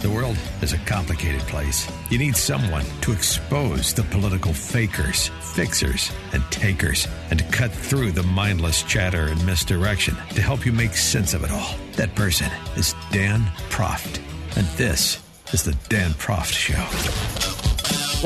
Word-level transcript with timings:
The 0.00 0.08
world 0.08 0.38
is 0.62 0.72
a 0.72 0.78
complicated 0.78 1.42
place. 1.42 1.86
You 2.08 2.16
need 2.16 2.34
someone 2.34 2.86
to 3.02 3.12
expose 3.12 3.92
the 3.92 4.02
political 4.04 4.54
fakers, 4.54 5.28
fixers, 5.54 6.10
and 6.32 6.42
takers, 6.50 7.06
and 7.28 7.38
to 7.38 7.44
cut 7.44 7.70
through 7.70 8.12
the 8.12 8.22
mindless 8.22 8.82
chatter 8.82 9.26
and 9.26 9.44
misdirection 9.44 10.14
to 10.30 10.40
help 10.40 10.64
you 10.64 10.72
make 10.72 10.94
sense 10.94 11.34
of 11.34 11.44
it 11.44 11.50
all. 11.50 11.74
That 11.96 12.14
person 12.14 12.50
is 12.76 12.94
Dan 13.12 13.42
Proft. 13.68 14.22
And 14.56 14.66
this 14.78 15.22
is 15.52 15.64
the 15.64 15.76
Dan 15.90 16.12
Proft 16.12 16.54
Show. 16.54 16.80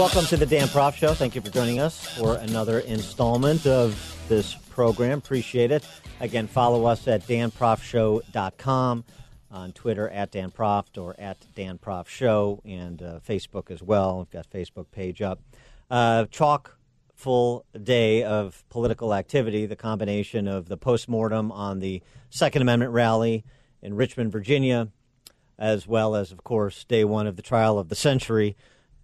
Welcome 0.01 0.27
to 0.27 0.37
the 0.37 0.47
Dan 0.47 0.69
Proft 0.69 0.95
Show. 0.95 1.13
Thank 1.13 1.35
you 1.35 1.41
for 1.41 1.51
joining 1.51 1.81
us 1.81 2.07
for 2.17 2.37
another 2.37 2.79
installment 2.79 3.67
of 3.67 4.17
this 4.29 4.55
program. 4.71 5.19
Appreciate 5.19 5.73
it. 5.73 5.85
Again, 6.21 6.47
follow 6.47 6.85
us 6.85 7.09
at 7.09 7.27
danproftshow.com 7.27 9.05
on 9.55 9.73
Twitter 9.73 10.09
at 10.09 10.33
Dan 10.33 10.51
Proft 10.51 11.01
or 11.01 11.15
at 11.19 11.47
Dan 11.55 11.79
Proft 11.79 12.09
Show 12.09 12.61
and 12.65 13.01
uh, 13.01 13.21
Facebook 13.27 13.71
as 13.71 13.83
well. 13.83 14.19
We've 14.19 14.31
got 14.31 14.51
Facebook 14.51 14.91
page 14.91 15.23
up. 15.23 15.41
Uh, 15.89 16.27
chock 16.27 16.77
full 17.15 17.65
day 17.81 18.25
of 18.25 18.65
political 18.69 19.15
activity. 19.15 19.65
The 19.67 19.77
combination 19.77 20.49
of 20.49 20.69
the 20.69 20.77
postmortem 20.77 21.53
on 21.53 21.79
the 21.79 22.03
Second 22.31 22.63
Amendment 22.63 22.91
rally 22.91 23.45
in 23.81 23.95
Richmond, 23.95 24.33
Virginia, 24.33 24.89
as 25.57 25.87
well 25.87 26.17
as, 26.17 26.33
of 26.33 26.43
course, 26.43 26.85
day 26.85 27.05
one 27.05 27.29
of 27.29 27.37
the 27.37 27.43
trial 27.43 27.79
of 27.79 27.89
the 27.89 27.95
century 27.95 28.57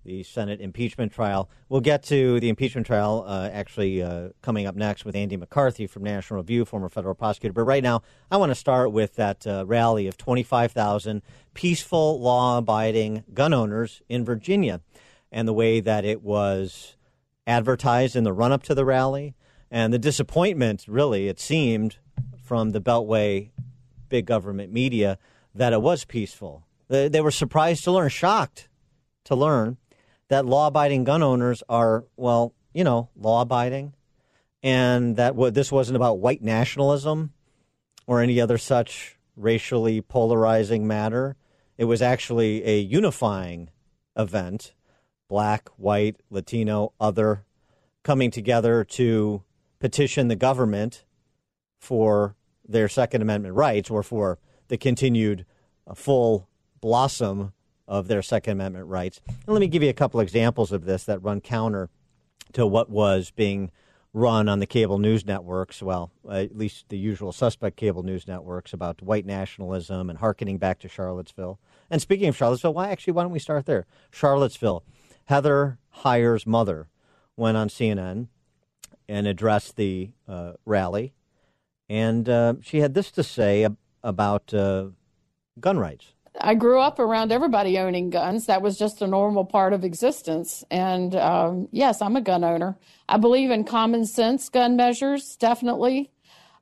the 0.05 0.23
Senate 0.23 0.61
impeachment 0.61 1.13
trial. 1.13 1.51
We'll 1.69 1.81
get 1.81 2.03
to 2.05 2.41
the 2.41 2.49
impeachment 2.49 2.87
trial 2.87 3.25
uh, 3.27 3.51
actually 3.53 4.03
uh, 4.03 4.31
coming 4.43 4.67
up 4.67 4.75
next 4.75 5.05
with 5.05 5.15
Andy 5.15 5.37
McCarthy 5.37 5.87
from 5.87 6.05
National 6.05 6.41
Review, 6.41 6.65
former 6.65 6.89
federal 6.89 7.15
prosecutor. 7.15 7.53
But 7.53 7.65
right 7.65 7.83
now, 7.83 8.03
I 8.31 8.37
want 8.37 8.51
to 8.51 8.55
start 8.55 8.93
with 8.93 9.17
that 9.17 9.47
uh, 9.47 9.65
rally 9.67 10.07
of 10.07 10.17
25,000 10.17 11.23
peaceful, 11.55 12.21
law 12.21 12.59
abiding 12.59 13.25
gun 13.35 13.53
owners 13.53 14.03
in 14.09 14.25
Virginia 14.25 14.81
and 15.31 15.47
the 15.47 15.53
way 15.53 15.81
that 15.81 16.05
it 16.05 16.23
was 16.23 16.97
advertised 17.47 18.17
in 18.17 18.25
the 18.25 18.33
run 18.33 18.53
up 18.53 18.63
to 18.65 18.75
the 18.75 18.85
rally 18.85 19.35
and 19.71 19.93
the 19.93 19.99
disappointment, 19.99 20.87
really, 20.89 21.29
it 21.29 21.39
seemed, 21.39 21.99
from 22.43 22.71
the 22.71 22.81
Beltway 22.81 23.51
big 24.09 24.27
government 24.27 24.73
media 24.73 25.19
that 25.55 25.73
it 25.73 25.81
was 25.81 26.05
peaceful. 26.05 26.67
They, 26.89 27.09
they 27.09 27.21
were 27.21 27.31
surprised 27.31 27.85
to 27.85 27.93
learn, 27.93 28.09
shocked 28.09 28.69
to 29.25 29.37
learn 29.37 29.77
that 30.31 30.47
law 30.47 30.69
abiding 30.69 31.03
gun 31.03 31.23
owners 31.23 31.63
are, 31.69 32.05
well, 32.17 32.55
you 32.73 32.85
know, 32.85 33.11
law 33.17 33.43
abiding, 33.43 33.93
and 34.63 35.17
that 35.17 35.35
this 35.53 35.73
wasn't 35.73 35.97
about 35.97 36.21
white 36.21 36.41
nationalism 36.41 37.33
or 38.07 38.21
any 38.21 38.41
other 38.41 38.57
such 38.57 39.19
racially 39.37 40.01
polarizing 40.01 40.87
matter. 40.87 41.37
It 41.77 41.85
was 41.85 42.01
actually 42.01 42.65
a 42.65 42.79
unifying 42.79 43.71
event 44.17 44.73
black, 45.29 45.69
white, 45.77 46.17
Latino, 46.29 46.93
other 47.01 47.45
coming 48.03 48.31
together 48.31 48.83
to 48.83 49.43
petition 49.79 50.29
the 50.29 50.37
government 50.37 51.05
for 51.81 52.37
their 52.67 52.89
Second 52.89 53.23
Amendment 53.23 53.55
rights 53.55 53.91
or 53.91 54.03
for 54.03 54.39
the 54.69 54.77
continued 54.77 55.45
uh, 55.87 55.95
full 55.95 56.49
blossom 56.81 57.53
of 57.91 58.07
their 58.07 58.23
Second 58.23 58.53
Amendment 58.53 58.87
rights. 58.87 59.21
And 59.27 59.49
let 59.49 59.61
me 59.61 59.67
give 59.67 59.83
you 59.83 59.91
a 59.91 59.95
couple 59.95 60.21
examples 60.21 60.71
of 60.71 60.85
this 60.85 61.05
that 61.05 61.23
run 61.23 61.41
counter 61.41 61.91
to 62.53 62.65
what 62.65 62.89
was 62.89 63.33
being 63.33 63.73
run 64.13 64.49
on 64.49 64.61
the 64.61 64.67
cable 64.67 64.99
news 64.99 65.27
networks, 65.27 65.83
well, 65.83 66.11
at 66.31 66.57
least 66.57 66.89
the 66.89 66.99
usual 66.99 67.33
suspect 67.33 67.77
cable 67.77 68.03
news 68.03 68.27
networks, 68.27 68.73
about 68.73 69.03
white 69.03 69.27
nationalism 69.27 70.09
and 70.09 70.21
harkening 70.21 70.57
back 70.57 70.79
to 70.79 70.89
Charlottesville. 70.89 71.59
And 71.91 72.01
speaking 72.01 72.29
of 72.29 72.37
Charlottesville, 72.37 72.75
why 72.75 72.91
actually 72.91 73.13
why 73.13 73.23
don't 73.25 73.33
we 73.33 73.39
start 73.41 73.67
there? 73.67 73.87
Charlottesville. 74.13 74.85
Heather 75.25 75.79
Heyer's 75.91 76.47
mother 76.47 76.89
went 77.37 77.57
on 77.57 77.69
CNN 77.69 78.29
and 79.09 79.27
addressed 79.27 79.77
the 79.77 80.11
uh, 80.29 80.53
rally, 80.65 81.13
and 81.89 82.29
uh, 82.29 82.55
she 82.63 82.79
had 82.79 82.95
this 82.95 83.11
to 83.13 83.25
say 83.25 83.65
ab- 83.65 83.77
about 84.03 84.55
uh, 84.55 84.87
gun 85.59 85.79
rights. 85.79 86.15
I 86.39 86.55
grew 86.55 86.81
up 86.81 86.99
around 86.99 87.33
everybody 87.33 87.79
owning 87.79 88.11
guns. 88.11 88.47
That 88.47 88.63
was 88.63 88.79
just 88.79 89.03
a 89.03 89.07
normal 89.07 89.45
part 89.45 89.73
of 89.73 89.85
existence. 89.85 90.65
And 90.71 91.15
um, 91.17 91.69
yes, 91.73 92.01
I'm 92.01 92.17
a 92.17 92.21
gun 92.21 92.45
owner. 92.45 92.77
I 93.09 93.17
believe 93.17 93.51
in 93.51 93.65
common 93.65 94.07
sense 94.07 94.49
gun 94.49 94.77
measures, 94.77 95.37
definitely, 95.37 96.11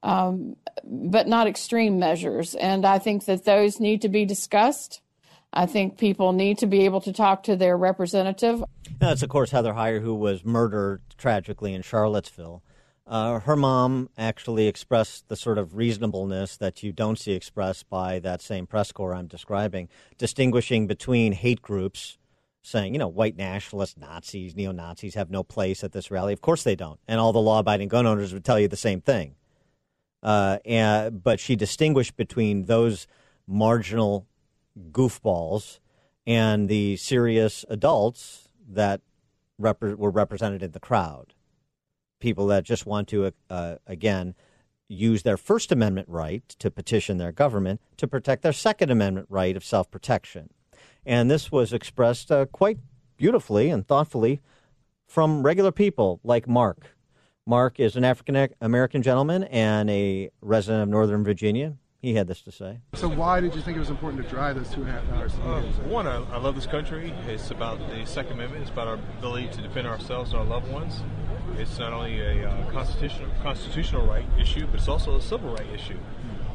um, 0.02 0.56
but 0.84 1.28
not 1.28 1.46
extreme 1.46 1.98
measures. 1.98 2.54
And 2.54 2.86
I 2.86 2.98
think 2.98 3.26
that 3.26 3.44
those 3.44 3.80
need 3.80 4.02
to 4.02 4.08
be 4.08 4.24
discussed. 4.24 5.02
I 5.52 5.66
think 5.66 5.98
people 5.98 6.32
need 6.32 6.58
to 6.58 6.66
be 6.66 6.84
able 6.84 7.00
to 7.02 7.12
talk 7.12 7.44
to 7.44 7.56
their 7.56 7.76
representative. 7.76 8.62
That's, 8.98 9.22
of 9.22 9.28
course, 9.30 9.50
Heather 9.50 9.72
Heyer, 9.72 10.00
who 10.00 10.14
was 10.14 10.44
murdered 10.44 11.02
tragically 11.16 11.74
in 11.74 11.82
Charlottesville. 11.82 12.62
Uh, 13.08 13.40
her 13.40 13.56
mom 13.56 14.10
actually 14.18 14.66
expressed 14.66 15.28
the 15.28 15.36
sort 15.36 15.56
of 15.56 15.74
reasonableness 15.74 16.58
that 16.58 16.82
you 16.82 16.92
don't 16.92 17.18
see 17.18 17.32
expressed 17.32 17.88
by 17.88 18.18
that 18.18 18.42
same 18.42 18.66
press 18.66 18.92
corps 18.92 19.14
I'm 19.14 19.26
describing, 19.26 19.88
distinguishing 20.18 20.86
between 20.86 21.32
hate 21.32 21.62
groups, 21.62 22.18
saying, 22.60 22.92
you 22.92 22.98
know, 22.98 23.08
white 23.08 23.34
nationalists, 23.34 23.96
Nazis, 23.96 24.54
neo 24.54 24.72
Nazis 24.72 25.14
have 25.14 25.30
no 25.30 25.42
place 25.42 25.82
at 25.82 25.92
this 25.92 26.10
rally. 26.10 26.34
Of 26.34 26.42
course 26.42 26.64
they 26.64 26.76
don't. 26.76 27.00
And 27.08 27.18
all 27.18 27.32
the 27.32 27.38
law 27.38 27.60
abiding 27.60 27.88
gun 27.88 28.06
owners 28.06 28.34
would 28.34 28.44
tell 28.44 28.60
you 28.60 28.68
the 28.68 28.76
same 28.76 29.00
thing. 29.00 29.36
Uh, 30.22 30.58
and, 30.66 31.22
but 31.22 31.40
she 31.40 31.56
distinguished 31.56 32.14
between 32.14 32.66
those 32.66 33.06
marginal 33.46 34.26
goofballs 34.92 35.78
and 36.26 36.68
the 36.68 36.96
serious 36.96 37.64
adults 37.70 38.48
that 38.68 39.00
rep- 39.58 39.80
were 39.80 40.10
represented 40.10 40.62
in 40.62 40.72
the 40.72 40.80
crowd 40.80 41.32
people 42.20 42.46
that 42.48 42.64
just 42.64 42.86
want 42.86 43.08
to, 43.08 43.32
uh, 43.50 43.76
again, 43.86 44.34
use 44.88 45.22
their 45.22 45.36
First 45.36 45.70
Amendment 45.70 46.08
right 46.08 46.48
to 46.58 46.70
petition 46.70 47.18
their 47.18 47.32
government 47.32 47.80
to 47.98 48.08
protect 48.08 48.42
their 48.42 48.52
Second 48.52 48.90
Amendment 48.90 49.26
right 49.28 49.56
of 49.56 49.64
self 49.64 49.90
protection. 49.90 50.50
And 51.04 51.30
this 51.30 51.52
was 51.52 51.72
expressed 51.72 52.30
uh, 52.30 52.46
quite 52.46 52.78
beautifully 53.16 53.70
and 53.70 53.86
thoughtfully 53.86 54.40
from 55.06 55.42
regular 55.42 55.72
people 55.72 56.20
like 56.22 56.48
Mark. 56.48 56.96
Mark 57.46 57.80
is 57.80 57.96
an 57.96 58.04
African 58.04 58.48
American 58.60 59.02
gentleman 59.02 59.44
and 59.44 59.88
a 59.88 60.30
resident 60.42 60.82
of 60.82 60.88
Northern 60.88 61.24
Virginia. 61.24 61.76
He 62.00 62.14
had 62.14 62.28
this 62.28 62.40
to 62.42 62.52
say. 62.52 62.78
So, 62.94 63.08
why 63.08 63.40
did 63.40 63.56
you 63.56 63.60
think 63.60 63.76
it 63.76 63.80
was 63.80 63.90
important 63.90 64.22
to 64.22 64.28
drive 64.28 64.54
those 64.54 64.68
two 64.68 64.82
and 64.82 64.90
a 64.90 64.92
half 64.92 65.12
hours? 65.12 65.34
Uh, 65.34 65.62
one, 65.88 66.06
I, 66.06 66.18
I, 66.32 66.38
love 66.38 66.54
this 66.54 66.66
country. 66.66 67.12
It's 67.26 67.50
about 67.50 67.80
the 67.90 68.06
Second 68.06 68.34
Amendment. 68.34 68.62
It's 68.62 68.70
about 68.70 68.86
our 68.86 68.94
ability 69.18 69.48
to 69.48 69.62
defend 69.62 69.88
ourselves 69.88 70.30
and 70.30 70.38
our 70.38 70.46
loved 70.46 70.70
ones. 70.70 71.02
It's 71.56 71.76
not 71.80 71.92
only 71.92 72.20
a 72.20 72.48
uh, 72.48 72.70
constitutional 72.70 73.30
constitutional 73.42 74.06
right 74.06 74.24
issue, 74.38 74.66
but 74.66 74.76
it's 74.76 74.86
also 74.86 75.16
a 75.16 75.20
civil 75.20 75.50
right 75.50 75.66
issue. 75.74 75.98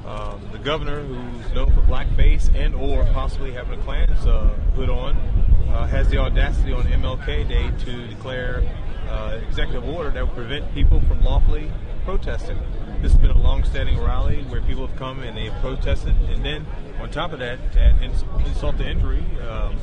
Um, 0.05 0.47
the 0.53 0.59
governor, 0.59 1.01
who's 1.01 1.53
known 1.53 1.73
for 1.73 1.81
blackface 1.81 2.53
and 2.55 2.73
or 2.73 3.03
possibly 3.07 3.51
having 3.51 3.79
a 3.79 3.83
Klan's 3.83 4.25
uh, 4.25 4.47
hood 4.75 4.89
on, 4.89 5.17
uh, 5.69 5.87
has 5.87 6.07
the 6.07 6.19
audacity 6.19 6.71
on 6.71 6.83
MLK 6.83 7.49
Day 7.49 7.69
to 7.83 8.07
declare 8.07 8.63
uh, 9.09 9.39
executive 9.45 9.83
order 9.89 10.09
that 10.09 10.25
will 10.25 10.33
prevent 10.33 10.73
people 10.73 11.01
from 11.01 11.21
lawfully 11.21 11.69
protesting. 12.05 12.57
This 13.03 13.11
has 13.11 13.19
been 13.19 13.31
a 13.31 13.37
long-standing 13.37 13.99
rally 13.99 14.43
where 14.43 14.61
people 14.61 14.87
have 14.87 14.95
come 14.95 15.23
and 15.23 15.35
they 15.35 15.49
have 15.49 15.61
protested, 15.61 16.15
and 16.29 16.45
then 16.45 16.65
on 17.01 17.11
top 17.11 17.33
of 17.33 17.39
that, 17.39 17.59
to 17.73 18.01
insult 18.45 18.77
to 18.77 18.89
injury, 18.89 19.25
um, 19.45 19.77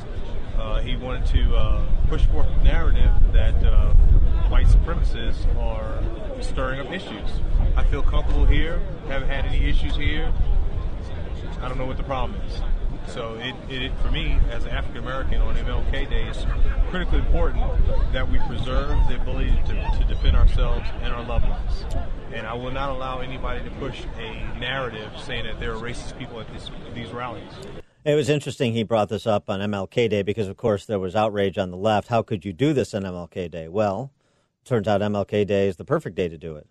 uh, 0.57 0.79
he 0.81 0.95
wanted 0.95 1.27
to 1.27 1.55
uh, 1.55 1.85
push 2.07 2.25
forth 2.25 2.47
a 2.47 2.63
narrative 2.63 3.11
that 3.31 3.53
uh, 3.63 3.93
white 4.49 4.65
supremacists 4.65 5.45
are 5.55 6.01
stirring 6.41 6.79
up 6.79 6.91
issues. 6.91 7.29
I 7.75 7.83
feel 7.83 8.01
comfortable 8.01 8.47
here, 8.47 8.81
haven't 9.07 9.29
had 9.29 9.45
any 9.45 9.69
issues 9.69 9.95
here. 9.95 10.33
I 11.61 11.69
don't 11.69 11.77
know 11.77 11.85
what 11.85 11.97
the 11.97 12.03
problem 12.03 12.41
is. 12.41 12.59
So 13.07 13.35
it, 13.35 13.55
it 13.69 13.91
for 13.99 14.11
me, 14.11 14.39
as 14.49 14.63
an 14.63 14.69
African 14.69 15.03
American 15.03 15.41
on 15.41 15.55
MLK 15.55 16.09
Day, 16.09 16.27
it's 16.27 16.45
critically 16.89 17.19
important 17.19 17.63
that 18.13 18.29
we 18.29 18.39
preserve 18.47 18.97
the 19.09 19.21
ability 19.21 19.59
to, 19.67 19.97
to 19.99 20.05
defend 20.07 20.37
ourselves 20.37 20.87
and 21.01 21.13
our 21.13 21.23
loved 21.23 21.47
ones. 21.47 21.85
And 22.33 22.47
I 22.47 22.53
will 22.53 22.71
not 22.71 22.89
allow 22.89 23.19
anybody 23.19 23.63
to 23.63 23.71
push 23.71 24.03
a 24.17 24.59
narrative 24.59 25.11
saying 25.25 25.45
that 25.45 25.59
there 25.59 25.73
are 25.73 25.79
racist 25.79 26.17
people 26.17 26.39
at 26.39 26.51
this, 26.53 26.69
these 26.93 27.09
rallies. 27.09 27.51
It 28.03 28.15
was 28.15 28.29
interesting 28.29 28.73
he 28.73 28.83
brought 28.83 29.09
this 29.09 29.27
up 29.27 29.49
on 29.49 29.59
MLK 29.59 30.09
Day 30.09 30.23
because, 30.23 30.47
of 30.47 30.57
course, 30.57 30.85
there 30.85 30.99
was 30.99 31.15
outrage 31.15 31.57
on 31.57 31.69
the 31.69 31.77
left. 31.77 32.07
How 32.07 32.21
could 32.21 32.43
you 32.43 32.53
do 32.53 32.73
this 32.73 32.93
on 32.93 33.03
MLK 33.03 33.51
Day? 33.51 33.67
Well, 33.67 34.11
turns 34.65 34.87
out 34.87 35.01
MLK 35.01 35.45
Day 35.45 35.67
is 35.67 35.75
the 35.75 35.85
perfect 35.85 36.15
day 36.15 36.27
to 36.27 36.37
do 36.37 36.55
it. 36.55 36.67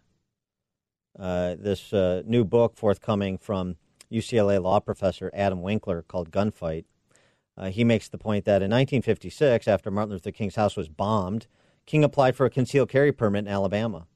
Uh, 1.18 1.54
this 1.58 1.92
uh, 1.92 2.22
new 2.24 2.44
book 2.44 2.76
forthcoming 2.76 3.36
from 3.36 3.76
UCLA 4.12 4.62
law 4.62 4.80
professor 4.80 5.30
Adam 5.34 5.62
Winkler 5.62 6.02
called 6.02 6.30
Gunfight. 6.30 6.84
Uh, 7.56 7.70
he 7.70 7.84
makes 7.84 8.08
the 8.08 8.18
point 8.18 8.44
that 8.44 8.62
in 8.62 8.70
1956, 8.70 9.68
after 9.68 9.90
Martin 9.90 10.12
Luther 10.12 10.32
King's 10.32 10.56
house 10.56 10.76
was 10.76 10.88
bombed, 10.88 11.46
King 11.86 12.04
applied 12.04 12.36
for 12.36 12.46
a 12.46 12.50
concealed 12.50 12.88
carry 12.88 13.12
permit 13.12 13.46
in 13.46 13.52
Alabama. 13.52 14.06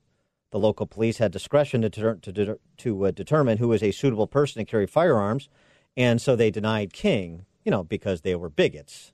The 0.51 0.59
local 0.59 0.87
police 0.87 1.19
had 1.19 1.33
discretion 1.33 1.83
to, 1.83 1.91
ter- 1.91 2.15
to, 2.15 2.33
de- 2.33 2.59
to 2.79 3.07
uh, 3.07 3.11
determine 3.11 3.59
who 3.59 3.69
was 3.69 3.83
a 3.83 3.91
suitable 3.91 4.27
person 4.27 4.65
to 4.65 4.71
carry 4.71 4.87
firearms, 4.87 5.49
and 5.97 6.23
so 6.23 6.37
they 6.37 6.51
denied 6.51 6.93
King, 6.93 7.45
you 7.65 7.71
know, 7.71 7.83
because 7.83 8.21
they 8.21 8.35
were 8.35 8.49
bigots 8.49 9.13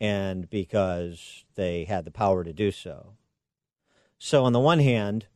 and 0.00 0.48
because 0.50 1.44
they 1.54 1.84
had 1.84 2.04
the 2.04 2.10
power 2.10 2.44
to 2.44 2.52
do 2.52 2.70
so. 2.70 3.14
So, 4.18 4.44
on 4.44 4.52
the 4.52 4.60
one 4.60 4.80
hand, 4.80 5.26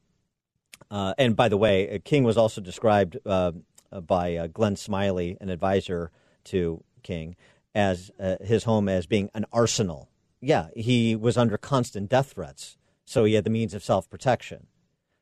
uh, 0.90 1.14
and 1.16 1.34
by 1.34 1.48
the 1.48 1.56
way, 1.56 1.88
uh, 1.88 1.98
King 2.04 2.24
was 2.24 2.36
also 2.36 2.60
described 2.60 3.16
uh, 3.24 3.52
by 4.00 4.36
uh, 4.36 4.46
Glenn 4.46 4.76
Smiley, 4.76 5.36
an 5.40 5.50
advisor 5.50 6.10
to 6.44 6.82
King, 7.02 7.36
as 7.74 8.10
uh, 8.18 8.36
his 8.40 8.64
home 8.64 8.88
as 8.88 9.06
being 9.06 9.30
an 9.34 9.46
arsenal. 9.52 10.08
Yeah, 10.40 10.68
he 10.74 11.14
was 11.14 11.36
under 11.36 11.56
constant 11.56 12.08
death 12.08 12.32
threats, 12.32 12.76
so 13.04 13.24
he 13.24 13.34
had 13.34 13.44
the 13.44 13.50
means 13.50 13.74
of 13.74 13.84
self 13.84 14.08
protection. 14.10 14.66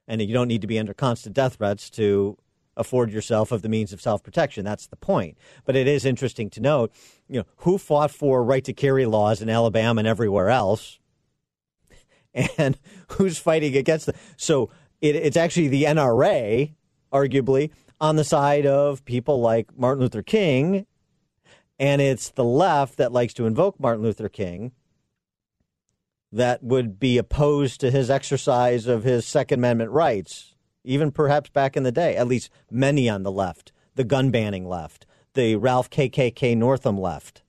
And 0.08 0.20
you 0.20 0.32
don't 0.32 0.48
need 0.48 0.62
to 0.62 0.66
be 0.66 0.78
under 0.78 0.94
constant 0.94 1.36
death 1.36 1.56
threats 1.56 1.88
to 1.90 2.36
afford 2.76 3.12
yourself 3.12 3.52
of 3.52 3.62
the 3.62 3.68
means 3.68 3.92
of 3.92 4.00
self 4.00 4.22
protection. 4.22 4.64
That's 4.64 4.86
the 4.86 4.96
point. 4.96 5.38
But 5.64 5.76
it 5.76 5.86
is 5.86 6.04
interesting 6.04 6.50
to 6.50 6.60
note, 6.60 6.92
you 7.28 7.40
know, 7.40 7.46
who 7.58 7.78
fought 7.78 8.10
for 8.10 8.42
right 8.42 8.64
to 8.64 8.72
carry 8.72 9.06
laws 9.06 9.42
in 9.42 9.48
Alabama 9.48 10.00
and 10.00 10.08
everywhere 10.08 10.48
else, 10.48 10.98
and 12.56 12.78
who's 13.08 13.38
fighting 13.38 13.76
against 13.76 14.06
them. 14.06 14.16
So 14.36 14.70
it, 15.00 15.16
it's 15.16 15.36
actually 15.36 15.68
the 15.68 15.84
NRA, 15.84 16.74
arguably, 17.12 17.70
on 18.00 18.16
the 18.16 18.24
side 18.24 18.66
of 18.66 19.04
people 19.04 19.40
like 19.40 19.76
Martin 19.76 20.02
Luther 20.02 20.22
King, 20.22 20.86
and 21.78 22.00
it's 22.00 22.30
the 22.30 22.44
left 22.44 22.96
that 22.96 23.12
likes 23.12 23.34
to 23.34 23.46
invoke 23.46 23.78
Martin 23.78 24.02
Luther 24.02 24.28
King 24.28 24.72
that 26.32 26.62
would 26.62 26.98
be 27.00 27.18
opposed 27.18 27.80
to 27.80 27.90
his 27.90 28.08
exercise 28.08 28.86
of 28.86 29.02
his 29.02 29.26
Second 29.26 29.60
Amendment 29.60 29.90
rights, 29.90 30.54
even 30.84 31.10
perhaps 31.10 31.50
back 31.50 31.76
in 31.76 31.82
the 31.82 31.92
day, 31.92 32.16
at 32.16 32.28
least 32.28 32.50
many 32.70 33.08
on 33.08 33.22
the 33.22 33.32
left, 33.32 33.72
the 33.96 34.04
gun 34.04 34.30
banning 34.30 34.66
left, 34.66 35.06
the 35.34 35.56
Ralph 35.56 35.90
KKK 35.90 36.56
Northam 36.56 36.98
left. 36.98 37.42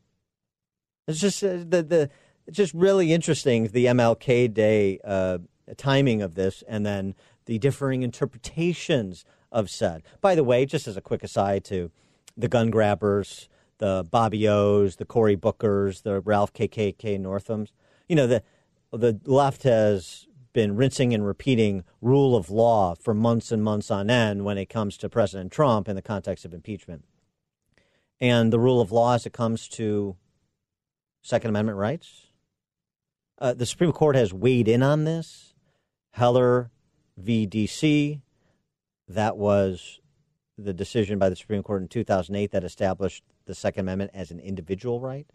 It's 1.07 1.19
just 1.19 1.44
uh, 1.44 1.57
the 1.57 1.83
the 1.83 2.09
it's 2.48 2.57
just 2.57 2.74
really 2.74 3.13
interesting 3.13 3.68
the 3.68 3.86
MLK 3.86 4.51
Day 4.53 5.00
uh, 5.03 5.39
timing 5.77 6.21
of 6.21 6.36
this, 6.36 6.63
and 6.68 6.86
then 6.86 7.15
the 7.45 7.59
differing 7.59 8.01
interpretations 8.01 9.25
of 9.51 9.69
said. 9.69 10.03
By 10.21 10.36
the 10.36 10.44
way, 10.44 10.65
just 10.65 10.88
as 10.88 10.98
a 10.98 11.01
quick 11.01 11.24
aside 11.24 11.63
to 11.65 11.92
the 12.38 12.48
gun 12.48 12.69
grabbers, 12.69 13.50
the 13.80 14.07
Bobby 14.09 14.48
O's, 14.48 14.98
the 14.98 15.06
Cory 15.06 15.36
Bookers, 15.36 16.03
the 16.03 16.21
Ralph 16.21 16.53
KKK 16.53 17.19
Northams, 17.19 17.71
you 18.07 18.15
know, 18.15 18.27
the 18.27 18.44
the 18.94 19.19
left 19.25 19.63
has 19.63 20.27
been 20.53 20.75
rinsing 20.75 21.13
and 21.13 21.25
repeating 21.25 21.83
rule 22.01 22.36
of 22.36 22.50
law 22.50 22.94
for 22.95 23.13
months 23.13 23.51
and 23.51 23.63
months 23.63 23.89
on 23.89 24.09
end 24.09 24.44
when 24.44 24.57
it 24.57 24.68
comes 24.68 24.98
to 24.98 25.09
President 25.09 25.51
Trump 25.51 25.88
in 25.88 25.95
the 25.95 26.01
context 26.01 26.44
of 26.44 26.53
impeachment. 26.53 27.06
And 28.19 28.51
the 28.51 28.59
rule 28.59 28.81
of 28.81 28.92
law 28.92 29.15
as 29.15 29.25
it 29.25 29.33
comes 29.33 29.68
to 29.69 30.18
Second 31.21 31.50
Amendment 31.50 31.77
rights. 31.77 32.27
Uh, 33.38 33.53
the 33.53 33.65
Supreme 33.65 33.92
Court 33.92 34.15
has 34.15 34.33
weighed 34.33 34.68
in 34.68 34.83
on 34.83 35.06
this. 35.06 35.53
Heller 36.12 36.69
v. 37.18 37.48
DC, 37.48 38.21
that 39.13 39.38
was 39.38 40.00
the 40.58 40.74
decision 40.74 41.19
by 41.19 41.30
the 41.30 41.36
Supreme 41.36 41.63
Court 41.63 41.81
in 41.81 41.88
2008 41.88 42.52
that 42.52 42.63
established 42.63 43.24
the 43.46 43.56
Second 43.56 43.81
Amendment 43.81 44.12
as 44.13 44.31
an 44.31 44.40
individual 44.40 45.00
right. 45.00 45.28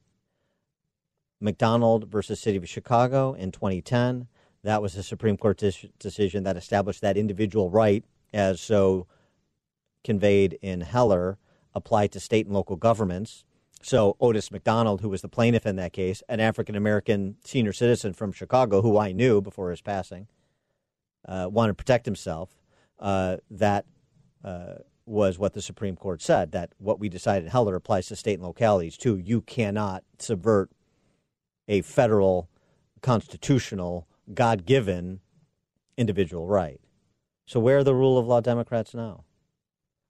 McDonald 1.41 2.09
versus 2.11 2.41
City 2.41 2.57
of 2.57 2.69
Chicago 2.69 3.35
in 3.35 3.53
2010. 3.53 4.29
That 4.63 4.83
was 4.83 4.97
a 4.97 5.03
Supreme 5.03 5.37
Court 5.37 5.63
decision 5.99 6.45
that 6.45 6.57
established 6.57 7.03
that 7.03 7.17
individual 7.17 7.71
right 7.71 8.05
as 8.33 8.61
so 8.61 9.07
conveyed 10.03 10.59
in 10.63 10.81
Heller 10.81 11.39
applied 11.75 12.13
to 12.13 12.21
state 12.21 12.47
and 12.47 12.55
local 12.55 12.77
governments. 12.77 13.45
So 13.83 14.17
Otis 14.19 14.51
McDonald, 14.51 15.03
who 15.03 15.09
was 15.09 15.23
the 15.23 15.29
plaintiff 15.29 15.67
in 15.67 15.77
that 15.77 15.93
case, 15.93 16.23
an 16.29 16.41
African 16.41 16.75
American 16.75 17.37
senior 17.45 17.73
citizen 17.73 18.15
from 18.15 18.33
Chicago, 18.33 18.83
who 18.83 18.99
I 18.99 19.13
knew 19.13 19.41
before 19.41 19.71
his 19.71 19.83
passing, 19.83 20.27
uh, 21.29 21.49
wanted 21.51 21.73
to 21.73 21.75
protect 21.75 22.07
himself. 22.07 22.57
Uh, 22.99 23.37
that 23.51 23.85
uh, 24.45 24.77
was 25.05 25.39
what 25.39 25.53
the 25.53 25.63
Supreme 25.63 25.97
Court 25.97 26.23
said. 26.23 26.53
That 26.53 26.71
what 26.79 26.99
we 26.99 27.09
decided 27.09 27.45
in 27.45 27.51
Heller 27.51 27.77
applies 27.77 28.07
to 28.09 28.17
state 28.17 28.35
and 28.35 28.43
localities 28.43 28.97
too. 28.97 29.17
You 29.17 29.41
cannot 29.41 30.03
subvert 30.19 30.71
a 31.69 31.83
federal, 31.83 32.49
constitutional, 33.03 34.07
God 34.33 34.67
given 34.67 35.21
individual 35.97 36.47
right. 36.47 36.81
So, 37.47 37.61
where 37.61 37.79
are 37.79 37.85
the 37.85 37.95
rule 37.95 38.19
of 38.19 38.27
law 38.27 38.41
Democrats 38.41 38.95
now? 38.95 39.25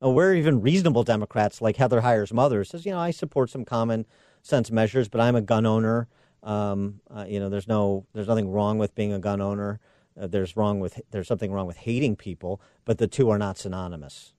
Where 0.00 0.30
are 0.30 0.34
even 0.34 0.60
reasonable 0.60 1.04
Democrats 1.04 1.60
like 1.60 1.76
Heather 1.76 2.02
Heyer's 2.02 2.32
mother 2.32 2.64
says, 2.64 2.84
you 2.84 2.92
know, 2.92 2.98
I 2.98 3.10
support 3.10 3.50
some 3.50 3.64
common 3.64 4.06
sense 4.42 4.70
measures, 4.70 5.08
but 5.08 5.20
I'm 5.20 5.36
a 5.36 5.40
gun 5.40 5.66
owner. 5.66 6.08
Um, 6.42 7.00
uh, 7.10 7.24
you 7.26 7.40
know, 7.40 7.48
there's 7.48 7.66
no, 7.66 8.06
there's 8.12 8.28
nothing 8.28 8.50
wrong 8.50 8.78
with 8.78 8.94
being 8.94 9.12
a 9.12 9.18
gun 9.18 9.40
owner. 9.40 9.80
Uh, 10.20 10.26
there's 10.26 10.56
wrong 10.56 10.80
with, 10.80 11.00
there's 11.10 11.28
something 11.28 11.52
wrong 11.52 11.66
with 11.66 11.78
hating 11.78 12.16
people, 12.16 12.60
but 12.84 12.98
the 12.98 13.06
two 13.06 13.30
are 13.30 13.38
not 13.38 13.58
synonymous. 13.58 14.32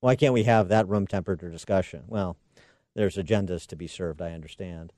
Why 0.00 0.16
can't 0.16 0.34
we 0.34 0.44
have 0.44 0.68
that 0.68 0.88
room 0.88 1.06
temperature 1.06 1.50
discussion? 1.50 2.04
Well, 2.08 2.36
there's 2.94 3.16
agendas 3.16 3.66
to 3.68 3.76
be 3.76 3.86
served. 3.86 4.20
I 4.22 4.32
understand. 4.32 4.92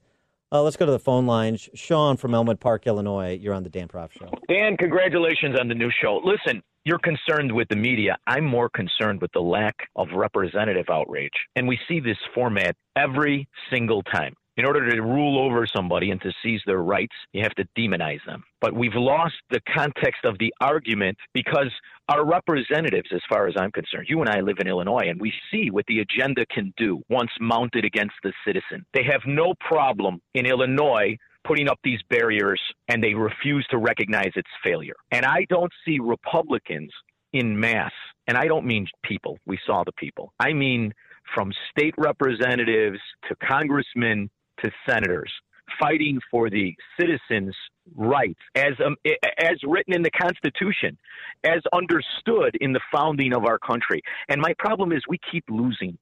Uh, 0.50 0.62
let's 0.62 0.76
go 0.76 0.84
to 0.84 0.92
the 0.92 0.98
phone 0.98 1.26
lines. 1.26 1.68
Sean 1.74 2.16
from 2.16 2.34
Elmwood 2.34 2.60
Park, 2.60 2.86
Illinois. 2.86 3.38
You're 3.40 3.54
on 3.54 3.62
the 3.62 3.70
Dan 3.70 3.88
Proft 3.88 4.12
Show. 4.12 4.30
Dan, 4.48 4.76
congratulations 4.76 5.58
on 5.58 5.66
the 5.66 5.74
new 5.74 5.90
show. 6.02 6.20
Listen, 6.22 6.62
you're 6.84 6.98
concerned 6.98 7.50
with 7.50 7.68
the 7.68 7.76
media. 7.76 8.18
I'm 8.26 8.44
more 8.44 8.68
concerned 8.68 9.22
with 9.22 9.32
the 9.32 9.40
lack 9.40 9.74
of 9.96 10.08
representative 10.14 10.86
outrage. 10.90 11.32
And 11.56 11.66
we 11.66 11.78
see 11.88 12.00
this 12.00 12.18
format 12.34 12.76
every 12.96 13.48
single 13.70 14.02
time. 14.02 14.34
In 14.58 14.66
order 14.66 14.90
to 14.90 15.00
rule 15.00 15.38
over 15.38 15.66
somebody 15.66 16.10
and 16.10 16.20
to 16.20 16.32
seize 16.42 16.60
their 16.66 16.82
rights, 16.82 17.14
you 17.32 17.42
have 17.42 17.54
to 17.54 17.66
demonize 17.76 18.22
them. 18.26 18.44
But 18.60 18.74
we've 18.74 18.94
lost 18.94 19.34
the 19.50 19.62
context 19.74 20.24
of 20.24 20.38
the 20.38 20.52
argument 20.60 21.16
because 21.32 21.72
our 22.10 22.26
representatives, 22.26 23.08
as 23.14 23.22
far 23.30 23.48
as 23.48 23.54
I'm 23.58 23.72
concerned, 23.72 24.08
you 24.10 24.20
and 24.20 24.28
I 24.28 24.40
live 24.40 24.58
in 24.60 24.68
Illinois 24.68 25.08
and 25.08 25.18
we 25.18 25.32
see 25.50 25.70
what 25.70 25.86
the 25.86 26.00
agenda 26.00 26.44
can 26.46 26.74
do 26.76 27.02
once 27.08 27.30
mounted 27.40 27.86
against 27.86 28.14
the 28.22 28.32
citizen. 28.46 28.84
They 28.92 29.04
have 29.04 29.22
no 29.26 29.54
problem 29.60 30.20
in 30.34 30.44
Illinois 30.44 31.16
putting 31.44 31.68
up 31.68 31.78
these 31.82 32.00
barriers 32.10 32.60
and 32.88 33.02
they 33.02 33.14
refuse 33.14 33.66
to 33.70 33.78
recognize 33.78 34.32
its 34.36 34.50
failure. 34.62 34.96
And 35.10 35.24
I 35.24 35.46
don't 35.48 35.72
see 35.86 35.98
Republicans 35.98 36.92
in 37.32 37.58
mass, 37.58 37.92
and 38.26 38.36
I 38.36 38.46
don't 38.46 38.66
mean 38.66 38.86
people, 39.02 39.38
we 39.46 39.58
saw 39.66 39.82
the 39.84 39.92
people. 39.92 40.34
I 40.38 40.52
mean 40.52 40.92
from 41.34 41.52
state 41.70 41.94
representatives 41.96 42.98
to 43.28 43.36
congressmen 43.36 44.28
to 44.62 44.70
senators 44.88 45.32
fighting 45.80 46.18
for 46.30 46.50
the 46.50 46.74
citizens' 46.98 47.54
rights 47.94 48.40
as 48.54 48.72
um, 48.84 48.96
as 49.38 49.56
written 49.66 49.94
in 49.94 50.02
the 50.02 50.10
Constitution, 50.10 50.96
as 51.44 51.60
understood 51.72 52.56
in 52.60 52.72
the 52.72 52.80
founding 52.94 53.32
of 53.32 53.44
our 53.44 53.58
country. 53.58 54.02
And 54.28 54.40
my 54.40 54.54
problem 54.58 54.92
is 54.92 55.02
we 55.08 55.18
keep 55.30 55.44
losing, 55.48 55.98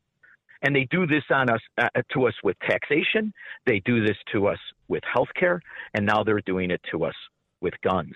and 0.63 0.75
they 0.75 0.87
do 0.91 1.07
this 1.07 1.25
on 1.31 1.51
us 1.51 1.61
uh, 1.79 1.89
to 2.13 2.27
us 2.27 2.35
with 2.43 2.57
taxation. 2.69 3.33
They 3.67 3.81
do 3.85 4.05
this 4.05 4.17
to 4.33 4.47
us 4.47 4.59
with 4.89 5.03
health 5.13 5.33
care, 5.39 5.61
and 5.95 6.05
now 6.05 6.25
they're 6.25 6.43
doing 6.47 6.71
it 6.71 6.81
to 6.91 7.05
us 7.05 7.15
with 7.61 7.75
guns. 7.83 8.15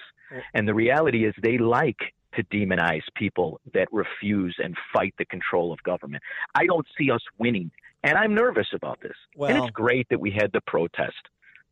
And 0.54 0.66
the 0.66 0.74
reality 0.74 1.26
is 1.26 1.34
they 1.42 1.58
like 1.58 1.98
to 2.36 2.42
demonize 2.44 3.02
people 3.14 3.60
that 3.72 3.88
refuse 3.92 4.56
and 4.62 4.76
fight 4.92 5.14
the 5.18 5.24
control 5.24 5.72
of 5.72 5.82
government. 5.82 6.22
I 6.54 6.66
don't 6.66 6.86
see 6.98 7.10
us 7.10 7.22
winning 7.38 7.70
and 8.04 8.18
I'm 8.18 8.34
nervous 8.34 8.68
about 8.72 9.00
this. 9.00 9.16
Well, 9.34 9.50
and 9.50 9.64
it's 9.64 9.70
great 9.70 10.06
that 10.10 10.20
we 10.20 10.30
had 10.30 10.52
the 10.52 10.60
protest, 10.60 11.28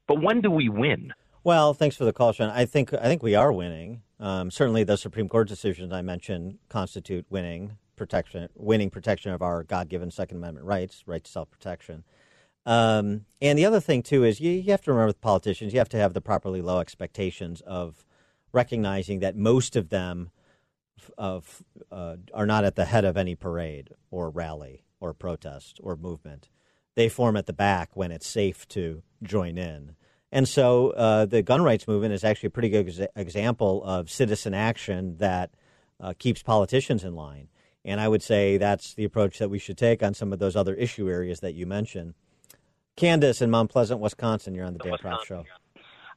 but 0.08 0.20
when 0.20 0.40
do 0.40 0.50
we 0.50 0.68
win? 0.68 1.12
Well, 1.44 1.74
thanks 1.74 1.96
for 1.96 2.04
the 2.04 2.12
call, 2.12 2.32
Sean. 2.32 2.48
I 2.48 2.64
think 2.64 2.92
I 2.94 3.02
think 3.02 3.22
we 3.22 3.34
are 3.34 3.52
winning. 3.52 4.02
Um, 4.18 4.50
certainly, 4.50 4.82
the 4.82 4.96
Supreme 4.96 5.28
Court 5.28 5.46
decisions 5.46 5.92
I 5.92 6.00
mentioned 6.02 6.58
constitute 6.68 7.26
winning 7.28 7.76
protection, 7.96 8.48
winning 8.54 8.90
protection 8.90 9.32
of 9.32 9.42
our 9.42 9.62
God-given 9.62 10.10
Second 10.10 10.38
Amendment 10.38 10.66
rights, 10.66 11.04
right 11.06 11.22
to 11.22 11.30
self-protection. 11.30 12.04
Um, 12.64 13.26
and 13.40 13.58
the 13.58 13.66
other 13.66 13.80
thing 13.80 14.02
too 14.02 14.24
is 14.24 14.40
you, 14.40 14.52
you 14.52 14.70
have 14.70 14.82
to 14.82 14.92
remember 14.92 15.08
with 15.08 15.20
politicians, 15.20 15.72
you 15.72 15.80
have 15.80 15.88
to 15.90 15.96
have 15.96 16.14
the 16.14 16.20
properly 16.20 16.62
low 16.62 16.78
expectations 16.78 17.60
of 17.62 18.06
recognizing 18.52 19.18
that 19.18 19.36
most 19.36 19.74
of 19.74 19.88
them 19.88 20.30
of, 21.18 21.62
uh, 21.90 22.16
are 22.32 22.46
not 22.46 22.64
at 22.64 22.76
the 22.76 22.84
head 22.84 23.04
of 23.04 23.16
any 23.16 23.34
parade 23.34 23.90
or 24.10 24.30
rally 24.30 24.84
or 25.00 25.12
protest 25.14 25.78
or 25.82 25.96
movement. 25.96 26.48
they 26.94 27.08
form 27.08 27.36
at 27.36 27.46
the 27.46 27.52
back 27.54 27.96
when 27.96 28.10
it's 28.12 28.26
safe 28.26 28.68
to 28.68 29.02
join 29.22 29.56
in. 29.56 29.94
And 30.30 30.46
so 30.48 30.90
uh, 30.90 31.24
the 31.26 31.42
gun 31.42 31.62
rights 31.62 31.88
movement 31.88 32.12
is 32.14 32.22
actually 32.24 32.48
a 32.48 32.50
pretty 32.50 32.68
good 32.68 32.88
ex- 32.88 33.00
example 33.16 33.82
of 33.84 34.10
citizen 34.10 34.54
action 34.54 35.16
that 35.18 35.50
uh, 36.00 36.12
keeps 36.18 36.42
politicians 36.42 37.02
in 37.04 37.14
line. 37.14 37.48
And 37.84 38.00
I 38.00 38.08
would 38.08 38.22
say 38.22 38.58
that's 38.58 38.94
the 38.94 39.04
approach 39.04 39.38
that 39.38 39.48
we 39.48 39.58
should 39.58 39.78
take 39.78 40.02
on 40.02 40.14
some 40.14 40.32
of 40.32 40.38
those 40.38 40.54
other 40.54 40.74
issue 40.74 41.08
areas 41.10 41.40
that 41.40 41.54
you 41.54 41.66
mentioned. 41.66 42.14
Candace 42.96 43.40
in 43.40 43.50
Mount 43.50 43.70
Pleasant, 43.70 44.00
Wisconsin, 44.00 44.54
you're 44.54 44.66
on 44.66 44.74
the 44.74 44.78
Dan 44.78 44.98
Proft 45.02 45.24
Show. 45.24 45.44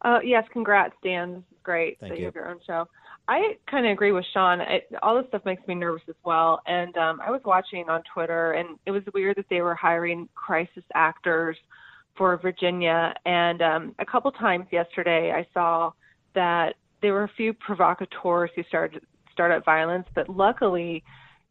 Uh, 0.02 0.20
yes, 0.24 0.44
congrats, 0.52 0.94
Dan. 1.04 1.44
Great 1.64 2.00
Thank 2.00 2.12
that 2.12 2.16
you. 2.18 2.22
you 2.22 2.26
have 2.26 2.36
your 2.36 2.50
own 2.50 2.60
show. 2.68 2.88
I 3.28 3.58
kind 3.70 3.86
of 3.86 3.92
agree 3.92 4.12
with 4.12 4.26
Sean. 4.34 4.62
It, 4.62 4.88
all 5.02 5.16
this 5.16 5.28
stuff 5.30 5.46
makes 5.46 5.66
me 5.68 5.76
nervous 5.76 6.04
as 6.08 6.16
well. 6.24 6.62
And 6.68 6.96
um, 6.98 7.20
I 7.22 7.32
was 7.32 7.42
watching 7.44 7.90
on 7.90 8.04
Twitter, 8.14 8.54
and 8.54 8.78
it 8.86 8.92
was 8.92 9.04
weird 9.14 9.38
that 9.38 9.50
they 9.50 9.62
were 9.62 9.74
hiring 9.74 10.30
crisis 10.36 10.84
actors 10.94 11.58
for 12.16 12.38
Virginia. 12.38 13.16
And 13.26 13.62
um, 13.62 13.96
a 14.00 14.06
couple 14.06 14.32
times 14.32 14.68
yesterday, 14.72 15.32
I 15.32 15.48
saw 15.54 15.92
that 16.34 16.76
there 17.02 17.14
were 17.14 17.24
a 17.24 17.32
few 17.36 17.54
provocateurs 17.54 18.52
who 18.56 18.64
started 18.64 19.04
started 19.32 19.66
violence, 19.66 20.08
but 20.14 20.30
luckily, 20.30 21.04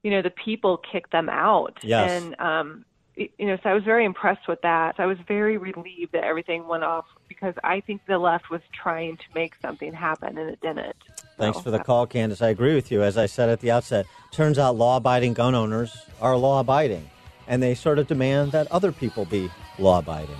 you 0.02 0.11
know, 0.11 0.23
the 0.23 0.31
people 0.31 0.81
kicked 0.90 1.12
them 1.12 1.28
out. 1.28 1.78
Yes. 1.83 2.11
And 2.11 2.40
um, 2.40 2.85
you 3.16 3.47
know, 3.47 3.57
so 3.62 3.71
I 3.71 3.75
was 3.75 3.85
very 3.85 4.04
impressed 4.04 4.49
with 4.49 4.61
that. 4.62 4.97
So 4.97 5.02
I 5.02 5.07
was 5.07 5.19
very 5.28 5.57
relieved 5.57 6.12
that 6.12 6.25
everything 6.25 6.66
went 6.66 6.83
off 6.83 7.04
because 7.28 7.54
I 7.62 7.81
think 7.81 8.02
the 8.07 8.19
left 8.19 8.50
was 8.50 8.61
trying 8.73 9.16
to 9.16 9.25
make 9.35 9.54
something 9.61 9.93
happen 9.93 10.38
and 10.38 10.50
it 10.50 10.61
didn't. 10.61 10.97
Thanks 11.37 11.59
oh, 11.59 11.62
for 11.62 11.71
the 11.71 11.81
call, 11.81 12.07
Candace. 12.07 12.43
I 12.43 12.49
agree 12.49 12.75
with 12.75 12.93
you. 12.93 13.03
As 13.03 13.19
I 13.19 13.26
said 13.26 13.49
at 13.49 13.61
the 13.61 13.71
outset, 13.71 14.07
turns 14.31 14.59
out 14.59 14.76
law 14.76 14.99
abiding 14.99 15.35
gun 15.35 15.55
owners 15.55 15.97
are 16.21 16.37
law 16.37 16.61
abiding, 16.61 17.11
and 17.49 17.62
they 17.62 17.75
sort 17.75 17.99
of 17.99 18.07
demand 18.07 18.53
that 18.53 18.71
other 18.71 18.93
people 18.93 19.25
be 19.25 19.50
law 19.79 19.99
abiding. 19.99 20.37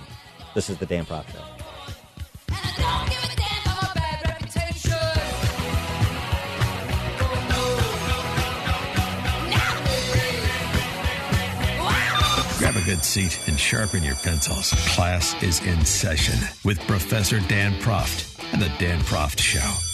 This 0.53 0.69
is 0.69 0.77
the 0.77 0.85
Dan 0.85 1.05
Proft 1.05 1.31
Show. 1.31 1.39
Grab 12.57 12.77
a 12.77 12.81
good 12.85 13.03
seat 13.03 13.37
and 13.47 13.59
sharpen 13.59 14.01
your 14.01 14.15
pencils. 14.15 14.71
Class 14.95 15.35
is 15.43 15.59
in 15.67 15.83
session 15.85 16.39
with 16.63 16.79
Professor 16.87 17.39
Dan 17.41 17.73
Proft 17.81 18.41
and 18.53 18.61
the 18.61 18.71
Dan 18.79 19.01
Proft 19.01 19.39
Show. 19.39 19.84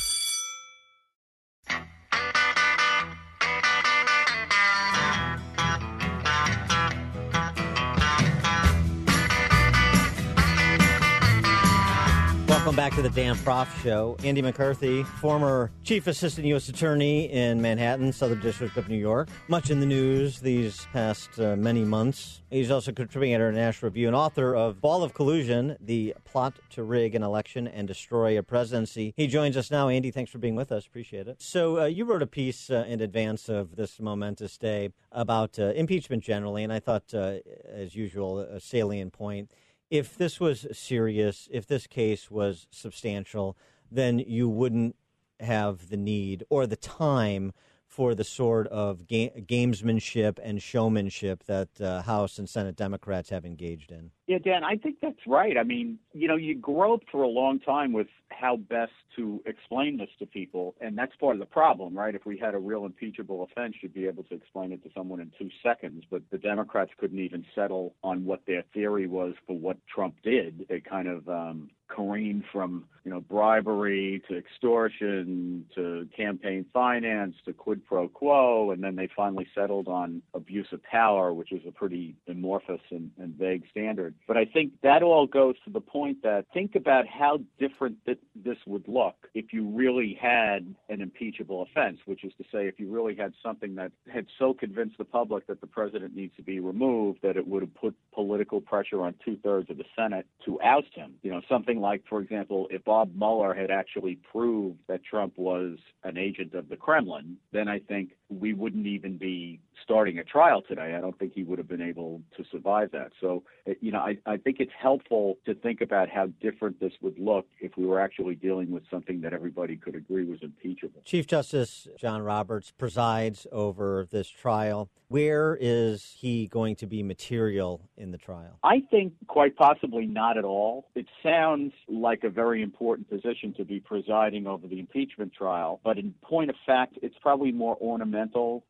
Back 12.91 12.97
to 12.97 13.03
the 13.03 13.21
Dan 13.21 13.35
Proft 13.37 13.81
Show. 13.83 14.17
Andy 14.21 14.41
McCarthy, 14.41 15.03
former 15.03 15.71
Chief 15.81 16.07
Assistant 16.07 16.45
U.S. 16.47 16.67
Attorney 16.67 17.31
in 17.31 17.61
Manhattan, 17.61 18.11
Southern 18.11 18.41
District 18.41 18.75
of 18.75 18.89
New 18.89 18.97
York. 18.97 19.29
Much 19.47 19.69
in 19.69 19.79
the 19.79 19.85
news 19.85 20.41
these 20.41 20.85
past 20.91 21.39
uh, 21.39 21.55
many 21.55 21.85
months. 21.85 22.41
He's 22.49 22.69
also 22.69 22.91
contributing 22.91 23.33
at 23.33 23.53
National 23.53 23.91
Review 23.91 24.07
and 24.07 24.15
author 24.15 24.53
of 24.53 24.81
Ball 24.81 25.03
of 25.03 25.13
Collusion, 25.13 25.77
The 25.79 26.15
Plot 26.25 26.55
to 26.71 26.83
Rig 26.83 27.15
an 27.15 27.23
Election 27.23 27.65
and 27.65 27.87
Destroy 27.87 28.37
a 28.37 28.43
Presidency. 28.43 29.13
He 29.15 29.27
joins 29.27 29.55
us 29.55 29.71
now. 29.71 29.87
Andy, 29.87 30.11
thanks 30.11 30.29
for 30.29 30.39
being 30.39 30.55
with 30.55 30.69
us. 30.69 30.85
Appreciate 30.85 31.29
it. 31.29 31.41
So, 31.41 31.79
uh, 31.79 31.85
you 31.85 32.03
wrote 32.03 32.21
a 32.21 32.27
piece 32.27 32.69
uh, 32.69 32.83
in 32.89 32.99
advance 32.99 33.47
of 33.47 33.77
this 33.77 34.01
momentous 34.01 34.57
day 34.57 34.89
about 35.13 35.57
uh, 35.57 35.67
impeachment 35.67 36.25
generally, 36.25 36.65
and 36.65 36.73
I 36.73 36.81
thought, 36.81 37.13
uh, 37.13 37.35
as 37.71 37.95
usual, 37.95 38.39
a 38.39 38.59
salient 38.59 39.13
point 39.13 39.49
if 39.91 40.17
this 40.17 40.39
was 40.39 40.65
serious, 40.71 41.49
if 41.51 41.67
this 41.67 41.85
case 41.85 42.31
was 42.31 42.65
substantial, 42.71 43.57
then 43.91 44.19
you 44.19 44.47
wouldn't 44.47 44.95
have 45.41 45.89
the 45.89 45.97
need 45.97 46.45
or 46.49 46.65
the 46.65 46.77
time 46.77 47.51
for 47.85 48.15
the 48.15 48.23
sort 48.23 48.67
of 48.67 49.05
ga- 49.05 49.33
gamesmanship 49.41 50.39
and 50.41 50.63
showmanship 50.63 51.43
that 51.43 51.69
uh, 51.81 52.01
House 52.03 52.39
and 52.39 52.49
Senate 52.49 52.77
Democrats 52.77 53.29
have 53.29 53.45
engaged 53.45 53.91
in. 53.91 54.11
Yeah, 54.31 54.37
Dan, 54.37 54.63
I 54.63 54.77
think 54.77 54.99
that's 55.01 55.27
right. 55.27 55.57
I 55.57 55.63
mean, 55.63 55.99
you 56.13 56.29
know, 56.29 56.37
you 56.37 56.55
groped 56.55 57.09
for 57.11 57.23
a 57.23 57.27
long 57.27 57.59
time 57.59 57.91
with 57.91 58.07
how 58.29 58.55
best 58.55 58.93
to 59.17 59.43
explain 59.45 59.97
this 59.97 60.07
to 60.19 60.25
people, 60.25 60.73
and 60.79 60.97
that's 60.97 61.13
part 61.17 61.35
of 61.35 61.41
the 61.41 61.45
problem, 61.45 61.97
right? 61.97 62.15
If 62.15 62.25
we 62.25 62.37
had 62.37 62.53
a 62.53 62.57
real 62.57 62.85
impeachable 62.85 63.43
offense, 63.43 63.75
you'd 63.81 63.93
be 63.93 64.07
able 64.07 64.23
to 64.23 64.33
explain 64.33 64.71
it 64.71 64.83
to 64.83 64.89
someone 64.95 65.19
in 65.19 65.33
two 65.37 65.49
seconds, 65.61 66.05
but 66.09 66.21
the 66.31 66.37
Democrats 66.37 66.91
couldn't 66.97 67.19
even 67.19 67.43
settle 67.53 67.93
on 68.03 68.23
what 68.23 68.39
their 68.47 68.63
theory 68.73 69.05
was 69.05 69.33
for 69.45 69.57
what 69.57 69.75
Trump 69.93 70.15
did. 70.23 70.65
They 70.69 70.79
kind 70.79 71.09
of 71.09 71.27
um, 71.27 71.69
careened 71.93 72.43
from, 72.51 72.85
you 73.03 73.11
know, 73.11 73.19
bribery 73.19 74.21
to 74.29 74.37
extortion 74.37 75.65
to 75.75 76.07
campaign 76.15 76.65
finance 76.73 77.35
to 77.45 77.53
quid 77.53 77.85
pro 77.85 78.07
quo, 78.07 78.71
and 78.71 78.83
then 78.83 78.95
they 78.95 79.09
finally 79.15 79.47
settled 79.53 79.87
on 79.87 80.21
abuse 80.33 80.67
of 80.71 80.81
power, 80.83 81.33
which 81.33 81.51
is 81.51 81.61
a 81.67 81.71
pretty 81.71 82.15
amorphous 82.27 82.81
and, 82.91 83.11
and 83.19 83.35
vague 83.35 83.63
standard. 83.69 84.15
But 84.27 84.37
I 84.37 84.45
think 84.45 84.73
that 84.83 85.03
all 85.03 85.27
goes 85.27 85.55
to 85.65 85.71
the 85.71 85.81
point 85.81 86.23
that 86.23 86.45
think 86.53 86.75
about 86.75 87.05
how 87.07 87.39
different 87.59 87.97
th- 88.05 88.19
this 88.35 88.57
would 88.65 88.87
look 88.87 89.15
if 89.33 89.53
you 89.53 89.67
really 89.67 90.17
had 90.19 90.73
an 90.89 91.01
impeachable 91.01 91.63
offense, 91.63 91.99
which 92.05 92.23
is 92.23 92.33
to 92.37 92.43
say, 92.51 92.67
if 92.67 92.79
you 92.79 92.89
really 92.91 93.15
had 93.15 93.33
something 93.43 93.75
that 93.75 93.91
had 94.11 94.25
so 94.39 94.53
convinced 94.53 94.97
the 94.97 95.05
public 95.05 95.47
that 95.47 95.61
the 95.61 95.67
president 95.67 96.15
needs 96.15 96.35
to 96.35 96.43
be 96.43 96.59
removed 96.59 97.19
that 97.23 97.37
it 97.37 97.47
would 97.47 97.61
have 97.61 97.73
put 97.73 97.95
political 98.13 98.61
pressure 98.61 99.01
on 99.01 99.13
two 99.23 99.37
thirds 99.43 99.69
of 99.69 99.77
the 99.77 99.85
Senate 99.95 100.25
to 100.45 100.59
oust 100.61 100.93
him. 100.93 101.13
You 101.23 101.31
know, 101.31 101.41
something 101.49 101.79
like, 101.79 102.03
for 102.07 102.21
example, 102.21 102.67
if 102.69 102.83
Bob 102.83 103.11
Mueller 103.15 103.53
had 103.53 103.71
actually 103.71 104.19
proved 104.31 104.79
that 104.87 105.03
Trump 105.03 105.33
was 105.37 105.77
an 106.03 106.17
agent 106.17 106.53
of 106.53 106.69
the 106.69 106.75
Kremlin, 106.77 107.37
then 107.51 107.67
I 107.67 107.79
think 107.79 108.11
we 108.31 108.53
wouldn't 108.53 108.87
even 108.87 109.17
be 109.17 109.59
starting 109.83 110.19
a 110.19 110.23
trial 110.23 110.61
today. 110.61 110.95
I 110.97 111.01
don't 111.01 111.17
think 111.17 111.33
he 111.33 111.43
would 111.43 111.57
have 111.57 111.67
been 111.67 111.81
able 111.81 112.21
to 112.37 112.43
survive 112.51 112.91
that. 112.91 113.11
So, 113.19 113.43
uh, 113.67 113.73
you 113.81 113.91
know, 113.91 113.99
I, 113.99 114.17
I 114.25 114.37
think 114.37 114.57
it's 114.59 114.71
helpful 114.79 115.37
to 115.45 115.53
think 115.55 115.81
about 115.81 116.09
how 116.09 116.27
different 116.39 116.79
this 116.79 116.93
would 117.01 117.19
look 117.19 117.45
if 117.59 117.75
we 117.77 117.85
were 117.85 117.99
actually 117.99 118.35
dealing 118.35 118.71
with 118.71 118.83
something 118.89 119.21
that 119.21 119.33
everybody 119.33 119.75
could 119.75 119.95
agree 119.95 120.23
was 120.23 120.39
impeachable. 120.41 121.01
Chief 121.03 121.27
Justice 121.27 121.87
John 121.97 122.21
Roberts 122.21 122.71
presides 122.77 123.47
over 123.51 124.07
this 124.09 124.29
trial. 124.29 124.89
Where 125.07 125.57
is 125.59 126.15
he 126.17 126.47
going 126.47 126.77
to 126.77 126.85
be 126.85 127.03
material 127.03 127.81
in 127.97 128.11
the 128.11 128.17
trial? 128.17 128.59
I 128.63 128.81
think 128.89 129.13
quite 129.27 129.57
possibly 129.57 130.05
not 130.05 130.37
at 130.37 130.45
all. 130.45 130.87
It 130.95 131.07
sounds 131.21 131.73
like 131.89 132.23
a 132.23 132.29
very 132.29 132.61
important 132.61 133.09
position 133.09 133.53
to 133.57 133.65
be 133.65 133.81
presiding 133.81 134.47
over 134.47 134.67
the 134.67 134.79
impeachment 134.79 135.33
trial, 135.33 135.81
but 135.83 135.97
in 135.97 136.13
point 136.21 136.49
of 136.49 136.55
fact, 136.65 136.97
it's 137.01 137.15
probably 137.21 137.51
more 137.51 137.77
ornamental 137.81 138.20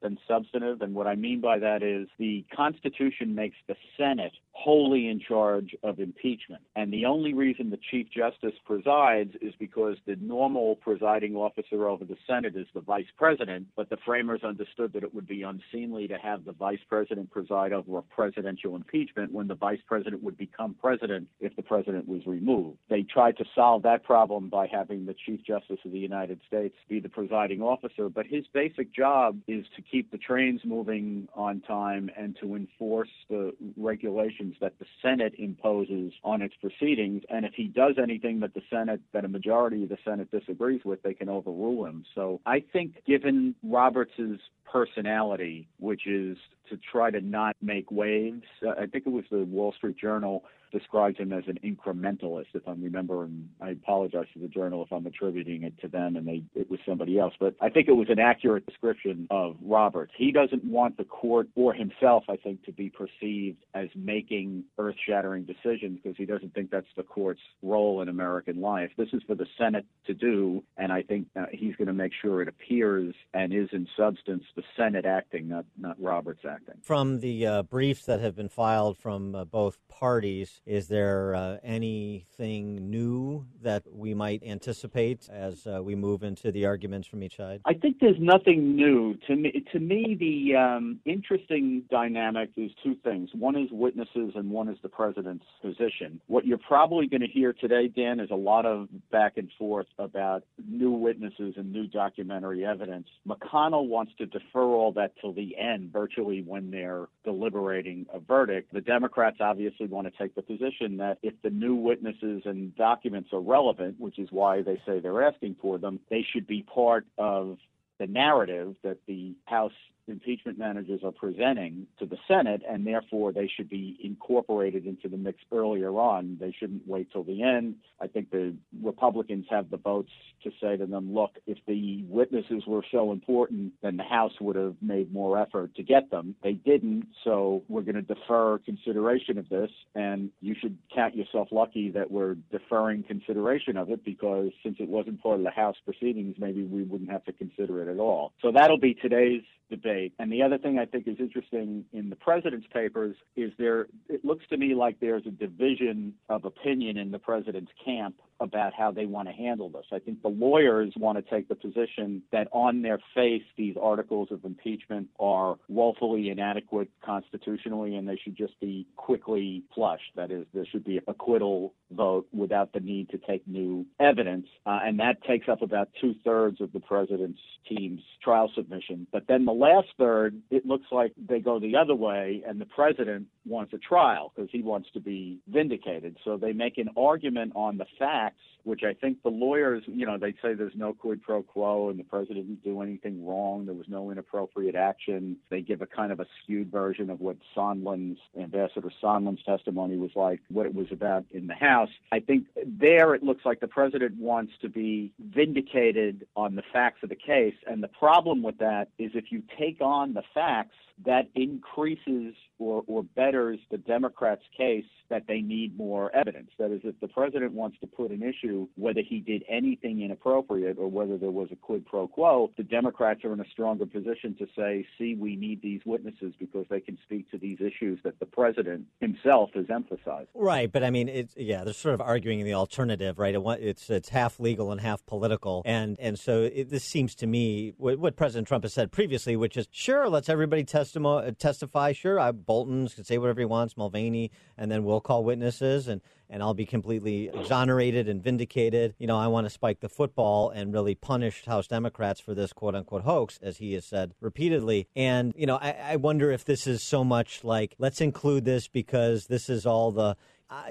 than 0.01 0.17
substantive. 0.27 0.81
And 0.81 0.93
what 0.93 1.08
I 1.08 1.15
mean 1.15 1.41
by 1.41 1.60
that 1.60 1.84
is 1.84 2.08
the 2.17 2.46
Constitution 2.55 3.36
makes 3.36 3.58
the 3.67 3.75
Senate 3.98 4.34
wholly 4.53 5.08
in 5.08 5.20
charge 5.20 5.75
of 5.84 6.00
impeachment. 6.00 6.62
And 6.75 6.91
the 6.91 7.05
only 7.05 7.34
reason 7.34 7.70
the 7.70 7.79
Chief 7.89 8.08
Justice 8.15 8.53
presides 8.65 9.31
is 9.41 9.53
because 9.58 9.98
the 10.05 10.17
normal 10.17 10.75
presiding 10.75 11.36
officer 11.36 11.88
over 11.88 12.05
the 12.05 12.17
Senate 12.27 12.55
is 12.55 12.67
the 12.74 12.81
Vice 12.81 13.05
President, 13.17 13.67
but 13.75 13.89
the 13.89 13.98
framers 14.05 14.43
understood 14.43 14.93
that 14.93 15.03
it 15.03 15.13
would 15.15 15.27
be 15.27 15.43
unseemly 15.43 16.08
to 16.08 16.17
have 16.17 16.46
the 16.46 16.51
Vice 16.51 16.79
President 16.88 17.31
preside 17.31 17.74
over 17.74 17.98
a 17.98 18.01
presidential 18.01 18.75
impeachment 18.75 19.31
when 19.31 19.48
the 19.48 19.55
Vice 19.55 19.79
President 19.88 20.22
would 20.22 20.38
become 20.38 20.75
President 20.79 21.27
if 21.39 21.55
the 21.55 21.63
President 21.63 22.08
was 22.08 22.25
removed. 22.25 22.77
They 22.89 23.03
tried 23.03 23.38
to 23.38 23.46
solve 23.55 23.84
that 23.84 24.03
problem 24.03 24.50
by 24.50 24.67
having 24.67 25.05
the 25.05 25.15
Chief 25.25 25.43
Justice 25.43 25.79
of 25.86 25.91
the 25.91 26.00
United 26.00 26.39
States 26.48 26.75
be 26.88 27.00
the 27.00 27.10
presiding 27.10 27.62
officer, 27.62 28.10
but 28.10 28.27
his 28.27 28.46
basic 28.53 28.93
job 28.93 29.39
is 29.48 29.66
to 29.76 29.82
keep 29.82 30.12
the 30.12 30.18
trains 30.18 30.62
moving 30.64 31.28
on 31.36 31.62
time 31.62 32.10
and 32.18 32.38
to 32.42 32.56
enforce 32.56 33.10
the 33.30 33.54
regulations 33.78 34.56
that 34.62 34.78
the 34.80 34.86
Senate 35.02 35.34
imposes 35.38 36.14
on 36.24 36.42
its 36.42 36.56
proceedings. 36.62 37.24
And 37.30 37.46
if 37.46 37.54
he 37.54 37.68
does 37.68 37.96
anything 38.02 38.40
that 38.42 38.54
the 38.54 38.62
Senate, 38.70 39.02
that 39.14 39.26
a 39.26 39.28
majority 39.28 39.84
of 39.84 39.90
the 39.90 39.98
Senate 40.04 40.30
disagrees 40.32 40.82
with, 40.84 41.02
they 41.04 41.14
can 41.14 41.30
overrule 41.30 41.86
him. 41.86 42.06
So 42.16 42.42
I 42.46 42.64
think 42.74 43.04
given 43.06 43.56
Roberts's 43.64 44.40
personality, 44.72 45.68
which 45.80 46.08
is 46.08 46.38
to 46.70 46.78
try 46.92 47.12
to 47.12 47.22
not 47.22 47.56
make 47.62 47.92
waves, 47.92 48.44
uh, 48.66 48.72
I 48.72 48.86
think 48.86 49.06
it 49.06 49.12
was 49.12 49.26
the 49.30 49.44
Wall 49.44 49.74
Street 49.74 49.98
Journal 49.98 50.44
describes 50.72 51.18
him 51.18 51.34
as 51.34 51.44
an 51.48 51.60
incrementalist, 51.63 52.48
if 52.54 52.68
I'm 52.68 52.82
remembering. 52.82 53.50
I 53.62 53.72
apologize 53.72 54.28
to 54.34 54.40
the 54.40 54.48
journal 54.48 54.84
if 54.84 54.92
I'm 54.92 55.06
attributing 55.06 55.63
it 55.63 55.80
to 55.82 55.88
them 55.88 56.16
and 56.16 56.28
they 56.28 56.44
it 56.56 56.70
was 56.70 56.80
somebody 56.86 57.20
else. 57.20 57.34
But 57.40 57.56
I 57.62 57.70
think 57.70 57.88
it 57.88 57.94
was 57.94 58.08
an 58.10 58.20
accurate 58.20 58.66
description 58.66 59.28
of 59.30 59.56
Roberts. 59.62 60.13
He 60.16 60.32
doesn't 60.32 60.63
want 60.63 60.98
the 60.98 61.04
court 61.04 61.48
or 61.56 61.74
himself, 61.74 62.24
I 62.30 62.38
think, 62.38 62.63
to 62.66 62.72
be 62.72 62.90
perceived 62.90 63.63
as 63.74 63.90
making 63.96 64.63
earth 64.78 64.96
shattering 65.08 65.44
decisions 65.44 66.00
because 66.01 66.18
he 66.18 66.25
doesn't 66.25 66.54
think 66.54 66.72
that's 66.72 66.88
the 66.96 67.04
court's 67.04 67.42
role 67.62 68.01
in 68.01 68.10
American 68.10 68.62
life. 68.62 68.92
This 68.98 69.10
is 69.13 69.22
for 69.28 69.36
the 69.36 69.48
Senate 69.58 69.86
to 70.08 70.13
do, 70.13 70.63
and 70.78 70.92
I 70.92 71.01
think 71.04 71.28
uh, 71.40 71.46
he's 71.51 71.75
going 71.75 71.88
to 71.88 71.94
make 71.94 72.12
sure 72.22 72.42
it 72.42 72.48
appears 72.48 73.13
and 73.34 73.54
is 73.54 73.70
in 73.72 73.88
substance 73.98 74.44
the 74.56 74.63
Senate 74.75 75.06
acting, 75.06 75.48
not, 75.48 75.66
not 75.78 76.01
Roberts 76.01 76.42
acting. 76.48 76.75
From 76.82 77.20
the 77.20 77.46
uh, 77.46 77.63
briefs 77.63 78.06
that 78.06 78.20
have 78.20 78.36
been 78.36 78.50
filed 78.50 78.98
from 78.98 79.36
uh, 79.36 79.46
both 79.46 79.78
parties, 79.88 80.61
is 80.65 80.88
there 80.88 81.34
uh, 81.34 81.58
anything 81.63 82.89
new 82.89 83.46
that 83.62 83.84
we 83.91 84.13
might 84.13 84.44
anticipate 84.44 85.27
as 85.30 85.65
uh, 85.65 85.82
we 85.82 85.96
move 85.96 86.24
into 86.24 86.51
the 86.51 86.65
arguments 86.65 87.08
from 87.08 87.24
each 87.24 87.38
side? 87.38 87.62
I 87.65 87.74
think 87.74 87.98
there's 88.00 88.20
nothing 88.20 88.75
new. 88.75 89.15
To 89.27 89.36
me, 89.36 89.65
to 89.72 89.80
me 89.80 90.15
the 90.20 90.56
um, 90.56 91.00
interesting 91.06 91.84
dynamic 91.89 92.51
is 92.58 92.72
two 92.84 92.96
things. 93.03 93.30
One 93.34 93.56
is 93.56 93.70
witnesses, 93.72 94.34
and 94.36 94.51
one 94.51 94.70
is 94.70 94.77
the 94.84 94.89
president's 94.89 95.46
position. 95.62 96.22
What 96.27 96.46
you're 96.46 96.60
probably 96.60 97.08
going 97.08 97.22
to 97.22 97.27
hear 97.27 97.53
today, 97.53 97.88
Dan, 97.88 98.20
is 98.20 98.30
a 98.30 98.36
lot 98.36 98.65
of 98.65 98.88
back 99.12 99.38
and 99.38 99.50
forth 99.58 99.88
about 99.98 100.44
new 100.68 100.91
witnesses 100.91 101.56
and 101.58 101.72
new 101.72 101.88
documentary 101.88 102.65
evidence. 102.65 103.08
McConnell 103.27 103.88
wants 103.88 104.13
to 104.20 104.25
defer 104.25 104.63
all 104.63 104.91
that 104.94 105.13
till 105.20 105.34
the 105.34 105.58
end, 105.58 105.91
virtually 105.91 106.44
when 106.44 106.70
they're 106.70 107.08
deliberating 107.24 108.06
a 108.13 108.20
verdict. 108.20 108.74
The 108.74 108.82
Democrats 108.82 109.38
obviously 109.39 109.88
want 109.88 110.08
to 110.12 110.13
take 110.22 110.36
the 110.36 110.41
position 110.58 110.98
that 110.98 111.17
if 111.22 111.34
the 111.43 111.50
new 111.50 111.75
witnesses 111.75 112.43
and 112.46 112.75
documents 112.75 113.29
are 113.34 113.39
relevant, 113.39 114.00
which 114.00 114.20
is 114.20 114.29
why 114.31 114.62
they 114.62 114.81
say 114.86 115.00
they're 115.00 115.24
asking 115.24 115.55
for 115.62 115.77
them, 115.77 116.00
they 116.10 116.25
should 116.34 116.48
be 116.48 116.63
part 116.63 117.05
of 117.17 117.58
the 118.00 118.08
narrative 118.08 118.75
that 118.84 118.98
the 119.08 119.36
House 119.46 119.74
impeachment 120.08 120.58
managers 120.58 121.01
are 121.03 121.12
presenting 121.12 121.88
to 122.00 122.05
the 122.05 122.17
Senate, 122.27 122.62
and 122.67 122.86
therefore 122.86 123.31
they 123.31 123.50
should 123.55 123.70
be 123.70 123.98
incorporated 124.03 124.86
into 124.86 125.08
the 125.08 125.17
mix 125.17 125.39
earlier 125.51 125.91
on. 125.91 126.38
They 126.39 126.53
shouldn't 126.58 126.88
wait 126.88 127.12
till 127.12 127.24
the 127.24 127.43
end. 127.43 127.75
I 128.01 128.08
think 128.08 128.31
the 128.31 128.55
Republicans 128.81 129.46
have 129.50 129.70
the 129.70 129.77
votes 129.77 130.12
to 130.43 130.51
say 130.62 130.77
to 130.77 130.86
them, 130.86 131.13
look, 131.13 131.31
if 131.46 131.58
the 131.67 132.03
witnesses 132.08 132.63
were 132.67 132.84
so 132.91 133.12
important, 133.12 133.74
then 133.81 133.98
the 133.98 134.03
House 134.03 134.34
would 134.41 134.55
have 134.55 134.75
made 134.81 135.13
more 135.13 135.39
effort 135.39 135.75
to 135.75 135.84
get 135.84 136.10
them. 136.10 136.36
They 136.43 136.53
didn't, 136.53 137.08
so 137.24 137.63
we're 137.67 137.81
going 137.81 137.96
to 137.96 138.01
defer 138.01 138.60
consideration 138.60 139.38
of 139.38 139.50
this, 139.50 139.70
and 139.96 140.31
you 140.41 140.55
should 140.60 140.77
count 140.93 141.15
yourself 141.15 141.50
lucky 141.51 141.91
that 141.91 142.10
we're 142.10 142.36
deferring 142.51 143.03
consideration 143.03 143.77
of 143.77 143.89
it 143.89 144.03
because 144.03 144.50
since 144.63 144.77
it 144.79 144.89
wasn't 144.89 145.22
part 145.22 145.38
of 145.38 145.43
the 145.43 145.51
House 145.51 145.75
proceedings, 145.86 146.36
maybe 146.39 146.63
we 146.63 146.84
wouldn't 146.84 147.12
have 147.12 147.24
to 147.25 147.34
consider 147.34 147.81
it 147.84 147.91
at 147.91 148.00
all. 148.00 148.34
So 148.41 148.51
that'll 148.51 148.79
be 148.79 148.93
today's 148.96 149.43
debate. 149.70 149.91
And 150.20 150.32
the 150.32 150.42
other 150.42 150.58
thing 150.58 150.80
I 150.80 150.86
think 150.86 151.08
is 151.08 151.18
interesting 151.20 151.86
in 151.94 152.10
the 152.10 152.16
president's 152.16 152.68
papers 152.74 153.16
is 153.36 153.52
there, 153.58 153.88
it 154.10 154.24
looks 154.24 154.46
to 154.50 154.58
me 154.58 154.74
like 154.74 155.00
there's 155.00 155.26
a 155.26 155.32
division 155.32 156.14
of 156.30 156.46
opinion 156.46 156.98
in 156.98 157.12
the 157.12 157.20
president's 157.20 157.72
camp 157.84 158.16
about 158.42 158.74
how 158.74 158.92
they 158.92 159.06
want 159.06 159.28
to 159.28 159.34
handle 159.34 159.70
this. 159.70 159.86
I 159.92 160.00
think 160.00 160.22
the 160.22 160.30
lawyers 160.30 160.94
want 160.98 161.18
to 161.18 161.34
take 161.34 161.48
the 161.48 161.56
position 161.56 162.22
that 162.32 162.48
on 162.52 162.82
their 162.82 163.00
face, 163.16 163.44
these 163.58 163.76
articles 163.82 164.30
of 164.32 164.44
impeachment 164.44 165.08
are 165.20 165.58
woefully 165.70 166.30
inadequate 166.30 166.90
constitutionally 167.06 167.96
and 167.96 168.08
they 168.08 168.20
should 168.22 168.36
just 168.36 168.60
be 168.60 168.88
quickly 168.96 169.64
flushed. 169.74 170.12
That 170.16 170.32
is, 170.32 170.46
there 170.54 170.66
should 170.66 170.84
be 170.84 170.98
a 171.08 171.14
acquittal 171.22 171.74
vote 171.92 172.28
without 172.32 172.74
the 172.74 172.80
need 172.80 173.10
to 173.10 173.18
take 173.18 173.48
new 173.48 173.86
evidence. 174.00 174.48
Uh, 174.66 174.80
and 174.84 175.00
that 175.00 175.22
takes 175.24 175.48
up 175.48 175.62
about 175.62 175.90
two 176.00 176.16
thirds 176.24 176.62
of 176.62 176.72
the 176.74 176.80
president's 176.80 177.40
team's 177.68 178.02
trial 178.24 178.50
submission. 178.56 179.06
But 179.12 179.24
then 179.28 179.46
the 179.46 179.52
last 179.52 179.88
third, 179.98 180.42
it 180.50 180.66
looks 180.66 180.86
like 180.92 181.14
they 181.18 181.40
go 181.40 181.60
the 181.60 181.76
other 181.76 181.96
way, 181.96 182.44
and 182.48 182.60
the 182.60 182.66
president 182.66 183.28
wants 183.46 183.74
a 183.74 183.78
trial 183.78 184.32
because 184.36 184.50
he 184.52 184.62
wants 184.62 184.90
to 184.94 185.00
be 185.00 185.40
vindicated. 185.48 186.18
So 186.24 186.38
they 186.38 186.54
make 186.54 186.78
an 186.78 186.90
argument 186.98 187.54
on 187.56 187.78
the 187.78 187.86
facts, 188.32 188.42
which 188.64 188.82
I 188.84 188.94
think 188.94 189.24
the 189.24 189.30
lawyers, 189.30 189.84
you 189.88 190.06
know, 190.06 190.18
they 190.18 190.34
say 190.42 190.54
there's 190.54 190.76
no 190.76 190.94
quid 190.94 191.22
pro 191.22 191.42
quo 191.42 191.90
and 191.90 192.00
the 192.00 192.04
president 192.04 192.48
didn't 192.48 192.64
do 192.64 192.82
anything 192.82 193.26
wrong. 193.26 193.66
There 193.66 193.76
was 193.76 193.88
no 193.88 194.12
inappropriate 194.12 194.76
action. 194.76 195.38
They 195.50 195.62
give 195.62 195.82
a 195.82 195.88
kind 195.88 196.12
of 196.12 196.20
a 196.20 196.26
skewed 196.44 196.72
version 196.72 197.10
of 197.10 197.20
what 197.20 197.38
Sondland's, 197.56 198.20
Ambassador 198.40 198.92
Sondland's 199.02 199.44
testimony 199.44 199.98
was 199.98 200.12
like, 200.16 200.42
what 200.50 200.66
it 200.66 200.74
was 200.74 200.88
about 200.92 201.26
in 201.32 201.48
the 201.48 201.56
House. 201.56 201.90
I 202.12 202.20
think 202.20 202.48
there 202.66 203.16
it 203.16 203.24
looks 203.24 203.46
like 203.46 203.60
the 203.60 203.68
president 203.68 204.18
wants 204.18 204.54
to 204.62 204.70
be 204.70 205.12
vindicated 205.20 206.27
on 206.36 206.55
the 206.55 206.64
facts 206.72 207.00
of 207.03 207.10
the 207.10 207.16
case. 207.16 207.55
And 207.68 207.82
the 207.82 207.88
problem 207.88 208.44
with 208.44 208.58
that 208.60 208.90
is 208.98 209.12
if 209.16 209.32
you 209.32 209.42
take 209.58 209.82
on 209.82 210.14
the 210.14 210.24
facts, 210.34 210.75
that 211.05 211.29
increases 211.34 212.36
or, 212.62 212.84
or 212.88 213.04
betters 213.04 213.60
the 213.72 213.78
Democrats' 213.78 214.44
case 214.56 214.86
that 215.10 215.24
they 215.28 215.42
need 215.42 215.78
more 215.78 216.16
evidence. 216.16 216.52
That 216.58 216.72
is, 216.72 216.82
if 216.84 217.00
the 217.00 217.08
president 217.08 217.54
wants 217.54 217.78
to 217.80 217.88
put 217.88 218.12
an 218.12 218.24
issue, 218.24 218.68
whether 218.76 219.02
he 219.02 219.20
did 219.20 219.44
anything 219.50 220.02
inappropriate 220.02 220.78
or 220.78 220.88
whether 220.88 221.18
there 221.18 221.32
was 221.32 221.50
a 221.52 221.56
quid 221.56 221.86
pro 221.86 222.08
quo, 222.08 222.52
the 222.58 222.64
Democrats 222.64 223.26
are 223.26 223.34
in 223.34 223.40
a 223.40 223.50
stronger 223.52 223.86
position 223.86 224.36
to 224.38 224.48
say, 224.56 224.86
see, 224.98 225.16
we 225.16 225.36
need 225.36 225.62
these 225.62 225.82
witnesses 225.86 226.34
because 226.40 226.66
they 226.70 226.80
can 226.80 226.98
speak 227.04 227.30
to 227.32 227.38
these 227.38 227.58
issues 227.60 228.00
that 228.04 228.20
the 228.20 228.26
president 228.26 228.86
himself 229.00 229.50
has 229.56 229.66
emphasized. 229.70 230.30
Right, 230.34 230.72
but 230.72 230.84
I 230.84 230.92
mean, 230.92 231.28
yeah, 231.36 231.64
they're 231.64 231.74
sort 231.74 231.96
of 231.96 232.02
arguing 232.02 232.44
the 232.46 232.54
alternative, 232.54 233.20
right? 233.20 233.36
it's 233.60 233.90
it's 233.90 234.10
half 234.10 234.40
legal 234.40 234.72
and 234.72 234.80
half 234.80 235.06
political, 235.06 235.62
and 235.66 235.98
and 236.00 236.18
so 236.18 236.44
it, 236.44 236.70
this 236.70 236.84
seems 236.84 237.16
to 237.16 237.28
me 237.28 237.74
what, 237.78 237.98
what, 238.00 238.16
President 238.16 238.48
Trump 238.48 238.64
has 238.64 238.74
said 238.74 238.92
previously, 238.92 239.36
which 239.36 239.58
is 239.58 239.68
sure, 239.72 240.08
let's 240.10 240.30
everybody 240.30 240.64
testimo- 240.64 241.36
testify. 241.38 241.92
Sure, 241.92 242.20
I, 242.20 242.32
Bolton 242.51 242.85
can 242.90 243.05
say 243.05 243.18
whatever 243.18 243.40
he 243.40 243.46
wants, 243.46 243.77
Mulvaney, 243.77 244.29
and 244.57 244.70
then 244.70 244.83
we'll 244.83 245.00
call 245.00 245.24
witnesses, 245.24 245.87
and 245.87 246.01
and 246.29 246.44
I'll 246.44 246.53
be 246.53 246.66
completely 246.66 247.29
exonerated 247.29 248.09
and 248.09 248.22
vindicated. 248.22 248.94
You 248.98 249.07
know, 249.07 249.18
I 249.18 249.27
want 249.27 249.46
to 249.46 249.50
spike 249.50 249.79
the 249.79 249.87
football 249.87 250.50
and 250.50 250.74
really 250.74 250.94
punish 250.96 251.46
House 251.46 251.68
Democrats 251.68 252.20
for 252.20 252.33
this 252.33 252.51
quote 252.51 252.75
unquote 252.75 253.03
hoax, 253.03 253.40
as 253.42 253.57
he 253.57 253.74
has 253.74 253.85
said 253.85 254.14
repeatedly. 254.20 254.87
And, 254.98 255.33
you 255.37 255.46
know, 255.46 255.55
I, 255.57 255.72
I 255.72 255.96
wonder 255.96 256.29
if 256.29 256.44
this 256.44 256.68
is 256.68 256.83
so 256.83 257.05
much 257.05 257.46
like, 257.46 257.75
let's 257.79 258.01
include 258.01 258.44
this 258.44 258.68
because 258.68 259.27
this 259.27 259.50
is 259.50 259.66
all 259.66 259.92
the 259.92 260.18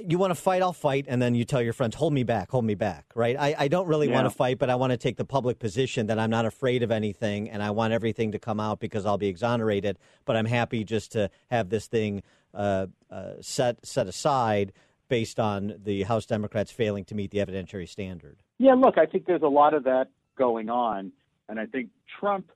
you 0.06 0.18
want 0.18 0.30
to 0.30 0.34
fight, 0.34 0.62
I'll 0.62 0.72
fight, 0.72 1.06
and 1.08 1.20
then 1.20 1.34
you 1.34 1.44
tell 1.44 1.62
your 1.62 1.72
friends, 1.72 1.94
hold 1.94 2.12
me 2.12 2.22
back, 2.22 2.50
hold 2.50 2.64
me 2.64 2.74
back, 2.74 3.06
right? 3.14 3.36
I, 3.38 3.54
I 3.58 3.68
don't 3.68 3.86
really 3.86 4.08
yeah. 4.08 4.14
want 4.14 4.26
to 4.26 4.30
fight, 4.30 4.58
but 4.58 4.68
I 4.68 4.74
want 4.74 4.90
to 4.90 4.96
take 4.96 5.16
the 5.16 5.24
public 5.24 5.58
position 5.58 6.06
that 6.08 6.18
I'm 6.18 6.30
not 6.30 6.44
afraid 6.44 6.82
of 6.82 6.90
anything, 6.90 7.48
and 7.48 7.62
I 7.62 7.70
want 7.70 7.92
everything 7.92 8.32
to 8.32 8.38
come 8.38 8.60
out 8.60 8.78
because 8.80 9.06
I'll 9.06 9.18
be 9.18 9.28
exonerated. 9.28 9.98
But 10.24 10.36
I'm 10.36 10.46
happy 10.46 10.84
just 10.84 11.12
to 11.12 11.30
have 11.50 11.70
this 11.70 11.86
thing 11.86 12.22
uh, 12.52 12.86
uh, 13.10 13.34
set 13.40 13.84
set 13.86 14.06
aside 14.06 14.72
based 15.08 15.40
on 15.40 15.74
the 15.82 16.02
House 16.04 16.26
Democrats 16.26 16.70
failing 16.70 17.04
to 17.06 17.14
meet 17.14 17.30
the 17.30 17.38
evidentiary 17.38 17.88
standard. 17.88 18.42
Yeah, 18.58 18.74
look, 18.74 18.98
I 18.98 19.06
think 19.06 19.26
there's 19.26 19.42
a 19.42 19.48
lot 19.48 19.74
of 19.74 19.84
that 19.84 20.08
going 20.36 20.68
on, 20.68 21.12
and 21.48 21.58
I 21.58 21.66
think 21.66 21.88
Trump 22.18 22.50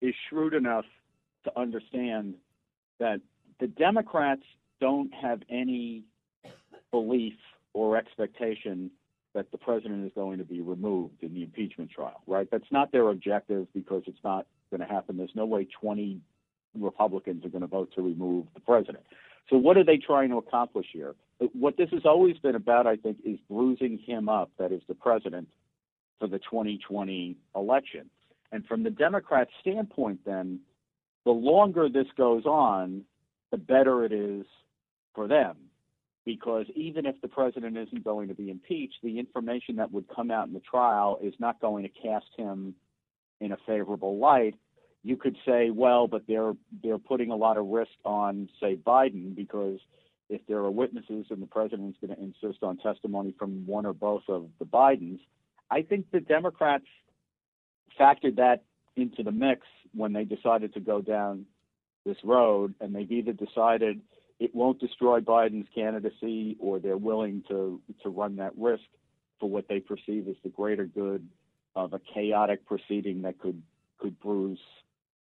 is 0.00 0.14
shrewd 0.28 0.54
enough 0.54 0.86
to 1.44 1.58
understand 1.58 2.34
that 2.98 3.20
the 3.60 3.66
Democrats 3.66 4.42
don't 4.80 5.12
have 5.14 5.40
any 5.50 6.04
belief 6.92 7.34
or 7.72 7.96
expectation 7.96 8.92
that 9.34 9.50
the 9.50 9.58
president 9.58 10.04
is 10.04 10.12
going 10.14 10.38
to 10.38 10.44
be 10.44 10.60
removed 10.60 11.22
in 11.22 11.34
the 11.34 11.42
impeachment 11.42 11.90
trial, 11.90 12.22
right? 12.26 12.48
That's 12.52 12.70
not 12.70 12.92
their 12.92 13.08
objective 13.08 13.66
because 13.74 14.02
it's 14.06 14.22
not 14.22 14.46
going 14.70 14.86
to 14.86 14.86
happen. 14.86 15.16
There's 15.16 15.34
no 15.34 15.46
way 15.46 15.66
20 15.80 16.20
Republicans 16.78 17.44
are 17.44 17.48
going 17.48 17.62
to 17.62 17.66
vote 17.66 17.90
to 17.94 18.02
remove 18.02 18.46
the 18.54 18.60
president. 18.60 19.04
So, 19.50 19.56
what 19.56 19.76
are 19.76 19.84
they 19.84 19.96
trying 19.96 20.30
to 20.30 20.36
accomplish 20.36 20.86
here? 20.92 21.14
What 21.52 21.76
this 21.76 21.90
has 21.90 22.02
always 22.04 22.38
been 22.38 22.54
about, 22.54 22.86
I 22.86 22.96
think, 22.96 23.18
is 23.24 23.38
bruising 23.50 23.98
him 23.98 24.28
up, 24.28 24.50
that 24.58 24.70
is 24.70 24.82
the 24.86 24.94
president, 24.94 25.48
for 26.20 26.28
the 26.28 26.38
2020 26.38 27.36
election. 27.56 28.08
And 28.52 28.64
from 28.66 28.84
the 28.84 28.90
Democrat 28.90 29.48
standpoint, 29.60 30.20
then, 30.24 30.60
the 31.24 31.32
longer 31.32 31.88
this 31.88 32.06
goes 32.16 32.44
on, 32.46 33.02
the 33.50 33.56
better 33.56 34.04
it 34.04 34.12
is 34.12 34.46
for 35.14 35.26
them 35.26 35.56
because 36.24 36.66
even 36.74 37.06
if 37.06 37.20
the 37.20 37.28
president 37.28 37.76
isn't 37.76 38.04
going 38.04 38.28
to 38.28 38.34
be 38.34 38.50
impeached, 38.50 38.98
the 39.02 39.18
information 39.18 39.76
that 39.76 39.92
would 39.92 40.06
come 40.14 40.30
out 40.30 40.46
in 40.46 40.54
the 40.54 40.60
trial 40.60 41.18
is 41.22 41.34
not 41.38 41.60
going 41.60 41.82
to 41.82 41.88
cast 41.88 42.26
him 42.36 42.74
in 43.40 43.52
a 43.52 43.56
favorable 43.66 44.18
light. 44.18 44.54
You 45.02 45.16
could 45.16 45.36
say, 45.44 45.70
well, 45.70 46.06
but 46.06 46.22
they're 46.28 46.52
they're 46.82 46.98
putting 46.98 47.30
a 47.30 47.36
lot 47.36 47.56
of 47.56 47.66
risk 47.66 47.90
on, 48.04 48.48
say, 48.60 48.76
Biden, 48.76 49.34
because 49.34 49.80
if 50.28 50.40
there 50.46 50.58
are 50.58 50.70
witnesses 50.70 51.26
and 51.30 51.42
the 51.42 51.46
president 51.46 51.96
is 51.96 52.08
going 52.08 52.16
to 52.16 52.22
insist 52.22 52.62
on 52.62 52.78
testimony 52.78 53.34
from 53.36 53.66
one 53.66 53.84
or 53.84 53.92
both 53.92 54.22
of 54.28 54.46
the 54.60 54.64
Bidens, 54.64 55.18
I 55.70 55.82
think 55.82 56.06
the 56.12 56.20
Democrats 56.20 56.86
factored 57.98 58.36
that 58.36 58.62
into 58.96 59.22
the 59.22 59.32
mix 59.32 59.66
when 59.92 60.12
they 60.12 60.24
decided 60.24 60.72
to 60.74 60.80
go 60.80 61.02
down 61.02 61.46
this 62.06 62.16
road, 62.24 62.74
and 62.80 62.94
they've 62.94 63.10
either 63.10 63.32
decided 63.32 64.00
it 64.42 64.52
won't 64.52 64.80
destroy 64.80 65.20
Biden's 65.20 65.68
candidacy, 65.72 66.56
or 66.58 66.80
they're 66.80 66.96
willing 66.96 67.44
to 67.48 67.80
to 68.02 68.08
run 68.08 68.36
that 68.36 68.52
risk 68.56 68.82
for 69.38 69.48
what 69.48 69.68
they 69.68 69.78
perceive 69.78 70.26
as 70.26 70.34
the 70.42 70.48
greater 70.48 70.84
good 70.84 71.28
of 71.76 71.92
a 71.92 72.00
chaotic 72.12 72.66
proceeding 72.66 73.22
that 73.22 73.38
could 73.38 73.62
could 73.98 74.18
bruise 74.18 74.58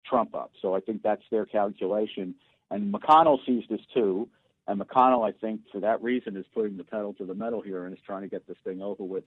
Trump 0.09 0.33
up. 0.33 0.51
So 0.59 0.73
I 0.75 0.79
think 0.79 1.03
that's 1.03 1.21
their 1.29 1.45
calculation. 1.45 2.33
And 2.71 2.91
McConnell 2.91 3.37
sees 3.45 3.63
this 3.69 3.81
too. 3.93 4.27
And 4.67 4.81
McConnell, 4.81 5.27
I 5.27 5.33
think, 5.39 5.61
for 5.71 5.81
that 5.81 6.01
reason, 6.01 6.35
is 6.35 6.45
putting 6.53 6.77
the 6.77 6.83
pedal 6.83 7.13
to 7.15 7.25
the 7.25 7.35
metal 7.35 7.61
here 7.61 7.85
and 7.85 7.93
is 7.93 8.01
trying 8.05 8.21
to 8.21 8.27
get 8.27 8.47
this 8.47 8.57
thing 8.63 8.81
over 8.81 9.03
with 9.03 9.23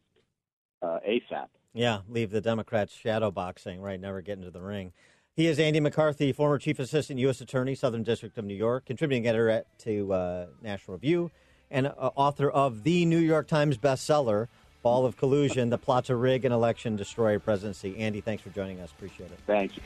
uh, 0.83 0.99
ASAP. 1.09 1.49
Yeah, 1.73 2.01
leave 2.09 2.31
the 2.31 2.41
Democrats 2.41 2.95
shadow 2.95 3.31
boxing, 3.31 3.81
right? 3.81 4.01
Never 4.01 4.23
get 4.23 4.39
into 4.39 4.51
the 4.51 4.63
ring. 4.63 4.93
He 5.37 5.49
is 5.49 5.59
Andy 5.59 5.81
McCarthy, 5.81 6.33
former 6.33 6.59
Chief 6.59 6.79
Assistant 6.79 7.19
U.S. 7.19 7.41
Attorney, 7.41 7.75
Southern 7.75 8.05
District 8.05 8.39
of 8.39 8.45
New 8.45 8.55
York, 8.55 8.87
contributing 8.87 9.27
editor 9.27 9.65
to 9.79 10.13
uh, 10.13 10.47
National 10.63 10.97
Review, 10.97 11.33
and 11.73 11.89
uh, 11.89 12.11
author 12.15 12.49
of 12.49 12.85
the 12.85 13.05
New 13.05 13.19
York 13.19 13.49
Times 13.49 13.77
bestseller, 13.77 14.47
Ball 14.83 15.05
of 15.05 15.17
Collusion, 15.17 15.71
The 15.71 15.79
Plot 15.79 16.05
to 16.05 16.15
Rig 16.15 16.45
an 16.45 16.53
Election, 16.53 16.95
Destroy 16.95 17.35
a 17.35 17.41
Presidency. 17.41 17.97
Andy, 17.99 18.21
thanks 18.21 18.45
for 18.45 18.51
joining 18.51 18.79
us. 18.79 18.93
Appreciate 18.93 19.33
it. 19.33 19.39
Thank 19.45 19.77
you. 19.77 19.83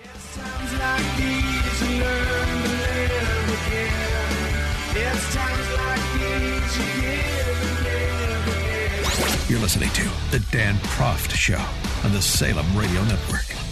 You're 9.49 9.61
listening 9.61 9.89
to 9.89 10.03
The 10.31 10.47
Dan 10.53 10.75
Proft 10.75 11.31
Show 11.31 11.65
on 12.05 12.13
the 12.13 12.21
Salem 12.21 12.67
Radio 12.77 13.03
Network. 13.05 13.68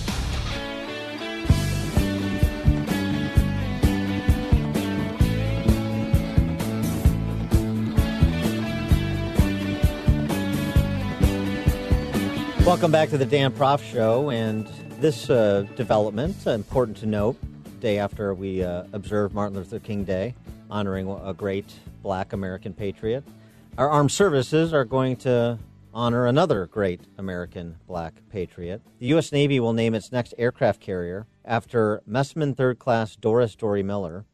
Welcome 12.67 12.91
back 12.91 13.11
to 13.11 13.17
the 13.17 13.25
Dan 13.25 13.53
Proft 13.53 13.85
Show. 13.93 14.31
And 14.31 14.67
this 14.99 15.31
uh, 15.31 15.67
development, 15.77 16.37
uh, 16.49 16.51
important 16.51 16.97
to 16.97 17.07
note, 17.07 17.37
day 17.79 18.01
after 18.01 18.35
we 18.35 18.61
uh, 18.65 18.87
observe 18.93 19.33
Martin 19.33 19.57
Luther 19.57 19.79
King 19.79 20.03
Day, 20.03 20.35
honoring 20.69 21.09
a 21.09 21.33
great 21.33 21.73
black 22.03 22.33
American 22.33 22.75
patriot. 22.75 23.23
Our 23.79 23.89
armed 23.89 24.11
services 24.11 24.73
are 24.75 24.85
going 24.85 25.15
to 25.19 25.61
honor 25.95 26.27
another 26.27 26.67
great 26.67 27.03
American 27.19 27.77
black 27.87 28.15
patriot. 28.33 28.83
The 28.99 29.07
U.S. 29.07 29.31
Navy 29.31 29.61
will 29.61 29.73
name 29.73 29.95
its 29.95 30.11
next 30.11 30.35
aircraft 30.37 30.81
carrier 30.81 31.29
after 31.45 32.03
Messman 32.05 32.57
Third 32.57 32.81
Class 32.81 33.15
Doris 33.15 33.55
Dory 33.55 33.85
Miller, 33.85 34.25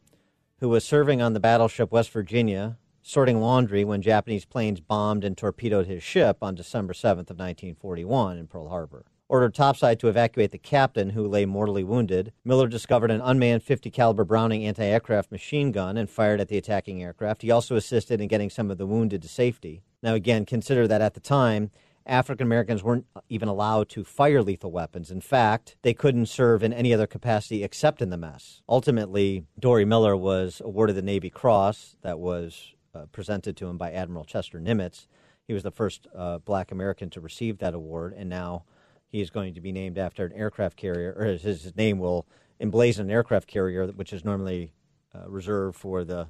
who 0.61 0.71
was 0.71 0.87
serving 0.87 1.21
on 1.21 1.35
the 1.35 1.41
battleship 1.41 1.93
West 1.93 2.11
Virginia, 2.11 2.79
sorting 3.03 3.41
laundry 3.41 3.85
when 3.85 4.01
Japanese 4.01 4.45
planes 4.45 4.81
bombed 4.81 5.25
and 5.25 5.37
torpedoed 5.37 5.87
his 5.87 6.03
ship 6.03 6.39
on 6.41 6.55
December 6.55 6.93
7th 6.93 7.31
of 7.31 7.39
1941 7.39 8.39
in 8.39 8.47
Pearl 8.47 8.69
Harbor 8.69 9.05
ordered 9.33 9.55
topside 9.55 9.99
to 9.99 10.09
evacuate 10.09 10.51
the 10.51 10.59
captain 10.59 11.09
who 11.09 11.27
lay 11.27 11.47
mortally 11.47 11.83
wounded. 11.83 12.35
Miller 12.45 12.69
discovered 12.69 13.11
an 13.11 13.23
unmanned 13.23 13.63
50 13.63 13.91
caliber 13.91 14.27
Browning 14.27 14.63
anti-aircraft 14.67 15.33
machine 15.33 15.73
gun 15.73 15.97
and 15.97 16.11
fired 16.11 16.39
at 16.39 16.49
the 16.49 16.59
attacking 16.59 17.03
aircraft. 17.03 17.41
He 17.41 17.51
also 17.51 17.75
assisted 17.75 18.21
in 18.21 18.29
getting 18.29 18.51
some 18.51 18.71
of 18.71 18.77
the 18.77 18.87
wounded 18.87 19.23
to 19.23 19.29
safety. 19.29 19.81
Now 20.03 20.13
again, 20.13 20.45
consider 20.45 20.87
that 20.87 21.01
at 21.01 21.15
the 21.15 21.21
time 21.21 21.71
African 22.05 22.47
Americans 22.47 22.83
weren't 22.83 23.07
even 23.31 23.49
allowed 23.49 23.89
to 23.91 24.05
fire 24.05 24.43
lethal 24.43 24.71
weapons. 24.71 25.11
In 25.11 25.23
fact, 25.23 25.77
they 25.81 25.95
couldn't 25.95 26.27
serve 26.27 26.63
in 26.63 26.75
any 26.75 26.93
other 26.93 27.07
capacity 27.07 27.65
except 27.65 28.03
in 28.03 28.11
the 28.11 28.19
mess. 28.19 28.61
Ultimately, 28.69 29.47
Dory 29.59 29.87
Miller 29.87 30.15
was 30.15 30.61
awarded 30.63 30.97
the 30.97 31.01
Navy 31.01 31.31
Cross 31.31 31.97
that 32.03 32.19
was 32.19 32.75
uh, 32.95 33.07
presented 33.13 33.57
to 33.57 33.67
him 33.67 33.79
by 33.79 33.91
Admiral 33.91 34.25
Chester 34.25 34.61
Nimitz. 34.61 35.07
He 35.47 35.55
was 35.55 35.63
the 35.63 35.71
first 35.71 36.07
uh, 36.15 36.39
black 36.39 36.71
American 36.71 37.11
to 37.11 37.21
receive 37.21 37.59
that 37.59 37.75
award, 37.75 38.15
and 38.17 38.29
now 38.29 38.65
he 39.09 39.21
is 39.21 39.31
going 39.31 39.55
to 39.55 39.61
be 39.61 39.73
named 39.73 39.99
after 39.99 40.25
an 40.25 40.33
aircraft 40.33 40.77
carrier, 40.77 41.15
or 41.17 41.25
his, 41.25 41.43
his 41.43 41.77
name 41.77 41.99
will 41.99 42.27
emblazon 42.61 43.01
an 43.01 43.11
aircraft 43.11 43.49
carrier, 43.49 43.87
which 43.89 44.13
is 44.13 44.25
normally 44.25 44.73
uh, 45.15 45.29
reserved 45.29 45.77
for 45.77 46.05
the 46.05 46.29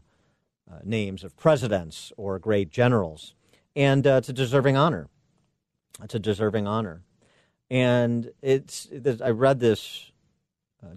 uh, 0.71 0.79
names 0.85 1.25
of 1.25 1.37
presidents 1.37 2.13
or 2.17 2.39
great 2.39 2.71
generals. 2.71 3.35
And 3.77 4.07
uh, 4.07 4.17
it's 4.17 4.29
a 4.29 4.33
deserving 4.33 4.77
honor. 4.77 5.09
It's 6.03 6.15
a 6.15 6.19
deserving 6.19 6.67
honor. 6.67 7.03
And 7.71 8.33
it's, 8.43 8.89
I 9.23 9.31
read 9.31 9.61
this 9.61 10.13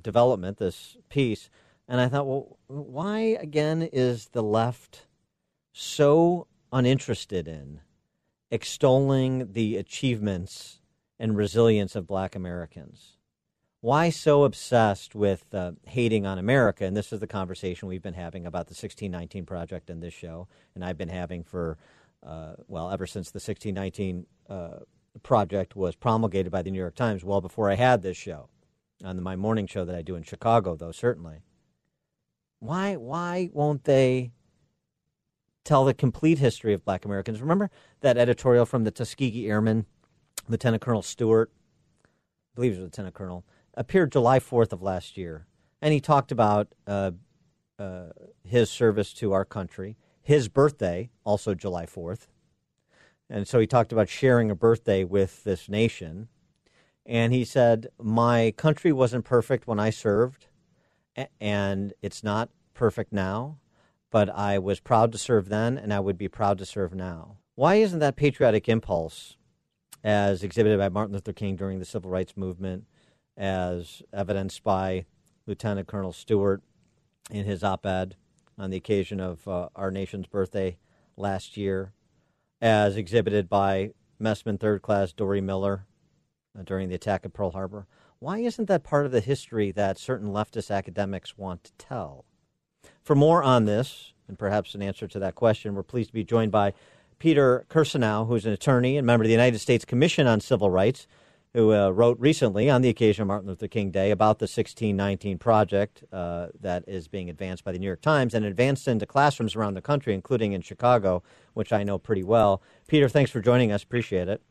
development, 0.01 0.57
this 0.57 0.97
piece, 1.09 1.49
and 1.87 2.01
I 2.01 2.09
thought, 2.09 2.25
well, 2.25 2.57
why 2.67 3.19
again 3.19 3.83
is 3.93 4.29
the 4.29 4.43
left 4.43 5.05
so 5.77 6.47
uninterested 6.71 7.49
in 7.49 7.81
extolling 8.49 9.51
the 9.51 9.75
achievements 9.75 10.79
and 11.19 11.35
resilience 11.35 11.97
of 11.97 12.07
black 12.07 12.33
Americans. 12.33 13.17
Why 13.81 14.09
so 14.09 14.45
obsessed 14.45 15.15
with 15.15 15.53
uh, 15.53 15.73
hating 15.83 16.25
on 16.25 16.39
America? 16.39 16.85
And 16.85 16.95
this 16.95 17.11
is 17.11 17.19
the 17.19 17.27
conversation 17.27 17.89
we've 17.89 18.01
been 18.01 18.13
having 18.13 18.45
about 18.45 18.67
the 18.67 18.71
1619 18.71 19.45
Project 19.45 19.89
in 19.89 19.99
this 19.99 20.13
show, 20.13 20.47
and 20.75 20.83
I've 20.83 20.97
been 20.97 21.09
having 21.09 21.43
for, 21.43 21.77
uh, 22.25 22.53
well, 22.69 22.89
ever 22.89 23.05
since 23.05 23.31
the 23.31 23.37
1619 23.37 24.25
uh, 24.49 24.79
Project 25.23 25.75
was 25.75 25.93
promulgated 25.95 26.53
by 26.53 26.61
the 26.61 26.71
New 26.71 26.79
York 26.79 26.95
Times, 26.95 27.25
well 27.25 27.41
before 27.41 27.69
I 27.69 27.75
had 27.75 28.01
this 28.01 28.15
show, 28.15 28.47
on 29.03 29.21
my 29.21 29.35
morning 29.35 29.67
show 29.67 29.83
that 29.83 29.95
I 29.95 30.01
do 30.01 30.15
in 30.15 30.23
Chicago, 30.23 30.77
though, 30.77 30.93
certainly. 30.93 31.43
Why, 32.59 32.95
why 32.95 33.49
won't 33.51 33.83
they 33.83 34.31
tell 35.65 35.83
the 35.83 35.93
complete 35.93 36.39
history 36.39 36.73
of 36.73 36.85
black 36.85 37.03
Americans? 37.03 37.41
Remember 37.41 37.69
that 37.99 38.17
editorial 38.17 38.65
from 38.65 38.85
the 38.85 38.91
Tuskegee 38.91 39.49
Airmen 39.49 39.85
Lieutenant 40.47 40.81
Colonel 40.81 41.01
Stewart, 41.01 41.51
I 42.05 42.09
believe 42.55 42.73
he 42.73 42.79
was 42.79 42.85
Lieutenant 42.85 43.15
Colonel, 43.15 43.43
appeared 43.73 44.11
July 44.11 44.39
4th 44.39 44.71
of 44.71 44.81
last 44.81 45.17
year. 45.17 45.47
And 45.81 45.93
he 45.93 45.99
talked 45.99 46.31
about 46.31 46.69
uh, 46.87 47.11
uh, 47.77 48.07
his 48.43 48.69
service 48.69 49.11
to 49.13 49.33
our 49.33 49.43
country, 49.43 49.97
his 50.21 50.47
birthday, 50.47 51.09
also 51.23 51.53
July 51.53 51.85
4th. 51.85 52.27
And 53.29 53.47
so 53.47 53.59
he 53.59 53.67
talked 53.67 53.91
about 53.91 54.07
sharing 54.07 54.51
a 54.51 54.55
birthday 54.55 55.03
with 55.03 55.43
this 55.43 55.67
nation. 55.67 56.29
And 57.05 57.33
he 57.33 57.43
said, 57.43 57.87
My 58.01 58.53
country 58.55 58.91
wasn't 58.91 59.25
perfect 59.25 59.67
when 59.67 59.79
I 59.79 59.89
served, 59.89 60.47
and 61.39 61.93
it's 62.01 62.23
not 62.23 62.49
perfect 62.73 63.13
now, 63.13 63.57
but 64.11 64.29
I 64.29 64.59
was 64.59 64.79
proud 64.79 65.11
to 65.11 65.17
serve 65.17 65.49
then, 65.49 65.77
and 65.77 65.93
I 65.93 65.99
would 65.99 66.17
be 66.17 66.27
proud 66.27 66.57
to 66.59 66.65
serve 66.65 66.93
now. 66.93 67.37
Why 67.55 67.75
isn't 67.75 67.99
that 67.99 68.15
patriotic 68.15 68.67
impulse 68.67 69.37
as 70.03 70.43
exhibited 70.43 70.77
by 70.77 70.89
Martin 70.89 71.13
Luther 71.13 71.33
King 71.33 71.55
during 71.55 71.79
the 71.79 71.85
Civil 71.85 72.11
Rights 72.11 72.37
Movement, 72.37 72.85
as 73.35 74.03
evidenced 74.13 74.63
by 74.63 75.05
Lieutenant 75.47 75.87
Colonel 75.87 76.13
Stewart 76.13 76.61
in 77.31 77.45
his 77.45 77.63
op 77.63 77.85
ed 77.85 78.15
on 78.57 78.69
the 78.69 78.77
occasion 78.77 79.19
of 79.19 79.47
uh, 79.47 79.69
our 79.75 79.91
nation's 79.91 80.27
birthday 80.27 80.77
last 81.17 81.57
year, 81.57 81.91
as 82.61 82.97
exhibited 82.97 83.49
by 83.49 83.91
Messman 84.19 84.59
Third 84.59 84.81
Class 84.81 85.11
Dory 85.11 85.41
Miller 85.41 85.85
uh, 86.57 86.63
during 86.63 86.89
the 86.89 86.95
attack 86.95 87.25
at 87.25 87.33
Pearl 87.33 87.51
Harbor. 87.51 87.87
Why 88.19 88.39
isn't 88.39 88.67
that 88.67 88.83
part 88.83 89.05
of 89.05 89.11
the 89.11 89.19
history 89.19 89.71
that 89.71 89.97
certain 89.97 90.29
leftist 90.29 90.71
academics 90.71 91.37
want 91.37 91.63
to 91.65 91.71
tell? 91.77 92.25
For 93.05 93.13
more 93.13 93.43
on 93.43 93.65
this, 93.65 94.13
and 94.27 94.37
perhaps 94.37 94.73
an 94.73 94.81
answer 94.81 95.07
to 95.07 95.19
that 95.19 95.35
question, 95.35 95.75
we're 95.75 95.83
pleased 95.83 96.09
to 96.09 96.13
be 96.15 96.23
joined 96.23 96.51
by 96.51 96.73
Peter 97.19 97.67
Kirsanow, 97.69 98.27
who's 98.27 98.47
an 98.47 98.51
attorney 98.51 98.97
and 98.97 99.05
member 99.05 99.23
of 99.23 99.27
the 99.27 99.31
United 99.31 99.59
States 99.59 99.85
Commission 99.85 100.25
on 100.25 100.41
Civil 100.41 100.71
Rights, 100.71 101.05
who 101.53 101.71
uh, 101.71 101.91
wrote 101.91 102.19
recently 102.19 102.67
on 102.67 102.81
the 102.81 102.89
occasion 102.89 103.21
of 103.21 103.27
Martin 103.27 103.47
Luther 103.47 103.67
King 103.67 103.91
Day 103.91 104.09
about 104.09 104.39
the 104.39 104.45
1619 104.45 105.37
project 105.37 106.03
uh, 106.11 106.47
that 106.59 106.83
is 106.87 107.07
being 107.07 107.29
advanced 107.29 107.63
by 107.63 107.71
the 107.71 107.77
New 107.77 107.85
York 107.85 108.01
Times 108.01 108.33
and 108.33 108.43
advanced 108.43 108.87
into 108.87 109.05
classrooms 109.05 109.55
around 109.55 109.75
the 109.75 109.83
country, 109.83 110.15
including 110.15 110.53
in 110.53 110.61
Chicago, 110.61 111.21
which 111.53 111.71
I 111.71 111.83
know 111.83 111.99
pretty 111.99 112.23
well. 112.23 112.63
Peter, 112.87 113.07
thanks 113.07 113.29
for 113.29 113.39
joining 113.39 113.71
us. 113.71 113.83
Appreciate 113.83 114.27
it. 114.27 114.41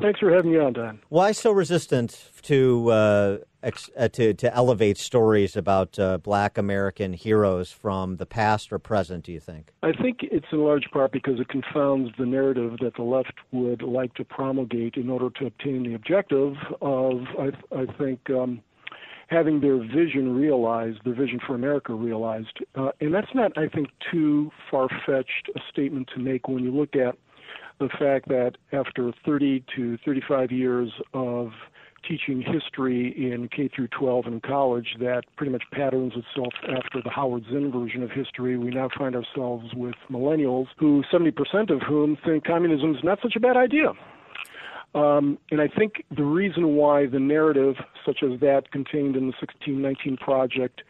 Thanks 0.00 0.20
for 0.20 0.32
having 0.32 0.52
me 0.52 0.58
on, 0.58 0.72
Dan. 0.72 1.00
Why 1.08 1.32
so 1.32 1.52
resistant 1.52 2.30
to 2.42 2.90
uh, 2.90 3.38
ex- 3.62 3.90
uh, 3.96 4.08
to 4.08 4.34
to 4.34 4.54
elevate 4.54 4.98
stories 4.98 5.56
about 5.56 5.98
uh, 5.98 6.18
Black 6.18 6.58
American 6.58 7.12
heroes 7.12 7.70
from 7.70 8.16
the 8.16 8.26
past 8.26 8.72
or 8.72 8.78
present? 8.78 9.24
Do 9.24 9.32
you 9.32 9.40
think? 9.40 9.70
I 9.82 9.92
think 9.92 10.20
it's 10.22 10.46
in 10.52 10.64
large 10.64 10.90
part 10.92 11.12
because 11.12 11.38
it 11.40 11.48
confounds 11.48 12.10
the 12.18 12.26
narrative 12.26 12.78
that 12.80 12.96
the 12.96 13.02
left 13.02 13.34
would 13.52 13.82
like 13.82 14.14
to 14.14 14.24
promulgate 14.24 14.96
in 14.96 15.08
order 15.08 15.30
to 15.38 15.46
obtain 15.46 15.82
the 15.84 15.94
objective 15.94 16.54
of, 16.80 17.22
I, 17.38 17.52
I 17.74 17.86
think. 17.98 18.30
Um, 18.30 18.62
having 19.28 19.60
their 19.60 19.78
vision 19.78 20.36
realized, 20.36 20.98
their 21.04 21.14
vision 21.14 21.40
for 21.46 21.54
America 21.54 21.94
realized. 21.94 22.58
Uh, 22.74 22.90
and 23.00 23.14
that's 23.14 23.34
not, 23.34 23.56
I 23.56 23.66
think, 23.66 23.88
too 24.10 24.50
far 24.70 24.88
fetched 25.06 25.48
a 25.56 25.60
statement 25.70 26.10
to 26.14 26.20
make 26.20 26.48
when 26.48 26.62
you 26.62 26.70
look 26.70 26.94
at 26.94 27.16
the 27.78 27.88
fact 27.88 28.28
that 28.28 28.52
after 28.72 29.12
30 29.24 29.64
to 29.76 29.98
35 30.04 30.52
years 30.52 30.90
of 31.14 31.50
teaching 32.06 32.42
history 32.42 33.14
in 33.16 33.48
K 33.48 33.68
through 33.74 33.88
12 33.88 34.26
in 34.26 34.40
college 34.40 34.96
that 35.00 35.22
pretty 35.36 35.52
much 35.52 35.62
patterns 35.72 36.12
itself 36.16 36.52
after 36.64 37.00
the 37.02 37.10
Howard 37.10 37.44
Zinn 37.50 37.70
version 37.70 38.02
of 38.02 38.10
history. 38.10 38.58
We 38.58 38.70
now 38.70 38.88
find 38.96 39.14
ourselves 39.14 39.72
with 39.74 39.94
millennials 40.10 40.66
who 40.78 41.02
70% 41.12 41.70
of 41.70 41.80
whom 41.82 42.16
think 42.24 42.44
communism 42.44 42.94
is 42.94 43.04
not 43.04 43.18
such 43.22 43.36
a 43.36 43.40
bad 43.40 43.56
idea. 43.56 43.92
Um, 44.94 45.38
and 45.50 45.60
I 45.60 45.68
think 45.68 46.04
the 46.14 46.24
reason 46.24 46.76
why 46.76 47.06
the 47.06 47.18
narrative, 47.18 47.76
such 48.04 48.22
as 48.22 48.40
that 48.40 48.70
contained 48.72 49.16
in 49.16 49.28
the 49.28 49.34
1619 49.40 50.18
project, 50.18 50.82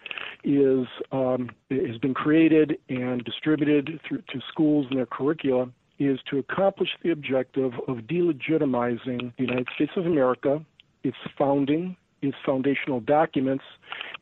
is 0.42 0.86
um, 1.12 1.50
has 1.70 1.98
been 1.98 2.14
created 2.14 2.78
and 2.88 3.22
distributed 3.24 4.00
through 4.06 4.22
to 4.32 4.40
schools 4.50 4.86
and 4.90 4.98
their 4.98 5.06
curricula 5.06 5.68
is 6.06 6.18
to 6.30 6.38
accomplish 6.38 6.90
the 7.02 7.10
objective 7.10 7.72
of 7.88 7.98
delegitimizing 7.98 9.32
the 9.36 9.44
United 9.44 9.68
States 9.74 9.92
of 9.96 10.06
America, 10.06 10.64
its 11.02 11.16
founding, 11.36 11.96
its 12.20 12.36
foundational 12.44 13.00
documents, 13.00 13.64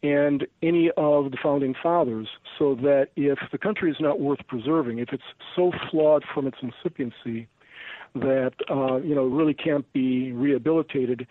and 0.02 0.46
any 0.62 0.90
of 0.96 1.30
the 1.30 1.36
founding 1.42 1.74
fathers, 1.82 2.28
so 2.58 2.74
that 2.76 3.08
if 3.16 3.38
the 3.52 3.58
country 3.58 3.90
is 3.90 3.96
not 4.00 4.20
worth 4.20 4.40
preserving, 4.48 4.98
if 4.98 5.12
it's 5.12 5.22
so 5.54 5.72
flawed 5.90 6.24
from 6.32 6.46
its 6.46 6.56
incipiency 6.62 7.46
that 8.14 8.52
uh, 8.70 8.96
you 8.96 9.14
know 9.14 9.24
really 9.24 9.54
can't 9.54 9.90
be 9.92 10.32
rehabilitated, 10.32 11.26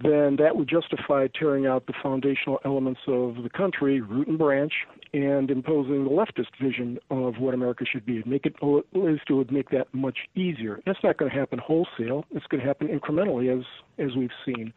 then 0.00 0.36
that 0.36 0.56
would 0.56 0.68
justify 0.68 1.28
tearing 1.28 1.66
out 1.66 1.86
the 1.86 1.92
foundational 2.02 2.58
elements 2.64 3.00
of 3.06 3.42
the 3.42 3.50
country, 3.50 4.00
root 4.00 4.26
and 4.26 4.38
branch, 4.38 4.72
and 5.12 5.50
imposing 5.50 6.04
the 6.04 6.10
leftist 6.10 6.56
vision 6.60 6.98
of 7.10 7.38
what 7.38 7.54
America 7.54 7.84
should 7.90 8.04
be. 8.04 8.22
Make 8.26 8.46
it, 8.46 8.56
at 8.60 8.84
least 8.92 9.30
would 9.30 9.52
make 9.52 9.70
that 9.70 9.86
much 9.92 10.18
easier. 10.34 10.80
That's 10.84 10.98
not 11.04 11.16
going 11.16 11.30
to 11.30 11.36
happen 11.36 11.58
wholesale. 11.58 12.24
It's 12.32 12.46
going 12.46 12.60
to 12.60 12.66
happen 12.66 12.88
incrementally, 12.88 13.56
as 13.56 13.64
as 13.98 14.16
we've 14.16 14.30
seen. 14.44 14.72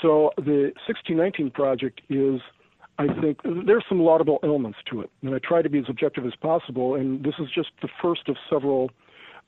So 0.00 0.32
the 0.36 0.72
1619 0.86 1.50
project 1.50 2.00
is. 2.08 2.40
I 2.98 3.06
think 3.20 3.40
there's 3.42 3.84
some 3.88 4.00
laudable 4.00 4.38
elements 4.44 4.78
to 4.90 5.00
it, 5.00 5.10
and 5.22 5.34
I 5.34 5.38
try 5.38 5.62
to 5.62 5.70
be 5.70 5.78
as 5.78 5.86
objective 5.88 6.26
as 6.26 6.34
possible. 6.36 6.94
And 6.94 7.24
this 7.24 7.34
is 7.38 7.48
just 7.52 7.70
the 7.80 7.88
first 8.02 8.28
of 8.28 8.36
several 8.50 8.90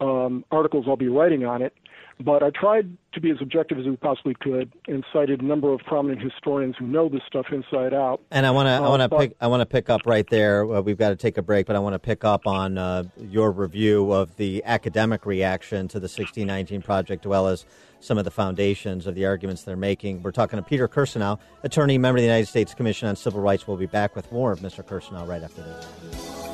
um, 0.00 0.44
articles 0.50 0.87
I'll 0.88 0.96
be 0.96 1.09
writing 1.09 1.44
on 1.44 1.62
it. 1.62 1.74
But 2.20 2.44
I 2.44 2.50
tried 2.50 2.96
to 3.12 3.20
be 3.20 3.30
as 3.30 3.38
objective 3.40 3.78
as 3.78 3.87
we 3.87 3.96
possibly 3.96 4.35
could 4.35 4.72
and 4.87 5.04
cited 5.12 5.40
a 5.42 5.44
number 5.44 5.72
of 5.72 5.80
prominent 5.80 6.22
historians 6.22 6.76
who 6.78 6.87
know 6.87 7.09
this 7.09 7.22
stuff 7.26 7.46
inside 7.50 7.92
out. 7.92 8.20
And 8.30 8.46
I 8.46 8.52
want 8.52 8.66
to 8.66 8.72
uh, 8.72 8.87
I 8.87 8.88
want 8.88 9.02
to 9.02 9.18
pick 9.18 9.37
I 9.40 9.46
want 9.48 9.62
to 9.62 9.66
pick 9.66 9.90
up 9.90 10.02
right 10.07 10.28
there. 10.30 10.62
Uh, 10.72 10.80
we've 10.80 10.96
got 10.96 11.09
to 11.09 11.16
take 11.16 11.38
a 11.38 11.42
break, 11.42 11.66
but 11.66 11.74
I 11.74 11.80
want 11.80 11.94
to 11.94 11.98
pick 11.98 12.24
up 12.24 12.46
on 12.46 12.78
uh, 12.78 13.04
your 13.18 13.50
review 13.50 14.12
of 14.12 14.37
the 14.37 14.62
academic 14.64 15.26
reaction 15.26 15.88
to 15.88 15.98
the 15.98 16.04
1619 16.04 16.83
project, 16.83 17.24
as 17.24 17.28
well 17.28 17.48
as 17.48 17.66
some 17.98 18.16
of 18.16 18.24
the 18.24 18.30
foundations 18.30 19.09
of 19.09 19.16
the 19.16 19.26
arguments 19.26 19.64
they're 19.64 19.76
making. 19.76 20.22
We're 20.22 20.30
talking 20.30 20.59
to 20.59 20.62
Peter 20.62 20.87
Kirsanow, 20.87 21.40
attorney, 21.64 21.98
member 21.98 22.18
of 22.18 22.22
the 22.22 22.26
United 22.26 22.46
States 22.46 22.74
Commission 22.74 23.09
on 23.09 23.16
Civil 23.16 23.40
Rights. 23.40 23.66
We'll 23.66 23.76
be 23.76 23.87
back 23.87 24.14
with 24.14 24.30
more 24.30 24.52
of 24.52 24.61
Mr. 24.61 24.85
Kirsanow 24.87 25.26
right 25.26 25.42
after 25.42 25.62
this. 25.62 26.53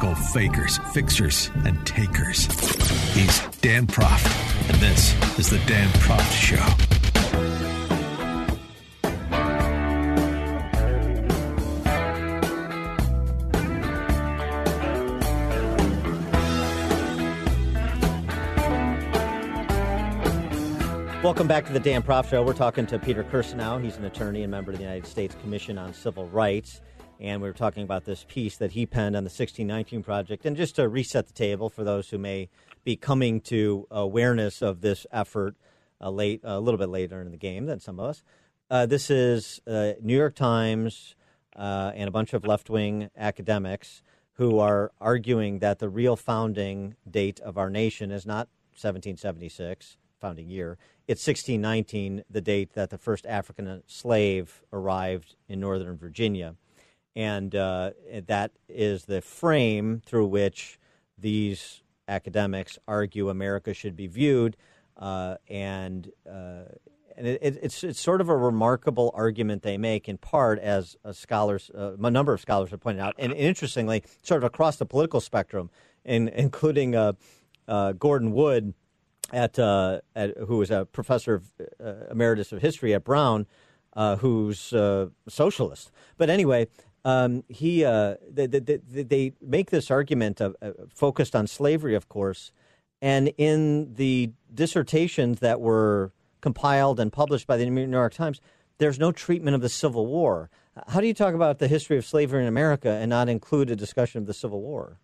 Fakers, 0.00 0.78
fixers, 0.94 1.50
and 1.66 1.86
takers. 1.86 2.46
He's 3.12 3.40
Dan 3.60 3.86
Proft, 3.86 4.70
and 4.70 4.80
this 4.80 5.14
is 5.38 5.50
The 5.50 5.58
Dan 5.66 5.88
Proft 5.90 6.32
Show. 6.32 6.56
Welcome 21.22 21.46
back 21.46 21.66
to 21.66 21.74
the 21.74 21.80
Dan 21.80 22.02
Proft 22.02 22.30
Show. 22.30 22.42
We're 22.42 22.54
talking 22.54 22.86
to 22.86 22.98
Peter 22.98 23.22
Kirsanow. 23.22 23.84
He's 23.84 23.98
an 23.98 24.06
attorney 24.06 24.42
and 24.42 24.50
member 24.50 24.70
of 24.70 24.78
the 24.78 24.82
United 24.82 25.06
States 25.06 25.36
Commission 25.42 25.76
on 25.76 25.92
Civil 25.92 26.26
Rights 26.28 26.80
and 27.20 27.42
we 27.42 27.48
were 27.48 27.54
talking 27.54 27.82
about 27.82 28.06
this 28.06 28.24
piece 28.28 28.56
that 28.56 28.72
he 28.72 28.86
penned 28.86 29.14
on 29.14 29.24
the 29.24 29.28
1619 29.28 30.02
project. 30.02 30.46
And 30.46 30.56
just 30.56 30.76
to 30.76 30.88
reset 30.88 31.26
the 31.26 31.34
table 31.34 31.68
for 31.68 31.84
those 31.84 32.08
who 32.08 32.16
may 32.16 32.48
be 32.82 32.96
coming 32.96 33.42
to 33.42 33.86
awareness 33.90 34.62
of 34.62 34.80
this 34.80 35.06
effort 35.12 35.54
uh, 36.00 36.10
late, 36.10 36.40
a 36.42 36.58
little 36.58 36.78
bit 36.78 36.88
later 36.88 37.20
in 37.20 37.30
the 37.30 37.36
game 37.36 37.66
than 37.66 37.78
some 37.78 38.00
of 38.00 38.06
us, 38.06 38.22
uh, 38.70 38.86
this 38.86 39.10
is 39.10 39.60
uh, 39.66 39.92
New 40.00 40.16
York 40.16 40.34
Times 40.34 41.14
uh, 41.54 41.92
and 41.94 42.08
a 42.08 42.10
bunch 42.10 42.32
of 42.32 42.46
left 42.46 42.70
wing 42.70 43.10
academics 43.16 44.02
who 44.34 44.58
are 44.58 44.90
arguing 44.98 45.58
that 45.58 45.78
the 45.78 45.90
real 45.90 46.16
founding 46.16 46.96
date 47.08 47.38
of 47.40 47.58
our 47.58 47.68
nation 47.68 48.10
is 48.10 48.24
not 48.24 48.48
1776, 48.70 49.98
founding 50.18 50.48
year. 50.48 50.78
It's 51.06 51.26
1619, 51.26 52.24
the 52.30 52.40
date 52.40 52.72
that 52.72 52.88
the 52.88 52.96
first 52.96 53.26
African 53.26 53.82
slave 53.86 54.62
arrived 54.72 55.34
in 55.48 55.60
Northern 55.60 55.98
Virginia 55.98 56.54
and 57.16 57.54
uh, 57.54 57.90
that 58.26 58.52
is 58.68 59.04
the 59.04 59.20
frame 59.20 60.02
through 60.04 60.26
which 60.26 60.78
these 61.18 61.82
academics 62.08 62.78
argue 62.88 63.28
America 63.28 63.74
should 63.74 63.96
be 63.96 64.06
viewed, 64.06 64.56
uh, 64.96 65.36
and 65.48 66.10
uh, 66.28 66.64
and 67.16 67.26
it, 67.26 67.58
it's 67.62 67.84
it's 67.84 68.00
sort 68.00 68.20
of 68.20 68.28
a 68.28 68.36
remarkable 68.36 69.10
argument 69.14 69.62
they 69.62 69.78
make 69.78 70.08
in 70.08 70.18
part 70.18 70.58
as 70.58 70.96
scholars, 71.12 71.70
uh, 71.76 71.96
a 72.00 72.10
number 72.10 72.32
of 72.32 72.40
scholars 72.40 72.70
have 72.70 72.80
pointed 72.80 73.00
out, 73.00 73.14
and 73.18 73.32
interestingly, 73.32 74.02
sort 74.22 74.38
of 74.38 74.44
across 74.44 74.76
the 74.76 74.86
political 74.86 75.20
spectrum, 75.20 75.70
in, 76.04 76.28
including 76.28 76.94
uh, 76.94 77.12
uh, 77.68 77.92
Gordon 77.92 78.32
Wood, 78.32 78.74
at, 79.32 79.58
at, 79.58 80.36
who 80.46 80.58
was 80.58 80.70
a 80.70 80.86
professor 80.86 81.34
of 81.34 81.52
emeritus 82.10 82.52
of 82.52 82.60
history 82.60 82.94
at 82.94 83.04
Brown. 83.04 83.46
who's 84.18 84.72
socialist, 85.28 85.92
but 86.16 86.30
anyway, 86.30 86.66
um, 87.04 87.44
he 87.48 87.84
uh, 87.84 88.16
they, 88.28 88.46
they, 88.46 88.78
they, 88.78 89.32
make 89.40 89.70
this 89.70 89.90
argument 89.90 90.40
of, 90.40 90.54
uh, 90.60 90.72
focused 90.94 91.34
on 91.34 91.46
slavery, 91.46 91.94
of 91.94 92.08
course, 92.08 92.52
and 93.00 93.32
in 93.38 93.94
the 93.94 94.32
dissertations 94.52 95.40
that 95.40 95.60
were 95.60 96.12
compiled 96.40 97.00
and 97.00 97.12
published 97.12 97.46
by 97.46 97.56
the 97.56 97.66
New 97.66 97.90
York 97.90 98.14
Times, 98.14 98.40
there's 98.78 98.98
no 98.98 99.12
treatment 99.12 99.54
of 99.54 99.60
the 99.60 99.68
Civil 99.68 100.06
War. 100.06 100.50
How 100.88 101.00
do 101.00 101.06
you 101.06 101.14
talk 101.14 101.34
about 101.34 101.58
the 101.58 101.68
history 101.68 101.96
of 101.96 102.04
slavery 102.04 102.42
in 102.42 102.48
America 102.48 102.90
and 102.90 103.10
not 103.10 103.28
include 103.28 103.70
a 103.70 103.76
discussion 103.76 104.20
of 104.20 104.26
the 104.26 104.34
Civil 104.34 104.60
War? 104.60 104.98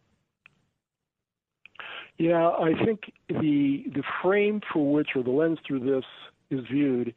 Yeah, 2.18 2.48
I 2.48 2.72
think 2.84 3.12
the 3.28 3.84
the 3.94 4.02
frame 4.22 4.62
for 4.72 4.92
which, 4.92 5.08
or 5.14 5.22
the 5.22 5.30
lens 5.30 5.58
through 5.66 5.80
this, 5.80 6.04
is 6.50 6.64
viewed 6.70 7.14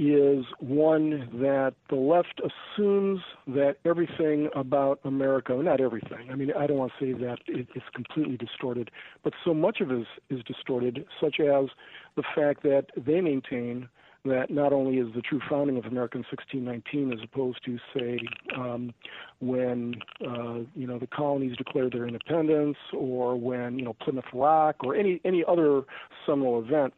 is 0.00 0.46
one 0.60 1.28
that 1.42 1.74
the 1.90 1.96
left 1.96 2.40
assumes 2.40 3.20
that 3.46 3.76
everything 3.84 4.48
about 4.56 4.98
America, 5.04 5.52
not 5.52 5.78
everything, 5.78 6.30
I 6.32 6.36
mean, 6.36 6.52
I 6.58 6.66
don't 6.66 6.78
want 6.78 6.92
to 6.98 7.04
say 7.04 7.12
that 7.12 7.38
it, 7.46 7.68
it's 7.74 7.84
completely 7.94 8.38
distorted, 8.38 8.90
but 9.22 9.34
so 9.44 9.52
much 9.52 9.82
of 9.82 9.90
it 9.90 10.00
is, 10.00 10.06
is 10.30 10.42
distorted, 10.44 11.04
such 11.20 11.38
as 11.38 11.66
the 12.16 12.22
fact 12.34 12.62
that 12.62 12.86
they 12.96 13.20
maintain 13.20 13.90
that 14.24 14.50
not 14.50 14.72
only 14.72 14.98
is 14.98 15.14
the 15.14 15.20
true 15.20 15.40
founding 15.50 15.76
of 15.76 15.84
America 15.84 16.16
in 16.16 16.24
1619, 16.30 17.12
as 17.12 17.18
opposed 17.22 17.62
to, 17.66 17.78
say, 17.94 18.18
um, 18.56 18.94
when 19.40 19.94
uh, 20.26 20.60
you 20.74 20.86
know 20.86 20.98
the 20.98 21.06
colonies 21.06 21.56
declared 21.56 21.92
their 21.92 22.06
independence, 22.06 22.76
or 22.92 23.36
when 23.36 23.78
you 23.78 23.84
know 23.84 23.94
Plymouth 23.94 24.26
Rock, 24.32 24.76
or 24.80 24.94
any 24.94 25.20
any 25.24 25.42
other 25.46 25.82
seminal 26.26 26.62
event, 26.62 26.92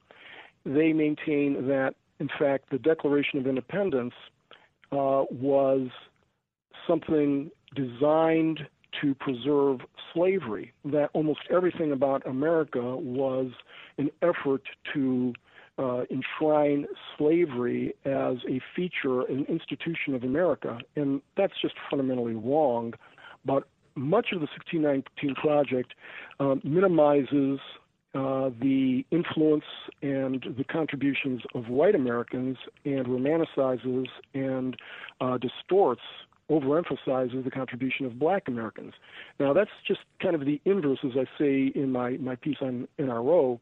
they 0.65 0.93
maintain 0.93 1.69
that 1.69 1.95
in 2.23 2.29
fact, 2.39 2.71
the 2.71 2.79
Declaration 2.79 3.41
of 3.41 3.49
Independence 3.49 4.15
uh, 4.93 5.25
was 5.33 5.89
something 6.87 7.51
designed 7.75 8.61
to 9.01 9.13
preserve 9.17 9.81
slavery, 10.15 10.73
that 10.85 11.11
almost 11.15 11.41
everything 11.51 11.91
about 11.91 12.25
America 12.25 12.97
was 12.97 13.51
an 13.99 14.09
effort 14.23 14.63
to 14.95 15.33
uh, 15.79 16.05
enshrine 16.13 16.87
slavery 17.19 17.93
as 18.05 18.37
a 18.49 18.61
feature, 18.77 19.23
an 19.23 19.45
institution 19.49 20.15
of 20.15 20.23
America. 20.23 20.79
And 20.95 21.23
that's 21.37 21.55
just 21.61 21.75
fundamentally 21.91 22.35
wrong. 22.35 22.93
But 23.45 23.65
much 23.97 24.27
of 24.33 24.39
the 24.39 24.47
1619 24.47 25.35
Project 25.35 25.95
uh, 26.39 26.55
minimizes 26.63 27.59
uh, 28.15 28.51
the 28.61 29.05
influence 29.11 29.65
and 30.03 30.45
the 30.59 30.65
contributions 30.65 31.43
of 31.55 31.69
white 31.69 31.95
Americans 31.95 32.59
and 32.85 33.07
romanticizes 33.07 34.07
and 34.35 34.77
uh, 35.21 35.39
distorts, 35.39 36.03
overemphasizes 36.51 37.43
the 37.45 37.51
contribution 37.51 38.05
of 38.05 38.19
black 38.19 38.49
Americans. 38.49 38.93
Now, 39.41 39.53
that's 39.53 39.71
just 39.87 40.01
kind 40.21 40.35
of 40.35 40.45
the 40.45 40.61
inverse, 40.65 40.99
as 41.05 41.13
I 41.17 41.25
say 41.39 41.73
in 41.75 41.93
my, 41.93 42.19
my 42.19 42.37
piece 42.37 42.59
on 42.61 42.87
NRO. 42.99 43.59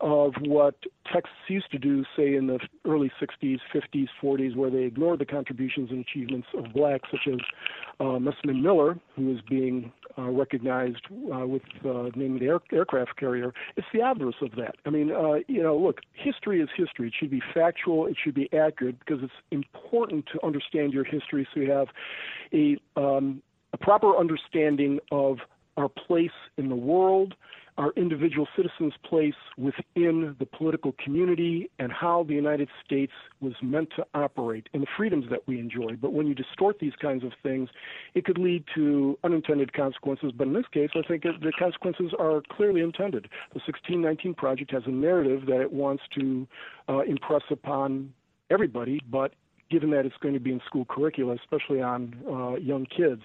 Of 0.00 0.34
what 0.40 0.74
Texas 1.10 1.32
used 1.48 1.70
to 1.70 1.78
do, 1.78 2.04
say 2.16 2.34
in 2.34 2.48
the 2.48 2.58
early 2.84 3.10
60s, 3.22 3.58
50s, 3.72 4.08
40s, 4.22 4.56
where 4.56 4.68
they 4.68 4.82
ignored 4.82 5.20
the 5.20 5.24
contributions 5.24 5.90
and 5.90 6.04
achievements 6.04 6.48
of 6.56 6.72
blacks, 6.74 7.08
such 7.10 7.32
as 7.32 7.40
uh, 8.00 8.18
Messman 8.18 8.60
Miller, 8.60 8.98
who 9.14 9.32
is 9.32 9.40
being 9.48 9.92
uh, 10.18 10.28
recognized 10.30 11.06
uh, 11.32 11.46
with 11.46 11.62
uh, 11.84 12.10
naming 12.16 12.40
the 12.40 12.46
air, 12.46 12.60
aircraft 12.72 13.16
carrier. 13.16 13.54
It's 13.76 13.86
the 13.94 14.00
obverse 14.00 14.34
of 14.42 14.50
that. 14.56 14.74
I 14.84 14.90
mean, 14.90 15.12
uh, 15.12 15.34
you 15.46 15.62
know, 15.62 15.76
look, 15.76 16.00
history 16.12 16.60
is 16.60 16.68
history. 16.76 17.08
It 17.08 17.14
should 17.18 17.30
be 17.30 17.42
factual. 17.54 18.06
It 18.06 18.16
should 18.22 18.34
be 18.34 18.52
accurate 18.52 18.98
because 18.98 19.22
it's 19.22 19.32
important 19.50 20.26
to 20.32 20.44
understand 20.44 20.92
your 20.92 21.04
history 21.04 21.46
so 21.54 21.60
you 21.60 21.70
have 21.70 21.88
a 22.52 22.76
um, 22.96 23.42
a 23.72 23.76
proper 23.76 24.16
understanding 24.16 25.00
of 25.10 25.38
our 25.76 25.88
place 25.88 26.30
in 26.56 26.68
the 26.68 26.76
world, 26.76 27.34
our 27.76 27.92
individual 27.96 28.46
citizens' 28.56 28.94
place 29.04 29.34
within 29.56 30.36
the 30.38 30.46
political 30.46 30.94
community, 31.02 31.70
and 31.78 31.90
how 31.92 32.24
the 32.24 32.34
United 32.34 32.68
States 32.84 33.12
was 33.40 33.54
meant 33.62 33.88
to 33.96 34.06
operate 34.14 34.68
and 34.72 34.82
the 34.82 34.86
freedoms 34.96 35.26
that 35.30 35.46
we 35.46 35.58
enjoy. 35.58 35.96
But 36.00 36.12
when 36.12 36.26
you 36.26 36.34
distort 36.34 36.78
these 36.78 36.94
kinds 37.00 37.24
of 37.24 37.32
things, 37.42 37.68
it 38.14 38.24
could 38.24 38.38
lead 38.38 38.64
to 38.74 39.18
unintended 39.24 39.72
consequences. 39.72 40.32
But 40.36 40.46
in 40.46 40.52
this 40.52 40.66
case, 40.72 40.90
I 40.94 41.02
think 41.06 41.24
the 41.24 41.52
consequences 41.58 42.12
are 42.18 42.42
clearly 42.50 42.80
intended. 42.80 43.24
The 43.52 43.60
1619 43.66 44.34
Project 44.34 44.70
has 44.70 44.82
a 44.86 44.90
narrative 44.90 45.46
that 45.46 45.60
it 45.60 45.72
wants 45.72 46.02
to 46.18 46.46
uh, 46.88 47.00
impress 47.00 47.42
upon 47.50 48.12
everybody, 48.50 49.00
but 49.10 49.32
given 49.70 49.90
that 49.90 50.06
it's 50.06 50.16
going 50.20 50.34
to 50.34 50.40
be 50.40 50.52
in 50.52 50.60
school 50.66 50.84
curricula, 50.84 51.34
especially 51.34 51.80
on 51.80 52.14
uh, 52.30 52.56
young 52.56 52.86
kids, 52.86 53.22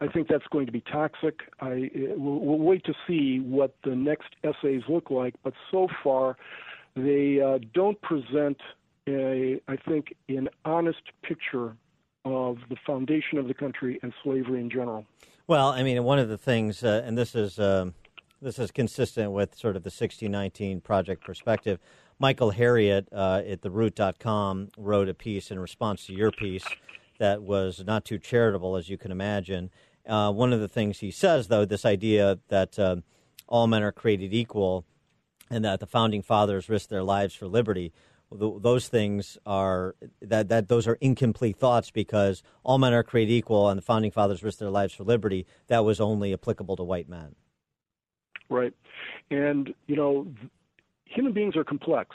I 0.00 0.06
think 0.06 0.28
that's 0.28 0.46
going 0.50 0.66
to 0.66 0.72
be 0.72 0.80
toxic. 0.80 1.40
I 1.60 1.90
we'll, 2.16 2.38
we'll 2.40 2.58
wait 2.58 2.84
to 2.84 2.94
see 3.06 3.40
what 3.40 3.74
the 3.84 3.96
next 3.96 4.28
essays 4.44 4.82
look 4.88 5.10
like, 5.10 5.34
but 5.42 5.54
so 5.70 5.88
far 6.02 6.36
they 6.94 7.40
uh, 7.40 7.58
don't 7.74 8.00
present 8.00 8.58
a, 9.08 9.60
I 9.68 9.76
think, 9.76 10.14
an 10.28 10.48
honest 10.64 11.02
picture 11.22 11.76
of 12.24 12.58
the 12.68 12.76
foundation 12.86 13.38
of 13.38 13.48
the 13.48 13.54
country 13.54 13.98
and 14.02 14.12
slavery 14.22 14.60
in 14.60 14.70
general. 14.70 15.06
Well, 15.46 15.68
I 15.68 15.82
mean, 15.82 16.02
one 16.04 16.18
of 16.18 16.28
the 16.28 16.38
things, 16.38 16.84
uh, 16.84 17.02
and 17.04 17.16
this 17.16 17.34
is 17.34 17.58
um, 17.58 17.94
this 18.40 18.58
is 18.58 18.70
consistent 18.70 19.32
with 19.32 19.56
sort 19.56 19.76
of 19.76 19.82
the 19.82 19.88
1619 19.88 20.80
project 20.80 21.24
perspective. 21.24 21.80
Michael 22.18 22.52
Harriot 22.52 23.06
uh, 23.12 23.42
at 23.46 23.62
theroot.com 23.62 24.68
wrote 24.76 25.08
a 25.08 25.14
piece 25.14 25.50
in 25.50 25.58
response 25.58 26.06
to 26.06 26.12
your 26.12 26.30
piece 26.30 26.66
that 27.18 27.42
was 27.42 27.82
not 27.84 28.04
too 28.04 28.18
charitable, 28.18 28.76
as 28.76 28.88
you 28.88 28.98
can 28.98 29.10
imagine. 29.10 29.70
Uh, 30.08 30.32
one 30.32 30.52
of 30.52 30.60
the 30.60 30.68
things 30.68 31.00
he 31.00 31.10
says, 31.10 31.48
though, 31.48 31.64
this 31.64 31.84
idea 31.84 32.38
that 32.48 32.78
uh, 32.78 32.96
all 33.46 33.66
men 33.66 33.82
are 33.82 33.92
created 33.92 34.32
equal 34.32 34.86
and 35.50 35.64
that 35.64 35.80
the 35.80 35.86
founding 35.86 36.22
fathers 36.22 36.68
risked 36.68 36.90
their 36.90 37.02
lives 37.02 37.34
for 37.34 37.46
liberty, 37.46 37.92
those 38.30 38.88
things 38.88 39.38
are 39.46 39.94
that, 40.20 40.48
that 40.48 40.68
those 40.68 40.86
are 40.86 40.98
incomplete 41.00 41.56
thoughts 41.56 41.90
because 41.90 42.42
all 42.62 42.78
men 42.78 42.92
are 42.92 43.02
created 43.02 43.32
equal 43.32 43.68
and 43.68 43.78
the 43.78 43.82
founding 43.82 44.10
fathers 44.10 44.42
risked 44.42 44.60
their 44.60 44.70
lives 44.70 44.92
for 44.92 45.04
liberty. 45.04 45.46
That 45.68 45.84
was 45.84 46.00
only 46.00 46.32
applicable 46.32 46.76
to 46.76 46.84
white 46.84 47.08
men. 47.08 47.34
Right, 48.50 48.72
and 49.30 49.74
you 49.86 49.96
know, 49.96 50.26
human 51.04 51.32
beings 51.32 51.56
are 51.56 51.64
complex. 51.64 52.14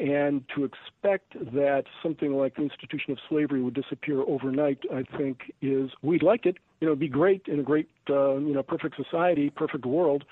And 0.00 0.44
to 0.56 0.64
expect 0.64 1.34
that 1.52 1.84
something 2.02 2.32
like 2.32 2.56
the 2.56 2.62
institution 2.62 3.12
of 3.12 3.18
slavery 3.28 3.62
would 3.62 3.74
disappear 3.74 4.22
overnight, 4.22 4.78
I 4.90 5.02
think, 5.18 5.52
is 5.60 5.90
we'd 6.00 6.22
like 6.22 6.46
it. 6.46 6.56
You 6.80 6.86
know, 6.86 6.92
it'd 6.92 7.00
be 7.00 7.08
great 7.08 7.42
in 7.46 7.60
a 7.60 7.62
great, 7.62 7.90
uh, 8.08 8.36
you 8.36 8.54
know, 8.54 8.62
perfect 8.62 8.96
society, 8.96 9.50
perfect 9.50 9.84
world, 9.84 10.24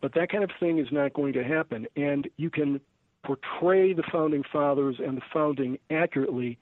but 0.00 0.14
that 0.14 0.32
kind 0.32 0.42
of 0.42 0.50
thing 0.58 0.78
is 0.78 0.86
not 0.90 1.12
going 1.12 1.34
to 1.34 1.44
happen. 1.44 1.86
And 1.96 2.30
you 2.38 2.48
can 2.48 2.80
portray 3.22 3.92
the 3.92 4.04
founding 4.10 4.42
fathers 4.50 4.96
and 4.98 5.18
the 5.18 5.22
founding 5.34 5.78
accurately 5.90 6.58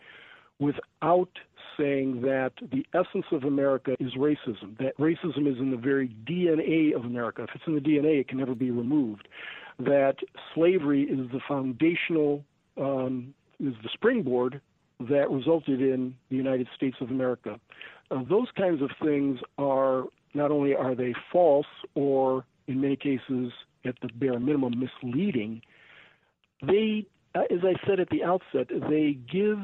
without 0.59 1.31
saying 1.79 2.23
that 2.23 2.55
the 2.73 2.85
essence 2.93 3.27
of 3.31 3.45
America 3.45 3.95
is 4.01 4.15
racism, 4.15 4.77
that 4.79 4.99
racism 4.99 5.47
is 5.47 5.61
in 5.61 5.71
the 5.71 5.77
very 5.77 6.09
DNA 6.29 6.93
of 6.93 7.05
America. 7.05 7.45
If 7.45 7.51
it's 7.55 7.65
in 7.69 7.77
the 7.77 7.81
DNA, 7.81 8.19
it 8.19 8.27
can 8.27 8.39
never 8.39 8.57
be 8.57 8.73
removed 8.73 9.29
that 9.79 10.17
slavery 10.55 11.03
is 11.03 11.31
the 11.31 11.41
foundational, 11.47 12.45
um, 12.77 13.35
is 13.61 13.75
the 13.83 13.89
springboard 13.93 14.61
that 15.01 15.31
resulted 15.31 15.81
in 15.81 16.15
the 16.31 16.37
United 16.37 16.69
States 16.75 16.97
of 17.01 17.11
America. 17.11 17.61
Uh, 18.11 18.23
those 18.29 18.49
kinds 18.57 18.83
of 18.83 18.91
things 19.03 19.39
are 19.59 20.05
not 20.35 20.51
only 20.51 20.75
are 20.75 20.95
they 20.95 21.15
false 21.33 21.67
or 21.95 22.45
in 22.67 22.81
many 22.81 22.97
cases 22.97 23.53
at 23.85 23.95
the 24.03 24.09
bare 24.15 24.41
minimum 24.41 24.73
misleading, 24.79 25.63
they, 26.63 27.07
uh, 27.35 27.43
as 27.51 27.61
I 27.63 27.75
said 27.87 28.01
at 28.01 28.11
the 28.11 28.25
outset, 28.25 28.69
they 28.91 29.17
give, 29.31 29.59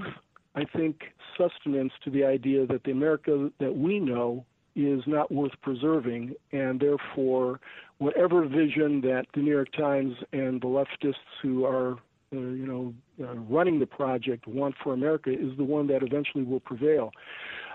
I 0.55 0.64
think, 0.64 1.03
sustenance 1.37 1.92
to 2.05 2.11
the 2.11 2.24
idea 2.24 2.66
that 2.66 2.85
the 2.85 2.92
America 2.92 3.50
that 3.59 3.77
we 3.77 3.98
know 3.98 4.44
is 4.77 5.03
not 5.07 5.31
worth 5.31 5.53
preserving, 5.62 6.35
and 6.53 6.81
therefore, 6.81 7.61
whatever 7.98 8.44
vision 8.46 9.00
that 9.02 9.26
the 9.35 9.40
New 9.40 9.52
York 9.52 9.72
Times 9.72 10.14
and 10.33 10.61
the 10.61 10.66
leftists 10.66 11.14
who 11.42 11.64
are, 11.64 11.92
uh, 11.92 12.37
you 12.37 12.66
know, 12.66 12.94
uh, 13.22 13.35
running 13.35 13.78
the 13.78 13.87
project 13.87 14.46
want 14.46 14.74
for 14.83 14.92
America 14.92 15.30
is 15.30 15.57
the 15.57 15.64
one 15.64 15.87
that 15.88 16.02
eventually 16.02 16.44
will 16.44 16.61
prevail. 16.61 17.12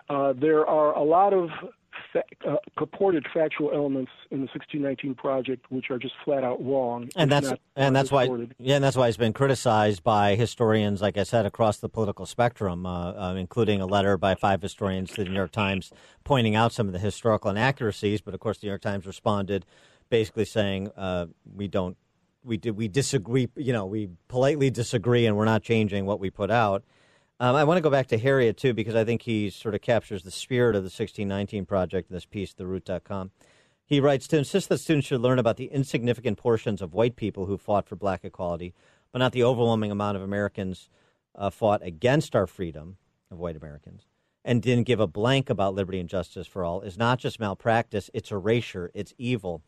Uh, 0.10 0.34
there 0.34 0.66
are 0.66 0.96
a 0.96 1.04
lot 1.04 1.34
of 1.34 1.50
fa- 2.12 2.24
uh, 2.48 2.56
purported 2.76 3.26
factual 3.34 3.72
elements 3.72 4.12
in 4.32 4.38
the 4.38 4.48
1619 4.48 5.16
project 5.16 5.66
which 5.70 5.90
are 5.90 6.00
just 6.00 6.16
flat 6.24 6.44
out 6.44 6.64
wrong. 6.64 7.10
And 7.16 7.32
that's 7.32 7.52
and 7.76 7.96
that's 7.96 8.12
why 8.12 8.26
yeah, 8.58 8.76
and 8.76 8.84
that's 8.84 8.98
why 8.98 9.08
it's 9.08 9.18
been 9.18 9.34
criticized 9.34 10.04
by 10.04 10.36
historians, 10.36 11.02
like 11.02 11.18
I 11.18 11.24
said, 11.24 11.46
across 11.46 11.78
the 11.78 11.90
political 11.90 12.26
spectrum, 12.26 12.86
uh, 12.86 13.12
uh, 13.12 13.36
including 13.36 13.82
a 13.82 13.86
letter 13.86 14.18
by 14.18 14.36
five 14.36 14.62
historians 14.62 15.12
to 15.12 15.24
the 15.24 15.30
New 15.30 15.36
York 15.36 15.52
Times 15.52 15.92
pointing 16.24 16.56
out 16.56 16.74
some 16.74 16.88
of 16.88 16.94
the 16.94 17.00
historical 17.00 17.52
inaccuracies. 17.52 18.22
But 18.22 18.34
of 18.34 18.40
course, 18.40 18.60
the 18.60 18.68
New 18.68 18.72
York 18.72 18.82
Times 18.82 19.06
responded, 19.06 19.66
basically 20.10 20.46
saying 20.46 20.90
uh, 20.98 21.28
we 21.56 21.68
don't. 21.68 21.98
We, 22.42 22.56
do, 22.56 22.74
we 22.74 22.88
disagree, 22.88 23.50
you 23.58 23.74
know, 23.74 23.86
we 23.86 24.10
politely 24.30 24.70
disagree 24.70 25.26
and 25.26 25.36
we're 25.36 25.44
not 25.44 25.62
changing 25.62 26.06
what 26.06 26.22
we 26.22 26.30
put 26.30 26.50
out. 26.50 26.86
Um, 27.42 27.54
I 27.56 27.66
want 27.66 27.78
to 27.78 27.82
go 27.82 27.90
back 27.90 28.08
to 28.08 28.18
Harriot 28.18 28.56
too, 28.56 28.74
because 28.74 28.96
I 28.96 29.04
think 29.04 29.24
he 29.24 29.50
sort 29.50 29.76
of 29.76 29.82
captures 29.82 30.24
the 30.24 30.32
spirit 30.32 30.76
of 30.76 30.84
the 30.84 30.88
1619 30.88 31.66
project 31.66 32.10
in 32.10 32.14
this 32.14 32.26
piece, 32.26 32.54
theroot.com. 32.54 33.32
He 33.86 34.00
writes 34.00 34.28
To 34.28 34.38
insist 34.38 34.70
that 34.70 34.80
students 34.80 35.08
should 35.08 35.22
learn 35.22 35.40
about 35.40 35.58
the 35.58 35.66
insignificant 35.66 36.38
portions 36.38 36.82
of 36.82 36.94
white 36.94 37.16
people 37.16 37.46
who 37.46 37.58
fought 37.58 37.88
for 37.88 37.96
black 37.96 38.24
equality, 38.24 38.74
but 39.12 39.20
not 39.20 39.32
the 39.32 39.44
overwhelming 39.44 39.90
amount 39.90 40.16
of 40.16 40.22
Americans 40.22 40.90
uh, 41.34 41.50
fought 41.50 41.82
against 41.82 42.36
our 42.36 42.46
freedom 42.46 42.98
of 43.32 43.40
white 43.40 43.56
Americans, 43.56 44.06
and 44.46 44.62
didn't 44.62 44.86
give 44.86 45.00
a 45.00 45.08
blank 45.08 45.50
about 45.50 45.74
liberty 45.74 46.00
and 46.00 46.10
justice 46.10 46.46
for 46.46 46.64
all, 46.64 46.82
is 46.82 46.98
not 46.98 47.20
just 47.20 47.40
malpractice, 47.40 48.10
it's 48.14 48.32
erasure, 48.32 48.92
it's 48.94 49.14
evil. 49.18 49.64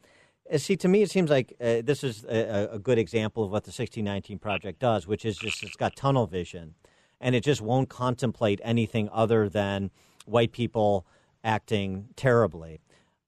Uh, 0.52 0.58
see, 0.58 0.76
to 0.76 0.88
me, 0.88 1.02
it 1.02 1.10
seems 1.10 1.30
like 1.30 1.54
uh, 1.62 1.82
this 1.84 2.04
is 2.04 2.26
a, 2.26 2.74
a, 2.74 2.80
good 2.80 2.98
example 2.98 3.44
of 3.44 3.52
what 3.52 3.64
the 3.64 3.70
1619 3.70 4.40
Project 4.40 4.80
does, 4.80 5.08
which 5.08 5.26
is 5.26 5.38
just 5.38 5.64
it's 5.64 5.76
got 5.76 5.96
tunnel 5.96 6.28
vision 6.28 6.76
and 7.22 7.36
it 7.36 7.44
just 7.44 7.62
won't 7.62 7.88
contemplate 7.88 8.60
anything 8.64 9.08
other 9.14 9.48
than 9.48 9.92
white 10.26 10.52
people 10.52 11.06
acting 11.44 12.08
terribly, 12.16 12.82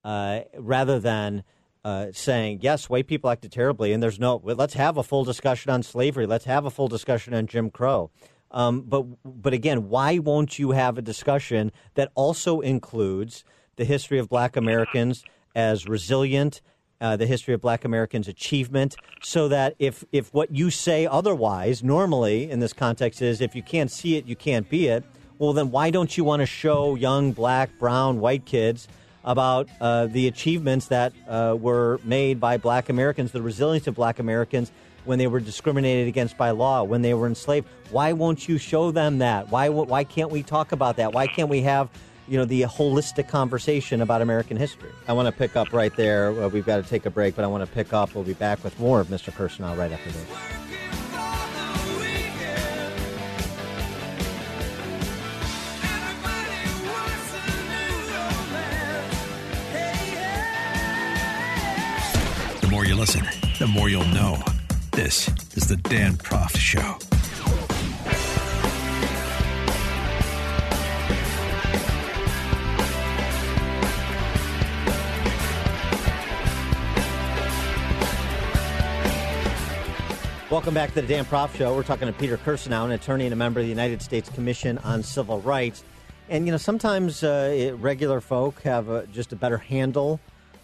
uh, 0.03 0.41
rather 0.57 0.99
than 0.99 1.43
uh, 1.86 2.07
saying 2.12 2.59
yes, 2.62 2.89
white 2.89 3.07
people 3.07 3.29
acted 3.29 3.51
terribly, 3.51 3.93
and 3.93 4.01
there's 4.01 4.19
no. 4.19 4.41
Let's 4.43 4.73
have 4.73 4.97
a 4.97 5.03
full 5.03 5.23
discussion 5.23 5.71
on 5.71 5.83
slavery. 5.83 6.25
Let's 6.25 6.45
have 6.45 6.65
a 6.65 6.71
full 6.71 6.88
discussion 6.88 7.33
on 7.33 7.45
Jim 7.47 7.69
Crow. 7.69 8.09
Um, 8.51 8.81
but 8.81 9.05
but 9.23 9.53
again, 9.53 9.89
why 9.89 10.17
won't 10.17 10.57
you 10.59 10.71
have 10.71 10.97
a 10.97 11.01
discussion 11.01 11.71
that 11.95 12.12
also 12.15 12.62
includes 12.62 13.43
the 13.75 13.86
history 13.86 14.19
of 14.19 14.29
Black 14.29 14.55
Americans 14.55 15.23
as 15.55 15.88
resilient 15.88 16.62
uh, 17.01 17.15
the 17.17 17.25
history 17.25 17.53
of 17.53 17.62
black 17.62 17.84
Americans' 17.86 18.27
achievement, 18.27 18.95
so 19.21 19.47
that 19.47 19.75
if, 19.79 20.03
if 20.12 20.34
what 20.34 20.56
you 20.56 20.69
say 20.69 21.06
otherwise, 21.06 21.84
normally 21.84 22.49
in 22.49 22.60
this 22.60 22.73
context, 22.73 23.21
is 23.21 23.41
if 23.41 23.56
you 23.56 23.63
can't 23.63 23.91
see 23.91 24.15
it, 24.15 24.25
you 24.25 24.36
can't 24.36 24.69
be 24.69 24.88
it, 24.88 25.03
well, 25.39 25.53
then 25.53 25.71
why 25.71 25.89
don't 25.89 26.15
you 26.17 26.23
want 26.23 26.41
to 26.41 26.45
show 26.45 26.95
young 26.95 27.32
black, 27.32 27.77
brown, 27.79 28.19
white 28.19 28.45
kids 28.45 28.88
about 29.25 29.67
uh, 29.82 30.06
the 30.08 30.27
achievements 30.27 30.88
that 30.88 31.13
uh, 31.27 31.56
were 31.60 31.99
made 32.03 32.39
by 32.39 32.58
black 32.58 32.89
Americans, 32.89 33.32
the 33.32 33.41
resilience 33.41 33.88
of 33.88 33.95
black 33.95 34.19
Americans 34.19 34.71
when 35.06 35.19
they 35.19 35.27
were 35.27 35.39
discriminated 35.39 36.08
against 36.08 36.38
by 36.38 36.51
law, 36.51 36.84
when 36.84 37.01
they 37.01 37.13
were 37.13 37.27
enslaved? 37.27 37.67
Why 37.91 38.13
won't 38.13 38.47
you 38.47 38.58
show 38.58 38.91
them 38.91 39.17
that? 39.19 39.49
Why, 39.49 39.69
why 39.69 40.03
can't 40.03 40.32
we 40.32 40.43
talk 40.43 40.71
about 40.71 40.97
that? 40.97 41.13
Why 41.13 41.27
can't 41.27 41.49
we 41.49 41.62
have 41.62 41.89
you 42.27 42.38
know, 42.38 42.45
the 42.45 42.62
holistic 42.63 43.27
conversation 43.27 44.01
about 44.01 44.21
American 44.21 44.57
history. 44.57 44.91
I 45.07 45.13
want 45.13 45.27
to 45.27 45.31
pick 45.31 45.55
up 45.55 45.73
right 45.73 45.95
there. 45.95 46.29
Uh, 46.29 46.47
we've 46.47 46.65
got 46.65 46.77
to 46.77 46.83
take 46.83 47.05
a 47.05 47.09
break, 47.09 47.36
but 47.36 47.43
I 47.43 47.47
want 47.47 47.67
to 47.67 47.71
pick 47.73 47.93
up. 47.93 48.15
We'll 48.15 48.23
be 48.23 48.33
back 48.33 48.63
with 48.63 48.79
more 48.79 49.01
of 49.01 49.07
Mr. 49.07 49.31
Kirsanow 49.31 49.77
right 49.77 49.91
after 49.91 50.09
this. 50.12 50.25
The 62.62 62.67
more 62.69 62.85
you 62.85 62.95
listen, 62.95 63.25
the 63.60 63.67
more 63.67 63.89
you'll 63.89 64.06
know. 64.06 64.41
This 64.91 65.27
is 65.56 65.67
the 65.67 65.77
Dan 65.77 66.13
Proft 66.13 66.58
Show. 66.58 66.98
Welcome 80.54 80.75
back 80.75 80.93
to 80.93 81.01
the 81.01 81.08
Dan 81.08 81.25
Proft 81.25 81.56
Show. 81.56 81.75
We're 81.75 81.81
talking 81.81 82.06
to 82.06 82.13
Peter 82.13 82.37
Kirsanow, 82.37 82.85
an 82.85 82.91
attorney 82.91 83.23
and 83.25 83.33
a 83.33 83.35
member 83.35 83.60
of 83.60 83.65
the 83.65 83.71
United 83.71 84.04
States 84.04 84.29
Commission 84.29 84.77
on 84.77 85.01
Civil 85.01 85.41
Rights. 85.41 85.83
And, 86.29 86.45
you 86.45 86.51
know, 86.51 86.60
sometimes 86.60 87.23
uh, 87.23 87.51
it, 87.51 87.71
regular 87.71 88.21
folk 88.21 88.62
have 88.62 88.87
a, 88.87 89.08
just 89.08 89.33
a 89.33 89.35
better 89.35 89.58
handle 89.58 90.19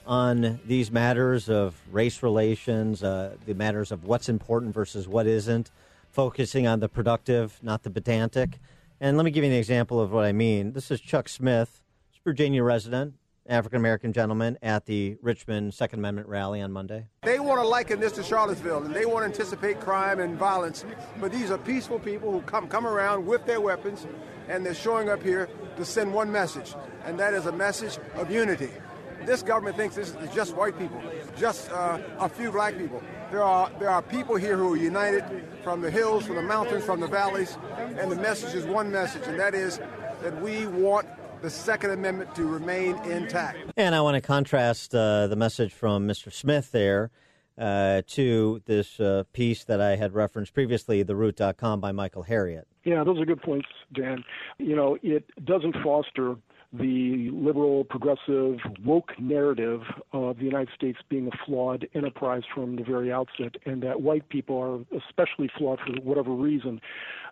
on 0.06 0.60
these 0.64 0.92
matters 0.92 1.50
of 1.50 1.76
race 1.92 2.22
relations, 2.22 3.02
uh, 3.02 3.36
the 3.48 3.56
matters 3.56 3.92
of 3.92 4.04
what's 4.04 4.30
important 4.30 4.76
versus 4.76 5.08
what 5.08 5.26
isn't, 5.26 5.72
focusing 6.12 6.68
on 6.68 6.82
the 6.82 6.88
productive, 6.88 7.58
not 7.64 7.82
the 7.82 7.90
pedantic. 7.90 8.60
And 9.02 9.18
let 9.18 9.24
me 9.24 9.32
give 9.32 9.44
you 9.44 9.50
an 9.50 9.58
example 9.58 10.00
of 10.00 10.12
what 10.12 10.24
I 10.24 10.34
mean. 10.34 10.74
This 10.74 10.92
is 10.92 11.02
Chuck 11.02 11.28
Smith, 11.28 11.82
Virginia 12.24 12.64
resident, 12.64 13.16
African 13.50 13.78
American 13.78 14.14
gentleman 14.14 14.58
at 14.62 14.86
the 14.86 15.18
Richmond 15.22 15.74
Second 15.74 16.00
Amendment 16.00 16.28
rally 16.28 16.62
on 16.62 16.72
Monday. 16.72 17.08
They 17.24 17.40
want 17.40 17.60
to 17.60 17.68
liken 17.68 18.00
this 18.00 18.12
to 18.14 18.24
Charlottesville, 18.24 18.84
and 18.84 18.96
they 18.96 19.06
want 19.06 19.22
to 19.22 19.26
anticipate 19.26 19.80
crime 19.80 20.20
and 20.20 20.38
violence. 20.38 20.86
But 21.20 21.32
these 21.32 21.50
are 21.50 21.58
peaceful 21.58 22.00
people 22.00 22.32
who 22.32 22.42
come 22.42 22.68
come 22.68 22.86
around 22.86 23.26
with 23.26 23.46
their 23.48 23.60
weapons, 23.60 24.06
and 24.48 24.64
they're 24.64 24.76
showing 24.76 25.10
up 25.10 25.24
here 25.24 25.50
to 25.78 25.84
send 25.84 26.14
one 26.14 26.32
message, 26.32 26.76
and 27.06 27.20
that 27.20 27.34
is 27.34 27.48
a 27.48 27.52
message 27.52 27.98
of 28.16 28.30
unity. 28.30 28.70
This 29.26 29.42
government 29.42 29.76
thinks 29.76 29.96
this 29.96 30.16
is 30.16 30.34
just 30.34 30.56
white 30.56 30.78
people, 30.78 31.02
just 31.38 31.72
uh, 31.72 32.00
a 32.20 32.30
few 32.30 32.52
black 32.52 32.78
people. 32.78 33.02
There 33.32 33.44
are 33.44 33.72
there 33.80 33.90
are 33.90 34.04
people 34.04 34.36
here 34.36 34.58
who 34.58 34.74
are 34.74 34.78
united 34.78 35.24
from 35.64 35.82
the 35.82 35.90
hills, 35.90 36.26
from 36.26 36.36
the 36.36 36.44
mountains, 36.44 36.86
from 36.86 37.00
the 37.00 37.08
valleys, 37.08 37.58
and 37.98 38.12
the 38.12 38.16
message 38.16 38.54
is 38.54 38.66
one 38.66 38.92
message, 38.92 39.24
and 39.28 39.40
that 39.40 39.56
is 39.56 39.80
that 40.22 40.40
we 40.42 40.68
want 40.68 41.08
the 41.42 41.50
Second 41.50 41.92
Amendment 41.92 42.34
to 42.36 42.46
remain 42.46 42.98
intact. 43.06 43.58
And 43.78 43.96
I 43.96 44.02
want 44.02 44.16
to 44.16 44.22
contrast 44.22 44.94
uh, 44.94 45.28
the 45.28 45.36
message 45.36 45.74
from 45.74 46.08
Mr. 46.08 46.32
Smith 46.32 46.72
there 46.72 47.12
uh, 47.58 48.02
to 48.08 48.62
this 48.66 49.00
uh, 49.00 49.24
piece 49.34 49.64
that 49.66 49.82
I 49.82 49.96
had 49.96 50.14
referenced 50.14 50.54
previously, 50.54 51.04
TheRoot.com 51.04 51.80
by 51.80 51.92
Michael 51.92 52.24
Harriot. 52.24 52.64
Yeah, 52.86 53.04
those 53.04 53.20
are 53.20 53.26
good 53.26 53.42
points, 53.42 53.68
Dan. 53.94 54.24
You 54.58 54.76
know, 54.76 54.98
it 55.04 55.26
doesn't 55.46 55.76
foster 55.84 56.36
the 56.72 57.32
liberal, 57.34 57.84
progressive, 57.84 58.60
woke 58.86 59.20
narrative 59.20 59.82
of 60.14 60.38
the 60.38 60.44
United 60.44 60.70
States 60.76 61.00
being 61.10 61.28
a 61.28 61.46
flawed 61.46 61.88
enterprise 61.96 62.44
from 62.54 62.76
the 62.76 62.84
very 62.84 63.12
outset, 63.12 63.56
and 63.66 63.82
that 63.82 64.02
white 64.02 64.30
people 64.30 64.58
are 64.60 65.00
especially 65.00 65.50
flawed 65.58 65.80
for 65.80 65.94
whatever 66.02 66.32
reason. 66.32 66.80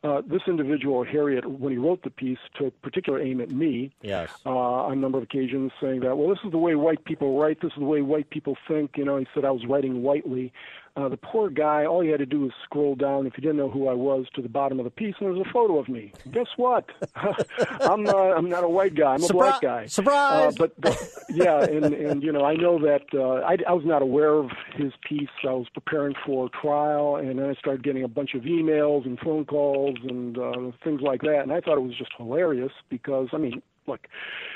Uh, 0.03 0.21
this 0.25 0.41
individual, 0.47 1.05
Harriot, 1.05 1.45
when 1.45 1.71
he 1.71 1.77
wrote 1.77 2.01
the 2.03 2.09
piece, 2.09 2.39
took 2.55 2.79
particular 2.81 3.19
aim 3.19 3.39
at 3.41 3.51
me 3.51 3.93
yes. 4.01 4.31
uh, 4.45 4.49
on 4.49 4.93
a 4.93 4.95
number 4.95 5.19
of 5.19 5.23
occasions, 5.23 5.71
saying 5.79 5.99
that, 6.01 6.17
well, 6.17 6.29
this 6.29 6.39
is 6.43 6.51
the 6.51 6.57
way 6.57 6.73
white 6.75 7.03
people 7.05 7.39
write, 7.39 7.61
this 7.61 7.71
is 7.71 7.79
the 7.79 7.85
way 7.85 8.01
white 8.01 8.29
people 8.29 8.57
think. 8.67 8.97
You 8.97 9.05
know, 9.05 9.17
he 9.17 9.27
said 9.33 9.45
I 9.45 9.51
was 9.51 9.65
writing 9.67 10.01
whitely. 10.01 10.51
Uh, 10.97 11.07
the 11.07 11.17
poor 11.17 11.51
guy, 11.51 11.85
all 11.85 12.01
he 12.01 12.09
had 12.09 12.17
to 12.19 12.25
do 12.25 12.41
was 12.41 12.51
scroll 12.63 12.95
down, 12.95 13.27
if 13.27 13.35
he 13.35 13.41
didn't 13.41 13.57
know 13.57 13.69
who 13.69 13.87
I 13.87 13.93
was, 13.93 14.25
to 14.33 14.41
the 14.41 14.49
bottom 14.49 14.79
of 14.79 14.83
the 14.83 14.89
piece, 14.89 15.13
and 15.19 15.27
there 15.27 15.33
was 15.33 15.45
a 15.47 15.53
photo 15.53 15.77
of 15.77 15.87
me. 15.87 16.11
Guess 16.31 16.47
what? 16.57 16.89
I'm 17.15 18.07
uh, 18.07 18.33
I'm 18.35 18.49
not 18.49 18.63
a 18.63 18.67
white 18.69 18.95
guy. 18.95 19.13
I'm 19.13 19.23
a 19.23 19.27
Surpri- 19.27 19.33
black 19.33 19.61
guy. 19.61 19.85
Surprise! 19.85 20.55
Uh, 20.55 20.57
but, 20.57 20.81
but 20.81 21.13
yeah, 21.29 21.63
and 21.63 21.93
and 21.93 22.23
you 22.23 22.31
know, 22.31 22.43
I 22.43 22.55
know 22.55 22.79
that 22.79 23.03
uh, 23.13 23.45
I, 23.45 23.57
I 23.69 23.73
was 23.73 23.85
not 23.85 24.01
aware 24.01 24.33
of 24.33 24.49
his 24.73 24.91
piece. 25.07 25.29
I 25.43 25.51
was 25.51 25.67
preparing 25.71 26.15
for 26.25 26.49
trial, 26.49 27.17
and 27.17 27.37
then 27.37 27.47
I 27.47 27.53
started 27.53 27.83
getting 27.83 28.03
a 28.03 28.07
bunch 28.07 28.33
of 28.33 28.41
emails 28.41 29.05
and 29.05 29.19
phone 29.19 29.45
calls 29.45 29.97
and 30.03 30.35
uh, 30.35 30.71
things 30.83 31.01
like 31.01 31.21
that, 31.21 31.41
and 31.43 31.51
I 31.51 31.61
thought 31.61 31.77
it 31.77 31.83
was 31.83 31.95
just 31.95 32.11
hilarious 32.17 32.71
because 32.89 33.27
I 33.33 33.37
mean, 33.37 33.61
look, 33.85 34.07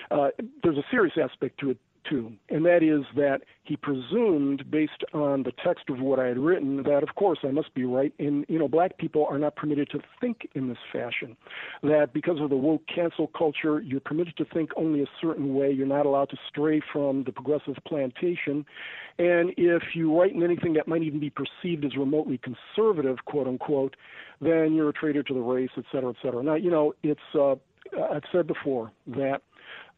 uh, 0.10 0.30
there's 0.64 0.78
a 0.78 0.86
serious 0.90 1.14
aspect 1.22 1.60
to 1.60 1.70
it 1.70 1.78
too, 2.10 2.34
and 2.50 2.66
that 2.66 2.84
is 2.84 3.06
that 3.16 3.42
he 3.64 3.78
presumed, 3.78 4.70
based 4.70 5.04
on 5.14 5.44
the 5.44 5.52
text 5.64 5.90
of 5.90 6.00
what 6.00 6.20
I 6.20 6.28
had 6.28 6.38
written, 6.38 6.84
that 6.84 7.04
of 7.04 7.16
course 7.16 7.40
I 7.44 7.52
must 7.52 7.74
be 7.74 7.86
right. 7.86 8.14
And 8.20 8.46
you 8.50 8.60
know, 8.60 8.68
black 8.68 8.98
people 8.98 9.26
are 9.30 9.38
not 9.38 9.56
permitted 9.56 9.90
to 9.92 10.00
think 10.20 10.48
in 10.56 10.68
this 10.68 10.78
fashion. 10.92 11.38
That 11.84 12.14
because 12.14 12.40
of 12.42 12.50
the 12.50 12.56
woke 12.56 12.84
cancel 12.94 13.28
culture, 13.28 13.82
you're 13.82 14.00
permitted 14.00 14.36
to 14.38 14.46
think 14.46 14.72
only 14.76 15.02
a 15.02 15.08
certain 15.22 15.54
way. 15.54 15.72
You're 15.72 15.88
not 15.88 16.06
allowed 16.06 16.30
to 16.32 16.38
stray 16.50 16.82
from 16.92 17.24
the 17.24 17.32
progressive 17.32 17.76
plantation. 17.88 18.66
And 19.20 19.54
if 19.58 19.84
you 19.94 20.18
write 20.18 20.34
in 20.34 20.44
anything 20.44 20.74
that 20.74 20.88
might 20.88 21.04
even 21.04 21.20
be 21.20 21.30
perceived 21.32 21.86
as 21.86 21.96
remotely 21.96 22.40
conservative, 22.40 23.18
quote 23.26 23.48
unquote, 23.48 23.96
then 24.42 24.74
you're 24.74 24.90
a 24.90 24.94
traitor 24.94 25.24
to 25.24 25.34
the 25.34 25.40
race, 25.40 25.70
et 25.78 25.86
cetera, 25.92 26.10
et 26.10 26.16
cetera. 26.24 26.42
Now, 26.42 26.56
you 26.56 26.72
know, 26.72 26.94
it's 27.04 27.20
uh, 27.36 27.56
I've 28.12 28.24
said 28.32 28.48
before 28.48 28.92
that 29.08 29.42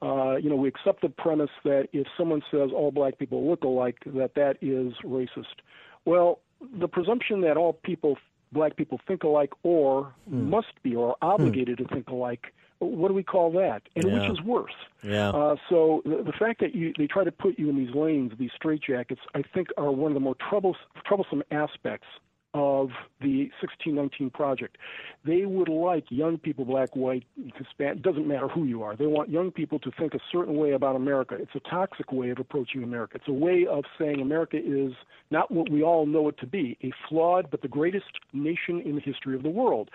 uh, 0.04 0.36
you 0.36 0.50
know, 0.50 0.56
we 0.56 0.68
accept 0.68 1.02
the 1.02 1.10
premise 1.10 1.50
that 1.64 1.88
if 1.94 2.06
someone 2.18 2.42
says 2.52 2.70
all 2.76 2.92
black 2.92 3.18
people 3.18 3.50
look 3.50 3.64
alike, 3.64 3.98
that 4.06 4.32
that 4.36 4.58
is 4.62 4.94
racist. 5.04 5.58
Well, 6.06 6.40
the 6.80 6.88
presumption 6.88 7.42
that 7.42 7.56
all 7.58 7.74
people, 7.74 8.18
black 8.52 8.76
people, 8.76 9.00
think 9.08 9.24
alike 9.24 9.52
or 9.64 10.14
Hmm. 10.30 10.50
must 10.50 10.74
be 10.84 10.96
or 10.96 11.16
are 11.22 11.34
obligated 11.34 11.78
to 11.80 11.86
think 11.86 12.10
alike. 12.10 12.54
What 12.80 13.08
do 13.08 13.14
we 13.14 13.24
call 13.24 13.50
that? 13.52 13.84
And 13.96 14.08
Yeah. 14.08 14.14
which 14.16 14.30
is 14.30 14.42
worse? 14.46 14.76
Yeah. 15.04 15.30
Uh, 15.30 15.56
so 15.70 16.02
the, 16.06 16.18
the 16.24 16.34
fact 16.34 16.60
that 16.60 16.76
you, 16.76 16.94
they 16.98 17.08
try 17.08 17.24
to 17.24 17.32
put 17.32 17.58
you 17.58 17.70
in 17.70 17.78
these 17.78 17.96
lanes, 17.96 18.34
these 18.38 18.52
straitjackets, 18.62 19.20
I 19.34 19.42
think 19.54 19.70
are 19.78 19.92
one 19.92 20.12
of 20.12 20.16
the 20.16 20.20
more 20.20 20.36
troubles, 20.36 20.76
troublesome 21.06 21.44
aspects 21.52 22.08
of 22.54 22.90
the 23.20 23.50
1619 23.62 24.30
project. 24.30 24.78
They 25.26 25.46
would 25.46 25.70
like 25.70 26.06
young 26.10 26.38
people, 26.38 26.66
black, 26.66 26.96
white, 26.96 27.24
Hispanic, 27.56 28.04
doesn't 28.04 28.28
matter 28.28 28.48
who 28.48 28.66
you 28.66 28.84
are. 28.84 28.96
They 28.96 29.08
want 29.08 29.30
young 29.30 29.52
people 29.52 29.80
to 29.80 29.92
think 29.98 30.14
a 30.14 30.20
certain 30.32 30.56
way 30.56 30.72
about 30.72 30.96
America. 30.96 31.36
It's 31.40 31.56
a 31.56 31.70
toxic 31.70 32.12
way 32.12 32.30
of 32.30 32.40
approaching 32.40 32.84
America. 32.84 33.16
It's 33.16 33.28
a 33.28 33.34
way 33.34 33.66
of 33.66 33.86
saying 33.98 34.22
America 34.22 34.58
is 34.58 34.94
not 35.32 35.50
what 35.50 35.70
we 35.70 35.82
all 35.82 36.06
know 36.06 36.28
it 36.30 36.38
to 36.40 36.48
be, 36.48 36.78
a 36.84 36.92
flawed 37.10 37.50
but 37.50 37.62
the 37.62 37.68
greatest 37.68 38.20
nation 38.34 38.82
in 38.82 38.96
the 38.96 39.02
history 39.02 39.36
of 39.36 39.44
the 39.44 39.50
world. 39.50 39.90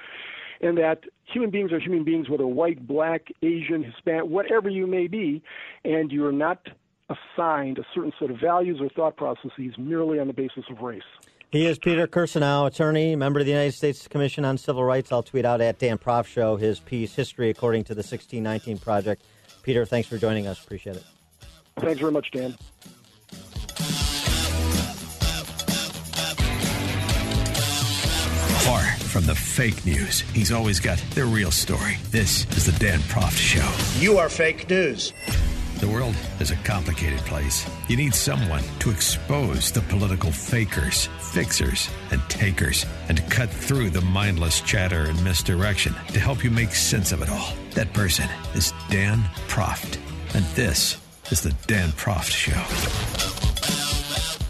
And 0.61 0.77
that 0.79 1.05
human 1.25 1.51
beings 1.51 1.71
are 1.71 1.79
human 1.79 2.03
beings, 2.03 2.29
whether 2.29 2.47
white, 2.47 2.89
black, 2.89 3.29
Asian, 3.43 3.85
Hispanic, 3.85 4.25
whatever 4.25 4.69
you 4.69 4.89
may 4.89 5.07
be, 5.07 5.41
and 5.85 6.11
you're 6.11 6.33
not 6.33 6.69
assigned 7.09 7.79
a 7.79 7.85
certain 7.95 8.13
set 8.19 8.31
of 8.31 8.39
values 8.41 8.79
or 8.81 8.89
thought 8.89 9.17
processes 9.17 9.75
merely 9.79 10.19
on 10.19 10.27
the 10.27 10.33
basis 10.33 10.65
of 10.71 10.81
race. 10.81 11.03
He 11.51 11.65
is 11.65 11.79
Peter 11.79 12.07
Kirsanow, 12.07 12.67
attorney, 12.67 13.17
member 13.17 13.41
of 13.41 13.47
the 13.47 13.53
United 13.53 13.73
States 13.73 14.07
Commission 14.07 14.45
on 14.45 14.59
Civil 14.59 14.85
Rights. 14.85 15.11
I'll 15.11 15.23
tweet 15.23 15.47
out 15.47 15.63
at 15.63 15.79
Dan 15.79 15.97
Proft 15.97 16.27
Show 16.27 16.57
his 16.57 16.79
piece, 16.79 17.15
History 17.15 17.49
According 17.49 17.85
to 17.85 17.95
the 17.95 18.01
1619 18.01 18.77
Project. 18.77 19.25
Peter, 19.63 19.87
thanks 19.87 20.07
for 20.07 20.19
joining 20.19 20.47
us. 20.47 20.63
Appreciate 20.63 20.97
it. 20.97 21.05
Thanks 21.79 22.01
very 22.01 22.13
much, 22.13 22.31
Dan. 22.33 22.53
Far 28.67 28.83
from 29.09 29.25
the 29.25 29.35
fake 29.35 29.87
news, 29.87 30.21
he's 30.21 30.53
always 30.53 30.81
got 30.81 30.99
the 31.15 31.25
real 31.25 31.51
story. 31.51 31.97
This 32.11 32.45
is 32.59 32.67
the 32.67 32.79
Dan 32.79 32.99
Proft 33.01 33.39
Show. 33.39 34.05
You 34.05 34.19
are 34.19 34.29
fake 34.29 34.69
news. 34.69 35.15
The 35.79 35.87
world 35.87 36.17
is 36.41 36.51
a 36.51 36.57
complicated 36.57 37.21
place. 37.21 37.65
You 37.87 37.97
need 37.97 38.13
someone 38.13 38.65
to 38.81 38.91
expose 38.91 39.71
the 39.71 39.83
political 39.83 40.33
fakers, 40.33 41.07
fixers, 41.21 41.89
and 42.11 42.21
takers, 42.29 42.85
and 43.09 43.17
to 43.17 43.23
cut 43.25 43.49
through 43.49 43.91
the 43.91 44.01
mindless 44.01 44.61
chatter 44.61 45.05
and 45.05 45.23
misdirection 45.23 45.95
to 46.09 46.19
help 46.19 46.43
you 46.43 46.51
make 46.51 46.73
sense 46.73 47.13
of 47.13 47.23
it 47.23 47.31
all. 47.31 47.53
That 47.75 47.93
person 47.93 48.29
is 48.55 48.73
Dan 48.91 49.23
Proft. 49.47 49.99
And 50.35 50.45
this 50.57 50.99
is 51.31 51.43
the 51.43 51.55
Dan 51.69 51.91
Proft 51.91 52.33
Show. 52.33 53.48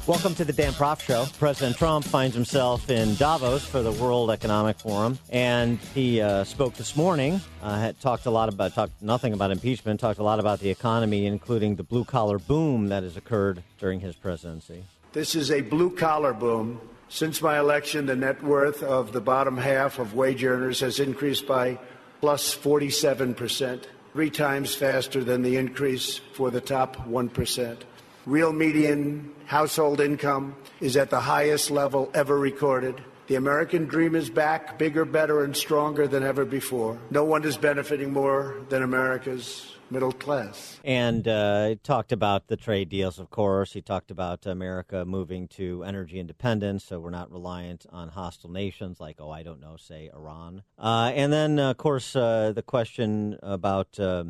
Welcome 0.08 0.34
to 0.36 0.44
the 0.46 0.54
Dan 0.54 0.72
Proft 0.72 1.02
Show. 1.02 1.26
President 1.38 1.76
Trump 1.76 2.02
finds 2.02 2.34
himself 2.34 2.88
in 2.88 3.14
Davos 3.16 3.62
for 3.62 3.82
the 3.82 3.92
World 3.92 4.30
Economic 4.30 4.78
Forum, 4.78 5.18
and 5.28 5.78
he 5.94 6.22
uh, 6.22 6.44
spoke 6.44 6.72
this 6.76 6.96
morning. 6.96 7.42
Uh, 7.62 7.78
had 7.78 8.00
talked 8.00 8.24
a 8.24 8.30
lot 8.30 8.48
about, 8.48 8.72
talked 8.72 9.02
nothing 9.02 9.34
about 9.34 9.50
impeachment, 9.50 10.00
talked 10.00 10.18
a 10.18 10.22
lot 10.22 10.40
about 10.40 10.60
the 10.60 10.70
economy, 10.70 11.26
including 11.26 11.76
the 11.76 11.82
blue 11.82 12.06
collar 12.06 12.38
boom 12.38 12.88
that 12.88 13.02
has 13.02 13.18
occurred 13.18 13.62
during 13.78 14.00
his 14.00 14.16
presidency. 14.16 14.82
This 15.12 15.34
is 15.34 15.50
a 15.50 15.60
blue 15.60 15.94
collar 15.94 16.32
boom. 16.32 16.80
Since 17.10 17.42
my 17.42 17.58
election, 17.58 18.06
the 18.06 18.16
net 18.16 18.42
worth 18.42 18.82
of 18.82 19.12
the 19.12 19.20
bottom 19.20 19.58
half 19.58 19.98
of 19.98 20.14
wage 20.14 20.42
earners 20.42 20.80
has 20.80 21.00
increased 21.00 21.46
by 21.46 21.78
plus 22.22 22.54
47 22.54 23.34
percent, 23.34 23.86
three 24.14 24.30
times 24.30 24.74
faster 24.74 25.22
than 25.22 25.42
the 25.42 25.58
increase 25.58 26.16
for 26.32 26.50
the 26.50 26.62
top 26.62 27.06
1 27.06 27.28
percent. 27.28 27.84
Real 28.28 28.52
median 28.52 29.32
household 29.46 30.02
income 30.02 30.54
is 30.82 30.98
at 30.98 31.08
the 31.08 31.18
highest 31.18 31.70
level 31.70 32.10
ever 32.12 32.38
recorded. 32.38 33.02
The 33.26 33.36
American 33.36 33.86
dream 33.86 34.14
is 34.14 34.28
back, 34.28 34.78
bigger, 34.78 35.06
better, 35.06 35.44
and 35.44 35.56
stronger 35.56 36.06
than 36.06 36.22
ever 36.22 36.44
before. 36.44 36.98
No 37.10 37.24
one 37.24 37.42
is 37.44 37.56
benefiting 37.56 38.12
more 38.12 38.56
than 38.68 38.82
America's 38.82 39.74
middle 39.88 40.12
class. 40.12 40.78
And 40.84 41.26
uh, 41.26 41.76
talked 41.82 42.12
about 42.12 42.48
the 42.48 42.58
trade 42.58 42.90
deals, 42.90 43.18
of 43.18 43.30
course. 43.30 43.72
He 43.72 43.80
talked 43.80 44.10
about 44.10 44.44
America 44.44 45.06
moving 45.06 45.48
to 45.56 45.82
energy 45.84 46.20
independence, 46.20 46.84
so 46.84 47.00
we're 47.00 47.08
not 47.08 47.32
reliant 47.32 47.86
on 47.88 48.10
hostile 48.10 48.50
nations 48.50 49.00
like, 49.00 49.16
oh, 49.20 49.30
I 49.30 49.42
don't 49.42 49.58
know, 49.60 49.76
say 49.78 50.10
Iran. 50.14 50.64
Uh, 50.78 51.12
and 51.14 51.32
then, 51.32 51.58
of 51.58 51.78
course, 51.78 52.14
uh, 52.14 52.52
the 52.54 52.62
question 52.62 53.38
about 53.42 53.98
uh, 53.98 54.24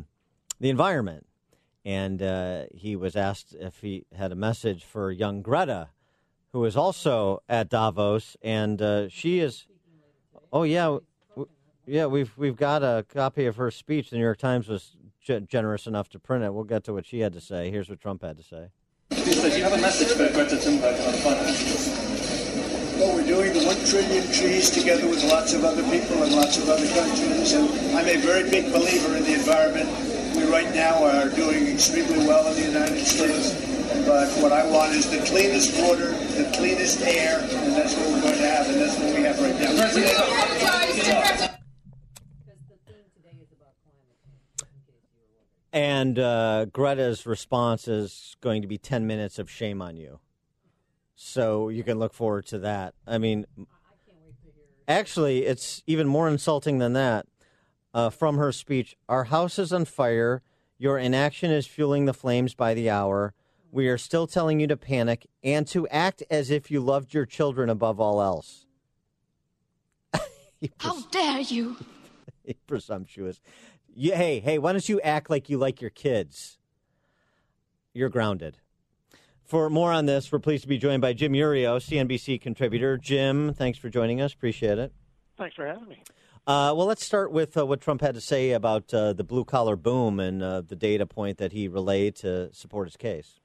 the 0.61 0.69
environment. 0.69 1.25
And 1.85 2.21
uh, 2.21 2.65
he 2.73 2.95
was 2.95 3.15
asked 3.15 3.55
if 3.57 3.79
he 3.79 4.05
had 4.15 4.31
a 4.31 4.35
message 4.35 4.83
for 4.83 5.11
young 5.11 5.41
Greta, 5.41 5.89
who 6.51 6.65
is 6.65 6.75
also 6.75 7.41
at 7.47 7.69
Davos, 7.69 8.35
and 8.41 8.81
uh, 8.81 9.09
she 9.09 9.39
is. 9.39 9.65
Oh 10.51 10.63
yeah, 10.63 10.97
yeah. 11.85 12.05
We've 12.05 12.31
we've 12.37 12.57
got 12.57 12.83
a 12.83 13.05
copy 13.07 13.45
of 13.45 13.55
her 13.55 13.71
speech. 13.71 14.09
The 14.09 14.17
New 14.17 14.23
York 14.23 14.39
Times 14.39 14.67
was 14.67 14.97
generous 15.47 15.87
enough 15.87 16.09
to 16.09 16.19
print 16.19 16.43
it. 16.43 16.53
We'll 16.53 16.63
get 16.63 16.83
to 16.85 16.93
what 16.93 17.05
she 17.05 17.19
had 17.19 17.33
to 17.33 17.41
say. 17.41 17.69
Here's 17.69 17.89
what 17.89 18.01
Trump 18.01 18.23
had 18.23 18.37
to 18.37 18.43
say. 18.43 18.69
Do 19.11 19.19
you 19.21 19.63
have 19.63 19.73
a 19.73 19.77
message 19.77 20.09
for 20.09 20.27
Greta 20.33 20.55
Thunberg 20.55 20.95
on 21.07 21.21
climate? 21.21 22.09
Well, 22.99 23.15
we're 23.15 23.25
doing 23.25 23.53
the 23.53 23.63
one 23.65 23.77
trillion 23.85 24.25
trees 24.33 24.69
together 24.69 25.07
with 25.07 25.23
lots 25.23 25.53
of 25.53 25.63
other 25.63 25.83
people 25.83 26.21
and 26.23 26.35
lots 26.35 26.57
of 26.57 26.67
other 26.67 26.87
countries. 26.87 27.53
And 27.53 27.95
I'm 27.95 28.07
a 28.07 28.17
very 28.17 28.49
big 28.49 28.73
believer 28.73 29.15
in 29.15 29.23
the 29.23 29.35
environment. 29.35 30.08
We 30.39 30.45
right 30.49 30.73
now 30.73 31.03
are 31.03 31.27
doing 31.29 31.67
extremely 31.67 32.19
well 32.19 32.47
in 32.47 32.55
the 32.55 32.67
United 32.67 33.05
States. 33.05 33.53
But 34.05 34.29
what 34.41 34.53
I 34.53 34.65
want 34.69 34.93
is 34.93 35.09
the 35.09 35.19
cleanest 35.25 35.77
water, 35.81 36.11
the 36.11 36.49
cleanest 36.55 37.01
air, 37.01 37.39
and 37.39 37.75
that's 37.75 37.93
what 37.95 38.07
we're 38.07 38.21
going 38.21 38.37
to 38.37 38.47
have, 38.47 38.69
and 38.69 38.79
that's 38.79 38.97
what 38.97 39.13
we 39.13 39.23
have 39.23 39.39
right 39.41 39.59
now. 39.59 41.55
And 45.73 46.17
uh, 46.17 46.65
Greta's 46.65 47.25
response 47.25 47.87
is 47.87 48.37
going 48.39 48.61
to 48.61 48.67
be 48.67 48.77
10 48.77 49.05
minutes 49.05 49.39
of 49.39 49.49
shame 49.49 49.81
on 49.81 49.97
you. 49.97 50.19
So 51.15 51.67
you 51.67 51.83
can 51.83 51.99
look 51.99 52.13
forward 52.13 52.45
to 52.47 52.59
that. 52.59 52.93
I 53.05 53.17
mean, 53.17 53.45
actually, 54.87 55.45
it's 55.45 55.83
even 55.85 56.07
more 56.07 56.29
insulting 56.29 56.77
than 56.77 56.93
that. 56.93 57.25
Uh, 57.93 58.09
from 58.09 58.37
her 58.37 58.51
speech, 58.51 58.95
our 59.07 59.25
house 59.25 59.57
is 59.57 59.73
on 59.73 59.85
fire. 59.85 60.41
Your 60.77 60.97
inaction 60.97 61.51
is 61.51 61.67
fueling 61.67 62.05
the 62.05 62.13
flames 62.13 62.53
by 62.53 62.73
the 62.73 62.89
hour. 62.89 63.33
We 63.71 63.87
are 63.87 63.97
still 63.97 64.27
telling 64.27 64.59
you 64.59 64.67
to 64.67 64.77
panic 64.77 65.27
and 65.43 65.67
to 65.67 65.87
act 65.89 66.23
as 66.29 66.49
if 66.49 66.71
you 66.71 66.79
loved 66.79 67.13
your 67.13 67.25
children 67.25 67.69
above 67.69 67.99
all 67.99 68.21
else. 68.21 68.65
How 70.79 71.01
dare 71.11 71.41
you? 71.41 71.77
presumptuous. 72.67 73.39
You, 73.95 74.13
hey, 74.13 74.39
hey, 74.39 74.57
why 74.57 74.71
don't 74.71 74.87
you 74.87 75.01
act 75.01 75.29
like 75.29 75.49
you 75.49 75.57
like 75.57 75.81
your 75.81 75.89
kids? 75.89 76.57
You're 77.93 78.09
grounded. 78.09 78.57
For 79.43 79.69
more 79.69 79.91
on 79.91 80.05
this, 80.05 80.31
we're 80.31 80.39
pleased 80.39 80.63
to 80.63 80.69
be 80.69 80.77
joined 80.77 81.01
by 81.01 81.13
Jim 81.13 81.33
Iuorio, 81.33 81.77
CNBC 81.77 82.39
contributor. 82.39 82.97
Jim, 82.97 83.53
thanks 83.53 83.79
for 83.79 83.89
joining 83.89 84.21
us. 84.21 84.33
Appreciate 84.33 84.77
it. 84.77 84.93
Thanks 85.37 85.55
for 85.55 85.65
having 85.65 85.87
me. 85.87 86.03
Uh, 86.47 86.73
well, 86.75 86.87
let's 86.87 87.05
start 87.05 87.31
with 87.31 87.57
uh, 87.57 87.65
what 87.65 87.81
Trump 87.81 88.01
had 88.01 88.15
to 88.15 88.21
say 88.21 88.51
about 88.51 88.93
uh, 88.93 89.13
the 89.13 89.23
blue 89.23 89.45
collar 89.45 89.75
boom 89.75 90.19
and 90.19 90.41
uh, 90.41 90.61
the 90.61 90.75
data 90.75 91.05
point 91.05 91.37
that 91.37 91.51
he 91.51 91.67
relayed 91.67 92.15
to 92.15 92.53
support 92.53 92.87
his 92.87 92.97
case. 92.97 93.39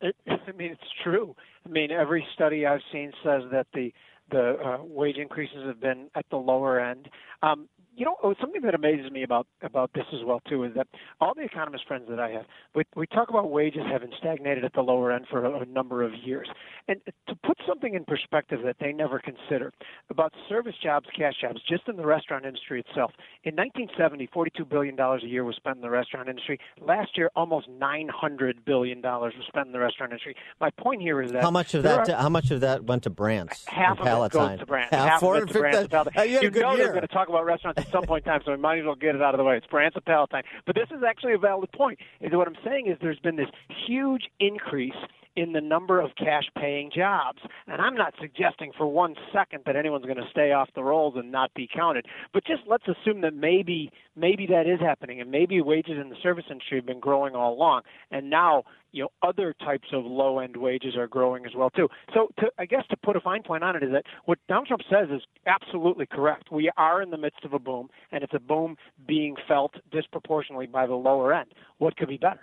It, 0.00 0.14
I 0.28 0.52
mean, 0.52 0.72
it's 0.72 0.92
true. 1.02 1.34
I 1.64 1.68
mean, 1.68 1.90
every 1.90 2.26
study 2.34 2.66
I've 2.66 2.80
seen 2.92 3.12
says 3.22 3.42
that 3.52 3.66
the 3.74 3.92
the 4.30 4.56
uh, 4.64 4.78
wage 4.84 5.16
increases 5.16 5.66
have 5.66 5.80
been 5.80 6.08
at 6.14 6.24
the 6.30 6.36
lower 6.36 6.78
end. 6.78 7.08
Um, 7.42 7.68
you 7.96 8.04
know, 8.04 8.16
oh, 8.22 8.34
something 8.40 8.62
that 8.62 8.74
amazes 8.74 9.10
me 9.10 9.22
about 9.22 9.46
about 9.62 9.90
this 9.94 10.04
as 10.12 10.20
well 10.24 10.40
too 10.48 10.64
is 10.64 10.74
that 10.74 10.86
all 11.20 11.34
the 11.34 11.42
economist 11.42 11.86
friends 11.86 12.04
that 12.08 12.20
I 12.20 12.30
have, 12.30 12.44
we 12.74 12.84
we 12.96 13.06
talk 13.06 13.28
about 13.28 13.50
wages 13.50 13.82
having 13.90 14.10
stagnated 14.18 14.64
at 14.64 14.72
the 14.72 14.82
lower 14.82 15.12
end 15.12 15.26
for 15.30 15.44
a, 15.44 15.60
a 15.60 15.66
number 15.66 16.02
of 16.02 16.12
years, 16.14 16.48
and 16.88 17.00
to 17.28 17.34
put 17.44 17.58
something 17.66 17.94
in 17.94 18.04
perspective 18.04 18.60
that 18.64 18.76
they 18.80 18.92
never 18.92 19.18
consider 19.18 19.72
about 20.08 20.32
service 20.48 20.74
jobs, 20.82 21.06
cash 21.16 21.34
jobs, 21.40 21.60
just 21.68 21.88
in 21.88 21.96
the 21.96 22.06
restaurant 22.06 22.44
industry 22.44 22.80
itself. 22.80 23.12
In 23.44 23.54
1970, 23.56 24.28
42 24.32 24.64
billion 24.64 24.96
dollars 24.96 25.22
a 25.24 25.28
year 25.28 25.44
was 25.44 25.56
spent 25.56 25.76
in 25.76 25.82
the 25.82 25.90
restaurant 25.90 26.28
industry. 26.28 26.58
Last 26.80 27.16
year, 27.16 27.30
almost 27.34 27.68
900 27.68 28.64
billion 28.64 29.00
dollars 29.00 29.34
was 29.36 29.46
spent 29.46 29.66
in 29.66 29.72
the 29.72 29.80
restaurant 29.80 30.12
industry. 30.12 30.36
My 30.60 30.70
point 30.70 31.02
here 31.02 31.20
is 31.20 31.32
that 31.32 31.42
how 31.42 31.50
much 31.50 31.74
of 31.74 31.82
that 31.82 32.08
are, 32.08 32.16
how 32.16 32.28
much 32.28 32.50
of 32.50 32.60
that 32.60 32.84
went 32.84 33.02
to 33.04 33.10
Brandt's? 33.10 33.64
Half 33.66 33.98
of 33.98 34.04
Palatine? 34.04 34.40
it 34.40 34.48
goes 34.48 34.58
to 34.60 34.66
Brandt. 34.66 34.94
Half, 34.94 35.08
half 35.08 35.22
of 35.22 35.36
it 35.36 35.52
to 35.52 35.58
Brandt. 35.58 35.94
Uh, 35.94 36.04
you, 36.22 36.40
you 36.42 36.50
know 36.50 36.70
year. 36.70 36.84
they're 36.84 36.88
going 36.92 37.02
to 37.02 37.08
talk 37.08 37.28
about 37.28 37.44
restaurants 37.44 37.79
at 37.80 37.92
some 37.92 38.04
point 38.04 38.26
in 38.26 38.32
time, 38.32 38.42
so 38.44 38.52
we 38.52 38.58
might 38.58 38.78
as 38.78 38.84
well 38.84 38.94
get 38.94 39.14
it 39.14 39.22
out 39.22 39.34
of 39.34 39.38
the 39.38 39.44
way. 39.44 39.56
It's 39.56 39.66
Brandt's 39.66 39.96
and 39.96 40.04
Palatine. 40.04 40.42
But 40.66 40.74
this 40.74 40.88
is 40.90 41.02
actually 41.06 41.34
a 41.34 41.38
valid 41.38 41.70
point. 41.72 41.98
Is 42.20 42.32
what 42.32 42.46
I'm 42.46 42.56
saying 42.64 42.86
is 42.86 42.96
there's 43.00 43.18
been 43.20 43.36
this 43.36 43.50
huge 43.86 44.28
increase 44.38 44.94
in 45.40 45.52
the 45.52 45.60
number 45.60 46.00
of 46.00 46.10
cash 46.16 46.44
paying 46.54 46.90
jobs. 46.94 47.38
And 47.66 47.80
I'm 47.80 47.94
not 47.94 48.12
suggesting 48.20 48.72
for 48.76 48.86
one 48.86 49.14
second 49.32 49.62
that 49.64 49.74
anyone's 49.74 50.04
going 50.04 50.18
to 50.18 50.28
stay 50.30 50.52
off 50.52 50.68
the 50.74 50.82
rolls 50.82 51.14
and 51.16 51.32
not 51.32 51.52
be 51.54 51.66
counted. 51.74 52.04
But 52.34 52.44
just 52.44 52.62
let's 52.66 52.84
assume 52.86 53.22
that 53.22 53.34
maybe 53.34 53.90
maybe 54.16 54.46
that 54.48 54.66
is 54.66 54.80
happening 54.80 55.20
and 55.20 55.30
maybe 55.30 55.62
wages 55.62 55.94
in 55.98 56.10
the 56.10 56.16
service 56.22 56.44
industry 56.50 56.76
have 56.76 56.86
been 56.86 57.00
growing 57.00 57.34
all 57.34 57.54
along 57.54 57.82
and 58.10 58.28
now 58.28 58.64
you 58.92 59.02
know 59.02 59.08
other 59.22 59.54
types 59.64 59.88
of 59.92 60.04
low 60.04 60.40
end 60.40 60.56
wages 60.56 60.94
are 60.94 61.06
growing 61.06 61.46
as 61.46 61.52
well 61.56 61.70
too. 61.70 61.88
So 62.12 62.28
to, 62.40 62.50
I 62.58 62.66
guess 62.66 62.84
to 62.90 62.96
put 62.98 63.16
a 63.16 63.20
fine 63.20 63.42
point 63.42 63.64
on 63.64 63.76
it 63.76 63.82
is 63.82 63.92
that 63.92 64.04
what 64.26 64.38
Donald 64.46 64.66
Trump 64.66 64.82
says 64.90 65.08
is 65.10 65.22
absolutely 65.46 66.04
correct. 66.04 66.52
We 66.52 66.70
are 66.76 67.00
in 67.00 67.10
the 67.10 67.16
midst 67.16 67.44
of 67.46 67.54
a 67.54 67.58
boom 67.58 67.88
and 68.12 68.22
it's 68.22 68.34
a 68.34 68.40
boom 68.40 68.76
being 69.08 69.36
felt 69.48 69.74
disproportionately 69.90 70.66
by 70.66 70.86
the 70.86 70.94
lower 70.94 71.32
end. 71.32 71.54
What 71.78 71.96
could 71.96 72.08
be 72.08 72.18
better? 72.18 72.40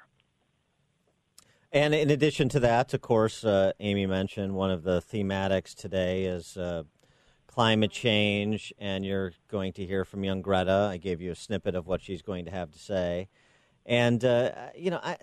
And 1.72 1.93
in 1.93 2.09
addition 2.09 2.47
to 2.49 2.59
that, 2.61 2.93
of 2.93 3.01
course, 3.01 3.43
uh, 3.43 3.74
Amy 3.80 4.05
mentioned 4.05 4.53
one 4.53 4.72
of 4.72 4.84
the 4.84 5.01
thematics 5.01 5.76
today 5.76 6.24
is 6.24 6.55
uh, 6.55 6.84
climate 7.45 7.91
change, 7.91 8.74
and 8.78 9.05
you're 9.05 9.34
going 9.49 9.74
to 9.74 9.86
hear 9.86 10.05
from 10.05 10.24
young 10.24 10.41
Greta. 10.41 10.88
I 10.89 10.97
gave 10.97 11.20
you 11.22 11.32
a 11.32 11.36
snippet 11.36 11.76
of 11.76 11.86
what 11.86 12.01
she's 12.01 12.22
going 12.22 12.45
to 12.45 12.51
have 12.51 12.72
to 12.72 12.80
say, 12.80 13.28
and 13.86 14.24
uh, 14.24 14.51
you 14.76 14.91
know, 14.91 15.01
I, 15.03 15.18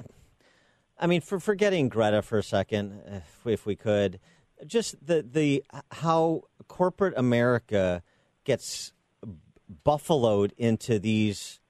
I 0.98 1.06
mean, 1.06 1.22
for 1.22 1.40
forgetting 1.40 1.88
Greta 1.88 2.20
for 2.20 2.38
a 2.38 2.42
second, 2.42 3.00
if, 3.06 3.46
if 3.46 3.66
we 3.66 3.74
could, 3.74 4.20
just 4.66 4.94
the 5.04 5.22
the 5.22 5.64
how 5.92 6.42
corporate 6.68 7.14
America 7.16 8.02
gets 8.44 8.92
buffaloed 9.82 10.52
into 10.58 10.98
these 10.98 11.60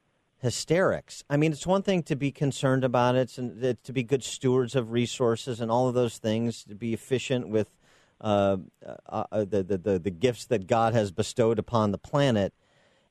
hysterics. 0.44 1.24
I 1.30 1.38
mean, 1.38 1.52
it's 1.52 1.66
one 1.66 1.82
thing 1.82 2.02
to 2.04 2.14
be 2.14 2.30
concerned 2.30 2.84
about 2.84 3.16
it 3.16 3.38
and 3.38 3.76
to 3.82 3.92
be 3.92 4.02
good 4.02 4.22
stewards 4.22 4.76
of 4.76 4.92
resources 4.92 5.58
and 5.58 5.70
all 5.70 5.88
of 5.88 5.94
those 5.94 6.18
things, 6.18 6.62
to 6.64 6.74
be 6.74 6.92
efficient 6.92 7.48
with 7.48 7.78
uh, 8.20 8.58
uh, 8.84 9.24
uh, 9.32 9.44
the, 9.44 9.62
the, 9.62 9.78
the, 9.78 9.98
the 9.98 10.10
gifts 10.10 10.44
that 10.46 10.66
God 10.66 10.92
has 10.92 11.10
bestowed 11.12 11.58
upon 11.58 11.92
the 11.92 11.98
planet. 11.98 12.52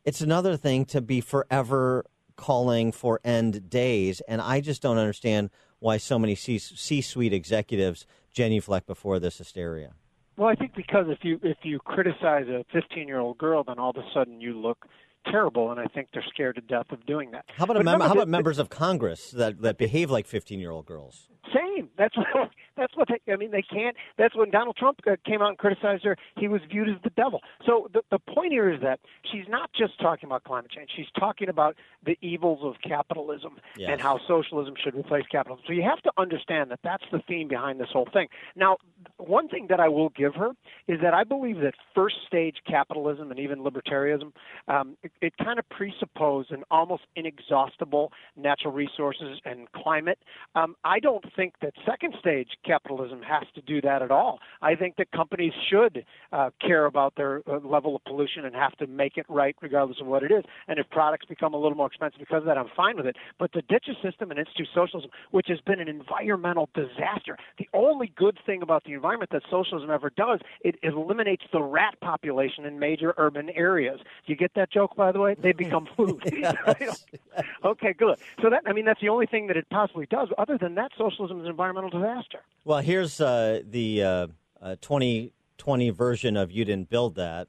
It's 0.05 0.21
another 0.21 0.55
thing 0.55 0.85
to 0.85 1.01
be 1.01 1.21
forever 1.21 2.05
calling 2.35 2.91
for 2.91 3.19
end 3.23 3.67
days. 3.67 4.21
And 4.27 4.39
I 4.39 4.61
just 4.61 4.83
don't 4.83 4.99
understand 4.99 5.49
why 5.79 5.97
so 5.97 6.19
many 6.19 6.35
C 6.35 6.59
suite 6.59 7.33
executives 7.33 8.05
genuflect 8.31 8.85
before 8.85 9.19
this 9.19 9.39
hysteria. 9.39 9.93
Well, 10.37 10.49
I 10.49 10.55
think 10.55 10.75
because 10.75 11.05
if 11.09 11.19
you 11.23 11.39
if 11.43 11.57
you 11.63 11.79
criticize 11.79 12.47
a 12.47 12.63
15 12.71 13.07
year 13.07 13.19
old 13.19 13.37
girl, 13.37 13.63
then 13.63 13.79
all 13.79 13.91
of 13.91 13.97
a 13.97 14.07
sudden 14.13 14.39
you 14.41 14.59
look 14.59 14.87
terrible, 15.29 15.71
and 15.71 15.79
I 15.79 15.85
think 15.85 16.09
they're 16.13 16.25
scared 16.33 16.55
to 16.55 16.61
death 16.61 16.91
of 16.91 17.05
doing 17.05 17.31
that. 17.31 17.45
How 17.55 17.65
about, 17.65 17.83
mem- 17.83 18.01
how 18.01 18.11
about 18.13 18.27
members 18.27 18.59
of 18.59 18.69
Congress 18.69 19.31
that, 19.31 19.61
that 19.61 19.77
behave 19.77 20.11
like 20.11 20.27
15 20.27 20.59
year 20.59 20.71
old 20.71 20.85
girls? 20.85 21.27
Same. 21.53 21.89
That's 21.97 22.15
what, 22.17 22.49
that's 22.77 22.95
what 22.95 23.07
they, 23.07 23.31
I 23.31 23.35
mean. 23.35 23.51
They 23.51 23.61
can't. 23.61 23.95
That's 24.17 24.35
when 24.35 24.51
Donald 24.51 24.75
Trump 24.77 24.99
uh, 25.07 25.15
came 25.25 25.41
out 25.41 25.49
and 25.49 25.57
criticized 25.57 26.03
her. 26.05 26.17
He 26.37 26.47
was 26.47 26.61
viewed 26.69 26.89
as 26.89 26.95
the 27.03 27.09
devil. 27.11 27.41
So 27.65 27.89
the 27.93 28.01
the 28.11 28.19
point 28.19 28.51
here 28.51 28.71
is 28.71 28.81
that 28.81 28.99
she's 29.31 29.47
not 29.47 29.69
just 29.73 29.99
talking 29.99 30.27
about 30.27 30.43
climate 30.43 30.71
change. 30.71 30.89
She's 30.95 31.11
talking 31.19 31.49
about 31.49 31.75
the 32.05 32.17
evils 32.21 32.59
of 32.63 32.75
capitalism 32.87 33.57
yes. 33.77 33.89
and 33.91 34.01
how 34.01 34.19
socialism 34.27 34.75
should 34.81 34.95
replace 34.95 35.25
capitalism. 35.31 35.63
So 35.67 35.73
you 35.73 35.83
have 35.83 36.01
to 36.01 36.11
understand 36.17 36.71
that 36.71 36.79
that's 36.83 37.03
the 37.11 37.19
theme 37.27 37.47
behind 37.47 37.79
this 37.79 37.89
whole 37.91 38.07
thing. 38.11 38.27
Now, 38.55 38.77
one 39.17 39.47
thing 39.47 39.67
that 39.69 39.79
I 39.79 39.89
will 39.89 40.09
give 40.09 40.35
her 40.35 40.51
is 40.87 40.99
that 41.01 41.13
I 41.13 41.23
believe 41.23 41.59
that 41.59 41.73
first 41.95 42.15
stage 42.27 42.57
capitalism 42.67 43.31
and 43.31 43.39
even 43.39 43.59
libertarianism 43.59 44.31
um, 44.67 44.97
it, 45.03 45.11
it 45.21 45.33
kind 45.37 45.59
of 45.59 45.67
presuppose 45.69 46.47
an 46.49 46.63
almost 46.71 47.03
inexhaustible 47.15 48.11
natural 48.35 48.73
resources 48.73 49.39
and 49.45 49.71
climate. 49.71 50.19
Um, 50.55 50.75
I 50.83 50.99
don't 50.99 51.25
think 51.35 51.55
that 51.61 51.73
second 51.85 52.15
stage 52.19 52.49
capitalism 52.63 53.21
has 53.21 53.43
to 53.55 53.61
do 53.61 53.81
that 53.81 54.01
at 54.01 54.11
all. 54.11 54.39
I 54.61 54.75
think 54.75 54.97
that 54.97 55.11
companies 55.11 55.53
should 55.69 56.05
uh, 56.31 56.49
care 56.65 56.85
about 56.85 57.15
their 57.15 57.41
uh, 57.47 57.59
level 57.59 57.95
of 57.95 58.03
pollution 58.05 58.45
and 58.45 58.55
have 58.55 58.75
to 58.77 58.87
make 58.87 59.17
it 59.17 59.25
right 59.29 59.55
regardless 59.61 59.99
of 60.01 60.07
what 60.07 60.23
it 60.23 60.31
is. 60.31 60.43
And 60.67 60.79
if 60.79 60.89
products 60.89 61.25
become 61.25 61.53
a 61.53 61.57
little 61.57 61.77
more 61.77 61.87
expensive 61.87 62.19
because 62.19 62.39
of 62.39 62.45
that, 62.45 62.57
I'm 62.57 62.69
fine 62.75 62.97
with 62.97 63.05
it. 63.05 63.15
But 63.39 63.53
to 63.53 63.61
ditch 63.61 63.87
a 63.89 63.95
system 64.05 64.31
and 64.31 64.39
institute 64.39 64.67
socialism, 64.73 65.11
which 65.31 65.47
has 65.47 65.59
been 65.61 65.79
an 65.79 65.87
environmental 65.87 66.69
disaster, 66.73 67.37
the 67.57 67.67
only 67.73 68.11
good 68.15 68.37
thing 68.45 68.61
about 68.61 68.83
the 68.83 68.93
environment 68.93 69.31
that 69.31 69.43
socialism 69.49 69.89
ever 69.89 70.09
does, 70.09 70.39
it 70.61 70.75
it 70.81 70.93
eliminates 70.93 71.43
the 71.51 71.61
rat 71.61 71.95
population 72.01 72.65
in 72.65 72.79
major 72.79 73.13
urban 73.17 73.49
areas. 73.51 73.99
You 74.25 74.35
get 74.35 74.53
that 74.55 74.71
joke, 74.71 74.95
by 74.95 75.11
the 75.11 75.19
way? 75.19 75.35
They 75.39 75.53
become 75.53 75.87
food. 75.97 76.21
okay, 77.65 77.93
good. 77.93 78.19
So 78.41 78.49
that 78.49 78.63
I 78.65 78.73
mean, 78.73 78.85
that's 78.85 79.01
the 79.01 79.09
only 79.09 79.25
thing 79.25 79.47
that 79.47 79.57
it 79.57 79.67
possibly 79.69 80.05
does. 80.05 80.29
Other 80.37 80.57
than 80.57 80.75
that, 80.75 80.91
socialism 80.97 81.39
is 81.39 81.45
an 81.45 81.51
environmental 81.51 81.89
disaster. 81.89 82.39
Well, 82.65 82.79
here's 82.79 83.19
uh, 83.19 83.61
the 83.69 84.03
uh, 84.03 84.27
uh, 84.61 84.75
2020 84.81 85.89
version 85.89 86.37
of 86.37 86.51
"You 86.51 86.65
didn't 86.65 86.89
build 86.89 87.15
that." 87.15 87.47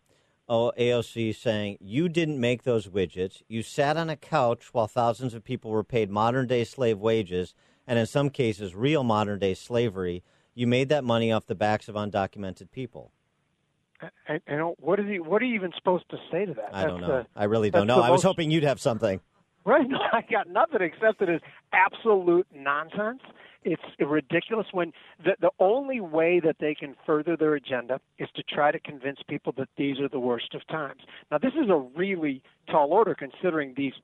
Oh, 0.48 0.72
AOC 0.78 1.34
saying 1.34 1.78
you 1.80 2.08
didn't 2.08 2.38
make 2.38 2.64
those 2.64 2.88
widgets. 2.88 3.42
You 3.48 3.62
sat 3.62 3.96
on 3.96 4.10
a 4.10 4.16
couch 4.16 4.74
while 4.74 4.86
thousands 4.86 5.32
of 5.32 5.42
people 5.42 5.70
were 5.70 5.84
paid 5.84 6.10
modern 6.10 6.46
day 6.46 6.64
slave 6.64 6.98
wages, 6.98 7.54
and 7.86 7.98
in 7.98 8.06
some 8.06 8.28
cases, 8.28 8.74
real 8.74 9.04
modern 9.04 9.38
day 9.38 9.54
slavery. 9.54 10.22
You 10.56 10.66
made 10.66 10.88
that 10.90 11.02
money 11.02 11.32
off 11.32 11.46
the 11.46 11.54
backs 11.56 11.88
of 11.88 11.96
undocumented 11.96 12.70
people. 12.70 13.10
I, 14.28 14.40
I 14.46 14.56
don't. 14.56 14.78
What 14.80 15.00
is 15.00 15.06
he? 15.06 15.18
What 15.20 15.40
are 15.42 15.46
you 15.46 15.54
even 15.54 15.72
supposed 15.76 16.04
to 16.10 16.16
say 16.30 16.44
to 16.44 16.54
that? 16.54 16.70
I 16.74 16.84
don't 16.86 17.00
know. 17.00 17.06
the- 17.22 17.26
I 17.36 17.44
really 17.44 17.70
don't 17.70 17.86
know. 17.86 17.96
I 18.00 18.10
was 18.10 18.18
most- 18.18 18.22
hoping 18.24 18.50
you'd 18.50 18.64
have 18.64 18.80
something. 18.80 19.20
Right? 19.64 19.86
No, 19.88 19.98
I 20.12 20.20
got 20.30 20.48
nothing 20.48 20.82
except 20.82 21.20
that 21.20 21.28
it 21.30 21.36
is 21.36 21.40
absolute 21.72 22.46
nonsense. 22.54 23.22
It's 23.64 23.82
ridiculous 23.98 24.66
when 24.72 24.92
the 25.24 25.36
the 25.40 25.50
only 25.58 26.00
way 26.00 26.40
that 26.40 26.56
they 26.60 26.74
can 26.74 26.94
further 27.06 27.36
their 27.36 27.54
agenda 27.54 28.00
is 28.18 28.28
to 28.36 28.42
try 28.42 28.70
to 28.70 28.78
convince 28.78 29.20
people 29.28 29.52
that 29.56 29.68
these 29.76 30.00
are 30.00 30.08
the 30.08 30.20
worst 30.20 30.54
of 30.54 30.66
times. 30.68 31.02
Now, 31.30 31.38
this 31.38 31.54
is 31.54 31.70
a 31.70 31.76
really 31.96 32.42
tall 32.70 32.92
order 32.92 33.14
considering 33.14 33.74
these 33.76 33.94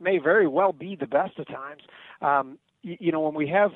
may 0.00 0.18
very 0.18 0.46
well 0.46 0.72
be 0.72 0.96
the 0.96 1.06
best 1.06 1.38
of 1.38 1.46
times. 1.48 1.82
Um, 2.20 2.58
you, 2.82 2.96
you 3.00 3.12
know, 3.12 3.20
when 3.20 3.34
we 3.34 3.48
have 3.48 3.72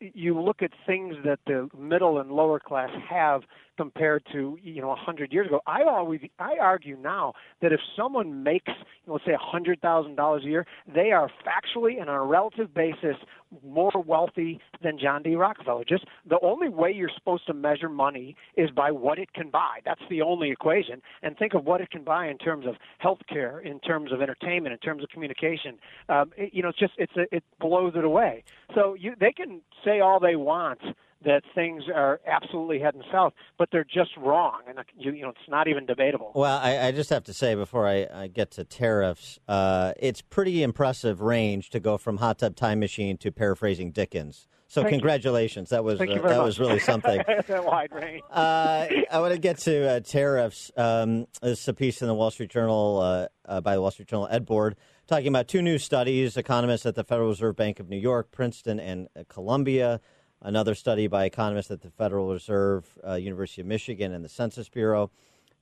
you 0.00 0.40
look 0.40 0.62
at 0.62 0.70
things 0.86 1.16
that 1.24 1.40
the 1.46 1.68
middle 1.78 2.18
and 2.18 2.30
lower 2.30 2.58
class 2.58 2.90
have 3.08 3.42
compared 3.76 4.22
to 4.32 4.58
you 4.62 4.80
know 4.80 4.90
a 4.90 4.96
hundred 4.96 5.32
years 5.32 5.46
ago. 5.46 5.60
I 5.66 5.82
always 5.82 6.20
I 6.38 6.56
argue 6.60 6.96
now 6.96 7.34
that 7.62 7.72
if 7.72 7.80
someone 7.96 8.42
makes 8.42 8.68
you 8.68 9.08
know, 9.08 9.14
let's 9.14 9.24
say 9.24 9.32
a 9.32 9.38
hundred 9.38 9.80
thousand 9.80 10.16
dollars 10.16 10.42
a 10.44 10.48
year, 10.48 10.66
they 10.92 11.12
are 11.12 11.30
factually 11.46 12.00
and 12.00 12.08
on 12.08 12.16
a 12.16 12.24
relative 12.24 12.72
basis 12.74 13.16
more 13.64 13.92
wealthy 14.06 14.60
than 14.82 14.98
John 14.98 15.22
D. 15.22 15.34
Rockefeller. 15.36 15.84
Just 15.84 16.04
the 16.28 16.38
only 16.42 16.68
way 16.68 16.92
you're 16.92 17.10
supposed 17.14 17.46
to 17.46 17.54
measure 17.54 17.88
money 17.88 18.36
is 18.56 18.70
by 18.70 18.90
what 18.90 19.18
it 19.18 19.32
can 19.32 19.50
buy. 19.50 19.78
That's 19.84 20.00
the 20.10 20.22
only 20.22 20.50
equation. 20.50 21.00
And 21.22 21.36
think 21.36 21.54
of 21.54 21.64
what 21.64 21.80
it 21.80 21.90
can 21.90 22.02
buy 22.02 22.28
in 22.28 22.38
terms 22.38 22.66
of 22.66 22.74
health 22.98 23.20
care, 23.28 23.60
in 23.60 23.80
terms 23.80 24.12
of 24.12 24.22
entertainment, 24.22 24.72
in 24.72 24.78
terms 24.78 25.02
of 25.02 25.08
communication. 25.10 25.78
Um, 26.08 26.32
it, 26.36 26.52
you 26.52 26.62
know, 26.62 26.70
it's 26.70 26.78
just 26.78 26.94
it's 26.98 27.16
a, 27.16 27.34
it 27.34 27.44
blows 27.60 27.94
it 27.96 28.04
away. 28.04 28.44
So 28.74 28.94
you 28.94 29.14
they 29.18 29.32
can 29.32 29.60
say 29.84 30.00
all 30.00 30.20
they 30.20 30.36
want 30.36 30.80
that 31.24 31.42
things 31.54 31.84
are 31.94 32.20
absolutely 32.26 32.78
heading 32.78 33.02
south, 33.10 33.32
but 33.58 33.68
they're 33.72 33.84
just 33.84 34.10
wrong, 34.16 34.60
and 34.68 34.78
you, 34.96 35.12
you 35.12 35.22
know 35.22 35.30
it's 35.30 35.48
not 35.48 35.68
even 35.68 35.86
debatable. 35.86 36.32
Well, 36.34 36.58
I, 36.58 36.88
I 36.88 36.92
just 36.92 37.10
have 37.10 37.24
to 37.24 37.32
say 37.32 37.54
before 37.54 37.86
I, 37.86 38.06
I 38.12 38.26
get 38.28 38.52
to 38.52 38.64
tariffs, 38.64 39.38
uh, 39.48 39.92
it's 39.98 40.22
pretty 40.22 40.62
impressive 40.62 41.20
range 41.20 41.70
to 41.70 41.80
go 41.80 41.98
from 41.98 42.18
hot 42.18 42.38
tub 42.38 42.56
time 42.56 42.80
machine 42.80 43.16
to 43.18 43.32
paraphrasing 43.32 43.90
Dickens. 43.90 44.46
So 44.66 44.82
Thank 44.82 44.92
you. 44.92 44.98
congratulations. 44.98 45.70
That 45.70 45.84
was 45.84 46.00
you 46.00 46.06
uh, 46.10 46.14
that 46.14 46.22
much. 46.24 46.44
was 46.44 46.58
really 46.58 46.80
something. 46.80 47.22
that 47.46 47.64
wide 47.64 47.92
range. 47.92 48.22
Uh, 48.30 48.86
I 49.10 49.20
want 49.20 49.32
to 49.32 49.38
get 49.38 49.58
to 49.58 49.88
uh, 49.88 50.00
tariffs. 50.00 50.72
Um, 50.76 51.26
this 51.42 51.60
is 51.60 51.68
a 51.68 51.74
piece 51.74 52.02
in 52.02 52.08
the 52.08 52.14
Wall 52.14 52.30
Street 52.30 52.50
Journal 52.50 52.98
uh, 53.00 53.28
uh, 53.44 53.60
by 53.60 53.74
the 53.74 53.80
Wall 53.80 53.90
Street 53.90 54.08
Journal 54.08 54.26
Ed 54.30 54.46
Board 54.46 54.76
talking 55.06 55.28
about 55.28 55.48
two 55.48 55.62
new 55.62 55.78
studies. 55.78 56.36
Economists 56.36 56.86
at 56.86 56.94
the 56.94 57.04
Federal 57.04 57.28
Reserve 57.28 57.56
Bank 57.56 57.80
of 57.80 57.88
New 57.88 57.98
York, 57.98 58.30
Princeton, 58.30 58.80
and 58.80 59.08
uh, 59.16 59.24
Columbia. 59.28 60.00
Another 60.46 60.74
study 60.74 61.06
by 61.06 61.24
economists 61.24 61.70
at 61.70 61.80
the 61.80 61.88
Federal 61.88 62.30
Reserve, 62.30 62.86
uh, 63.02 63.14
University 63.14 63.62
of 63.62 63.66
Michigan, 63.66 64.12
and 64.12 64.22
the 64.22 64.28
Census 64.28 64.68
Bureau, 64.68 65.10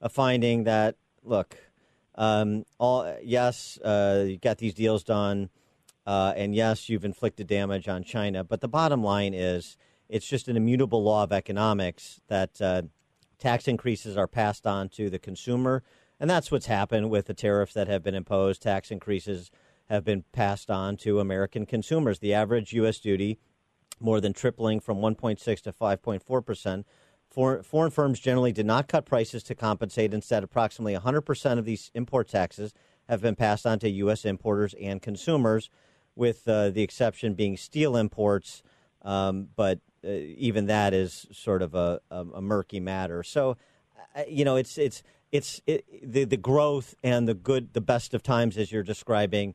a 0.01 0.09
finding 0.09 0.65
that 0.65 0.97
look, 1.23 1.57
um, 2.17 2.67
all 2.81 3.17
yes, 3.23 3.79
uh, 3.79 4.25
you 4.27 4.39
got 4.39 4.59
these 4.59 4.75
deals 4.75 5.05
done. 5.05 5.51
Uh, 6.05 6.33
and 6.37 6.53
yes, 6.53 6.89
you've 6.89 7.05
inflicted 7.05 7.47
damage 7.47 7.87
on 7.87 8.03
China. 8.03 8.43
But 8.43 8.61
the 8.61 8.67
bottom 8.67 9.05
line 9.05 9.35
is 9.35 9.77
it's 10.09 10.27
just 10.27 10.49
an 10.49 10.57
immutable 10.57 11.05
law 11.05 11.23
of 11.23 11.31
economics 11.31 12.21
that 12.27 12.61
uh, 12.61 12.83
tax 13.39 13.69
increases 13.69 14.17
are 14.17 14.27
passed 14.27 14.67
on 14.67 14.89
to 14.89 15.09
the 15.09 15.21
consumer. 15.21 15.85
And 16.19 16.29
that's 16.29 16.51
what's 16.51 16.67
happened 16.67 17.09
with 17.09 17.27
the 17.27 17.35
tariffs 17.35 17.75
that 17.75 17.87
have 17.87 18.03
been 18.03 18.17
imposed. 18.17 18.63
Tax 18.63 18.91
increases 18.91 19.53
have 19.89 20.05
been 20.05 20.25
passed 20.33 20.73
on 20.73 20.97
to 20.99 21.21
American 21.21 21.67
consumers. 21.67 22.19
The 22.19 22.35
average 22.35 22.73
U.S. 22.73 22.99
duty 22.99 23.39
more 24.03 24.21
than 24.21 24.33
tripling 24.33 24.81
from 24.81 24.99
1.6 24.99 25.61
to 25.63 25.73
5.4 25.73 26.45
percent. 26.45 26.87
Foreign 27.31 27.91
firms 27.91 28.21
generally 28.21 28.53
did 28.53 28.67
not 28.67 28.89
cut 28.89 29.07
prices 29.07 29.43
to 29.45 29.55
compensate. 29.55 30.13
Instead, 30.13 30.45
approximately 30.45 30.93
100 30.93 31.23
percent 31.23 31.59
of 31.59 31.65
these 31.65 31.91
import 31.95 32.29
taxes 32.29 32.75
have 33.09 33.23
been 33.23 33.37
passed 33.37 33.67
on 33.67 33.79
to 33.79 33.89
U.S. 33.89 34.25
importers 34.25 34.75
and 34.81 35.01
consumers, 35.01 35.71
with 36.15 36.47
uh, 36.47 36.71
the 36.71 36.83
exception 36.83 37.35
being 37.35 37.57
steel 37.57 37.97
imports. 37.97 38.63
Um, 39.03 39.49
but 39.57 39.81
uh, 40.05 40.11
even 40.11 40.67
that 40.67 40.93
is 40.93 41.27
sort 41.33 41.63
of 41.63 41.75
a, 41.75 42.01
a, 42.11 42.21
a 42.35 42.43
murky 42.43 42.81
matter. 42.81 43.23
So, 43.23 43.57
uh, 44.15 44.23
you 44.29 44.45
know, 44.45 44.57
it's 44.57 44.77
it's 44.77 45.03
it's 45.31 45.63
it, 45.67 45.85
the 46.03 46.25
the 46.25 46.37
growth 46.37 46.95
and 47.03 47.27
the 47.27 47.35
good, 47.35 47.73
the 47.73 47.81
best 47.81 48.13
of 48.15 48.23
times, 48.23 48.59
as 48.59 48.71
you're 48.71 48.83
describing. 48.83 49.55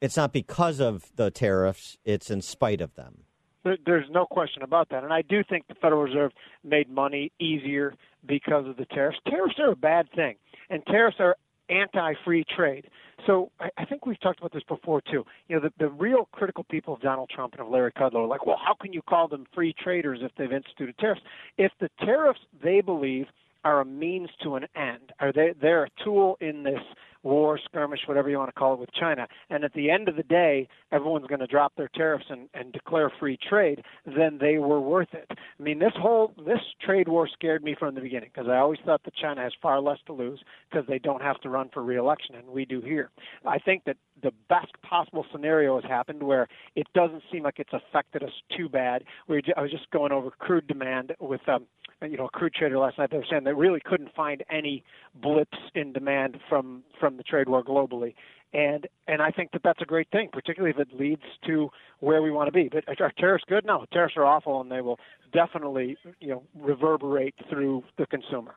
It's 0.00 0.16
not 0.16 0.32
because 0.32 0.80
of 0.80 1.10
the 1.16 1.30
tariffs; 1.30 1.98
it's 2.04 2.30
in 2.30 2.40
spite 2.40 2.80
of 2.80 2.94
them. 2.94 3.24
There, 3.64 3.76
there's 3.84 4.06
no 4.10 4.26
question 4.26 4.62
about 4.62 4.88
that. 4.90 5.04
And 5.04 5.12
I 5.12 5.22
do 5.22 5.42
think 5.48 5.66
the 5.68 5.74
Federal 5.74 6.02
Reserve 6.02 6.32
made 6.64 6.88
money 6.88 7.32
easier 7.40 7.94
because 8.26 8.66
of 8.66 8.76
the 8.76 8.86
tariffs. 8.86 9.18
Tariffs 9.28 9.56
are 9.58 9.72
a 9.72 9.76
bad 9.76 10.08
thing, 10.14 10.36
and 10.70 10.84
tariffs 10.86 11.16
are 11.20 11.36
anti-free 11.70 12.44
trade. 12.56 12.86
So 13.26 13.50
I, 13.60 13.68
I 13.78 13.84
think 13.84 14.06
we've 14.06 14.20
talked 14.20 14.38
about 14.38 14.52
this 14.52 14.62
before 14.68 15.00
too. 15.02 15.24
You 15.48 15.56
know, 15.56 15.60
the, 15.60 15.72
the 15.78 15.90
real 15.90 16.28
critical 16.32 16.64
people 16.64 16.94
of 16.94 17.00
Donald 17.00 17.30
Trump 17.34 17.52
and 17.54 17.62
of 17.62 17.68
Larry 17.68 17.92
Kudlow 17.92 18.24
are 18.24 18.26
like, 18.26 18.46
well, 18.46 18.60
how 18.64 18.74
can 18.74 18.92
you 18.92 19.02
call 19.02 19.28
them 19.28 19.44
free 19.54 19.74
traders 19.78 20.20
if 20.22 20.32
they've 20.36 20.52
instituted 20.52 20.96
tariffs? 20.98 21.20
If 21.56 21.72
the 21.80 21.90
tariffs 22.00 22.40
they 22.62 22.80
believe 22.80 23.26
are 23.64 23.80
a 23.80 23.84
means 23.84 24.30
to 24.42 24.54
an 24.54 24.66
end, 24.76 25.12
are 25.20 25.32
they 25.32 25.52
they're 25.60 25.84
a 25.84 25.90
tool 26.04 26.38
in 26.40 26.62
this 26.62 26.80
war, 27.22 27.58
skirmish, 27.64 28.00
whatever 28.06 28.28
you 28.28 28.38
want 28.38 28.48
to 28.48 28.58
call 28.58 28.74
it, 28.74 28.80
with 28.80 28.92
China. 28.92 29.26
And 29.50 29.64
at 29.64 29.72
the 29.72 29.90
end 29.90 30.08
of 30.08 30.16
the 30.16 30.22
day, 30.22 30.68
everyone's 30.92 31.26
going 31.26 31.40
to 31.40 31.46
drop 31.46 31.72
their 31.76 31.90
tariffs 31.94 32.26
and, 32.28 32.48
and 32.54 32.72
declare 32.72 33.12
free 33.18 33.38
trade. 33.48 33.82
Then 34.06 34.38
they 34.40 34.58
were 34.58 34.80
worth 34.80 35.12
it. 35.12 35.26
I 35.30 35.62
mean, 35.62 35.78
this 35.78 35.92
whole 35.96 36.34
this 36.46 36.60
trade 36.80 37.08
war 37.08 37.28
scared 37.28 37.62
me 37.62 37.74
from 37.78 37.94
the 37.94 38.00
beginning 38.00 38.30
because 38.32 38.48
I 38.48 38.56
always 38.56 38.78
thought 38.84 39.02
that 39.04 39.14
China 39.14 39.42
has 39.42 39.52
far 39.60 39.80
less 39.80 39.98
to 40.06 40.12
lose 40.12 40.40
because 40.70 40.86
they 40.88 40.98
don't 40.98 41.22
have 41.22 41.40
to 41.40 41.48
run 41.48 41.70
for 41.72 41.82
reelection, 41.82 42.34
and 42.34 42.46
we 42.48 42.64
do 42.64 42.80
here. 42.80 43.10
I 43.46 43.58
think 43.58 43.84
that 43.84 43.96
the 44.22 44.32
best 44.48 44.72
possible 44.82 45.24
scenario 45.32 45.80
has 45.80 45.88
happened 45.88 46.22
where 46.22 46.48
it 46.74 46.86
doesn't 46.94 47.22
seem 47.30 47.42
like 47.42 47.58
it's 47.58 47.72
affected 47.72 48.22
us 48.22 48.32
too 48.56 48.68
bad. 48.68 49.04
We 49.28 49.42
I 49.56 49.62
was 49.62 49.70
just 49.70 49.90
going 49.90 50.12
over 50.12 50.30
crude 50.30 50.66
demand 50.66 51.14
with 51.20 51.40
um, 51.48 51.66
you 52.02 52.16
know 52.16 52.26
a 52.26 52.30
crude 52.30 52.54
trader 52.54 52.78
last 52.78 52.98
night. 52.98 53.10
They 53.10 53.18
were 53.18 53.26
saying 53.30 53.44
they 53.44 53.52
really 53.52 53.80
couldn't 53.84 54.14
find 54.14 54.44
any 54.50 54.84
blips 55.14 55.58
in 55.74 55.92
demand 55.92 56.38
from 56.48 56.82
from 57.00 57.16
the 57.16 57.22
trade 57.22 57.48
war 57.48 57.62
globally, 57.62 58.14
and 58.52 58.86
and 59.06 59.22
I 59.22 59.30
think 59.30 59.52
that 59.52 59.62
that's 59.62 59.82
a 59.82 59.86
great 59.86 60.08
thing, 60.10 60.28
particularly 60.32 60.74
if 60.78 60.80
it 60.80 60.98
leads 60.98 61.22
to 61.46 61.70
where 62.00 62.22
we 62.22 62.30
want 62.30 62.48
to 62.48 62.52
be. 62.52 62.68
But 62.68 62.84
are 63.00 63.12
tariffs 63.18 63.44
good? 63.48 63.64
No, 63.64 63.84
tariffs 63.92 64.14
are 64.16 64.24
awful, 64.24 64.60
and 64.60 64.70
they 64.70 64.80
will 64.80 64.98
definitely 65.32 65.96
you 66.20 66.28
know 66.28 66.42
reverberate 66.58 67.34
through 67.50 67.84
the 67.98 68.06
consumer. 68.06 68.54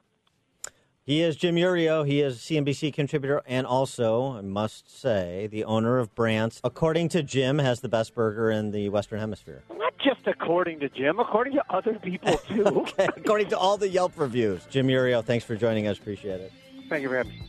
He 1.03 1.21
is 1.21 1.35
Jim 1.35 1.55
Iuorio. 1.55 2.05
He 2.05 2.21
is 2.21 2.37
CNBC 2.37 2.93
contributor 2.93 3.41
and 3.47 3.65
also, 3.65 4.33
I 4.33 4.41
must 4.41 4.99
say, 5.01 5.47
the 5.51 5.63
owner 5.63 5.97
of 5.97 6.13
Brant's. 6.13 6.61
According 6.63 7.09
to 7.09 7.23
Jim, 7.23 7.57
has 7.57 7.79
the 7.79 7.89
best 7.89 8.13
burger 8.13 8.51
in 8.51 8.69
the 8.71 8.89
Western 8.89 9.19
Hemisphere. 9.19 9.63
Not 9.75 9.93
just 9.97 10.27
according 10.27 10.79
to 10.81 10.89
Jim, 10.89 11.19
according 11.19 11.53
to 11.53 11.63
other 11.71 11.95
people 11.95 12.37
too. 12.47 12.65
okay, 12.65 13.07
according 13.17 13.49
to 13.49 13.57
all 13.57 13.77
the 13.77 13.89
Yelp 13.89 14.13
reviews. 14.15 14.63
Jim 14.69 14.87
Iuorio, 14.87 15.25
thanks 15.25 15.43
for 15.43 15.55
joining 15.55 15.87
us. 15.87 15.97
Appreciate 15.97 16.39
it. 16.39 16.51
Thank 16.87 17.01
you 17.01 17.09
for 17.09 17.17
having 17.17 17.31
me. 17.31 17.47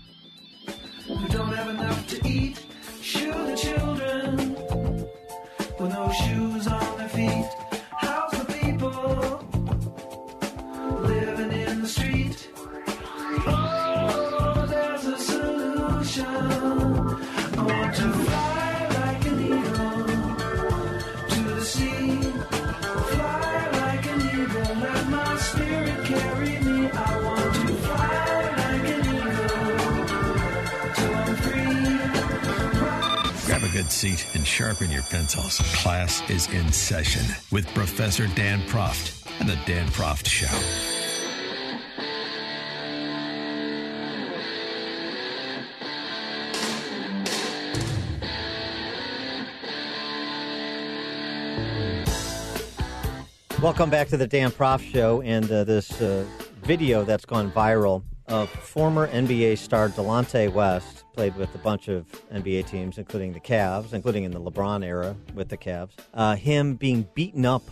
We 1.08 1.28
don't 1.28 1.52
have 1.52 1.68
enough 1.68 2.06
to 2.08 2.26
eat. 2.28 2.64
Sugar 3.02 3.54
children 3.56 4.54
with 5.78 5.90
no 5.92 6.10
shoes 6.12 6.66
on 6.68 6.96
their 6.98 7.08
feet. 7.08 7.48
seat 33.90 34.26
and 34.34 34.46
sharpen 34.46 34.90
your 34.90 35.02
pencils. 35.02 35.58
Class 35.82 36.22
is 36.30 36.48
in 36.50 36.70
session 36.72 37.24
with 37.50 37.66
Professor 37.74 38.26
Dan 38.28 38.60
Proft 38.62 39.26
and 39.40 39.48
The 39.48 39.58
Dan 39.66 39.88
Proft 39.88 40.26
Show. 40.28 40.48
Welcome 53.62 53.90
back 53.90 54.08
to 54.08 54.16
the 54.16 54.26
Dan 54.26 54.50
Proft 54.50 54.92
Show 54.92 55.22
and 55.22 55.50
uh, 55.50 55.62
this 55.62 56.02
uh, 56.02 56.26
video 56.62 57.04
that's 57.04 57.24
gone 57.24 57.50
viral 57.50 58.02
of 58.26 58.50
former 58.50 59.06
NBA 59.06 59.56
star 59.58 59.88
Delonte 59.88 60.52
West 60.52 61.01
played 61.12 61.36
with 61.36 61.54
a 61.54 61.58
bunch 61.58 61.88
of 61.88 62.06
NBA 62.32 62.66
teams, 62.66 62.98
including 62.98 63.32
the 63.32 63.40
Cavs, 63.40 63.92
including 63.92 64.24
in 64.24 64.30
the 64.30 64.40
LeBron 64.40 64.84
era 64.84 65.14
with 65.34 65.48
the 65.48 65.56
Cavs, 65.56 65.90
uh, 66.14 66.36
him 66.36 66.74
being 66.74 67.08
beaten 67.14 67.44
up 67.44 67.62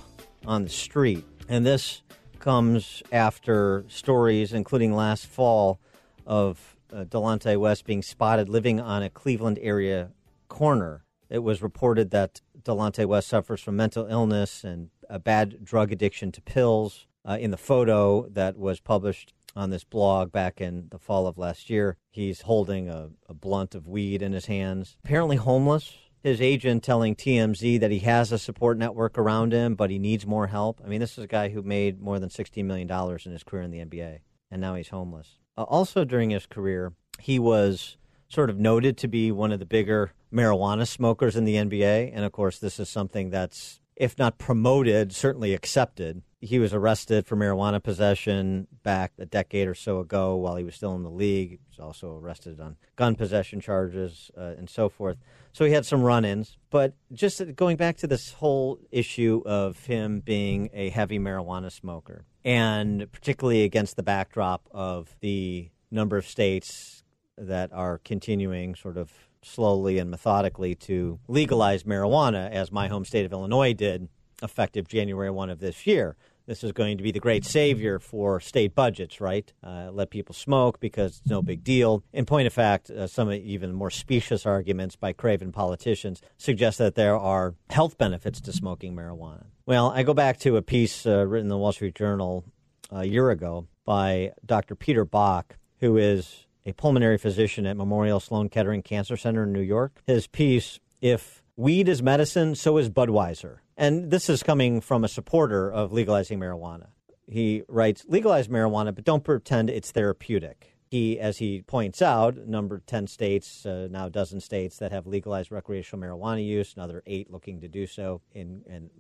on 0.47 0.65
the 0.65 0.69
street. 0.69 1.25
And 1.49 1.65
this 1.65 2.03
comes 2.39 3.03
after 3.13 3.85
stories, 3.89 4.53
including 4.53 4.95
last 4.95 5.27
fall, 5.27 5.81
of 6.27 6.77
uh, 6.93 7.05
Delonte 7.05 7.59
West 7.59 7.85
being 7.85 8.03
spotted 8.03 8.49
living 8.49 8.81
on 8.81 9.03
a 9.03 9.11
Cleveland 9.11 9.59
area 9.63 10.11
corner. 10.49 11.05
It 11.29 11.41
was 11.41 11.63
reported 11.63 12.11
that 12.11 12.41
Delonte 12.63 13.07
West 13.07 13.29
suffers 13.29 13.61
from 13.61 13.77
mental 13.77 14.07
illness 14.07 14.65
and 14.65 14.91
a 15.09 15.19
bad 15.19 15.65
drug 15.65 15.93
addiction 15.93 16.33
to 16.33 16.41
pills. 16.41 17.07
Uh, 17.23 17.37
in 17.39 17.51
the 17.51 17.59
photo 17.59 18.27
that 18.31 18.57
was 18.57 18.81
published 18.81 19.35
on 19.57 19.71
this 19.71 19.85
blog 19.85 20.33
back 20.33 20.61
in 20.61 20.89
the 20.91 20.99
fall 20.99 21.27
of 21.27 21.39
last 21.39 21.71
year, 21.71 21.97
he's 22.11 22.43
holding 22.43 22.89
a, 22.89 23.11
a 23.29 23.35
blunt 23.35 23.75
of 23.75 23.87
weed 23.87 24.23
in 24.23 24.33
his 24.33 24.47
hands. 24.47 24.97
Apparently 25.05 25.37
homeless. 25.37 25.97
His 26.23 26.41
agent 26.41 26.83
telling 26.83 27.17
TMZ 27.17 27.81
that 27.81 27.91
he 27.91 28.01
has 28.01 28.31
a 28.31 28.39
support 28.39 28.77
network 28.77 29.17
around 29.17 29.53
him, 29.53 29.75
but 29.75 29.91
he 29.91 29.99
needs 29.99 30.27
more 30.27 30.49
help. 30.49 30.81
I 30.85 30.89
mean, 30.89 31.01
this 31.01 31.17
is 31.17 31.25
a 31.25 31.29
guy 31.29 31.49
who 31.49 31.63
made 31.63 32.01
more 32.01 32.19
than 32.19 32.29
$16 32.29 32.63
million 32.65 32.91
in 33.25 33.33
his 33.33 33.43
career 33.43 33.63
in 33.63 33.71
the 33.71 33.79
NBA, 33.79 34.19
and 34.51 34.61
now 34.61 34.75
he's 34.75 34.91
homeless. 34.91 35.39
Uh, 35.57 35.63
also, 35.63 36.05
during 36.05 36.31
his 36.31 36.47
career, 36.47 36.93
he 37.19 37.39
was 37.39 37.97
sort 38.29 38.51
of 38.51 38.59
noted 38.59 38.97
to 38.99 39.09
be 39.09 39.33
one 39.33 39.51
of 39.51 39.59
the 39.59 39.67
bigger 39.67 40.13
marijuana 40.33 40.87
smokers 40.87 41.37
in 41.37 41.45
the 41.45 41.57
NBA. 41.57 42.13
And 42.15 42.25
of 42.25 42.33
course, 42.33 42.59
this 42.59 42.79
is 42.79 42.89
something 42.89 43.31
that's, 43.31 43.80
if 44.01 44.19
not 44.19 44.39
promoted, 44.39 45.15
certainly 45.15 45.53
accepted. 45.53 46.23
He 46.41 46.59
was 46.59 46.73
arrested 46.73 47.27
for 47.27 47.37
marijuana 47.37 47.83
possession 47.83 48.67
back 48.83 49.13
a 49.19 49.27
decade 49.27 49.69
or 49.69 49.75
so 49.75 50.01
ago 50.01 50.37
while 50.37 50.57
he 50.57 50.65
was 50.65 50.75
still 50.75 50.95
in 50.95 51.03
the 51.03 51.11
league. 51.11 51.51
He 51.51 51.59
was 51.69 51.79
also 51.79 52.17
arrested 52.17 52.59
on 52.61 52.77
gun 52.97 53.15
possession 53.15 53.61
charges 53.61 54.31
uh, 54.39 54.55
and 54.57 54.71
so 54.71 54.89
forth. 54.89 55.19
So 55.53 55.67
he 55.67 55.73
had 55.73 55.85
some 55.85 56.01
run 56.01 56.25
ins. 56.25 56.57
But 56.71 56.95
just 57.13 57.43
going 57.57 57.77
back 57.77 57.99
to 57.99 58.07
this 58.07 58.33
whole 58.33 58.79
issue 58.91 59.43
of 59.45 59.85
him 59.85 60.21
being 60.21 60.71
a 60.73 60.89
heavy 60.89 61.19
marijuana 61.19 61.71
smoker, 61.71 62.25
and 62.43 63.07
particularly 63.13 63.65
against 63.65 63.97
the 63.97 64.03
backdrop 64.03 64.67
of 64.71 65.15
the 65.21 65.69
number 65.91 66.17
of 66.17 66.27
states 66.27 67.05
that 67.37 67.71
are 67.75 67.99
continuing 67.99 68.75
sort 68.75 68.97
of 68.97 69.13
slowly 69.43 69.99
and 69.99 70.11
methodically 70.11 70.75
to 70.75 71.19
legalize 71.29 71.85
marijuana, 71.85 72.51
as 72.51 72.71
my 72.71 72.89
home 72.89 73.05
state 73.05 73.25
of 73.25 73.33
Illinois 73.33 73.73
did 73.73 74.09
effective 74.43 74.89
January 74.89 75.31
1 75.31 75.51
of 75.51 75.61
this 75.61 75.87
year. 75.87 76.17
This 76.47 76.65
is 76.65 76.73
going 76.73 76.97
to 76.97 77.05
be 77.05 77.13
the 77.13 77.21
great 77.21 77.45
savior 77.45 78.01
for 78.01 78.41
state 78.41 78.75
budgets, 78.75 79.21
right? 79.21 79.53
Uh, 79.63 79.91
let 79.93 80.11
people 80.11 80.35
smoke 80.35 80.81
because 80.81 81.19
it's 81.19 81.31
no 81.31 81.43
big 81.43 81.63
deal. 81.63 82.03
In 82.13 82.27
point 82.27 82.49
of 82.49 82.53
fact, 82.53 82.91
uh, 82.91 83.07
some 83.07 83.33
even 83.33 83.73
more 83.73 83.91
specious 83.91 84.45
arguments 84.45 84.97
by 84.97 85.13
craven 85.13 85.53
politicians 85.53 86.21
suggest 86.39 86.79
that 86.79 86.97
there 86.97 87.17
are 87.17 87.55
health 87.69 87.99
benefits 87.99 88.41
to 88.41 88.53
smoking 88.53 88.97
marijuana. 88.97 89.45
Well, 89.65 89.91
I 89.91 90.03
go 90.03 90.13
back 90.13 90.39
to 90.41 90.57
a 90.57 90.63
piece 90.63 91.07
uh, 91.07 91.25
written 91.25 91.47
in 91.47 91.51
the 91.51 91.59
Wall 91.59 91.73
Street 91.73 91.95
Journal 91.95 92.45
a 92.91 93.05
year 93.05 93.31
ago 93.31 93.69
by 93.85 94.33
Dr. 94.45 94.75
Peter 94.75 95.05
Bach, 95.05 95.57
who 95.79 95.97
is 95.97 96.47
a 96.65 96.73
pulmonary 96.73 97.19
physician 97.19 97.67
at 97.67 97.77
Memorial 97.77 98.21
Sloan 98.21 98.49
Kettering 98.49 98.83
Cancer 98.83 99.17
Center 99.17 99.45
in 99.45 99.53
New 99.53 99.61
York. 99.61 100.03
His 100.07 100.27
piece, 100.27 100.81
If 101.01 101.43
Weed 101.57 101.89
is 101.89 102.03
Medicine, 102.03 102.55
So 102.55 102.77
is 102.79 102.89
Budweiser. 102.89 103.59
And 103.77 104.11
this 104.11 104.29
is 104.29 104.43
coming 104.43 104.81
from 104.81 105.05
a 105.05 105.09
supporter 105.09 105.71
of 105.71 105.93
legalizing 105.93 106.39
marijuana. 106.39 106.89
He 107.27 107.63
writes, 107.69 108.05
legalize 108.09 108.49
marijuana, 108.49 108.95
but 108.95 109.05
don't 109.05 109.25
pretend 109.25 109.71
it's 109.71 109.91
therapeutic. 109.91 110.70
He, 110.91 111.21
as 111.21 111.39
he 111.39 111.63
points 111.63 112.03
out, 112.03 112.37
number 112.49 112.83
10 112.85 113.07
states, 113.07 113.65
uh, 113.65 113.87
now 113.89 114.07
a 114.07 114.11
dozen 114.11 114.41
states 114.41 114.79
that 114.79 114.91
have 114.91 115.07
legalized 115.07 115.53
recreational 115.53 116.05
marijuana 116.05 116.45
use, 116.45 116.75
another 116.75 117.05
eight 117.07 117.31
looking 117.31 117.61
to 117.61 117.69
do 117.69 117.87
so, 117.87 118.23
in, 118.35 118.63
in 118.67 118.91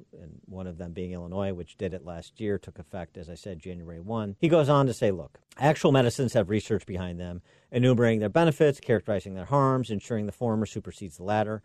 one 0.44 0.68
of 0.68 0.78
them 0.78 0.92
being 0.92 1.10
Illinois, 1.10 1.52
which 1.52 1.76
did 1.76 1.92
it 1.92 2.04
last 2.04 2.38
year, 2.38 2.58
took 2.58 2.78
effect, 2.78 3.16
as 3.16 3.28
I 3.28 3.34
said, 3.34 3.58
January 3.58 3.98
1. 3.98 4.36
He 4.38 4.48
goes 4.48 4.68
on 4.68 4.86
to 4.86 4.94
say, 4.94 5.10
look, 5.10 5.40
actual 5.58 5.90
medicines 5.90 6.34
have 6.34 6.48
research 6.48 6.86
behind 6.86 7.18
them, 7.18 7.42
enumerating 7.72 8.20
their 8.20 8.28
benefits, 8.28 8.78
characterizing 8.78 9.34
their 9.34 9.46
harms, 9.46 9.90
ensuring 9.90 10.26
the 10.26 10.32
former 10.32 10.66
supersedes 10.66 11.16
the 11.16 11.24
latter. 11.24 11.60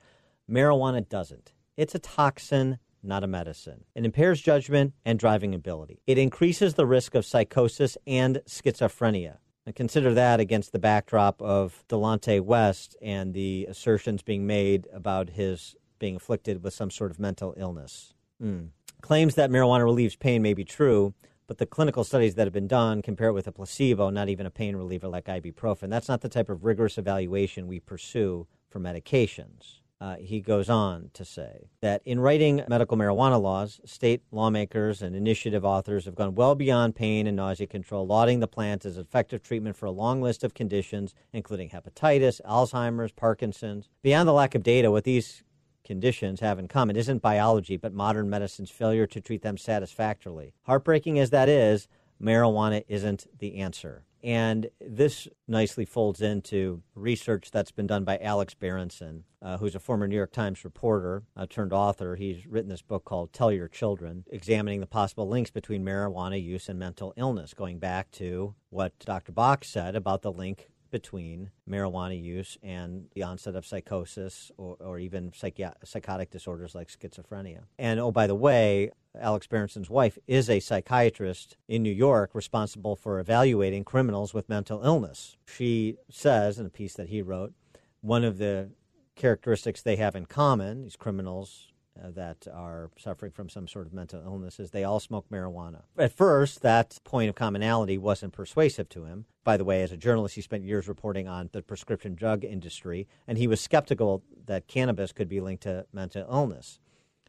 Marijuana 0.49 1.07
doesn't. 1.07 1.53
It's 1.77 1.93
a 1.93 1.99
toxin 1.99 2.79
not 3.03 3.23
a 3.23 3.27
medicine. 3.27 3.83
It 3.93 4.03
impairs 4.03 4.41
judgment 4.41 4.93
and 5.05 5.19
driving 5.19 5.53
ability. 5.53 6.01
It 6.07 6.17
increases 6.17 6.73
the 6.73 6.87
risk 6.87 7.13
of 7.13 7.23
psychosis 7.23 7.99
and 8.07 8.41
schizophrenia. 8.47 9.37
And 9.65 9.75
consider 9.75 10.13
that 10.13 10.39
against 10.39 10.71
the 10.71 10.79
backdrop 10.79 11.41
of 11.41 11.83
Delonte 11.89 12.41
West 12.41 12.95
and 13.01 13.33
the 13.33 13.65
assertions 13.67 14.21
being 14.21 14.45
made 14.45 14.87
about 14.93 15.31
his 15.31 15.75
being 15.97 16.15
afflicted 16.15 16.63
with 16.63 16.73
some 16.73 16.91
sort 16.91 17.09
of 17.09 17.19
mental 17.19 17.53
illness. 17.57 18.13
Mm. 18.41 18.69
Claims 19.01 19.35
that 19.35 19.49
marijuana 19.49 19.83
relieves 19.83 20.15
pain 20.15 20.41
may 20.41 20.53
be 20.53 20.63
true, 20.63 21.13
but 21.47 21.57
the 21.57 21.65
clinical 21.65 22.03
studies 22.03 22.35
that 22.35 22.45
have 22.45 22.53
been 22.53 22.67
done 22.67 23.01
compare 23.01 23.29
it 23.29 23.33
with 23.33 23.47
a 23.47 23.51
placebo, 23.51 24.09
not 24.09 24.29
even 24.29 24.45
a 24.45 24.51
pain 24.51 24.75
reliever 24.75 25.07
like 25.07 25.25
ibuprofen. 25.25 25.89
That's 25.89 26.09
not 26.09 26.21
the 26.21 26.29
type 26.29 26.49
of 26.49 26.63
rigorous 26.63 26.97
evaluation 26.97 27.67
we 27.67 27.79
pursue 27.79 28.47
for 28.69 28.79
medications. 28.79 29.79
Uh, 30.01 30.17
he 30.17 30.41
goes 30.41 30.69
on 30.69 31.09
to 31.13 31.23
say 31.23 31.69
that 31.81 32.01
in 32.05 32.19
writing 32.19 32.61
medical 32.67 32.97
marijuana 32.97 33.41
laws, 33.41 33.79
state 33.85 34.21
lawmakers 34.31 35.01
and 35.01 35.15
initiative 35.15 35.63
authors 35.63 36.03
have 36.03 36.15
gone 36.15 36.35
well 36.35 36.53
beyond 36.53 36.95
pain 36.95 37.27
and 37.27 37.37
nausea 37.37 37.65
control, 37.65 38.05
lauding 38.05 38.41
the 38.41 38.47
plant 38.47 38.85
as 38.85 38.97
effective 38.97 39.41
treatment 39.41 39.75
for 39.75 39.85
a 39.85 39.91
long 39.91 40.21
list 40.21 40.43
of 40.43 40.53
conditions, 40.53 41.15
including 41.31 41.69
hepatitis, 41.69 42.41
Alzheimer's, 42.45 43.13
Parkinson's. 43.13 43.89
Beyond 44.03 44.27
the 44.27 44.33
lack 44.33 44.53
of 44.53 44.63
data, 44.63 44.91
what 44.91 45.05
these 45.05 45.43
conditions 45.85 46.41
have 46.41 46.59
in 46.59 46.67
common 46.67 46.97
isn't 46.97 47.21
biology, 47.21 47.77
but 47.77 47.93
modern 47.93 48.29
medicine's 48.29 48.71
failure 48.71 49.07
to 49.07 49.21
treat 49.21 49.43
them 49.43 49.57
satisfactorily. 49.57 50.53
Heartbreaking 50.63 51.19
as 51.19 51.29
that 51.29 51.47
is, 51.47 51.87
marijuana 52.21 52.83
isn't 52.89 53.27
the 53.39 53.57
answer. 53.57 54.03
And 54.25 54.71
this 54.81 55.27
nicely 55.47 55.85
folds 55.85 56.19
into 56.19 56.81
research 56.95 57.51
that's 57.51 57.69
been 57.69 57.85
done 57.85 58.03
by 58.05 58.17
Alex 58.17 58.55
Berenson, 58.55 59.23
uh, 59.39 59.57
who's 59.57 59.75
a 59.75 59.79
former 59.79 60.07
New 60.07 60.15
York 60.15 60.31
Times 60.31 60.65
reporter 60.65 61.21
uh, 61.37 61.45
turned 61.47 61.71
author. 61.71 62.15
He's 62.15 62.47
written 62.47 62.69
this 62.69 62.81
book 62.81 63.05
called 63.05 63.33
Tell 63.33 63.51
Your 63.51 63.67
Children, 63.67 64.23
examining 64.31 64.79
the 64.79 64.87
possible 64.87 65.27
links 65.29 65.51
between 65.51 65.85
marijuana 65.85 66.43
use 66.43 66.69
and 66.69 66.79
mental 66.79 67.13
illness, 67.17 67.53
going 67.53 67.77
back 67.77 68.09
to 68.13 68.55
what 68.71 68.97
Dr. 68.97 69.31
Bach 69.31 69.63
said 69.63 69.95
about 69.95 70.23
the 70.23 70.31
link 70.31 70.69
between 70.89 71.51
marijuana 71.69 72.19
use 72.19 72.57
and 72.63 73.05
the 73.13 73.21
onset 73.21 73.55
of 73.55 73.63
psychosis 73.63 74.51
or, 74.57 74.75
or 74.79 74.97
even 74.97 75.29
psychi- 75.31 75.73
psychotic 75.83 76.31
disorders 76.31 76.73
like 76.73 76.87
schizophrenia. 76.87 77.65
And 77.77 77.99
oh, 77.99 78.11
by 78.11 78.25
the 78.25 78.33
way, 78.33 78.89
Alex 79.19 79.47
Berenson's 79.47 79.89
wife 79.89 80.17
is 80.27 80.49
a 80.49 80.59
psychiatrist 80.59 81.57
in 81.67 81.83
New 81.83 81.91
York 81.91 82.31
responsible 82.33 82.95
for 82.95 83.19
evaluating 83.19 83.83
criminals 83.83 84.33
with 84.33 84.49
mental 84.49 84.83
illness. 84.83 85.37
She 85.45 85.97
says 86.09 86.59
in 86.59 86.65
a 86.65 86.69
piece 86.69 86.93
that 86.95 87.09
he 87.09 87.21
wrote, 87.21 87.53
one 88.01 88.23
of 88.23 88.37
the 88.37 88.69
characteristics 89.15 89.81
they 89.81 89.95
have 89.95 90.15
in 90.15 90.25
common, 90.25 90.83
these 90.83 90.95
criminals 90.95 91.71
uh, 91.97 92.11
that 92.11 92.45
are 92.53 92.91
suffering 92.97 93.31
from 93.31 93.47
some 93.47 93.67
sort 93.67 93.87
of 93.87 93.93
mental 93.93 94.21
illness, 94.21 94.59
is 94.59 94.71
they 94.71 94.83
all 94.83 94.99
smoke 94.99 95.25
marijuana. 95.31 95.83
At 95.97 96.11
first, 96.11 96.61
that 96.61 96.99
point 97.05 97.29
of 97.29 97.35
commonality 97.35 97.97
wasn't 97.97 98.33
persuasive 98.33 98.89
to 98.89 99.05
him. 99.05 99.25
By 99.45 99.57
the 99.57 99.63
way, 99.63 99.81
as 99.81 99.91
a 99.91 99.97
journalist, 99.97 100.35
he 100.35 100.41
spent 100.41 100.65
years 100.65 100.87
reporting 100.87 101.27
on 101.27 101.49
the 101.53 101.61
prescription 101.61 102.13
drug 102.13 102.43
industry, 102.43 103.07
and 103.27 103.37
he 103.37 103.47
was 103.47 103.61
skeptical 103.61 104.23
that 104.45 104.67
cannabis 104.67 105.13
could 105.13 105.29
be 105.29 105.39
linked 105.39 105.63
to 105.63 105.85
mental 105.93 106.25
illness. 106.29 106.79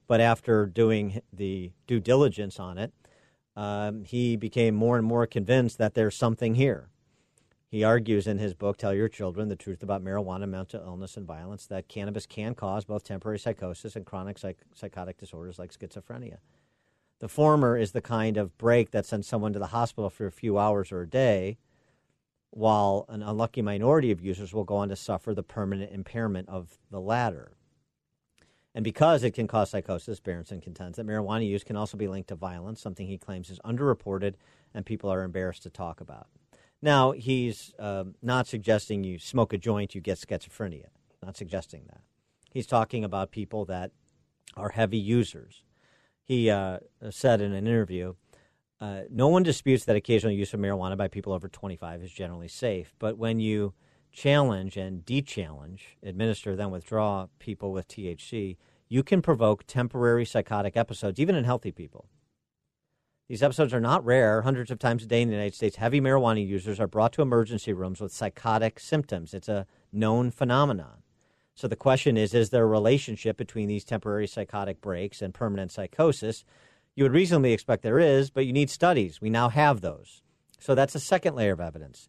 But 0.06 0.20
after 0.20 0.66
doing 0.66 1.20
the 1.32 1.72
due 1.86 2.00
diligence 2.00 2.60
on 2.60 2.78
it, 2.78 2.92
um, 3.56 4.04
he 4.04 4.36
became 4.36 4.74
more 4.74 4.96
and 4.98 5.06
more 5.06 5.26
convinced 5.26 5.78
that 5.78 5.94
there's 5.94 6.14
something 6.14 6.54
here. 6.54 6.90
He 7.68 7.82
argues 7.82 8.26
in 8.26 8.38
his 8.38 8.54
book, 8.54 8.76
Tell 8.76 8.94
Your 8.94 9.08
Children 9.08 9.48
the 9.48 9.56
Truth 9.56 9.82
About 9.82 10.04
Marijuana, 10.04 10.48
Mental 10.48 10.80
Illness, 10.80 11.16
and 11.16 11.26
Violence, 11.26 11.66
that 11.66 11.88
cannabis 11.88 12.24
can 12.24 12.54
cause 12.54 12.84
both 12.84 13.02
temporary 13.02 13.38
psychosis 13.38 13.96
and 13.96 14.06
chronic 14.06 14.38
psych- 14.38 14.64
psychotic 14.74 15.18
disorders 15.18 15.58
like 15.58 15.72
schizophrenia. 15.72 16.38
The 17.18 17.28
former 17.28 17.76
is 17.76 17.92
the 17.92 18.02
kind 18.02 18.36
of 18.36 18.56
break 18.58 18.92
that 18.92 19.06
sends 19.06 19.26
someone 19.26 19.52
to 19.54 19.58
the 19.58 19.68
hospital 19.68 20.10
for 20.10 20.26
a 20.26 20.32
few 20.32 20.58
hours 20.58 20.92
or 20.92 21.02
a 21.02 21.08
day, 21.08 21.58
while 22.50 23.04
an 23.08 23.22
unlucky 23.22 23.62
minority 23.62 24.10
of 24.12 24.20
users 24.20 24.54
will 24.54 24.64
go 24.64 24.76
on 24.76 24.88
to 24.90 24.96
suffer 24.96 25.34
the 25.34 25.42
permanent 25.42 25.92
impairment 25.92 26.48
of 26.48 26.78
the 26.90 27.00
latter. 27.00 27.52
And 28.76 28.84
because 28.84 29.24
it 29.24 29.30
can 29.30 29.48
cause 29.48 29.70
psychosis, 29.70 30.20
Berenson 30.20 30.60
contends 30.60 30.98
that 30.98 31.06
marijuana 31.06 31.48
use 31.48 31.64
can 31.64 31.76
also 31.76 31.96
be 31.96 32.08
linked 32.08 32.28
to 32.28 32.34
violence, 32.34 32.78
something 32.78 33.06
he 33.06 33.16
claims 33.16 33.48
is 33.48 33.58
underreported 33.60 34.34
and 34.74 34.84
people 34.84 35.10
are 35.10 35.22
embarrassed 35.22 35.62
to 35.62 35.70
talk 35.70 36.02
about. 36.02 36.26
Now, 36.82 37.12
he's 37.12 37.72
um, 37.78 38.16
not 38.20 38.46
suggesting 38.46 39.02
you 39.02 39.18
smoke 39.18 39.54
a 39.54 39.58
joint, 39.58 39.94
you 39.94 40.02
get 40.02 40.18
schizophrenia. 40.18 40.88
Not 41.24 41.38
suggesting 41.38 41.84
that. 41.86 42.02
He's 42.52 42.66
talking 42.66 43.02
about 43.02 43.30
people 43.30 43.64
that 43.64 43.92
are 44.58 44.68
heavy 44.68 44.98
users. 44.98 45.64
he 46.22 46.50
uh, 46.50 46.80
said 47.08 47.40
in 47.40 47.52
an 47.52 47.66
interview. 47.66 48.12
Uh, 48.78 49.04
no 49.10 49.28
one 49.28 49.42
disputes 49.42 49.86
that 49.86 49.96
occasional 49.96 50.34
use 50.34 50.52
of 50.52 50.60
marijuana 50.60 50.98
by 50.98 51.08
people 51.08 51.32
over 51.32 51.48
25 51.48 52.02
is 52.02 52.12
generally 52.12 52.48
safe, 52.48 52.94
but 52.98 53.16
when 53.16 53.40
you 53.40 53.72
challenge 54.16 54.78
and 54.78 55.04
de-challenge, 55.04 55.98
administer 56.02 56.56
then 56.56 56.70
withdraw 56.70 57.26
people 57.38 57.70
with 57.70 57.86
THC, 57.86 58.56
you 58.88 59.02
can 59.02 59.20
provoke 59.20 59.66
temporary 59.66 60.24
psychotic 60.24 60.74
episodes, 60.74 61.20
even 61.20 61.34
in 61.34 61.44
healthy 61.44 61.70
people. 61.70 62.08
These 63.28 63.42
episodes 63.42 63.74
are 63.74 63.80
not 63.80 64.04
rare. 64.06 64.42
Hundreds 64.42 64.70
of 64.70 64.78
times 64.78 65.02
a 65.02 65.06
day 65.06 65.20
in 65.20 65.28
the 65.28 65.34
United 65.34 65.54
States, 65.54 65.76
heavy 65.76 66.00
marijuana 66.00 66.46
users 66.46 66.80
are 66.80 66.86
brought 66.86 67.12
to 67.14 67.22
emergency 67.22 67.74
rooms 67.74 68.00
with 68.00 68.12
psychotic 68.12 68.80
symptoms. 68.80 69.34
It's 69.34 69.48
a 69.48 69.66
known 69.92 70.30
phenomenon. 70.30 71.02
So 71.54 71.68
the 71.68 71.76
question 71.76 72.16
is 72.16 72.32
is 72.32 72.50
there 72.50 72.64
a 72.64 72.66
relationship 72.66 73.36
between 73.36 73.68
these 73.68 73.84
temporary 73.84 74.26
psychotic 74.26 74.80
breaks 74.80 75.20
and 75.20 75.34
permanent 75.34 75.72
psychosis? 75.72 76.44
You 76.94 77.04
would 77.04 77.12
reasonably 77.12 77.52
expect 77.52 77.82
there 77.82 77.98
is, 77.98 78.30
but 78.30 78.46
you 78.46 78.52
need 78.54 78.70
studies. 78.70 79.20
We 79.20 79.28
now 79.28 79.50
have 79.50 79.82
those. 79.82 80.22
So 80.58 80.74
that's 80.74 80.94
a 80.94 81.00
second 81.00 81.34
layer 81.34 81.52
of 81.52 81.60
evidence. 81.60 82.08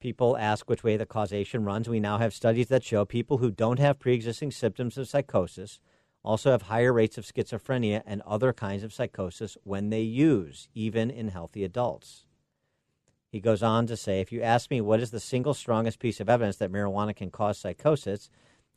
People 0.00 0.36
ask 0.36 0.70
which 0.70 0.84
way 0.84 0.96
the 0.96 1.06
causation 1.06 1.64
runs. 1.64 1.88
We 1.88 1.98
now 1.98 2.18
have 2.18 2.32
studies 2.32 2.68
that 2.68 2.84
show 2.84 3.04
people 3.04 3.38
who 3.38 3.50
don't 3.50 3.80
have 3.80 3.98
pre 3.98 4.14
existing 4.14 4.52
symptoms 4.52 4.96
of 4.96 5.08
psychosis 5.08 5.80
also 6.24 6.50
have 6.50 6.62
higher 6.62 6.92
rates 6.92 7.18
of 7.18 7.24
schizophrenia 7.24 8.02
and 8.06 8.22
other 8.22 8.52
kinds 8.52 8.84
of 8.84 8.92
psychosis 8.92 9.56
when 9.64 9.90
they 9.90 10.02
use, 10.02 10.68
even 10.74 11.10
in 11.10 11.28
healthy 11.28 11.64
adults. 11.64 12.26
He 13.30 13.40
goes 13.40 13.62
on 13.62 13.86
to 13.86 13.96
say 13.96 14.20
if 14.20 14.32
you 14.32 14.42
ask 14.42 14.70
me 14.70 14.80
what 14.80 15.00
is 15.00 15.10
the 15.10 15.20
single 15.20 15.54
strongest 15.54 15.98
piece 15.98 16.20
of 16.20 16.28
evidence 16.28 16.56
that 16.56 16.72
marijuana 16.72 17.14
can 17.14 17.30
cause 17.30 17.58
psychosis, 17.58 18.30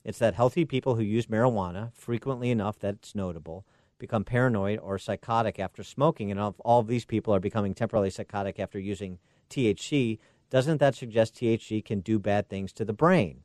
it's 0.04 0.20
that 0.20 0.34
healthy 0.34 0.66
people 0.66 0.96
who 0.96 1.04
use 1.04 1.28
marijuana 1.28 1.94
frequently 1.94 2.52
enough 2.52 2.80
that 2.80 2.96
it's 2.96 3.16
notable 3.16 3.66
become 4.00 4.24
paranoid 4.24 4.80
or 4.80 4.98
psychotic 4.98 5.60
after 5.60 5.84
smoking, 5.84 6.32
and 6.32 6.40
all 6.40 6.80
of 6.80 6.88
these 6.88 7.06
people 7.06 7.34
are 7.36 7.40
becoming 7.40 7.76
temporarily 7.76 8.10
psychotic 8.10 8.60
after 8.60 8.80
using 8.80 9.20
THC, 9.50 10.18
doesn't 10.52 10.80
that 10.80 10.96
suggest 10.96 11.36
THC 11.36 11.84
can 11.84 12.02
do 12.02 12.20
bad 12.20 12.50
things 12.50 12.74
to 12.74 12.86
the 12.86 12.94
brain? 12.94 13.40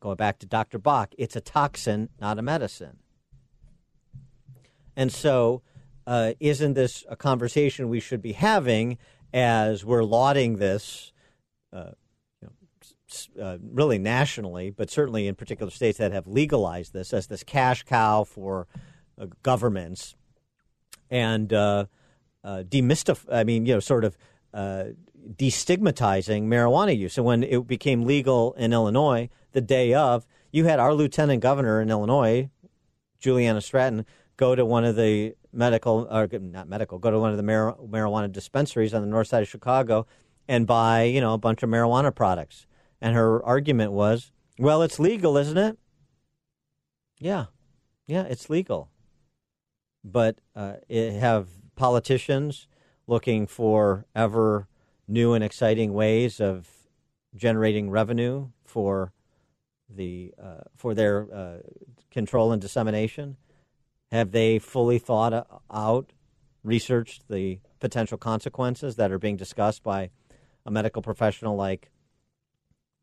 Going 0.00 0.16
back 0.16 0.40
to 0.40 0.46
Dr. 0.46 0.78
Bach, 0.78 1.14
it's 1.16 1.36
a 1.36 1.40
toxin, 1.40 2.08
not 2.20 2.38
a 2.38 2.42
medicine. 2.42 2.98
And 4.96 5.12
so, 5.12 5.62
uh, 6.06 6.32
isn't 6.40 6.74
this 6.74 7.04
a 7.08 7.16
conversation 7.16 7.88
we 7.88 8.00
should 8.00 8.20
be 8.20 8.32
having 8.32 8.98
as 9.32 9.84
we're 9.84 10.02
lauding 10.02 10.56
this, 10.56 11.12
uh, 11.72 11.92
you 12.42 12.48
know, 12.48 13.42
uh, 13.42 13.58
really 13.62 13.98
nationally, 13.98 14.70
but 14.70 14.90
certainly 14.90 15.28
in 15.28 15.36
particular 15.36 15.70
states 15.70 15.98
that 15.98 16.10
have 16.10 16.26
legalized 16.26 16.92
this 16.92 17.12
as 17.12 17.28
this 17.28 17.44
cash 17.44 17.84
cow 17.84 18.24
for 18.24 18.66
uh, 19.20 19.26
governments 19.42 20.16
and 21.08 21.52
uh, 21.52 21.86
uh, 22.42 22.64
demystify, 22.66 23.24
I 23.32 23.44
mean, 23.44 23.64
you 23.64 23.74
know, 23.74 23.80
sort 23.80 24.04
of 24.04 24.16
destigmatizing 25.26 26.44
marijuana 26.44 26.96
use. 26.96 27.16
And 27.16 27.26
when 27.26 27.42
it 27.42 27.66
became 27.66 28.04
legal 28.04 28.52
in 28.54 28.72
Illinois, 28.72 29.28
the 29.52 29.60
day 29.60 29.94
of, 29.94 30.26
you 30.52 30.64
had 30.64 30.78
our 30.78 30.94
lieutenant 30.94 31.42
governor 31.42 31.80
in 31.80 31.90
Illinois, 31.90 32.50
Juliana 33.18 33.60
Stratton, 33.60 34.06
go 34.36 34.54
to 34.54 34.64
one 34.64 34.84
of 34.84 34.96
the 34.96 35.34
medical, 35.52 36.06
or 36.10 36.28
not 36.32 36.68
medical, 36.68 36.98
go 36.98 37.10
to 37.10 37.18
one 37.18 37.30
of 37.30 37.36
the 37.36 37.42
mar- 37.42 37.76
marijuana 37.76 38.30
dispensaries 38.30 38.94
on 38.94 39.02
the 39.02 39.08
north 39.08 39.28
side 39.28 39.42
of 39.42 39.48
Chicago 39.48 40.06
and 40.48 40.66
buy, 40.66 41.02
you 41.02 41.20
know, 41.20 41.34
a 41.34 41.38
bunch 41.38 41.62
of 41.62 41.70
marijuana 41.70 42.14
products. 42.14 42.66
And 43.00 43.14
her 43.14 43.44
argument 43.44 43.92
was, 43.92 44.32
well, 44.58 44.82
it's 44.82 44.98
legal, 44.98 45.36
isn't 45.36 45.58
it? 45.58 45.78
Yeah. 47.18 47.46
Yeah, 48.06 48.22
it's 48.22 48.48
legal. 48.48 48.90
But 50.04 50.38
uh, 50.54 50.74
have 50.88 51.48
politicians 51.74 52.68
looking 53.06 53.46
for 53.46 54.06
ever 54.14 54.68
new 55.08 55.34
and 55.34 55.44
exciting 55.44 55.92
ways 55.92 56.40
of 56.40 56.68
generating 57.34 57.90
revenue 57.90 58.48
for 58.64 59.12
the 59.88 60.34
uh, 60.42 60.62
for 60.76 60.94
their 60.94 61.28
uh, 61.32 61.58
control 62.10 62.52
and 62.52 62.60
dissemination? 62.60 63.36
Have 64.12 64.32
they 64.32 64.58
fully 64.58 64.98
thought 64.98 65.46
out, 65.70 66.12
researched 66.62 67.28
the 67.28 67.60
potential 67.80 68.18
consequences 68.18 68.96
that 68.96 69.10
are 69.10 69.18
being 69.18 69.36
discussed 69.36 69.82
by 69.82 70.10
a 70.64 70.70
medical 70.70 71.02
professional 71.02 71.56
like 71.56 71.90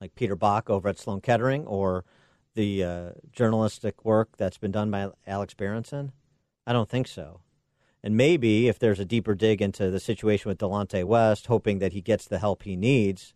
like 0.02 0.16
Peter 0.16 0.36
Bach 0.36 0.70
over 0.70 0.90
at 0.90 1.00
Sloan 1.00 1.22
Kettering 1.22 1.66
or 1.66 2.04
the 2.56 2.84
uh, 2.84 3.10
journalistic 3.32 4.04
work 4.04 4.36
that's 4.38 4.58
been 4.58 4.72
done 4.72 4.92
by 4.92 5.10
Alex 5.26 5.54
Berenson? 5.54 6.12
I 6.68 6.74
don't 6.74 6.90
think 6.90 7.08
so. 7.08 7.40
And 8.04 8.18
maybe 8.18 8.68
if 8.68 8.78
there's 8.78 9.00
a 9.00 9.06
deeper 9.06 9.34
dig 9.34 9.62
into 9.62 9.90
the 9.90 10.00
situation 10.00 10.50
with 10.50 10.58
Delonte 10.58 11.06
West, 11.06 11.48
hoping 11.48 11.80
that 11.80 11.94
he 11.94 12.02
gets 12.02 12.26
the 12.28 12.40
help 12.40 12.64
he 12.64 12.76
needs, 12.76 13.34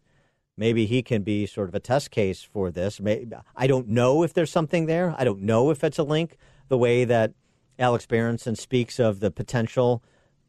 maybe 0.57 0.85
he 0.85 1.01
can 1.01 1.21
be 1.21 1.45
sort 1.45 1.69
of 1.69 1.75
a 1.75 1.79
test 1.79 2.11
case 2.11 2.43
for 2.43 2.69
this. 2.69 2.99
Maybe, 2.99 3.31
I 3.55 3.67
don't 3.67 3.87
know 3.87 4.23
if 4.23 4.33
there's 4.33 4.51
something 4.51 4.85
there. 4.85 5.15
I 5.17 5.23
don't 5.23 5.41
know 5.41 5.71
if 5.71 5.83
it's 5.83 5.99
a 5.99 6.03
link. 6.03 6.35
The 6.67 6.77
way 6.77 7.05
that 7.05 7.33
Alex 7.79 8.05
Berenson 8.05 8.55
speaks 8.55 8.99
of 8.99 9.21
the 9.21 9.31
potential 9.31 10.03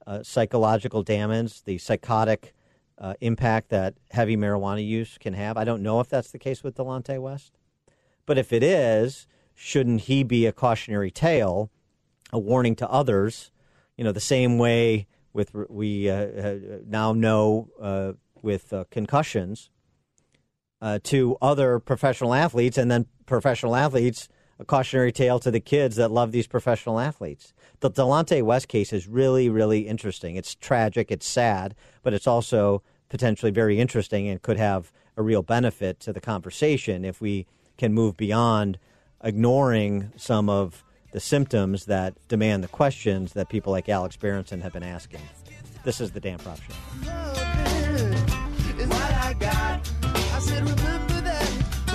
uh, 0.07 0.23
psychological 0.23 1.03
damage, 1.03 1.63
the 1.63 1.79
psychotic 1.79 2.55
uh, 2.99 3.15
impact 3.21 3.69
that 3.69 3.95
heavy 4.11 4.37
marijuana 4.37 4.85
use 4.85 5.17
can 5.19 5.35
have. 5.35 5.57
I 5.57 5.65
don't 5.65 5.83
know 5.83 6.01
if 6.01 6.09
that's 6.09 6.33
the 6.33 6.39
case 6.39 6.65
with 6.65 6.77
Delonte 6.77 7.21
West. 7.21 7.53
But 8.27 8.39
if 8.39 8.53
it 8.53 8.63
is, 8.65 9.29
shouldn't 9.55 10.03
he 10.03 10.25
be 10.25 10.45
a 10.45 10.53
cautionary 10.53 11.11
tale, 11.11 11.71
a 12.33 12.39
warning 12.39 12.75
to 12.77 12.91
others? 12.91 13.53
You 13.99 14.05
know, 14.05 14.13
the 14.13 14.21
same 14.21 14.57
way 14.57 15.07
with 15.35 15.53
we 15.69 16.09
uh, 16.09 16.15
uh, 16.15 16.59
now 16.87 17.13
know 17.13 17.69
uh, 17.81 18.13
with 18.41 18.73
uh, 18.73 18.85
concussions 18.91 19.69
uh, 20.81 21.01
to 21.05 21.37
other 21.43 21.79
professional 21.79 22.33
athletes, 22.33 22.79
and 22.79 22.91
then 22.91 23.07
professional 23.27 23.77
athletes 23.77 24.29
a 24.59 24.65
cautionary 24.65 25.13
tale 25.13 25.39
to 25.39 25.51
the 25.51 25.61
kids 25.61 25.97
that 25.97 26.11
love 26.11 26.33
these 26.33 26.47
professional 26.47 26.99
athletes. 26.99 27.53
The 27.81 27.91
Delonte 27.91 28.43
West 28.43 28.69
case 28.69 28.93
is 28.93 29.07
really, 29.07 29.49
really 29.49 29.87
interesting. 29.87 30.37
It's 30.37 30.55
tragic, 30.55 31.11
it's 31.11 31.27
sad, 31.27 31.75
but 32.03 32.13
it's 32.13 32.27
also 32.27 32.83
potentially 33.09 33.53
very 33.53 33.79
interesting 33.79 34.29
and 34.29 34.43
could 34.43 34.59
have 34.59 34.93
a 35.17 35.23
real 35.23 35.43
benefit 35.43 36.01
to 36.01 36.13
the 36.13 36.21
conversation 36.21 37.05
if 37.05 37.21
we 37.21 37.47
can 37.77 37.93
move 37.93 38.17
beyond 38.17 38.79
ignoring 39.23 40.13
some 40.17 40.49
of 40.49 40.85
the 41.13 41.21
symptoms 41.21 41.87
that 41.87 42.15
demand 42.29 42.63
the 42.63 42.69
questions 42.69 43.33
that 43.33 43.49
people 43.49 43.73
like 43.73 43.89
Alex 43.89 44.17
Berenson 44.17 44.61
have 44.61 44.73
been 44.73 44.83
asking. 44.83 45.21
This 45.85 46.01
is 46.01 46.11
the 46.13 46.21
Dan 46.21 46.39
Proft 46.39 46.63
Show. 46.63 46.75
is 48.79 48.89
what 48.89 49.13
I 49.13 49.33
got. 49.35 49.91
I 50.03 50.39
said, 50.41 50.61
remember 50.69 51.21
that 51.21 51.51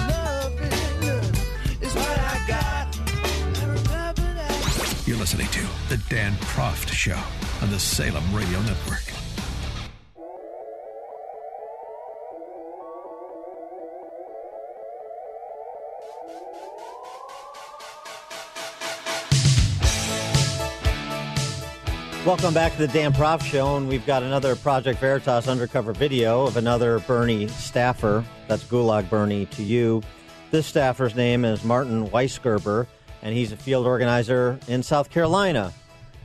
loving 0.09 1.81
is 1.81 1.93
what 1.93 2.19
I 2.19 2.45
got. 2.47 2.97
I 2.97 3.65
remember 3.65 4.33
that. 4.33 5.03
You're 5.05 5.17
listening 5.17 5.47
to 5.47 5.61
The 5.89 6.01
Dan 6.09 6.33
Proft 6.33 6.89
Show 6.89 7.19
on 7.61 7.69
the 7.69 7.79
Salem 7.79 8.23
Radio 8.33 8.61
Network. 8.61 9.12
Welcome 22.25 22.53
back 22.53 22.71
to 22.77 22.77
the 22.77 22.87
Dan 22.87 23.11
Proft 23.11 23.43
Show, 23.43 23.75
and 23.75 23.89
we've 23.89 24.05
got 24.05 24.23
another 24.23 24.55
Project 24.55 24.97
Veritas 25.01 25.49
undercover 25.49 25.91
video 25.91 26.47
of 26.47 26.55
another 26.55 26.99
Bernie 26.99 27.49
staffer. 27.49 28.23
That's 28.47 28.63
Gulag 28.63 29.09
Bernie 29.09 29.45
to 29.47 29.61
you. 29.61 30.01
This 30.49 30.65
staffer's 30.65 31.15
name 31.15 31.43
is 31.43 31.65
Martin 31.65 32.07
Weisgerber, 32.07 32.87
and 33.23 33.35
he's 33.35 33.51
a 33.51 33.57
field 33.57 33.85
organizer 33.85 34.57
in 34.69 34.83
South 34.83 35.09
Carolina 35.09 35.73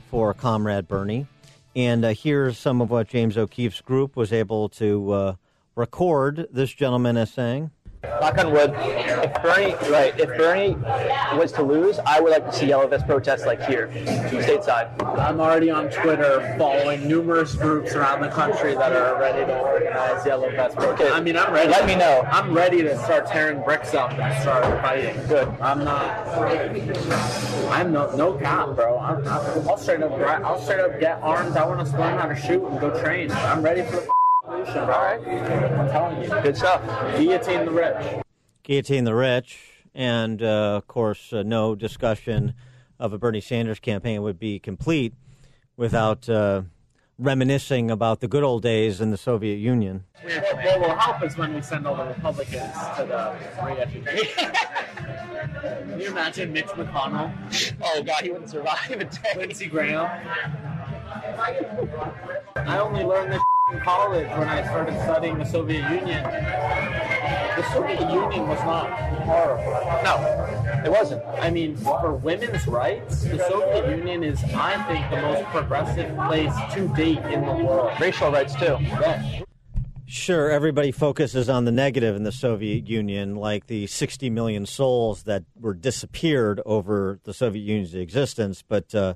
for 0.09 0.33
Comrade 0.33 0.87
Bernie. 0.87 1.27
And 1.75 2.05
uh, 2.05 2.13
here's 2.13 2.57
some 2.57 2.79
of 2.79 2.89
what 2.89 3.09
James 3.09 3.37
O'Keefe's 3.37 3.81
group 3.81 4.15
was 4.15 4.31
able 4.31 4.69
to 4.69 5.11
uh, 5.11 5.35
record 5.75 6.47
this 6.49 6.73
gentleman 6.73 7.17
as 7.17 7.33
saying. 7.33 7.71
Knock 8.03 8.37
on 8.37 8.51
wood, 8.51 8.73
if 8.77 9.41
Bernie, 9.41 9.73
right, 9.91 10.17
if 10.19 10.29
Bernie 10.37 10.75
was 11.37 11.51
to 11.53 11.63
lose, 11.63 11.99
I 11.99 12.19
would 12.19 12.31
like 12.31 12.45
to 12.45 12.53
see 12.53 12.67
yellow 12.67 12.87
vest 12.87 13.05
protests 13.05 13.45
like 13.45 13.61
here, 13.65 13.87
stateside. 13.87 14.89
I'm 15.19 15.39
already 15.39 15.69
on 15.69 15.89
Twitter 15.89 16.55
following 16.57 17.07
numerous 17.07 17.55
groups 17.55 17.93
around 17.93 18.21
the 18.21 18.29
country 18.29 18.73
that 18.75 18.91
are 18.91 19.19
ready 19.19 19.45
to 19.45 19.59
organize 19.59 20.25
yellow 20.25 20.49
vest 20.51 20.75
protests. 20.75 21.01
Okay. 21.01 21.11
I 21.11 21.21
mean, 21.21 21.37
I'm 21.37 21.53
ready. 21.53 21.69
Let 21.69 21.85
me 21.85 21.95
know. 21.95 22.27
I'm 22.31 22.53
ready 22.53 22.81
to 22.83 22.97
start 22.99 23.27
tearing 23.27 23.63
bricks 23.63 23.93
up 23.93 24.11
and 24.11 24.41
start 24.41 24.63
fighting. 24.81 25.15
Good. 25.27 25.47
I'm 25.61 25.83
not. 25.83 26.27
I'm 27.71 27.91
no 27.91 28.15
no 28.15 28.33
cop, 28.33 28.75
bro. 28.75 28.97
I'm, 28.97 29.17
I'm, 29.27 29.67
I'll 29.67 29.77
straight 29.77 30.01
up. 30.01 30.11
I'll 30.11 30.59
straight 30.59 30.79
up 30.79 30.99
get 30.99 31.21
armed. 31.21 31.55
I 31.57 31.65
want 31.65 31.85
to 31.85 31.97
learn 31.97 32.17
how 32.17 32.27
to 32.27 32.35
shoot 32.35 32.63
and 32.63 32.79
go 32.79 32.99
train. 33.01 33.31
I'm 33.31 33.61
ready 33.61 33.83
for 33.83 33.97
the 33.97 34.18
revolution. 34.49 34.77
All 34.77 34.87
right. 34.87 35.21
I'm 35.27 35.89
telling 35.89 36.23
you. 36.23 36.29
Good 36.41 36.57
stuff. 36.57 36.81
Guillotine 37.17 37.65
the 37.65 37.71
rich. 37.71 38.23
Guillotine 38.63 39.03
the 39.03 39.15
Rich, 39.15 39.57
and 39.95 40.43
uh, 40.43 40.75
of 40.77 40.85
course, 40.87 41.33
uh, 41.33 41.41
no 41.41 41.73
discussion 41.73 42.53
of 42.99 43.13
a 43.13 43.17
Bernie 43.17 43.41
Sanders 43.41 43.79
campaign 43.79 44.21
would 44.21 44.37
be 44.37 44.59
complete 44.59 45.15
without 45.75 46.29
uh, 46.29 46.61
reminiscing 47.17 47.89
about 47.89 48.19
the 48.19 48.27
good 48.27 48.43
old 48.43 48.61
days 48.61 49.01
in 49.01 49.09
the 49.09 49.17
Soviet 49.17 49.55
Union. 49.55 50.03
What, 50.21 50.55
what 50.63 50.79
will 50.81 50.95
help 50.95 51.23
is 51.23 51.35
when 51.35 51.55
we 51.55 51.63
send 51.63 51.87
all 51.87 51.95
the 51.95 52.05
Republicans 52.05 52.73
to 52.97 53.05
the 53.07 53.35
re-education. 53.65 54.51
Can 55.61 55.99
you 55.99 56.07
imagine 56.09 56.53
Mitch 56.53 56.67
McConnell? 56.67 57.33
Oh 57.81 58.03
God, 58.03 58.21
he 58.23 58.29
wouldn't 58.29 58.51
survive 58.51 58.91
a 58.91 59.05
day. 59.05 59.33
Lindsey 59.35 59.65
Graham. 59.65 60.05
I 62.55 62.77
only 62.79 63.03
learned 63.03 63.33
this 63.33 63.41
in 63.71 63.79
college 63.81 64.27
when 64.29 64.47
I 64.47 64.63
started 64.63 64.99
studying 65.01 65.37
the 65.37 65.45
Soviet 65.45 65.81
Union. 65.89 66.23
The 66.23 67.73
Soviet 67.73 67.99
Union 67.99 68.47
was 68.47 68.59
not 68.59 68.89
horrible. 69.23 69.71
No, 70.03 70.83
it 70.85 70.91
wasn't. 70.91 71.23
I 71.39 71.49
mean, 71.49 71.75
for 71.75 72.15
women's 72.15 72.65
rights, 72.67 73.23
the 73.23 73.37
Soviet 73.49 73.97
Union 73.97 74.23
is, 74.23 74.41
I 74.43 74.81
think, 74.87 75.09
the 75.09 75.21
most 75.21 75.45
progressive 75.49 76.15
place 76.27 76.53
to 76.73 76.87
date 76.95 77.19
in 77.33 77.45
the 77.45 77.63
world. 77.65 77.91
Racial 77.99 78.31
rights 78.31 78.55
too. 78.55 78.77
Yeah. 78.79 79.41
Sure, 80.05 80.49
everybody 80.49 80.91
focuses 80.91 81.49
on 81.49 81.65
the 81.65 81.71
negative 81.71 82.15
in 82.15 82.23
the 82.23 82.31
Soviet 82.31 82.89
Union, 82.89 83.35
like 83.35 83.67
the 83.67 83.85
60 83.85 84.31
million 84.31 84.65
souls 84.65 85.23
that 85.23 85.43
were 85.59 85.75
disappeared 85.75 86.59
over 86.65 87.19
the 87.25 87.33
Soviet 87.33 87.61
Union's 87.61 87.93
existence. 87.93 88.63
But, 88.67 88.95
uh, 88.95 89.13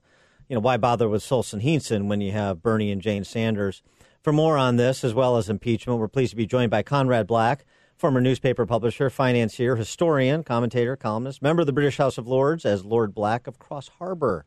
you 0.47 0.53
know, 0.55 0.59
why 0.59 0.77
bother 0.77 1.09
with 1.09 1.23
Solzhenitsyn 1.23 2.07
when 2.07 2.21
you 2.21 2.31
have 2.33 2.61
Bernie 2.61 2.91
and 2.91 3.01
Jane 3.01 3.23
Sanders? 3.23 3.81
For 4.23 4.31
more 4.31 4.57
on 4.57 4.77
this, 4.77 5.03
as 5.03 5.13
well 5.13 5.35
as 5.35 5.49
impeachment, 5.49 5.99
we're 5.99 6.07
pleased 6.07 6.29
to 6.29 6.37
be 6.37 6.45
joined 6.45 6.71
by 6.71 6.81
Conrad 6.81 7.27
Black, 7.27 7.65
former 7.97 8.21
newspaper 8.21 8.65
publisher, 8.65 9.09
financier, 9.09 9.75
historian, 9.75 10.43
commentator, 10.43 10.95
columnist, 10.95 11.41
member 11.41 11.59
of 11.59 11.65
the 11.65 11.73
British 11.73 11.97
House 11.97 12.17
of 12.17 12.25
Lords 12.25 12.63
as 12.63 12.85
Lord 12.85 13.13
Black 13.13 13.47
of 13.47 13.59
Cross 13.59 13.89
Harbor. 13.99 14.45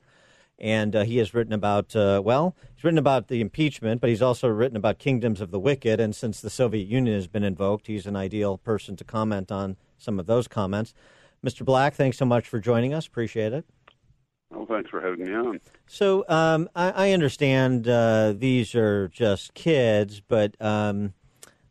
And 0.59 0.97
uh, 0.97 1.05
he 1.05 1.19
has 1.19 1.35
written 1.35 1.53
about, 1.53 1.95
uh, 1.95 2.23
well, 2.25 2.57
he's 2.75 2.85
written 2.85 2.97
about 2.97 3.29
the 3.29 3.43
impeachment, 3.43 4.01
but 4.01 4.09
he's 4.09 4.23
also 4.23 4.49
written 4.49 4.79
about 4.79 4.99
kingdoms 4.99 5.43
of 5.43 5.51
the 5.51 5.61
wicked. 5.61 6.01
And 6.01 6.17
since 6.17 6.41
the 6.41 6.49
Soviet 6.49 6.89
Union 6.89 7.15
has 7.15 7.27
been 7.27 7.45
invoked, 7.45 7.87
he's 7.87 8.07
an 8.07 8.17
ideal 8.17 8.57
person 8.57 8.97
to 8.97 9.05
comment 9.05 9.53
on 9.53 9.77
some 9.99 10.19
of 10.19 10.25
those 10.25 10.49
comments. 10.49 10.95
Mr. 11.45 11.67
Black, 11.67 11.95
thanks 11.95 12.17
so 12.17 12.25
much 12.25 12.49
for 12.49 12.59
joining 12.61 12.95
us. 12.95 13.07
Appreciate 13.07 13.53
it. 13.53 13.67
Well, 14.51 14.67
thanks 14.67 14.91
for 14.91 15.01
having 15.01 15.25
me 15.25 15.35
on. 15.35 15.61
So 15.87 16.25
um, 16.29 16.69
I, 16.75 17.09
I 17.09 17.13
understand 17.13 17.89
uh, 17.89 18.33
these 18.37 18.75
are 18.75 19.09
just 19.09 19.55
kids, 19.55 20.21
but 20.21 20.61
um, 20.61 21.15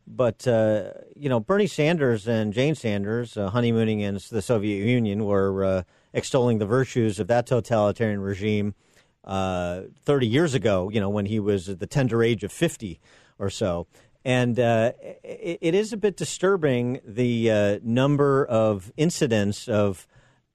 but 0.06 0.46
uh, 0.46 0.92
you 1.14 1.28
know 1.28 1.40
Bernie 1.40 1.66
Sanders 1.66 2.28
and 2.28 2.52
Jane 2.52 2.74
Sanders 2.74 3.36
uh, 3.36 3.50
honeymooning 3.50 4.00
in 4.00 4.18
the 4.30 4.42
Soviet 4.42 4.84
Union 4.84 5.24
were 5.24 5.64
uh, 5.64 5.82
extolling 6.12 6.58
the 6.58 6.66
virtues 6.66 7.18
of 7.18 7.28
that 7.28 7.46
totalitarian 7.46 8.20
regime 8.20 8.74
uh, 9.24 9.82
30 10.04 10.26
years 10.26 10.54
ago. 10.54 10.90
You 10.90 11.00
know 11.00 11.10
when 11.10 11.26
he 11.26 11.40
was 11.40 11.70
at 11.70 11.80
the 11.80 11.86
tender 11.86 12.22
age 12.22 12.44
of 12.44 12.52
50 12.52 13.00
or 13.38 13.50
so. 13.50 13.86
And 14.24 14.58
uh, 14.58 14.92
it, 15.22 15.58
it 15.60 15.74
is 15.74 15.92
a 15.92 15.96
bit 15.96 16.16
disturbing 16.16 17.00
the 17.06 17.80
number 17.82 18.44
of 18.44 18.92
incidents 18.96 19.68
of 19.68 20.06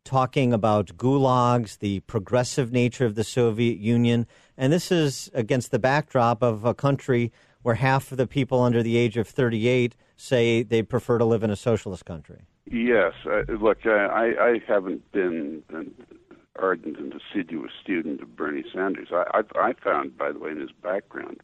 talking 0.04 0.54
about 0.54 0.98
gulags, 0.98 1.80
the 1.80 2.00
progressive 2.02 2.72
nature 2.72 3.06
of 3.06 3.16
the 3.16 3.24
Soviet 3.24 3.78
Union. 3.78 4.28
And 4.58 4.74
this 4.74 4.92
is 4.92 5.30
against 5.34 5.72
the 5.72 5.80
backdrop 5.80 6.42
of 6.42 6.66
a 6.66 6.74
country 6.74 7.32
where 7.62 7.76
half 7.76 8.12
of 8.12 8.18
the 8.18 8.28
people 8.28 8.62
under 8.62 8.82
the 8.82 8.98
age 8.98 9.18
of 9.18 9.28
38 9.28 9.96
say 10.16 10.64
they 10.64 10.82
prefer 10.82 11.18
to 11.18 11.26
live 11.26 11.44
in 11.44 11.50
a 11.50 11.56
socialist 11.56 12.06
country. 12.06 12.42
Yes, 12.66 13.14
uh, 13.26 13.44
look, 13.54 13.86
I, 13.86 14.34
I 14.40 14.62
haven't 14.68 15.12
been 15.12 15.64
an 15.70 15.94
ardent 16.60 16.98
and 16.98 17.14
assiduous 17.14 17.72
student 17.82 18.22
of 18.22 18.36
Bernie 18.36 18.64
Sanders. 18.74 19.10
I, 19.12 19.26
I, 19.34 19.60
I 19.60 19.74
found, 19.84 20.18
by 20.18 20.32
the 20.32 20.40
way, 20.40 20.52
in 20.52 20.60
his 20.60 20.72
background, 20.84 21.42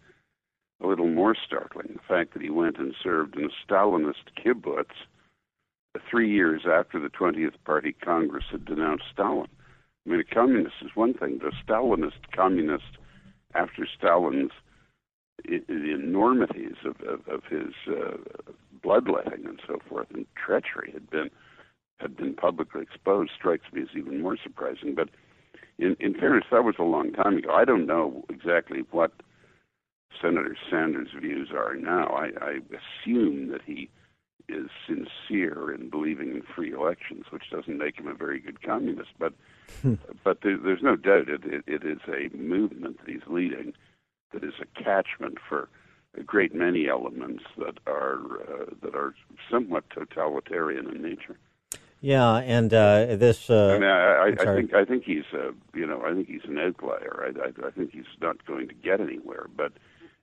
a 0.81 0.87
little 0.87 1.07
more 1.07 1.35
startling 1.35 1.93
the 1.93 1.99
fact 2.07 2.33
that 2.33 2.41
he 2.41 2.49
went 2.49 2.77
and 2.77 2.93
served 3.03 3.35
in 3.35 3.45
a 3.45 3.71
Stalinist 3.71 4.29
kibbutz 4.43 4.93
three 6.09 6.31
years 6.31 6.63
after 6.69 6.99
the 6.99 7.09
20th 7.09 7.55
Party 7.65 7.93
Congress 7.93 8.45
had 8.51 8.65
denounced 8.65 9.05
Stalin. 9.13 9.47
I 10.05 10.09
mean, 10.09 10.19
a 10.19 10.35
communist 10.35 10.75
is 10.81 10.91
one 10.95 11.13
thing, 11.13 11.39
but 11.41 11.53
a 11.53 11.71
Stalinist 11.71 12.31
communist, 12.33 12.97
after 13.53 13.87
Stalin's 13.97 14.51
the 15.45 15.93
enormities 15.93 16.75
of, 16.83 16.99
of, 17.01 17.27
of 17.27 17.43
his 17.49 17.73
uh, 17.87 18.17
bloodletting 18.81 19.45
and 19.45 19.59
so 19.67 19.79
forth 19.87 20.07
and 20.13 20.25
treachery 20.35 20.91
had 20.91 21.09
been 21.09 21.29
had 21.99 22.15
been 22.15 22.33
publicly 22.33 22.81
exposed 22.81 23.31
strikes 23.37 23.71
me 23.73 23.81
as 23.81 23.87
even 23.95 24.21
more 24.21 24.37
surprising. 24.41 24.93
But 24.95 25.09
in, 25.79 25.95
in 25.99 26.13
fairness, 26.13 26.45
that 26.51 26.63
was 26.63 26.75
a 26.79 26.83
long 26.83 27.11
time 27.11 27.37
ago. 27.37 27.51
I 27.51 27.65
don't 27.65 27.87
know 27.87 28.23
exactly 28.29 28.83
what 28.91 29.11
Senator 30.21 30.55
Sanders' 30.69 31.09
views 31.19 31.49
are 31.51 31.75
now. 31.75 32.07
I, 32.07 32.29
I 32.39 32.59
assume 32.69 33.49
that 33.49 33.61
he 33.65 33.89
is 34.49 34.69
sincere 34.87 35.73
in 35.73 35.89
believing 35.89 36.29
in 36.31 36.41
free 36.55 36.71
elections, 36.71 37.25
which 37.31 37.49
doesn't 37.51 37.77
make 37.77 37.99
him 37.99 38.07
a 38.07 38.13
very 38.13 38.39
good 38.39 38.61
communist. 38.61 39.09
But 39.19 39.33
but 40.23 40.39
there, 40.41 40.57
there's 40.57 40.83
no 40.83 40.95
doubt 40.95 41.29
it, 41.29 41.43
it, 41.45 41.63
it 41.67 41.83
is 41.83 41.99
a 42.07 42.35
movement 42.35 42.99
that 42.99 43.09
he's 43.09 43.27
leading 43.27 43.73
that 44.33 44.43
is 44.43 44.53
a 44.61 44.83
catchment 44.83 45.37
for 45.47 45.69
a 46.17 46.23
great 46.23 46.53
many 46.53 46.87
elements 46.87 47.43
that 47.57 47.79
are 47.85 48.41
uh, 48.41 48.65
that 48.81 48.95
are 48.95 49.13
somewhat 49.51 49.89
totalitarian 49.89 50.87
in 50.89 51.01
nature. 51.01 51.37
Yeah, 51.99 52.37
and 52.37 52.73
uh, 52.73 53.15
this. 53.15 53.49
Uh, 53.49 53.73
I 53.75 53.79
mean, 53.79 53.89
I, 53.89 54.13
I, 54.13 54.51
I 54.51 54.55
think 54.55 54.73
I 54.73 54.85
think 54.85 55.03
he's 55.03 55.25
a 55.33 55.51
you 55.75 55.85
know 55.85 56.01
I 56.03 56.13
think 56.13 56.27
he's 56.27 56.45
an 56.45 56.57
outlier. 56.57 57.33
I, 57.35 57.47
I, 57.47 57.67
I 57.67 57.71
think 57.71 57.91
he's 57.91 58.05
not 58.21 58.45
going 58.45 58.67
to 58.67 58.75
get 58.75 59.01
anywhere. 59.01 59.47
But 59.55 59.73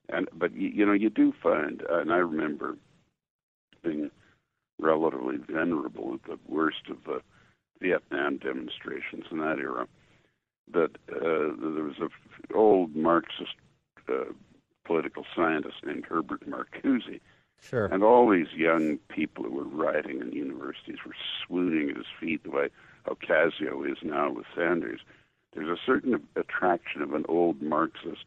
and 0.09 0.29
but 0.33 0.53
you, 0.55 0.69
you 0.69 0.85
know 0.85 0.93
you 0.93 1.09
do 1.09 1.33
find, 1.43 1.83
uh, 1.89 1.99
and 1.99 2.13
I 2.13 2.17
remember 2.17 2.77
being 3.85 4.11
relatively 4.79 5.37
venerable 5.37 6.13
at 6.15 6.23
the 6.23 6.39
worst 6.47 6.89
of 6.89 6.97
the 7.05 7.21
Vietnam 7.81 8.37
demonstrations 8.37 9.25
in 9.31 9.39
that 9.39 9.59
era. 9.59 9.87
That 10.71 10.91
uh, 11.09 11.53
there 11.75 11.83
was 11.83 11.99
a 12.01 12.05
f- 12.05 12.55
old 12.55 12.95
Marxist 12.95 13.55
uh, 14.09 14.33
political 14.85 15.25
scientist 15.35 15.77
named 15.85 16.05
Herbert 16.09 16.49
Marcuse. 16.49 17.19
Sure. 17.61 17.85
And 17.85 18.03
all 18.03 18.29
these 18.29 18.53
young 18.55 18.97
people 19.09 19.43
who 19.43 19.51
were 19.51 19.63
rioting 19.63 20.21
in 20.21 20.31
universities 20.31 20.97
were 21.05 21.15
swooning 21.45 21.89
at 21.89 21.97
his 21.97 22.05
feet 22.19 22.43
the 22.43 22.51
way 22.51 22.69
Ocasio 23.07 23.89
is 23.89 23.97
now 24.03 24.31
with 24.31 24.45
Sanders. 24.55 25.01
There's 25.53 25.69
a 25.69 25.81
certain 25.85 26.21
attraction 26.35 27.01
of 27.01 27.13
an 27.13 27.25
old 27.29 27.61
Marxist 27.61 28.25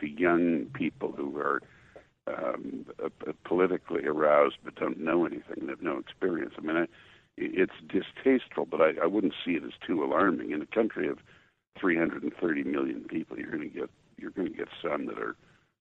to 0.00 0.08
young 0.08 0.66
people 0.74 1.12
who 1.16 1.38
are 1.38 1.62
um, 2.26 2.86
politically 3.44 4.04
aroused 4.04 4.56
but 4.64 4.74
don't 4.74 4.98
know 4.98 5.26
anything 5.26 5.58
and 5.60 5.68
have 5.70 5.82
no 5.82 5.98
experience. 5.98 6.54
I 6.58 6.60
mean, 6.60 6.76
I, 6.76 6.86
it's 7.36 7.72
distasteful, 7.88 8.66
but 8.66 8.80
I, 8.80 8.92
I 9.02 9.06
wouldn't 9.06 9.34
see 9.44 9.52
it 9.52 9.64
as 9.64 9.72
too 9.86 10.02
alarming. 10.02 10.50
In 10.52 10.62
a 10.62 10.66
country 10.66 11.08
of 11.08 11.18
330 11.78 12.64
million 12.64 13.04
people, 13.04 13.38
you're 13.38 13.50
going 13.50 13.70
to 13.70 13.78
get 13.78 13.90
you're 14.18 14.30
going 14.30 14.48
to 14.48 14.56
get 14.56 14.68
some 14.82 15.06
that 15.06 15.18
are 15.18 15.36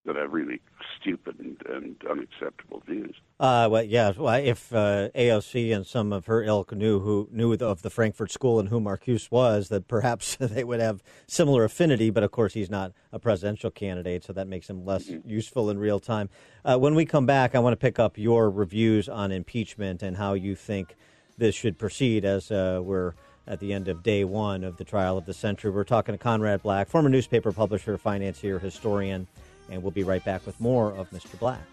that 0.06 0.16
have 0.16 0.32
really 0.32 0.62
stupid 0.99 1.39
and, 1.39 1.58
and 1.68 1.95
unacceptable 2.10 2.82
views. 2.86 3.16
Uh, 3.39 3.68
well, 3.70 3.84
yeah. 3.84 4.14
Well, 4.16 4.34
if 4.36 4.74
uh, 4.74 5.10
AOC 5.16 5.76
and 5.76 5.86
some 5.86 6.14
of 6.14 6.28
her 6.28 6.43
ilk 6.43 6.74
knew 6.74 6.99
who 6.99 7.28
knew 7.32 7.53
of 7.53 7.82
the 7.82 7.89
Frankfurt 7.89 8.32
School 8.32 8.60
and 8.60 8.70
who 8.70 8.80
Marcuse 8.80 9.30
was, 9.32 9.70
that 9.70 9.88
perhaps 9.88 10.36
they 10.39 10.64
would 10.64 10.80
have 10.80 11.03
similar 11.28 11.64
affinity. 11.64 12.10
But 12.10 12.24
of 12.24 12.32
course, 12.32 12.53
he's 12.53 12.70
not 12.70 12.93
a 13.12 13.20
presidential 13.20 13.72
candidate, 13.72 14.24
so 14.24 14.34
that 14.34 14.47
makes 14.47 14.70
him 14.70 14.86
less 14.86 15.10
useful 15.26 15.70
in 15.70 15.78
real 15.78 15.99
time. 15.99 16.30
Uh, 16.64 16.78
when 16.78 16.95
we 16.95 17.06
come 17.06 17.26
back, 17.26 17.56
I 17.56 17.60
want 17.60 17.74
to 17.74 17.78
pick 17.78 17.99
up 17.99 18.18
your 18.18 18.49
reviews 18.49 19.10
on 19.10 19.32
impeachment 19.32 20.03
and 20.03 20.18
how 20.18 20.34
you 20.34 20.56
think 20.56 20.95
this 21.38 21.56
should 21.56 21.78
proceed 21.78 22.26
as 22.26 22.51
uh, 22.51 22.80
we're 22.82 23.14
at 23.47 23.60
the 23.60 23.74
end 23.74 23.88
of 23.88 24.01
day 24.01 24.24
one 24.24 24.64
of 24.64 24.78
the 24.78 24.84
trial 24.84 25.18
of 25.18 25.26
the 25.26 25.34
century. 25.34 25.72
We're 25.72 25.84
talking 25.84 26.14
to 26.14 26.18
Conrad 26.18 26.64
Black, 26.64 26.88
former 26.88 27.10
newspaper 27.10 27.51
publisher, 27.51 27.97
financier, 27.97 28.60
historian, 28.60 29.28
and 29.70 29.82
we'll 29.82 29.91
be 29.91 30.03
right 30.03 30.24
back 30.24 30.45
with 30.45 30.59
more 30.59 30.91
of 30.93 31.09
Mr. 31.11 31.38
Black. 31.39 31.66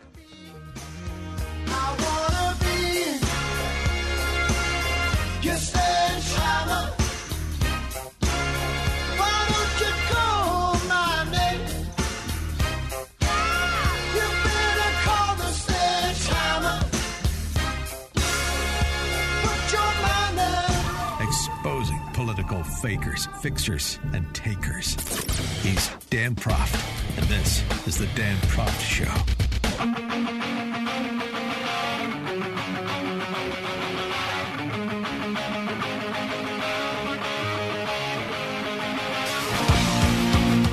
Fakers, 22.61 23.27
fixers, 23.41 23.99
and 24.13 24.27
takers. 24.35 24.95
He's 25.63 25.89
Dan 26.11 26.35
Proft, 26.35 26.77
and 27.17 27.27
this 27.27 27.63
is 27.87 27.97
The 27.97 28.07
Dan 28.15 28.37
Proft 28.49 28.81
Show. 28.81 30.42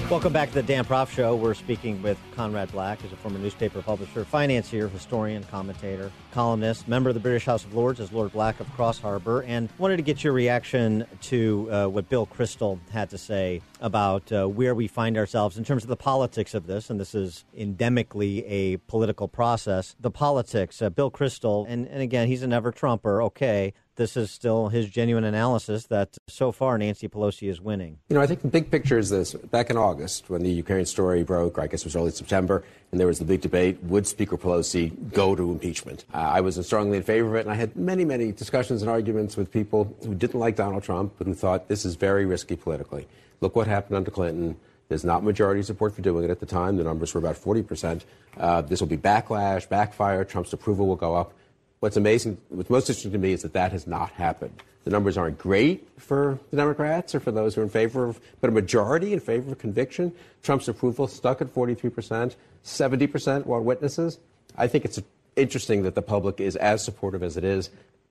Welcome 0.10 0.34
back 0.34 0.50
to 0.50 0.56
the 0.56 0.64
Dan 0.64 0.86
Proft 0.86 1.12
Show. 1.12 1.36
We're 1.36 1.54
speaking 1.54 2.02
with 2.02 2.18
Conrad 2.36 2.72
Black, 2.72 3.00
who's 3.00 3.12
a 3.12 3.16
former 3.16 3.38
newspaper 3.38 3.84
publisher, 3.84 4.26
financier, 4.26 4.88
historian, 4.88 5.44
commentator, 5.44 6.12
columnist, 6.32 6.88
member 6.88 7.12
of 7.12 7.14
the 7.14 7.20
British 7.20 7.46
House 7.46 7.64
of 7.64 7.76
Lords 7.76 8.00
as 8.00 8.12
Lord 8.12 8.32
Black 8.32 8.60
of 8.60 8.66
Crossharbour, 8.76 9.44
and 9.46 9.70
wanted 9.78 9.98
to 9.98 10.02
get 10.02 10.24
your 10.24 10.34
reaction 10.34 11.06
to 11.22 11.70
uh, 11.72 11.88
what 11.88 12.10
Bill 12.10 12.26
Kristol 12.26 12.80
had 12.92 13.12
to 13.12 13.20
say 13.20 13.62
about 13.80 14.32
uh, 14.32 14.46
where 14.48 14.76
we 14.76 14.88
find 14.88 15.18
ourselves 15.18 15.58
in 15.58 15.64
terms 15.64 15.84
of 15.84 15.90
the 15.90 15.96
politics 15.96 16.54
of 16.54 16.68
this. 16.68 16.90
And 16.90 17.00
this 17.00 17.16
is 17.16 17.46
endemically 17.58 18.44
a 18.48 18.78
political 18.88 19.28
process. 19.28 19.96
The 20.00 20.12
politics, 20.12 20.82
uh, 20.82 20.90
Bill 20.90 21.12
Kristol, 21.12 21.66
and, 21.68 21.88
and 21.88 22.02
again, 22.02 22.28
he's 22.28 22.44
a 22.44 22.48
never 22.48 22.72
Trumper, 22.72 23.22
okay. 23.24 23.74
This 23.96 24.16
is 24.16 24.32
still 24.32 24.70
his 24.70 24.90
genuine 24.90 25.26
analysis 25.26 25.88
that 25.88 26.18
so 26.28 26.54
far 26.54 26.78
Nancy 26.78 27.10
Pelosi 27.10 27.50
is 27.50 27.60
winning. 27.60 27.98
You 28.08 28.16
know, 28.16 28.22
I 28.22 28.28
think 28.28 28.42
the 28.42 28.48
big 28.48 28.72
picture 28.72 28.98
is 28.98 29.10
this. 29.10 29.34
Back 29.34 29.70
in 29.70 29.76
August, 29.76 30.30
when 30.30 30.42
the 30.42 30.50
Ukraine 30.50 30.86
story 30.86 31.22
broke, 31.24 31.58
or 31.58 31.62
I 31.62 31.68
guess 31.68 31.82
it 31.82 31.86
was 31.86 31.98
early 31.98 32.12
September, 32.12 32.64
and 32.92 33.00
there 33.00 33.08
was 33.08 33.20
the 33.20 33.26
big 33.26 33.42
debate 33.42 33.84
would 33.84 34.08
Speaker 34.08 34.38
Pelosi 34.38 35.12
go 35.12 35.36
to 35.36 35.52
impeachment? 35.52 36.06
Uh, 36.14 36.18
I 36.18 36.40
was 36.40 36.66
strongly 36.66 36.96
in 36.96 37.04
favor 37.04 37.28
of 37.28 37.36
it, 37.36 37.42
and 37.42 37.52
I 37.52 37.56
had 37.56 37.76
many, 37.76 38.06
many 38.06 38.32
discussions 38.32 38.82
and 38.82 38.90
arguments 38.90 39.36
with 39.36 39.52
people 39.52 39.94
who 40.06 40.16
didn't 40.16 40.40
like 40.40 40.56
Donald 40.56 40.84
Trump, 40.84 41.16
but 41.18 41.28
who 41.28 41.34
thought 41.34 41.68
this 41.68 41.84
is 41.84 41.96
very 41.96 42.26
risky 42.26 42.56
politically. 42.56 43.06
Look 43.42 43.56
what 43.56 43.68
happened 43.68 43.98
under 43.98 44.12
Clinton. 44.12 44.58
There's 44.90 45.04
not 45.04 45.24
majority 45.24 45.62
support 45.62 45.96
for 45.96 46.02
doing 46.02 46.26
it 46.26 46.30
at 46.32 46.40
the 46.40 46.46
time. 46.46 46.78
The 46.78 46.84
numbers 46.84 47.14
were 47.14 47.20
about 47.20 47.36
40%. 47.36 48.02
Uh, 48.38 48.62
this 48.62 48.80
will 48.80 48.88
be 48.88 48.98
backlash, 48.98 49.70
backfire. 49.70 50.24
Trump's 50.24 50.52
approval 50.52 50.88
will 50.88 50.96
go 50.96 51.16
up. 51.16 51.34
What's 51.80 51.96
amazing, 51.96 52.38
what's 52.50 52.70
most 52.70 52.90
interesting 52.90 53.12
to 53.14 53.18
me 53.18 53.32
is 53.32 53.44
that 53.44 53.54
that 53.54 53.72
has 53.72 53.88
not 53.88 54.12
happened. 54.12 54.62
The 54.84 54.90
numbers 54.90 55.18
aren't 55.18 55.38
great 55.38 55.88
for 55.98 56.40
the 56.52 56.58
Democrats 56.58 57.14
or 57.14 57.20
for 57.20 57.32
those 57.32 57.56
who 57.56 57.62
are 57.62 57.64
in 57.64 57.70
favor 57.70 58.06
of, 58.06 58.20
but 58.42 58.50
a 58.50 58.54
majority 58.54 59.14
in 59.14 59.20
favor 59.20 59.52
of 59.52 59.60
conviction. 59.60 60.14
Trump's 60.42 60.68
approval 60.68 61.08
stuck 61.08 61.42
at 61.42 61.54
43%, 61.54 62.36
70% 62.66 63.46
want 63.46 63.64
witnesses. 63.66 64.20
I 64.58 64.68
think 64.68 64.86
it's 64.86 65.00
interesting 65.36 65.84
that 65.84 65.96
the 65.96 66.02
public 66.02 66.42
is 66.42 66.56
as 66.56 66.84
supportive 66.84 67.24
as 67.24 67.38
it 67.38 67.44
is. 67.44 67.70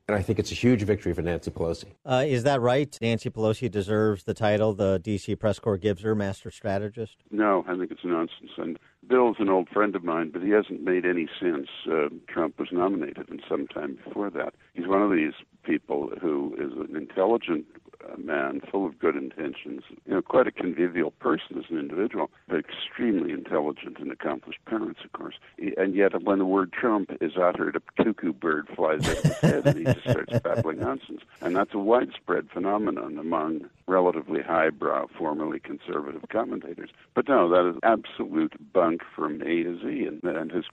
And 0.09 0.17
I 0.17 0.23
think 0.23 0.39
it's 0.39 0.51
a 0.51 0.55
huge 0.55 0.83
victory 0.85 1.13
for 1.13 1.21
Nancy 1.21 1.51
Pelosi. 1.51 1.93
Uh, 2.07 2.25
is 2.27 2.45
that 2.45 2.63
right? 2.63 2.97
Nancy 3.03 3.29
Pelosi 3.29 3.71
deserves 3.71 4.25
the 4.25 4.33
title 4.33 4.73
the 4.73 4.99
D.C. 4.99 5.37
press 5.37 5.59
corps 5.59 5.77
gives 5.77 6.01
her, 6.01 6.15
master 6.15 6.51
strategist? 6.51 7.17
No, 7.31 7.63
I 7.69 7.77
think 7.77 7.91
it's 7.91 8.01
nonsense. 8.05 8.53
And 8.57 8.79
Bill's 9.07 9.37
an 9.39 9.51
old 9.51 9.69
friend 9.69 9.95
of 9.95 10.03
mine, 10.03 10.31
but 10.33 10.43
he 10.43 10.49
hasn't 10.49 10.83
made 10.83 11.05
any 11.05 11.29
sense. 11.39 11.69
Uh, 11.87 12.09
Trump 12.27 12.59
was 12.59 12.69
nominated, 12.73 13.29
and 13.29 13.43
sometime 13.47 13.99
before 14.03 14.31
that, 14.31 14.55
he's 14.73 14.87
one 14.87 15.03
of 15.03 15.11
these 15.11 15.35
people 15.63 16.11
who 16.23 16.57
is 16.59 16.73
an 16.89 16.97
intelligent 16.97 17.67
uh, 18.07 18.17
man, 18.17 18.61
full 18.71 18.87
of 18.87 18.99
good 18.99 19.17
intentions. 19.17 19.83
You 20.07 20.15
know, 20.15 20.23
quite 20.23 20.47
a 20.47 20.53
convivial 20.53 21.11
person 21.13 21.59
as 21.59 21.65
an 21.71 21.79
individual, 21.79 22.31
but 22.49 22.59
extremely 22.59 23.33
intelligent 23.33 23.99
and 23.99 24.11
accomplished 24.11 24.65
parents, 24.67 25.01
of 25.05 25.13
course. 25.13 25.35
And 25.77 25.95
yet, 25.95 26.23
when 26.23 26.39
the 26.39 26.45
word 26.45 26.73
Trump 26.73 27.11
is 27.21 27.33
uttered, 27.37 27.77
a 27.77 28.03
cuckoo 28.03 28.33
bird 28.33 28.69
flies 28.75 29.09
out 29.09 29.19
of 29.19 29.23
his 29.25 29.39
head, 29.39 29.67
and 29.67 29.79
he 29.79 29.85
just 29.85 30.01
starts 30.01 30.39
babbling 30.45 30.81
nonsense. 30.81 31.23
And 31.41 31.57
that's 31.57 31.75
a 31.75 31.79
widespread 31.79 32.49
phenomenon 32.53 33.19
among 33.19 33.69
relatively 33.87 34.43
highbrow, 34.43 35.09
formerly 35.17 35.59
conservative 35.59 36.25
commentators. 36.31 36.91
But 37.15 37.29
no, 37.29 37.49
that 37.49 37.69
is 37.69 37.77
absolute 37.83 38.55
bunk 38.73 39.03
from 39.15 39.43
A 39.43 39.63
to 39.63 39.79
Z, 39.81 40.05
and, 40.07 40.23
and 40.23 40.53
his 40.53 40.65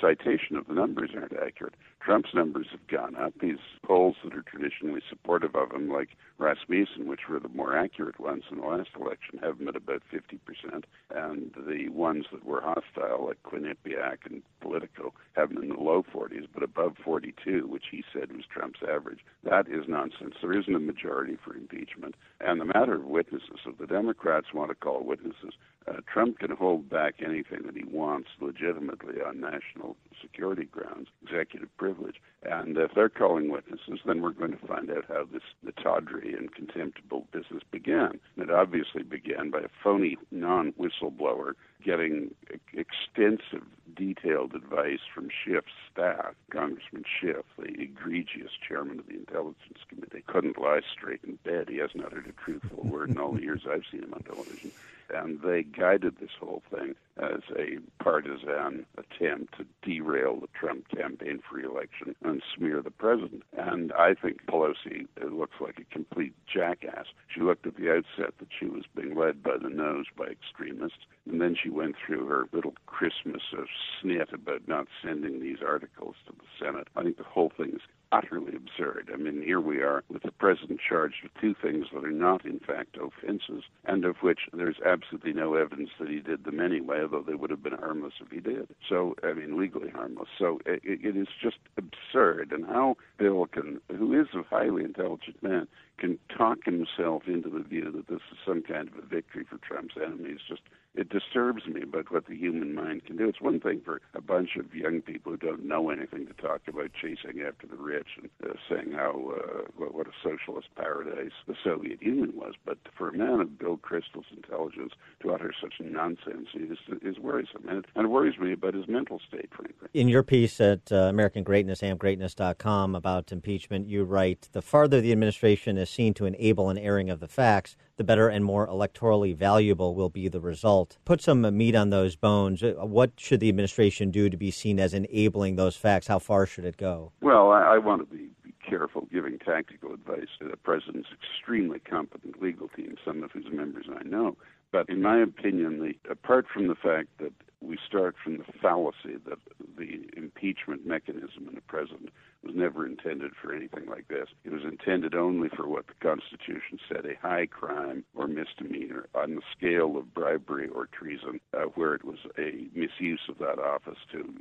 citation 0.00 0.56
of 0.56 0.66
the 0.66 0.74
numbers 0.74 1.10
aren't 1.14 1.34
accurate. 1.34 1.74
Trump's 2.04 2.34
numbers 2.34 2.66
have 2.72 2.86
gone 2.88 3.14
up. 3.14 3.32
These 3.40 3.58
polls 3.86 4.16
that 4.24 4.34
are 4.34 4.42
traditionally 4.42 5.02
supportive 5.08 5.54
of 5.54 5.70
him, 5.70 5.88
like 5.88 6.10
Rasmussen, 6.38 7.06
which 7.06 7.28
were 7.28 7.38
the 7.38 7.48
more 7.48 7.76
accurate 7.76 8.18
ones 8.18 8.42
in 8.50 8.58
the 8.58 8.66
last 8.66 8.90
election, 8.98 9.38
have 9.40 9.60
him 9.60 9.68
at 9.68 9.76
about 9.76 10.02
50%. 10.12 10.84
And 11.14 11.54
the 11.54 11.88
ones 11.90 12.26
that 12.32 12.44
were 12.44 12.60
hostile, 12.60 13.26
like 13.26 13.42
Quinnipiac 13.44 14.26
and 14.28 14.42
Politico, 14.60 15.14
have 15.34 15.52
him 15.52 15.58
in 15.58 15.68
the 15.68 15.76
low 15.76 16.02
40s, 16.02 16.48
but 16.52 16.64
above 16.64 16.96
42, 17.04 17.68
which 17.68 17.84
he 17.90 18.02
said 18.12 18.32
was 18.32 18.46
Trump's 18.52 18.80
average. 18.82 19.20
That 19.44 19.68
is 19.68 19.86
nonsense. 19.86 20.34
There 20.40 20.58
isn't 20.58 20.74
a 20.74 20.80
majority 20.80 21.36
for 21.44 21.54
impeachment. 21.54 22.16
And 22.40 22.60
the 22.60 22.64
matter 22.64 22.94
of 22.94 23.04
witnesses, 23.04 23.60
if 23.64 23.78
the 23.78 23.86
Democrats 23.86 24.52
want 24.52 24.70
to 24.70 24.74
call 24.74 25.04
witnesses, 25.04 25.54
uh, 25.88 26.00
Trump 26.12 26.38
can 26.38 26.50
hold 26.50 26.88
back 26.88 27.16
anything 27.24 27.60
that 27.66 27.76
he 27.76 27.84
wants 27.84 28.28
legitimately 28.40 29.20
on 29.20 29.40
national 29.40 29.96
security 30.20 30.64
grounds, 30.64 31.08
executive 31.22 31.74
privilege. 31.76 32.16
And 32.42 32.76
if 32.76 32.92
they're 32.94 33.08
calling 33.08 33.50
witnesses, 33.50 34.00
then 34.04 34.22
we're 34.22 34.30
going 34.30 34.52
to 34.52 34.66
find 34.66 34.90
out 34.90 35.04
how 35.08 35.24
this 35.32 35.42
the 35.64 35.72
tawdry 35.72 36.34
and 36.34 36.54
contemptible 36.54 37.26
business 37.32 37.62
began. 37.70 38.20
It 38.36 38.50
obviously 38.50 39.02
began 39.02 39.50
by 39.50 39.60
a 39.60 39.68
phony 39.82 40.16
non-whistleblower 40.30 41.52
getting 41.82 42.34
extensive, 42.72 43.66
detailed 43.94 44.54
advice 44.54 45.00
from 45.14 45.28
Schiff's 45.28 45.72
staff. 45.92 46.34
Congressman 46.50 47.04
Schiff, 47.04 47.44
the 47.58 47.80
egregious 47.80 48.52
chairman 48.66 48.98
of 48.98 49.06
the 49.06 49.14
Intelligence 49.14 49.78
Committee, 49.88 50.24
couldn't 50.26 50.58
lie 50.58 50.80
straight 50.92 51.20
in 51.26 51.36
bed. 51.44 51.68
He 51.68 51.78
hasn't 51.78 52.04
uttered 52.04 52.26
a 52.26 52.44
truthful 52.44 52.84
word 52.84 53.10
in 53.10 53.18
all 53.18 53.32
the 53.32 53.42
years 53.42 53.62
I've 53.70 53.84
seen 53.90 54.02
him 54.02 54.14
on 54.14 54.22
television. 54.22 54.70
And 55.14 55.42
they 55.42 55.62
guided 55.62 56.16
this 56.18 56.30
whole 56.40 56.62
thing 56.70 56.94
as 57.18 57.42
a 57.54 57.78
partisan 58.02 58.86
attempt 58.96 59.58
to 59.58 59.66
derail 59.82 60.40
the 60.40 60.48
Trump 60.58 60.88
campaign 60.88 61.40
for 61.46 61.60
election 61.60 62.14
and 62.24 62.42
smear 62.56 62.80
the 62.80 62.90
president. 62.90 63.42
And 63.54 63.92
I 63.92 64.14
think 64.14 64.46
Pelosi 64.46 65.06
looks 65.22 65.60
like 65.60 65.78
a 65.78 65.92
complete 65.92 66.32
jackass. 66.46 67.06
She 67.28 67.42
looked 67.42 67.66
at 67.66 67.76
the 67.76 67.90
outset 67.90 68.38
that 68.38 68.48
she 68.58 68.64
was 68.64 68.84
being 68.96 69.14
led 69.14 69.42
by 69.42 69.58
the 69.60 69.68
nose 69.68 70.06
by 70.16 70.28
extremists, 70.28 71.04
and 71.30 71.40
then 71.40 71.56
she 71.60 71.70
went 71.70 71.94
through 72.04 72.26
her 72.26 72.48
little 72.52 72.74
Christmas 72.86 73.42
of 73.56 73.66
snit 74.02 74.32
about 74.32 74.66
not 74.66 74.86
sending 75.02 75.40
these 75.40 75.58
articles 75.66 76.16
to 76.26 76.32
the 76.32 76.44
Senate. 76.58 76.88
I 76.96 77.02
think 77.02 77.16
the 77.16 77.24
whole 77.24 77.52
thing 77.56 77.70
is 77.74 77.82
utterly 78.10 78.54
absurd. 78.54 79.10
I 79.12 79.16
mean, 79.16 79.42
here 79.42 79.60
we 79.60 79.78
are 79.78 80.04
with 80.08 80.22
the 80.22 80.32
president 80.32 80.80
charged 80.86 81.16
with 81.22 81.32
two 81.40 81.54
things 81.54 81.86
that 81.92 82.04
are 82.04 82.10
not, 82.10 82.44
in 82.44 82.58
fact, 82.58 82.98
offenses, 82.98 83.64
and 83.84 84.04
of 84.04 84.16
which 84.20 84.40
there's 84.52 84.76
absolutely 84.84 85.32
no 85.32 85.54
evidence 85.54 85.90
that 85.98 86.10
he 86.10 86.20
did 86.20 86.44
them 86.44 86.60
anyway, 86.60 87.00
although 87.02 87.24
they 87.26 87.34
would 87.34 87.50
have 87.50 87.62
been 87.62 87.72
harmless 87.72 88.14
if 88.20 88.30
he 88.30 88.40
did. 88.40 88.68
So, 88.86 89.14
I 89.24 89.32
mean, 89.32 89.58
legally 89.58 89.90
harmless. 89.90 90.28
So 90.38 90.60
it, 90.66 90.82
it 90.84 91.16
is 91.16 91.28
just 91.42 91.56
absurd. 91.78 92.52
And 92.52 92.66
how 92.66 92.96
Bill 93.16 93.46
can, 93.46 93.80
who 93.88 94.20
is 94.20 94.28
a 94.34 94.42
highly 94.42 94.84
intelligent 94.84 95.42
man, 95.42 95.66
can 95.96 96.18
talk 96.36 96.58
himself 96.64 97.22
into 97.26 97.48
the 97.48 97.62
view 97.62 97.90
that 97.92 98.08
this 98.08 98.22
is 98.30 98.38
some 98.44 98.62
kind 98.62 98.88
of 98.88 98.94
a 99.02 99.06
victory 99.06 99.46
for 99.48 99.58
Trump's 99.58 99.94
enemies 99.96 100.40
just 100.46 100.62
it 100.94 101.08
disturbs 101.08 101.66
me 101.66 101.82
about 101.82 102.12
what 102.12 102.26
the 102.26 102.36
human 102.36 102.74
mind 102.74 103.04
can 103.06 103.16
do. 103.16 103.28
It's 103.28 103.40
one 103.40 103.60
thing 103.60 103.80
for 103.84 104.00
a 104.14 104.20
bunch 104.20 104.56
of 104.56 104.74
young 104.74 105.00
people 105.00 105.32
who 105.32 105.38
don't 105.38 105.64
know 105.64 105.90
anything 105.90 106.26
to 106.26 106.34
talk 106.34 106.62
about 106.68 106.90
chasing 106.92 107.40
after 107.40 107.66
the 107.66 107.76
rich 107.76 108.08
and 108.20 108.28
uh, 108.44 108.54
saying 108.68 108.92
how 108.92 109.32
uh, 109.34 109.86
what, 109.88 110.06
a 110.06 110.10
socialist 110.22 110.68
paradise 110.76 111.32
the 111.46 111.54
Soviet 111.64 112.02
Union 112.02 112.32
was, 112.34 112.54
but 112.64 112.76
for 112.96 113.08
a 113.08 113.16
man 113.16 113.40
of 113.40 113.58
Bill 113.58 113.78
Kristol's 113.78 114.26
intelligence 114.36 114.92
to 115.22 115.32
utter 115.32 115.52
such 115.58 115.74
nonsense 115.80 116.48
is, 116.54 116.78
is 117.02 117.18
worrisome, 117.18 117.64
and 117.68 117.78
it, 117.78 117.84
and 117.94 118.06
it 118.06 118.08
worries 118.08 118.38
me 118.38 118.52
about 118.52 118.74
his 118.74 118.86
mental 118.88 119.20
state, 119.26 119.48
frankly. 119.54 119.88
In 119.94 120.08
your 120.08 120.22
piece 120.22 120.60
at 120.60 120.92
uh, 120.92 120.96
American 120.96 121.42
Greatness, 121.42 121.80
amgreatness.com 121.80 122.94
about 122.94 123.32
impeachment, 123.32 123.88
you 123.88 124.04
write 124.04 124.48
the 124.52 124.62
farther 124.62 125.00
the 125.00 125.12
administration 125.12 125.78
is 125.78 125.88
seen 125.88 126.12
to 126.14 126.26
enable 126.26 126.68
an 126.68 126.78
airing 126.78 127.08
of 127.08 127.20
the 127.20 127.28
facts, 127.28 127.76
the 127.96 128.04
better 128.04 128.28
and 128.28 128.44
more 128.44 128.66
electorally 128.66 129.36
valuable 129.36 129.94
will 129.94 130.08
be 130.08 130.28
the 130.28 130.40
result. 130.40 130.98
Put 131.04 131.20
some 131.20 131.42
meat 131.56 131.74
on 131.74 131.90
those 131.90 132.16
bones. 132.16 132.62
Uh, 132.62 132.72
What 132.78 133.12
should 133.16 133.40
the 133.40 133.48
administration 133.48 134.10
do 134.10 134.28
to 134.30 134.36
be 134.36 134.50
seen 134.50 134.80
as 134.80 134.94
enabling 134.94 135.56
those 135.56 135.76
facts? 135.76 136.06
How 136.06 136.18
far 136.18 136.46
should 136.46 136.64
it 136.64 136.76
go? 136.76 137.12
Well, 137.20 137.50
I, 137.50 137.74
I 137.74 137.78
want 137.78 138.08
to 138.08 138.16
be 138.16 138.30
be 138.42 138.54
careful 138.68 139.06
giving 139.12 139.38
tactical 139.38 139.92
advice 139.92 140.28
to 140.40 140.48
the 140.48 140.56
president's 140.56 141.08
extremely 141.12 141.78
competent 141.78 142.42
legal 142.42 142.68
team, 142.68 142.96
some 143.04 143.22
of 143.22 143.30
whose 143.32 143.46
members 143.52 143.86
I 143.88 144.02
know. 144.04 144.36
But 144.70 144.88
in 144.88 145.02
my 145.02 145.20
opinion, 145.20 145.80
the, 145.80 146.10
apart 146.10 146.46
from 146.52 146.68
the 146.68 146.74
fact 146.74 147.08
that 147.18 147.32
we 147.60 147.78
start 147.86 148.16
from 148.22 148.38
the 148.38 148.44
fallacy 148.60 149.16
that 149.26 149.38
the 149.76 150.08
impeachment 150.16 150.86
mechanism 150.86 151.46
in 151.48 151.54
the 151.54 151.60
president 151.60 152.10
was 152.42 152.54
never 152.54 152.86
intended 152.86 153.32
for 153.40 153.54
anything 153.54 153.86
like 153.88 154.08
this. 154.08 154.28
It 154.44 154.52
was 154.52 154.64
intended 154.64 155.14
only 155.14 155.48
for 155.48 155.68
what 155.68 155.86
the 155.86 155.94
Constitution 156.00 156.78
said 156.88 157.04
a 157.06 157.14
high 157.20 157.46
crime 157.46 158.04
or 158.14 158.26
misdemeanor 158.26 159.06
on 159.14 159.36
the 159.36 159.42
scale 159.56 159.96
of 159.96 160.12
bribery 160.14 160.68
or 160.68 160.86
treason, 160.86 161.40
uh, 161.54 161.66
where 161.74 161.94
it 161.94 162.04
was 162.04 162.18
a 162.38 162.66
misuse 162.74 163.20
of 163.28 163.38
that 163.38 163.58
office 163.58 163.98
to 164.12 164.34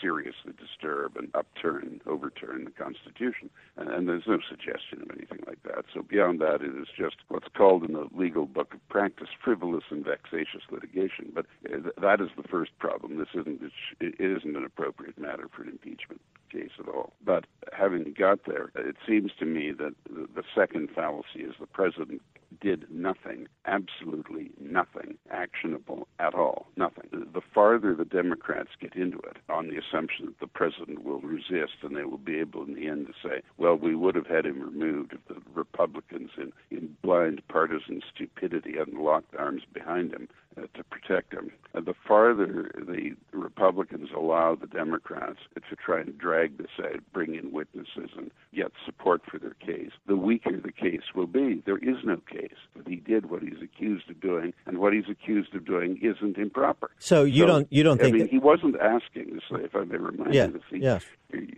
seriously 0.00 0.52
disturb 0.58 1.16
and 1.16 1.28
upturn, 1.34 2.00
overturn 2.06 2.64
the 2.64 2.70
Constitution. 2.70 3.50
And, 3.76 3.88
and 3.88 4.08
there's 4.08 4.26
no 4.26 4.38
suggestion 4.48 5.02
of 5.02 5.10
anything 5.16 5.40
like 5.46 5.62
that. 5.64 5.84
So 5.92 6.02
beyond 6.02 6.40
that, 6.40 6.62
it 6.62 6.76
is 6.76 6.88
just 6.96 7.16
what's 7.28 7.48
called 7.56 7.84
in 7.84 7.92
the 7.92 8.08
legal 8.14 8.46
book 8.46 8.74
of 8.74 8.88
practice 8.88 9.28
frivolous 9.42 9.84
and 9.90 10.04
vexatious 10.04 10.62
litigation. 10.70 11.32
But 11.34 11.46
uh, 11.72 11.90
that 12.00 12.20
is 12.20 12.30
the 12.36 12.48
first 12.48 12.72
problem. 12.78 13.18
This 13.18 13.28
isn't 13.34 13.62
it 14.00 14.14
isn't 14.18 14.56
an 14.56 14.64
appropriate 14.64 15.18
matter 15.18 15.48
for 15.54 15.62
an 15.62 15.68
impeachment 15.68 16.20
case 16.52 16.70
at 16.78 16.88
all. 16.88 17.12
But 17.24 17.46
having 17.72 18.14
got 18.18 18.40
there, 18.46 18.70
it 18.76 18.96
seems 19.06 19.32
to 19.38 19.44
me 19.44 19.72
that 19.72 19.94
the, 20.08 20.42
second 20.54 20.90
fallacy 20.94 21.40
is 21.40 21.54
the 21.58 21.66
president 21.66 22.20
did 22.60 22.86
nothing, 22.90 23.46
absolutely 23.66 24.50
nothing 24.60 25.16
actionable 25.30 26.08
at 26.18 26.34
all. 26.34 26.66
Nothing. 26.76 27.08
The 27.10 27.40
farther 27.54 27.94
the 27.94 28.04
Democrats 28.04 28.70
get 28.80 28.94
into 28.94 29.18
it, 29.18 29.36
on 29.48 29.68
the 29.68 29.76
assumption 29.76 30.26
that 30.26 30.40
the 30.40 30.46
president 30.46 31.04
will 31.04 31.20
resist 31.20 31.82
and 31.82 31.96
they 31.96 32.04
will 32.04 32.18
be 32.18 32.38
able 32.38 32.64
in 32.64 32.74
the 32.74 32.88
end 32.88 33.06
to 33.06 33.28
say, 33.28 33.42
well, 33.58 33.76
we 33.76 33.94
would 33.94 34.14
have 34.14 34.26
had 34.26 34.46
him 34.46 34.60
removed 34.60 35.12
if 35.12 35.20
the 35.28 35.40
Republicans, 35.54 36.30
in, 36.36 36.52
in 36.70 36.96
blind 37.02 37.42
partisan 37.48 38.02
stupidity, 38.14 38.74
hadn't 38.78 39.02
locked 39.02 39.34
arms 39.36 39.62
behind 39.72 40.12
him 40.12 40.28
uh, 40.56 40.62
to 40.74 40.84
protect 40.84 41.32
him. 41.32 41.50
Uh, 41.74 41.80
the 41.80 41.94
farther 42.06 42.70
the 42.74 43.12
Republicans 43.32 44.10
allow 44.14 44.54
the 44.54 44.66
Democrats 44.66 45.38
to 45.54 45.76
try 45.76 46.00
and 46.00 46.18
drag 46.18 46.58
this 46.58 46.66
out, 46.82 47.00
bring 47.12 47.34
in 47.34 47.52
witnesses, 47.52 48.10
and 48.16 48.30
get 48.54 48.72
support 48.84 49.22
for 49.30 49.38
their 49.38 49.54
case, 49.54 49.90
the 50.06 50.16
weaker 50.16 50.60
the 50.60 50.72
case 50.72 51.14
will 51.14 51.26
be. 51.26 51.62
There 51.64 51.78
is 51.78 51.96
no 52.04 52.18
case. 52.30 52.41
But 52.76 52.88
he 52.88 52.96
did 52.96 53.30
what 53.30 53.42
he's 53.42 53.60
accused 53.62 54.10
of 54.10 54.20
doing, 54.20 54.52
and 54.66 54.78
what 54.78 54.92
he's 54.92 55.08
accused 55.10 55.54
of 55.54 55.64
doing 55.64 55.98
isn't 56.02 56.36
improper. 56.38 56.90
So 56.98 57.24
you 57.24 57.46
don't 57.46 57.68
you 57.70 57.82
don't 57.82 58.00
I 58.00 58.04
think 58.04 58.14
mean, 58.14 58.22
that- 58.24 58.30
he 58.30 58.38
wasn't 58.38 58.76
asking 58.80 59.40
if 59.50 59.74
I 59.76 59.84
may 59.84 59.96
remind 59.98 60.34
Yeah, 60.34 60.46
you 60.46 60.52
this. 60.52 60.62
He, 60.70 60.78
yes. 60.78 61.04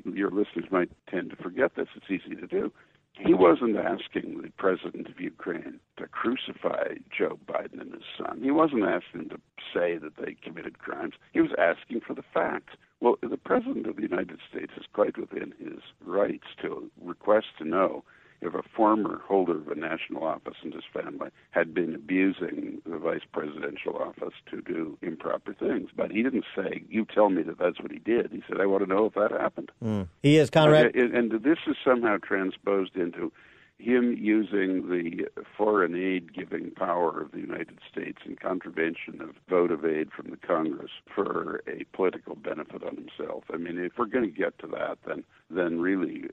Your 0.04 0.30
listeners 0.30 0.66
might 0.70 0.90
tend 1.10 1.30
to 1.30 1.36
forget 1.36 1.74
this. 1.76 1.88
It's 1.96 2.10
easy 2.10 2.34
to 2.36 2.46
do. 2.46 2.72
He 3.16 3.32
wasn't 3.32 3.76
asking 3.76 4.42
the 4.42 4.50
president 4.56 5.08
of 5.08 5.20
Ukraine 5.20 5.78
to 5.98 6.08
crucify 6.08 6.94
Joe 7.16 7.38
Biden 7.46 7.80
and 7.80 7.92
his 7.94 8.02
son. 8.18 8.40
He 8.42 8.50
wasn't 8.50 8.82
asking 8.82 9.28
to 9.28 9.36
say 9.72 9.98
that 9.98 10.16
they 10.16 10.34
committed 10.34 10.80
crimes. 10.80 11.14
He 11.32 11.40
was 11.40 11.52
asking 11.56 12.00
for 12.00 12.14
the 12.14 12.24
facts. 12.34 12.74
Well, 13.00 13.16
the 13.22 13.36
president 13.36 13.86
of 13.86 13.96
the 13.96 14.02
United 14.02 14.40
States 14.50 14.72
is 14.76 14.86
quite 14.92 15.16
within 15.16 15.54
his 15.60 15.78
rights 16.04 16.48
to 16.62 16.90
request 17.00 17.46
to 17.58 17.64
know 17.64 18.02
if 18.44 18.54
a 18.54 18.62
former 18.62 19.20
holder 19.26 19.56
of 19.56 19.68
a 19.68 19.74
national 19.74 20.24
office 20.24 20.56
and 20.62 20.72
his 20.72 20.84
family 20.92 21.30
had 21.50 21.74
been 21.74 21.94
abusing 21.94 22.82
the 22.86 22.98
vice 22.98 23.22
presidential 23.32 23.96
office 23.96 24.34
to 24.50 24.60
do 24.60 24.98
improper 25.02 25.54
things. 25.54 25.90
But 25.96 26.10
he 26.10 26.22
didn't 26.22 26.44
say, 26.54 26.84
You 26.88 27.06
tell 27.06 27.30
me 27.30 27.42
that 27.42 27.58
that's 27.58 27.80
what 27.80 27.90
he 27.90 27.98
did. 27.98 28.30
He 28.30 28.42
said, 28.48 28.60
I 28.60 28.66
want 28.66 28.86
to 28.86 28.94
know 28.94 29.06
if 29.06 29.14
that 29.14 29.30
happened. 29.32 29.70
Mm. 29.82 30.08
He 30.22 30.36
is 30.36 30.50
Conrad. 30.50 30.94
And, 30.94 31.14
and 31.14 31.42
this 31.42 31.58
is 31.66 31.76
somehow 31.84 32.18
transposed 32.22 32.96
into 32.96 33.32
him 33.78 34.16
using 34.18 34.88
the 34.88 35.26
foreign 35.56 35.94
aid 35.96 36.32
giving 36.32 36.70
power 36.70 37.20
of 37.20 37.32
the 37.32 37.40
United 37.40 37.78
States 37.90 38.18
in 38.24 38.36
contravention 38.36 39.20
of 39.20 39.30
vote 39.48 39.70
of 39.70 39.84
aid 39.84 40.10
from 40.12 40.30
the 40.30 40.36
Congress 40.36 40.90
for 41.12 41.62
a 41.66 41.84
political 41.92 42.36
benefit 42.36 42.82
on 42.84 42.96
himself. 42.96 43.44
I 43.52 43.56
mean, 43.56 43.78
if 43.78 43.92
we're 43.98 44.06
going 44.06 44.24
to 44.24 44.30
get 44.30 44.58
to 44.60 44.66
that, 44.68 44.98
then 45.06 45.24
then 45.50 45.80
really 45.80 46.24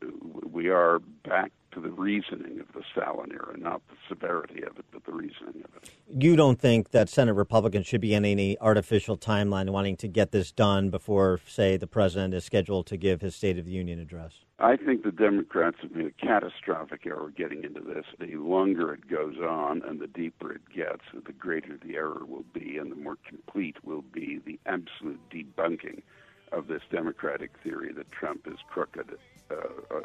we 0.50 0.70
are 0.70 1.00
back 1.28 1.52
to 1.72 1.82
the 1.82 1.90
reasoning 1.90 2.60
of 2.60 2.68
the 2.74 2.84
Stalin 2.92 3.32
era, 3.32 3.58
not 3.58 3.82
the 3.88 3.96
severity 4.10 4.64
of 4.64 4.78
it, 4.78 4.86
but 4.92 5.04
the 5.06 5.12
reasoning 5.12 5.64
of 5.64 5.84
it. 5.84 5.90
You 6.08 6.36
don't 6.36 6.60
think 6.60 6.92
that 6.92 7.10
Senate 7.10 7.34
Republicans 7.34 7.88
should 7.88 8.02
be 8.02 8.14
in 8.14 8.26
any 8.26 8.58
artificial 8.60 9.18
timeline 9.18 9.70
wanting 9.70 9.98
to 9.98 10.08
get 10.08 10.32
this 10.32 10.52
done 10.52 10.90
before, 10.90 11.40
say, 11.48 11.78
the 11.78 11.88
president 11.88 12.34
is 12.34 12.44
scheduled 12.44 12.88
to 12.88 12.98
give 12.98 13.22
his 13.22 13.36
State 13.36 13.58
of 13.58 13.66
the 13.66 13.72
Union 13.72 14.00
address? 14.00 14.34
I 14.60 14.78
think 14.78 15.04
the 15.04 15.12
Democrats 15.12 15.78
have 15.82 15.92
made 15.92 16.06
a 16.06 16.26
catastrophic 16.26 17.06
error 17.08 17.34
getting 17.36 17.64
into 17.64 17.82
this. 17.82 18.06
The 18.20 18.36
longer 18.36 18.94
it 18.94 19.10
goes 19.10 19.38
on 19.38 19.82
and 19.88 20.00
the 20.00 20.08
deeper 20.08 20.52
it 20.52 20.62
gets, 20.74 21.02
the 21.14 21.34
greater 21.34 21.80
the 21.84 21.96
error 21.96 22.26
will 22.28 22.46
be 22.54 22.78
and 22.78 22.92
the 22.92 22.96
more 22.96 23.18
complete 23.28 23.78
will 23.84 24.04
be 24.04 24.40
the 24.46 24.60
absolute 24.68 25.20
debunking 25.32 26.04
of 26.52 26.68
this 26.68 26.82
Democratic 26.92 27.52
theory 27.64 27.94
that 27.94 28.12
Trump 28.12 28.48
is 28.48 28.58
crooked 28.70 29.18
uh, 29.50 29.56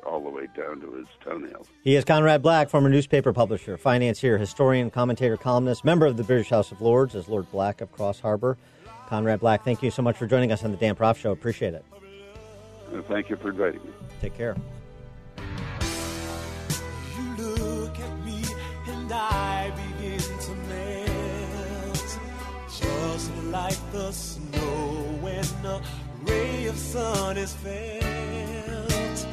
all 0.06 0.22
the 0.22 0.30
way 0.30 0.46
down 0.56 0.80
to 0.80 0.92
his 0.92 1.06
toenails. 1.22 1.66
He 1.82 1.96
is 1.96 2.04
Conrad 2.04 2.42
Black, 2.42 2.68
former 2.68 2.88
newspaper 2.88 3.32
publisher, 3.32 3.76
financier, 3.76 4.38
historian, 4.38 4.90
commentator, 4.90 5.36
columnist, 5.36 5.84
member 5.84 6.06
of 6.06 6.16
the 6.16 6.24
British 6.24 6.50
House 6.50 6.72
of 6.72 6.80
Lords 6.80 7.14
as 7.14 7.28
Lord 7.28 7.50
Black 7.50 7.80
of 7.80 7.94
Crossharbour. 7.94 8.56
Conrad 9.08 9.40
Black, 9.40 9.64
thank 9.64 9.82
you 9.82 9.90
so 9.90 10.02
much 10.02 10.16
for 10.16 10.26
joining 10.26 10.52
us 10.52 10.64
on 10.64 10.70
the 10.70 10.76
Dan 10.76 10.94
Proft 10.96 11.16
Show. 11.16 11.32
Appreciate 11.32 11.74
it. 11.74 11.84
Uh, 12.92 13.02
thank 13.02 13.28
you 13.28 13.36
for 13.36 13.50
inviting 13.50 13.82
me. 13.84 13.90
Take 14.20 14.36
care. 14.36 14.56
You 17.16 17.44
look 17.44 17.98
at 17.98 18.24
me 18.24 18.42
and 18.88 19.12
I 19.12 19.70
begin 19.70 20.18
to 20.18 20.54
melt, 20.68 22.18
just 22.68 23.34
like 23.44 23.92
the 23.92 24.12
snow 24.12 25.18
when 25.20 25.44
a 25.66 25.80
ray 26.26 26.66
of 26.66 26.76
sun 26.76 27.36
is 27.36 27.52
felt. 27.52 29.26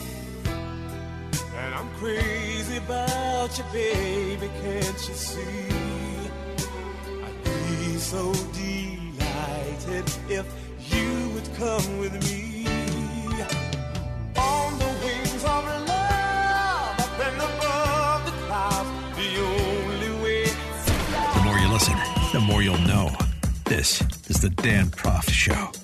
And 1.56 1.76
I'm 1.76 1.90
crazy 1.96 2.78
about 2.78 3.58
you, 3.58 3.64
baby, 3.72 4.50
can't 4.62 5.08
you 5.08 5.14
see? 5.14 5.68
I'd 7.24 7.44
be 7.44 7.98
so 7.98 8.34
delighted 8.54 10.06
if 10.30 10.46
you 10.92 11.30
would 11.34 11.50
come 11.56 12.00
with 12.00 12.14
me. 12.30 12.66
On 14.36 14.80
the 14.80 14.92
wings 15.04 15.44
of 15.44 15.64
love, 15.88 17.00
up 17.00 17.20
and 17.28 17.38
above 17.38 18.26
the 18.26 18.32
clouds, 18.46 18.90
the 19.18 19.30
only 19.40 20.24
way. 20.24 20.46
The 21.36 21.42
more 21.46 21.58
you 21.58 21.68
listen, 21.72 21.98
the 22.34 22.40
more 22.40 22.62
you'll 22.62 22.78
know. 22.80 23.10
This 23.66 24.02
is 24.30 24.42
the 24.42 24.50
Dan 24.50 24.88
Proft 24.88 25.32
Show. 25.32 25.83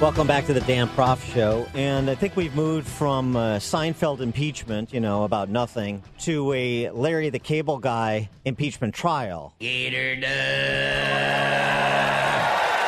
Welcome 0.00 0.28
back 0.28 0.46
to 0.46 0.52
the 0.52 0.60
Dan 0.60 0.86
Proft 0.90 1.34
Show. 1.34 1.66
And 1.74 2.08
I 2.08 2.14
think 2.14 2.36
we've 2.36 2.54
moved 2.54 2.86
from 2.86 3.34
uh, 3.34 3.56
Seinfeld 3.56 4.20
impeachment, 4.20 4.92
you 4.92 5.00
know, 5.00 5.24
about 5.24 5.48
nothing, 5.48 6.04
to 6.20 6.52
a 6.52 6.90
Larry 6.90 7.30
the 7.30 7.40
Cable 7.40 7.78
Guy 7.78 8.30
impeachment 8.44 8.94
trial. 8.94 9.56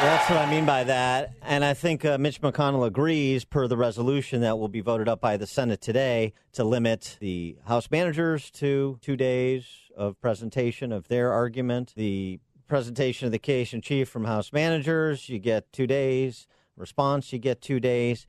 That's 0.00 0.30
what 0.30 0.38
I 0.38 0.48
mean 0.48 0.64
by 0.64 0.84
that. 0.84 1.32
And 1.42 1.64
I 1.64 1.74
think 1.74 2.04
uh, 2.04 2.16
Mitch 2.16 2.40
McConnell 2.40 2.86
agrees, 2.86 3.44
per 3.44 3.66
the 3.66 3.76
resolution 3.76 4.42
that 4.42 4.60
will 4.60 4.68
be 4.68 4.80
voted 4.80 5.08
up 5.08 5.20
by 5.20 5.36
the 5.36 5.48
Senate 5.48 5.80
today, 5.80 6.32
to 6.52 6.62
limit 6.62 7.16
the 7.18 7.56
House 7.66 7.90
managers 7.90 8.52
to 8.52 9.00
two 9.02 9.16
days 9.16 9.66
of 9.96 10.20
presentation 10.20 10.92
of 10.92 11.08
their 11.08 11.32
argument. 11.32 11.92
The 11.96 12.38
presentation 12.68 13.26
of 13.26 13.32
the 13.32 13.40
case 13.40 13.74
in 13.74 13.80
chief 13.80 14.08
from 14.08 14.26
House 14.26 14.52
managers, 14.52 15.28
you 15.28 15.40
get 15.40 15.72
two 15.72 15.88
days. 15.88 16.46
Response, 16.80 17.32
you 17.32 17.38
get 17.38 17.60
two 17.60 17.78
days. 17.80 18.26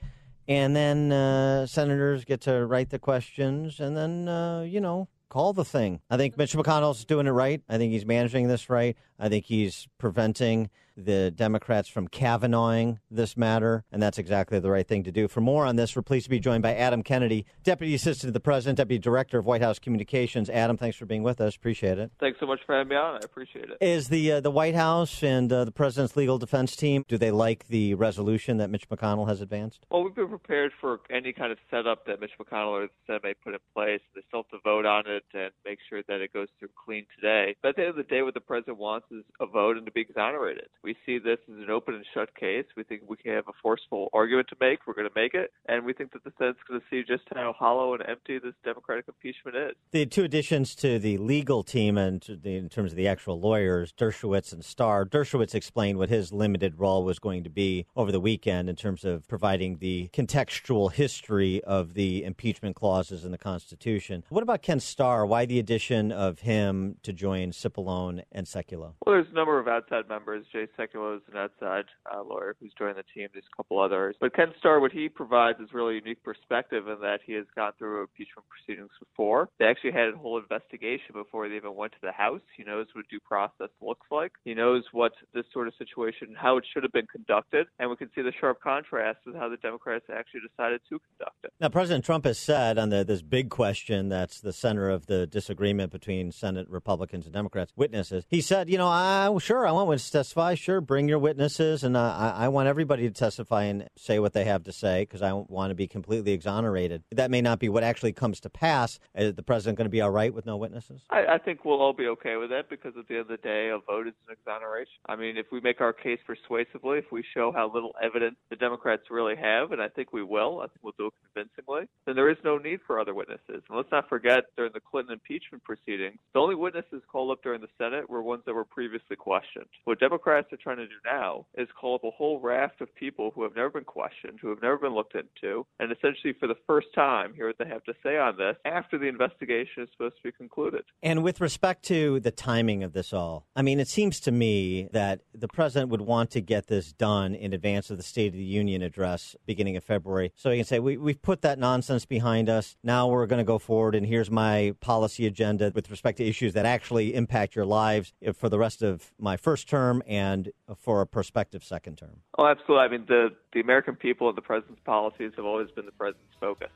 And 0.47 0.75
then 0.75 1.11
uh, 1.11 1.65
senators 1.65 2.25
get 2.25 2.41
to 2.41 2.65
write 2.65 2.89
the 2.89 2.99
questions 2.99 3.79
and 3.79 3.95
then, 3.95 4.27
uh, 4.27 4.61
you 4.61 4.81
know, 4.81 5.07
call 5.29 5.53
the 5.53 5.63
thing. 5.63 6.01
I 6.09 6.17
think 6.17 6.37
Mitch 6.37 6.53
McConnell's 6.53 7.05
doing 7.05 7.25
it 7.25 7.31
right. 7.31 7.61
I 7.69 7.77
think 7.77 7.93
he's 7.93 8.05
managing 8.05 8.47
this 8.47 8.69
right. 8.69 8.97
I 9.17 9.29
think 9.29 9.45
he's 9.45 9.87
preventing 9.97 10.69
the 10.95 11.31
Democrats 11.31 11.89
from 11.89 12.07
Kavanaughing 12.07 12.99
this 13.09 13.37
matter, 13.37 13.83
and 13.91 14.01
that's 14.01 14.17
exactly 14.17 14.59
the 14.59 14.69
right 14.69 14.87
thing 14.87 15.03
to 15.03 15.11
do. 15.11 15.27
For 15.27 15.41
more 15.41 15.65
on 15.65 15.75
this, 15.75 15.95
we're 15.95 16.01
pleased 16.01 16.25
to 16.25 16.29
be 16.29 16.39
joined 16.39 16.63
by 16.63 16.75
Adam 16.75 17.03
Kennedy, 17.03 17.45
Deputy 17.63 17.95
Assistant 17.95 18.29
to 18.29 18.31
the 18.31 18.39
President, 18.39 18.77
Deputy 18.77 18.99
Director 18.99 19.39
of 19.39 19.45
White 19.45 19.61
House 19.61 19.79
Communications. 19.79 20.49
Adam, 20.49 20.77
thanks 20.77 20.97
for 20.97 21.05
being 21.05 21.23
with 21.23 21.41
us. 21.41 21.55
Appreciate 21.55 21.97
it. 21.97 22.11
Thanks 22.19 22.39
so 22.39 22.45
much 22.45 22.59
for 22.65 22.75
having 22.75 22.89
me 22.89 22.95
on. 22.95 23.15
I 23.15 23.19
appreciate 23.23 23.65
it. 23.69 23.77
Is 23.81 24.09
the 24.09 24.33
uh, 24.33 24.39
the 24.41 24.51
White 24.51 24.75
House 24.75 25.23
and 25.23 25.51
uh, 25.51 25.65
the 25.65 25.71
President's 25.71 26.15
legal 26.15 26.37
defense 26.37 26.75
team 26.75 27.05
do 27.07 27.17
they 27.17 27.31
like 27.31 27.67
the 27.67 27.93
resolution 27.95 28.57
that 28.57 28.69
Mitch 28.69 28.89
McConnell 28.89 29.27
has 29.27 29.41
advanced? 29.41 29.85
Well, 29.89 30.03
we've 30.03 30.15
been 30.15 30.29
prepared 30.29 30.71
for 30.79 30.99
any 31.09 31.33
kind 31.33 31.51
of 31.51 31.57
setup 31.69 32.05
that 32.07 32.19
Mitch 32.19 32.31
McConnell 32.39 32.67
or 32.67 32.81
the 32.83 32.89
Senate 33.07 33.23
may 33.23 33.33
put 33.33 33.53
in 33.53 33.59
place. 33.73 34.01
They 34.15 34.21
still 34.27 34.43
have 34.43 34.49
to 34.49 34.63
vote 34.63 34.85
on 34.85 35.03
it 35.07 35.23
and 35.33 35.51
make 35.65 35.79
sure 35.89 36.01
that 36.07 36.21
it 36.21 36.33
goes 36.33 36.47
through 36.59 36.69
clean 36.85 37.05
today. 37.15 37.55
But 37.61 37.69
at 37.69 37.75
the 37.75 37.81
end 37.83 37.89
of 37.91 37.95
the 37.95 38.03
day, 38.03 38.21
what 38.21 38.33
the 38.33 38.41
president 38.41 38.77
wants 38.77 39.07
is 39.11 39.23
a 39.39 39.45
vote 39.45 39.77
and 39.77 39.85
to 39.85 39.91
be 39.91 40.01
exonerated. 40.01 40.67
We 40.83 40.95
see 41.05 41.19
this 41.19 41.37
as 41.47 41.57
an 41.57 41.69
open 41.69 41.95
and 41.95 42.05
shut 42.13 42.33
case. 42.35 42.65
We 42.75 42.83
think 42.83 43.03
we 43.07 43.17
can 43.17 43.33
have 43.33 43.47
a 43.47 43.53
forceful 43.61 44.09
argument 44.13 44.47
to 44.49 44.55
make. 44.59 44.79
We're 44.87 44.93
going 44.93 45.07
to 45.07 45.13
make 45.15 45.33
it. 45.33 45.51
And 45.67 45.85
we 45.85 45.93
think 45.93 46.11
that 46.13 46.23
the 46.23 46.31
Senate's 46.37 46.59
going 46.67 46.79
to 46.79 46.85
see 46.89 47.03
just 47.07 47.23
how 47.33 47.53
hollow 47.57 47.93
and 47.93 48.03
empty 48.07 48.39
this 48.39 48.53
Democratic 48.63 49.05
impeachment 49.07 49.55
is. 49.57 49.75
The 49.91 50.05
two 50.05 50.23
additions 50.23 50.73
to 50.75 50.97
the 50.97 51.17
legal 51.17 51.63
team 51.63 51.97
and 51.97 52.21
to 52.23 52.35
the, 52.35 52.55
in 52.55 52.69
terms 52.69 52.91
of 52.91 52.97
the 52.97 53.07
actual 53.07 53.39
lawyers, 53.39 53.93
Dershowitz 53.93 54.51
and 54.53 54.65
Starr. 54.65 55.05
Dershowitz 55.05 55.53
explained 55.53 55.97
what 55.97 56.09
his 56.09 56.33
limited 56.33 56.79
role 56.79 57.03
was 57.03 57.19
going 57.19 57.43
to 57.43 57.49
be 57.49 57.85
over 57.95 58.11
the 58.11 58.19
weekend 58.19 58.69
in 58.69 58.75
terms 58.75 59.05
of 59.05 59.27
providing 59.27 59.77
the 59.77 60.09
contextual 60.13 60.91
history 60.91 61.63
of 61.63 61.93
the 61.93 62.23
impeachment 62.23 62.75
clauses 62.75 63.23
in 63.23 63.31
the 63.31 63.37
Constitution. 63.37 64.23
What 64.29 64.43
about 64.43 64.63
Ken 64.63 64.79
Starr? 64.79 65.25
Why 65.25 65.45
the 65.45 65.59
addition 65.59 66.11
of 66.11 66.39
him 66.39 66.95
to 67.03 67.13
join 67.13 67.51
Cipollone 67.51 68.23
and 68.31 68.47
Sekulow? 68.47 68.93
Well, 69.05 69.15
there's 69.15 69.27
a 69.31 69.35
number 69.35 69.59
of 69.59 69.67
outside 69.67 70.09
members. 70.09 70.45
Jason 70.51 70.70
Sekulow 70.77 71.17
is 71.17 71.21
an 71.31 71.37
outside 71.37 71.85
uh, 72.11 72.21
lawyer 72.23 72.55
who's 72.59 72.73
joined 72.77 72.97
the 72.97 73.03
team. 73.13 73.27
There's 73.33 73.45
a 73.51 73.55
couple 73.55 73.79
others. 73.79 74.15
But 74.19 74.35
Ken 74.35 74.53
Starr, 74.59 74.79
what 74.79 74.91
he 74.91 75.09
provides 75.09 75.59
is 75.59 75.73
really 75.73 75.93
a 75.95 76.01
unique 76.01 76.23
perspective 76.23 76.87
in 76.87 76.99
that 77.01 77.19
he 77.25 77.33
has 77.33 77.45
gone 77.55 77.73
through 77.77 78.01
impeachment 78.01 78.47
proceedings 78.49 78.91
before. 78.99 79.49
They 79.59 79.65
actually 79.65 79.91
had 79.91 80.13
a 80.13 80.17
whole 80.17 80.37
investigation 80.37 81.13
before 81.13 81.47
they 81.49 81.55
even 81.55 81.75
went 81.75 81.93
to 81.93 81.97
the 82.01 82.11
House. 82.11 82.41
He 82.55 82.63
knows 82.63 82.87
what 82.93 83.07
due 83.09 83.19
process 83.19 83.69
looks 83.81 84.07
like. 84.11 84.31
He 84.43 84.53
knows 84.53 84.83
what 84.91 85.13
this 85.33 85.45
sort 85.53 85.67
of 85.67 85.73
situation, 85.77 86.35
how 86.35 86.57
it 86.57 86.65
should 86.71 86.83
have 86.83 86.91
been 86.91 87.07
conducted. 87.07 87.67
And 87.79 87.89
we 87.89 87.95
can 87.95 88.09
see 88.15 88.21
the 88.21 88.33
sharp 88.39 88.61
contrast 88.61 89.19
with 89.25 89.35
how 89.35 89.49
the 89.49 89.57
Democrats 89.57 90.05
actually 90.13 90.41
decided 90.47 90.81
to 90.89 90.99
conduct 90.99 91.37
it. 91.43 91.53
Now, 91.59 91.69
President 91.69 92.05
Trump 92.05 92.25
has 92.25 92.37
said 92.37 92.77
on 92.77 92.89
the, 92.89 93.03
this 93.03 93.21
big 93.21 93.49
question 93.49 94.09
that's 94.09 94.41
the 94.41 94.53
center 94.53 94.89
of 94.89 95.07
the 95.07 95.27
disagreement 95.27 95.91
between 95.91 96.31
Senate 96.31 96.69
Republicans 96.69 97.25
and 97.25 97.33
Democrats, 97.33 97.73
witnesses. 97.75 98.25
He 98.29 98.41
said, 98.41 98.69
you 98.69 98.77
know, 98.77 98.87
I 98.87 99.29
sure 99.39 99.67
I 99.67 99.71
want 99.71 99.99
to 99.99 100.11
testify. 100.11 100.55
Sure, 100.61 100.79
bring 100.79 101.09
your 101.09 101.17
witnesses, 101.17 101.83
and 101.83 101.97
uh, 101.97 102.15
I, 102.15 102.45
I 102.45 102.47
want 102.49 102.67
everybody 102.67 103.07
to 103.07 103.11
testify 103.11 103.63
and 103.63 103.89
say 103.97 104.19
what 104.19 104.33
they 104.33 104.43
have 104.43 104.65
to 104.65 104.71
say 104.71 105.01
because 105.01 105.23
I 105.23 105.33
want 105.33 105.71
to 105.71 105.75
be 105.75 105.87
completely 105.87 106.33
exonerated. 106.33 107.01
That 107.11 107.31
may 107.31 107.41
not 107.41 107.57
be 107.57 107.67
what 107.67 107.83
actually 107.83 108.13
comes 108.13 108.39
to 108.41 108.49
pass. 108.51 108.99
Is 109.15 109.33
the 109.33 109.41
president 109.41 109.79
going 109.79 109.87
to 109.87 109.89
be 109.89 110.01
all 110.01 110.11
right 110.11 110.31
with 110.31 110.45
no 110.45 110.57
witnesses? 110.57 111.01
I, 111.09 111.25
I 111.25 111.37
think 111.39 111.65
we'll 111.65 111.81
all 111.81 111.93
be 111.93 112.05
okay 112.09 112.35
with 112.35 112.51
that 112.51 112.69
because 112.69 112.93
at 112.95 113.07
the 113.07 113.15
end 113.15 113.21
of 113.21 113.27
the 113.29 113.37
day, 113.37 113.69
a 113.69 113.79
vote 113.79 114.05
is 114.05 114.13
an 114.27 114.35
exoneration. 114.39 114.93
I 115.07 115.15
mean, 115.15 115.35
if 115.35 115.47
we 115.51 115.61
make 115.61 115.81
our 115.81 115.93
case 115.93 116.19
persuasively, 116.27 116.99
if 116.99 117.11
we 117.11 117.23
show 117.33 117.51
how 117.51 117.71
little 117.73 117.95
evidence 117.99 118.35
the 118.51 118.55
Democrats 118.55 119.09
really 119.09 119.37
have, 119.37 119.71
and 119.71 119.81
I 119.81 119.87
think 119.87 120.13
we 120.13 120.21
will, 120.21 120.59
I 120.59 120.67
think 120.67 120.81
we'll 120.83 120.93
do 120.95 121.07
it 121.07 121.13
convincingly, 121.33 121.87
then 122.05 122.15
there 122.15 122.29
is 122.29 122.37
no 122.43 122.59
need 122.59 122.81
for 122.85 122.99
other 122.99 123.15
witnesses. 123.15 123.63
And 123.67 123.77
let's 123.77 123.91
not 123.91 124.07
forget, 124.07 124.43
during 124.55 124.73
the 124.75 124.79
Clinton 124.79 125.13
impeachment 125.13 125.63
proceedings, 125.63 126.19
the 126.35 126.39
only 126.39 126.53
witnesses 126.53 127.01
called 127.11 127.31
up 127.31 127.41
during 127.41 127.61
the 127.61 127.67
Senate 127.79 128.07
were 128.07 128.21
ones 128.21 128.43
that 128.45 128.53
were 128.53 128.63
previously 128.63 129.15
questioned. 129.15 129.65
What 129.85 129.99
Democrats 129.99 130.50
are 130.51 130.57
trying 130.57 130.77
to 130.77 130.87
do 130.87 130.93
now 131.05 131.45
is 131.57 131.67
call 131.79 131.95
up 131.95 132.03
a 132.03 132.11
whole 132.11 132.39
raft 132.39 132.81
of 132.81 132.93
people 132.95 133.31
who 133.33 133.43
have 133.43 133.55
never 133.55 133.69
been 133.69 133.83
questioned, 133.83 134.39
who 134.41 134.49
have 134.49 134.61
never 134.61 134.77
been 134.77 134.93
looked 134.93 135.15
into, 135.15 135.65
and 135.79 135.91
essentially 135.91 136.33
for 136.39 136.47
the 136.47 136.55
first 136.67 136.87
time 136.95 137.33
hear 137.33 137.47
what 137.47 137.57
they 137.57 137.67
have 137.67 137.83
to 137.83 137.93
say 138.03 138.17
on 138.17 138.37
this 138.37 138.55
after 138.65 138.97
the 138.97 139.07
investigation 139.07 139.83
is 139.83 139.89
supposed 139.91 140.15
to 140.17 140.23
be 140.23 140.31
concluded. 140.31 140.83
And 141.03 141.23
with 141.23 141.41
respect 141.41 141.83
to 141.85 142.19
the 142.19 142.31
timing 142.31 142.83
of 142.83 142.93
this 142.93 143.13
all, 143.13 143.45
I 143.55 143.61
mean, 143.61 143.79
it 143.79 143.87
seems 143.87 144.19
to 144.21 144.31
me 144.31 144.89
that 144.93 145.21
the 145.33 145.47
president 145.47 145.91
would 145.91 146.01
want 146.01 146.31
to 146.31 146.41
get 146.41 146.67
this 146.67 146.91
done 146.91 147.35
in 147.35 147.53
advance 147.53 147.89
of 147.89 147.97
the 147.97 148.03
State 148.03 148.27
of 148.27 148.33
the 148.33 148.43
Union 148.43 148.81
address 148.81 149.35
beginning 149.45 149.77
of 149.77 149.83
February. 149.83 150.31
So 150.35 150.49
he 150.49 150.57
can 150.57 150.65
say, 150.65 150.79
we, 150.79 150.97
we've 150.97 151.21
put 151.21 151.41
that 151.41 151.59
nonsense 151.59 152.05
behind 152.05 152.49
us. 152.49 152.75
Now 152.83 153.07
we're 153.07 153.27
going 153.27 153.39
to 153.39 153.43
go 153.43 153.59
forward, 153.59 153.95
and 153.95 154.05
here's 154.05 154.31
my 154.31 154.73
policy 154.79 155.25
agenda 155.25 155.71
with 155.73 155.89
respect 155.89 156.17
to 156.17 156.25
issues 156.25 156.53
that 156.53 156.65
actually 156.65 157.13
impact 157.13 157.55
your 157.55 157.65
lives 157.65 158.13
uh, 158.25 158.33
for 158.33 158.49
the 158.49 158.59
rest 158.59 158.81
of 158.81 159.11
my 159.19 159.37
first 159.37 159.67
term 159.69 160.03
and 160.07 160.40
for 160.77 161.01
a 161.01 161.07
prospective 161.07 161.63
second 161.63 161.97
term. 161.97 162.21
Oh, 162.37 162.45
absolutely. 162.45 162.85
I 162.85 162.87
mean, 162.87 163.05
the, 163.07 163.29
the 163.53 163.59
American 163.59 163.95
people 163.95 164.29
and 164.29 164.37
the 164.37 164.41
president's 164.41 164.81
policies 164.83 165.31
have 165.35 165.45
always 165.45 165.71
been 165.71 165.85
the 165.85 165.91
president's 165.91 166.35
focus. 166.39 166.69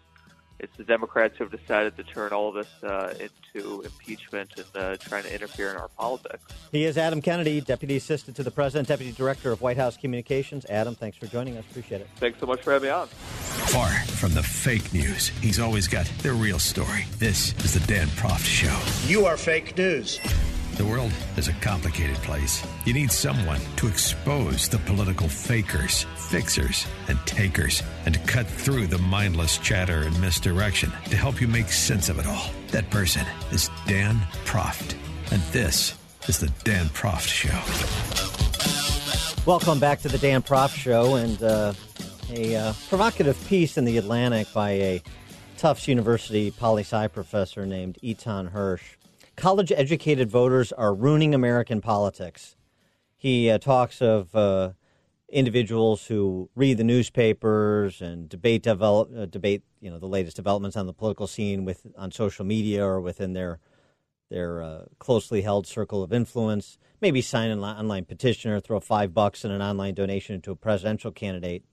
It's 0.57 0.75
the 0.77 0.85
Democrats 0.85 1.37
who 1.37 1.43
have 1.43 1.51
decided 1.51 1.97
to 1.97 2.03
turn 2.03 2.31
all 2.31 2.47
of 2.49 2.55
this 2.55 2.83
uh, 2.83 3.13
into 3.19 3.81
impeachment 3.81 4.53
and 4.55 4.65
uh, 4.75 4.95
trying 4.97 5.23
to 5.23 5.33
interfere 5.33 5.69
in 5.69 5.75
our 5.75 5.89
politics. 5.89 6.45
He 6.71 6.85
is 6.85 6.97
Adam 6.97 7.21
Kennedy, 7.21 7.59
Deputy 7.59 7.97
Assistant 7.97 8.37
to 8.37 8.43
the 8.43 8.51
President, 8.51 8.87
Deputy 8.87 9.11
Director 9.11 9.51
of 9.51 9.61
White 9.61 9.75
House 9.75 9.97
Communications. 9.97 10.65
Adam, 10.65 10.95
thanks 10.95 11.17
for 11.17 11.27
joining 11.27 11.57
us. 11.57 11.65
Appreciate 11.69 12.01
it. 12.01 12.07
Thanks 12.15 12.39
so 12.39 12.45
much 12.45 12.61
for 12.61 12.71
having 12.71 12.87
me 12.87 12.93
on. 12.93 13.07
Far 13.07 13.89
from 13.89 14.33
the 14.33 14.43
fake 14.43 14.93
news, 14.93 15.27
he's 15.27 15.59
always 15.59 15.89
got 15.89 16.05
the 16.19 16.31
real 16.31 16.59
story. 16.59 17.05
This 17.17 17.53
is 17.65 17.73
the 17.73 17.85
Dan 17.85 18.07
Proft 18.09 18.45
Show. 18.45 18.79
You 19.11 19.25
are 19.25 19.35
fake 19.35 19.77
news. 19.77 20.21
The 20.75 20.83
world 20.83 21.13
is 21.37 21.47
a 21.47 21.53
complicated 21.53 22.17
place. 22.17 22.61
You 22.83 22.93
need 22.93 23.09
someone 23.09 23.61
to 23.77 23.87
expose 23.87 24.67
the 24.67 24.77
political 24.79 25.29
fakers, 25.29 26.05
fixers, 26.17 26.85
and 27.07 27.17
takers, 27.25 27.81
and 28.05 28.13
to 28.13 28.19
cut 28.19 28.45
through 28.45 28.87
the 28.87 28.97
mindless 28.97 29.57
chatter 29.57 30.01
and 30.01 30.19
misdirection 30.19 30.91
to 31.05 31.15
help 31.15 31.39
you 31.39 31.47
make 31.47 31.69
sense 31.69 32.09
of 32.09 32.19
it 32.19 32.27
all. 32.27 32.49
That 32.71 32.89
person 32.89 33.25
is 33.53 33.69
Dan 33.87 34.17
Proft. 34.43 34.95
And 35.31 35.41
this 35.53 35.95
is 36.27 36.39
the 36.39 36.51
Dan 36.65 36.87
Proft 36.87 37.29
Show. 37.29 37.55
Welcome 39.49 39.79
back 39.79 40.01
to 40.01 40.09
the 40.09 40.17
Dan 40.17 40.43
Proft 40.43 40.75
Show 40.75 41.15
and 41.15 41.41
uh, 41.41 41.73
a 42.31 42.53
uh, 42.53 42.73
provocative 42.89 43.41
piece 43.47 43.77
in 43.77 43.85
the 43.85 43.97
Atlantic 43.97 44.51
by 44.53 44.71
a 44.71 45.01
Tufts 45.55 45.87
University 45.87 46.51
poli 46.51 46.83
sci 46.83 47.07
professor 47.07 47.65
named 47.65 47.97
Eitan 48.03 48.51
Hersh. 48.51 48.81
College 49.35 49.71
educated 49.73 50.29
voters 50.29 50.71
are 50.71 50.93
ruining 50.93 51.35
American 51.35 51.81
politics. 51.81 52.55
He 53.17 53.49
uh, 53.49 53.57
talks 53.57 54.01
of 54.01 54.33
uh, 54.33 54.71
individuals 55.29 56.07
who 56.07 56.49
read 56.55 56.77
the 56.77 56.83
newspapers 56.85 58.01
and 58.01 58.29
debate 58.29 58.63
develop, 58.63 59.09
uh, 59.15 59.25
debate 59.25 59.63
you 59.81 59.89
know 59.89 59.99
the 59.99 60.07
latest 60.07 60.37
developments 60.37 60.77
on 60.77 60.85
the 60.85 60.93
political 60.93 61.27
scene 61.27 61.65
with 61.65 61.85
on 61.97 62.11
social 62.11 62.45
media 62.45 62.85
or 62.85 63.01
within 63.01 63.33
their 63.33 63.59
their 64.29 64.61
uh, 64.61 64.85
closely 64.99 65.41
held 65.41 65.67
circle 65.67 66.01
of 66.01 66.13
influence. 66.13 66.77
Maybe 67.01 67.21
sign 67.21 67.51
an 67.51 67.59
online 67.59 68.05
petition 68.05 68.51
or 68.51 68.61
throw 68.61 68.79
five 68.79 69.13
bucks 69.13 69.43
in 69.43 69.51
an 69.51 69.61
online 69.61 69.95
donation 69.95 70.39
to 70.41 70.51
a 70.51 70.55
presidential 70.55 71.11
candidate. 71.11 71.63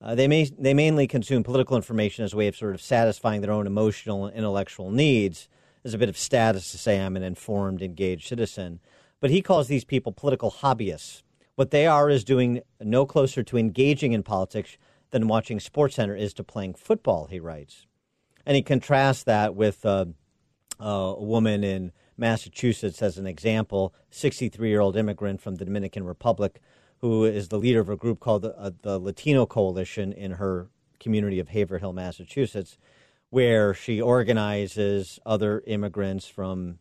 Uh, 0.00 0.14
they 0.14 0.28
may 0.28 0.44
they 0.44 0.74
mainly 0.74 1.08
consume 1.08 1.42
political 1.42 1.76
information 1.76 2.24
as 2.24 2.34
a 2.34 2.36
way 2.36 2.46
of 2.46 2.54
sort 2.54 2.74
of 2.74 2.80
satisfying 2.80 3.40
their 3.40 3.52
own 3.52 3.66
emotional 3.66 4.26
and 4.26 4.36
intellectual 4.36 4.92
needs. 4.92 5.48
As 5.84 5.94
a 5.94 5.98
bit 5.98 6.08
of 6.08 6.16
status 6.16 6.70
to 6.72 6.78
say 6.78 7.00
I'm 7.00 7.16
an 7.16 7.22
informed, 7.22 7.82
engaged 7.82 8.28
citizen. 8.28 8.80
But 9.20 9.30
he 9.30 9.42
calls 9.42 9.68
these 9.68 9.84
people 9.84 10.12
political 10.12 10.50
hobbyists. 10.50 11.22
What 11.56 11.70
they 11.70 11.86
are 11.86 12.10
is 12.10 12.24
doing 12.24 12.62
no 12.80 13.06
closer 13.06 13.42
to 13.44 13.58
engaging 13.58 14.12
in 14.12 14.22
politics 14.22 14.76
than 15.10 15.28
watching 15.28 15.58
SportsCenter 15.58 16.18
is 16.18 16.34
to 16.34 16.44
playing 16.44 16.74
football, 16.74 17.26
he 17.26 17.38
writes. 17.38 17.86
And 18.44 18.56
he 18.56 18.62
contrasts 18.62 19.22
that 19.24 19.54
with 19.54 19.84
uh, 19.86 20.06
uh, 20.80 20.84
a 20.84 21.22
woman 21.22 21.62
in 21.62 21.92
Massachusetts 22.16 23.02
as 23.02 23.18
an 23.18 23.26
example, 23.26 23.94
63 24.10 24.68
year 24.68 24.80
old 24.80 24.96
immigrant 24.96 25.40
from 25.40 25.56
the 25.56 25.64
Dominican 25.64 26.04
Republic 26.04 26.60
who 27.04 27.26
is 27.26 27.48
the 27.48 27.58
leader 27.58 27.80
of 27.80 27.90
a 27.90 27.96
group 27.96 28.18
called 28.18 28.40
the, 28.40 28.58
uh, 28.58 28.70
the 28.80 28.98
Latino 28.98 29.44
Coalition 29.44 30.10
in 30.10 30.30
her 30.30 30.70
community 30.98 31.38
of 31.38 31.48
Haverhill, 31.48 31.92
Massachusetts, 31.92 32.78
where 33.34 33.74
she 33.74 34.00
organizes 34.00 35.18
other 35.26 35.60
immigrants 35.66 36.24
from 36.24 36.78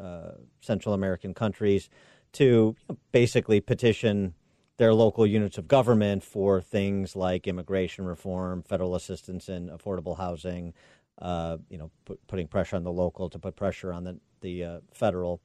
uh, 0.00 0.30
Central 0.60 0.94
American 0.94 1.34
countries 1.34 1.90
to 2.30 2.44
you 2.44 2.76
know, 2.88 2.96
basically 3.10 3.60
petition 3.60 4.32
their 4.76 4.94
local 4.94 5.26
units 5.26 5.58
of 5.58 5.66
government 5.66 6.22
for 6.22 6.60
things 6.60 7.16
like 7.16 7.48
immigration 7.48 8.04
reform, 8.04 8.62
federal 8.62 8.94
assistance 8.94 9.48
in 9.48 9.70
affordable 9.70 10.16
housing, 10.16 10.72
uh, 11.20 11.56
you 11.68 11.76
know, 11.76 11.90
put, 12.04 12.24
putting 12.28 12.46
pressure 12.46 12.76
on 12.76 12.84
the 12.84 12.92
local 12.92 13.28
to 13.28 13.40
put 13.40 13.56
pressure 13.56 13.92
on 13.92 14.04
the 14.04 14.20
the 14.40 14.62
uh, 14.62 14.80
federal. 14.94 15.40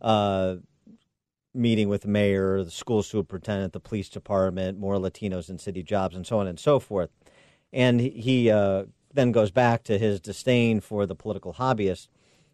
Uh, 0.00 0.58
meeting 1.52 1.88
with 1.88 2.02
the 2.02 2.08
mayor, 2.08 2.62
the 2.62 2.70
school 2.70 3.02
superintendent, 3.02 3.72
the 3.72 3.80
police 3.80 4.08
department, 4.08 4.78
more 4.78 4.94
Latinos 4.94 5.50
in 5.50 5.58
city 5.58 5.82
jobs, 5.82 6.14
and 6.14 6.24
so 6.24 6.38
on 6.38 6.46
and 6.46 6.60
so 6.60 6.78
forth. 6.78 7.10
And 7.72 8.00
he 8.00 8.48
uh, 8.48 8.84
then 9.18 9.32
goes 9.32 9.50
back 9.50 9.82
to 9.82 9.98
his 9.98 10.20
disdain 10.20 10.80
for 10.80 11.04
the 11.04 11.14
political 11.16 11.54
hobbyists. 11.54 12.06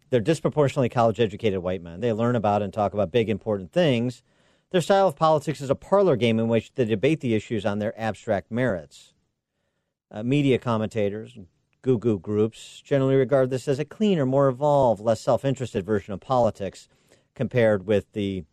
They're 0.09 0.19
disproportionately 0.19 0.89
college 0.89 1.19
educated 1.19 1.59
white 1.59 1.83
men. 1.83 1.99
They 1.99 2.11
learn 2.11 2.35
about 2.35 2.63
and 2.63 2.73
talk 2.73 2.95
about 2.95 3.11
big, 3.11 3.29
important 3.29 3.71
things. 3.71 4.23
Their 4.71 4.81
style 4.81 5.07
of 5.07 5.15
politics 5.15 5.61
is 5.61 5.69
a 5.69 5.75
parlor 5.75 6.15
game 6.15 6.39
in 6.39 6.47
which 6.47 6.73
they 6.73 6.85
debate 6.85 7.19
the 7.19 7.35
issues 7.35 7.67
on 7.67 7.77
their 7.77 7.93
abstract 7.99 8.49
merits. 8.49 9.13
Uh, 10.09 10.23
media 10.23 10.57
commentators, 10.57 11.37
goo 11.83 11.99
goo 11.99 12.17
groups, 12.17 12.81
generally 12.83 13.15
regard 13.15 13.51
this 13.51 13.67
as 13.67 13.77
a 13.77 13.85
cleaner, 13.85 14.25
more 14.25 14.47
evolved, 14.47 15.01
less 15.01 15.21
self 15.21 15.45
interested 15.45 15.85
version 15.85 16.13
of 16.13 16.19
politics 16.19 16.89
compared 17.35 17.85
with 17.85 18.11
the 18.13 18.43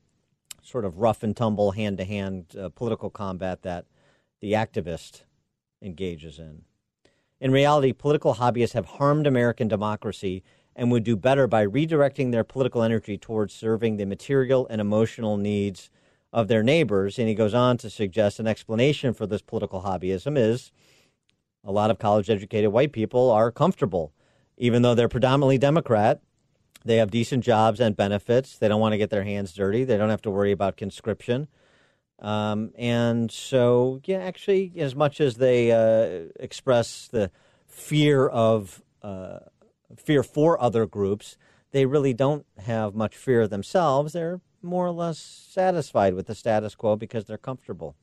sort 0.62 0.84
of 0.84 0.98
rough 0.98 1.22
and 1.22 1.34
tumble, 1.34 1.72
hand 1.72 1.96
to 1.96 2.04
hand 2.04 2.54
political 2.74 3.08
combat 3.08 3.62
that 3.62 3.86
the 4.40 4.52
activist 4.52 5.22
engages 5.80 6.38
in. 6.38 6.64
In 7.42 7.50
reality, 7.50 7.92
political 7.92 8.36
hobbyists 8.36 8.74
have 8.74 8.84
harmed 8.84 9.26
American 9.26 9.66
democracy 9.66 10.44
and 10.76 10.92
would 10.92 11.02
do 11.02 11.16
better 11.16 11.48
by 11.48 11.66
redirecting 11.66 12.30
their 12.30 12.44
political 12.44 12.84
energy 12.84 13.18
towards 13.18 13.52
serving 13.52 13.96
the 13.96 14.04
material 14.04 14.64
and 14.70 14.80
emotional 14.80 15.36
needs 15.36 15.90
of 16.32 16.46
their 16.46 16.62
neighbors. 16.62 17.18
And 17.18 17.26
he 17.26 17.34
goes 17.34 17.52
on 17.52 17.78
to 17.78 17.90
suggest 17.90 18.38
an 18.38 18.46
explanation 18.46 19.12
for 19.12 19.26
this 19.26 19.42
political 19.42 19.82
hobbyism 19.82 20.38
is 20.38 20.70
a 21.64 21.72
lot 21.72 21.90
of 21.90 21.98
college 21.98 22.30
educated 22.30 22.70
white 22.70 22.92
people 22.92 23.28
are 23.32 23.50
comfortable, 23.50 24.12
even 24.56 24.82
though 24.82 24.94
they're 24.94 25.08
predominantly 25.08 25.58
Democrat. 25.58 26.20
They 26.84 26.98
have 26.98 27.10
decent 27.10 27.42
jobs 27.42 27.80
and 27.80 27.96
benefits. 27.96 28.56
They 28.56 28.68
don't 28.68 28.80
want 28.80 28.92
to 28.92 28.98
get 28.98 29.10
their 29.10 29.24
hands 29.24 29.52
dirty. 29.52 29.82
They 29.82 29.96
don't 29.96 30.10
have 30.10 30.22
to 30.22 30.30
worry 30.30 30.52
about 30.52 30.76
conscription. 30.76 31.48
Um, 32.22 32.70
and 32.78 33.30
so, 33.30 34.00
yeah, 34.04 34.18
actually, 34.18 34.72
as 34.76 34.94
much 34.94 35.20
as 35.20 35.36
they 35.36 35.72
uh, 35.72 36.30
express 36.38 37.08
the 37.08 37.32
fear 37.66 38.28
of 38.28 38.80
uh, 39.02 39.40
fear 39.96 40.22
for 40.22 40.60
other 40.62 40.86
groups, 40.86 41.36
they 41.72 41.84
really 41.84 42.14
don't 42.14 42.46
have 42.64 42.94
much 42.94 43.16
fear 43.16 43.48
themselves. 43.48 44.12
They're 44.12 44.40
more 44.62 44.86
or 44.86 44.92
less 44.92 45.18
satisfied 45.18 46.14
with 46.14 46.28
the 46.28 46.36
status 46.36 46.76
quo 46.76 46.94
because 46.94 47.24
they're 47.24 47.38
comfortable. 47.38 47.96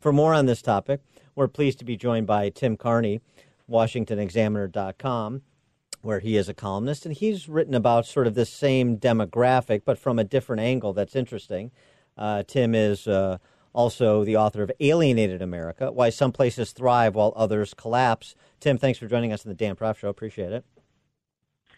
For 0.00 0.12
more 0.12 0.34
on 0.34 0.46
this 0.46 0.62
topic, 0.62 1.00
we're 1.36 1.46
pleased 1.46 1.78
to 1.78 1.84
be 1.84 1.96
joined 1.96 2.26
by 2.26 2.48
Tim 2.48 2.76
Carney, 2.76 3.20
WashingtonExaminer.com, 3.70 5.42
where 6.02 6.18
he 6.18 6.36
is 6.36 6.48
a 6.48 6.54
columnist, 6.54 7.06
and 7.06 7.14
he's 7.14 7.48
written 7.48 7.74
about 7.74 8.06
sort 8.06 8.26
of 8.26 8.34
this 8.34 8.50
same 8.50 8.98
demographic, 8.98 9.82
but 9.84 9.98
from 9.98 10.18
a 10.18 10.24
different 10.24 10.60
angle 10.60 10.92
that's 10.92 11.14
interesting. 11.14 11.70
Uh, 12.16 12.42
Tim 12.42 12.74
is 12.74 13.06
uh, 13.06 13.38
also 13.72 14.24
the 14.24 14.36
author 14.36 14.62
of 14.62 14.70
Alienated 14.80 15.42
America 15.42 15.90
Why 15.92 16.10
Some 16.10 16.32
Places 16.32 16.72
Thrive 16.72 17.14
While 17.14 17.32
Others 17.36 17.74
Collapse. 17.74 18.34
Tim, 18.60 18.78
thanks 18.78 18.98
for 18.98 19.06
joining 19.06 19.32
us 19.32 19.44
on 19.44 19.50
the 19.50 19.54
Dan 19.54 19.76
Proft 19.76 19.98
Show. 19.98 20.08
Appreciate 20.08 20.52
it. 20.52 20.64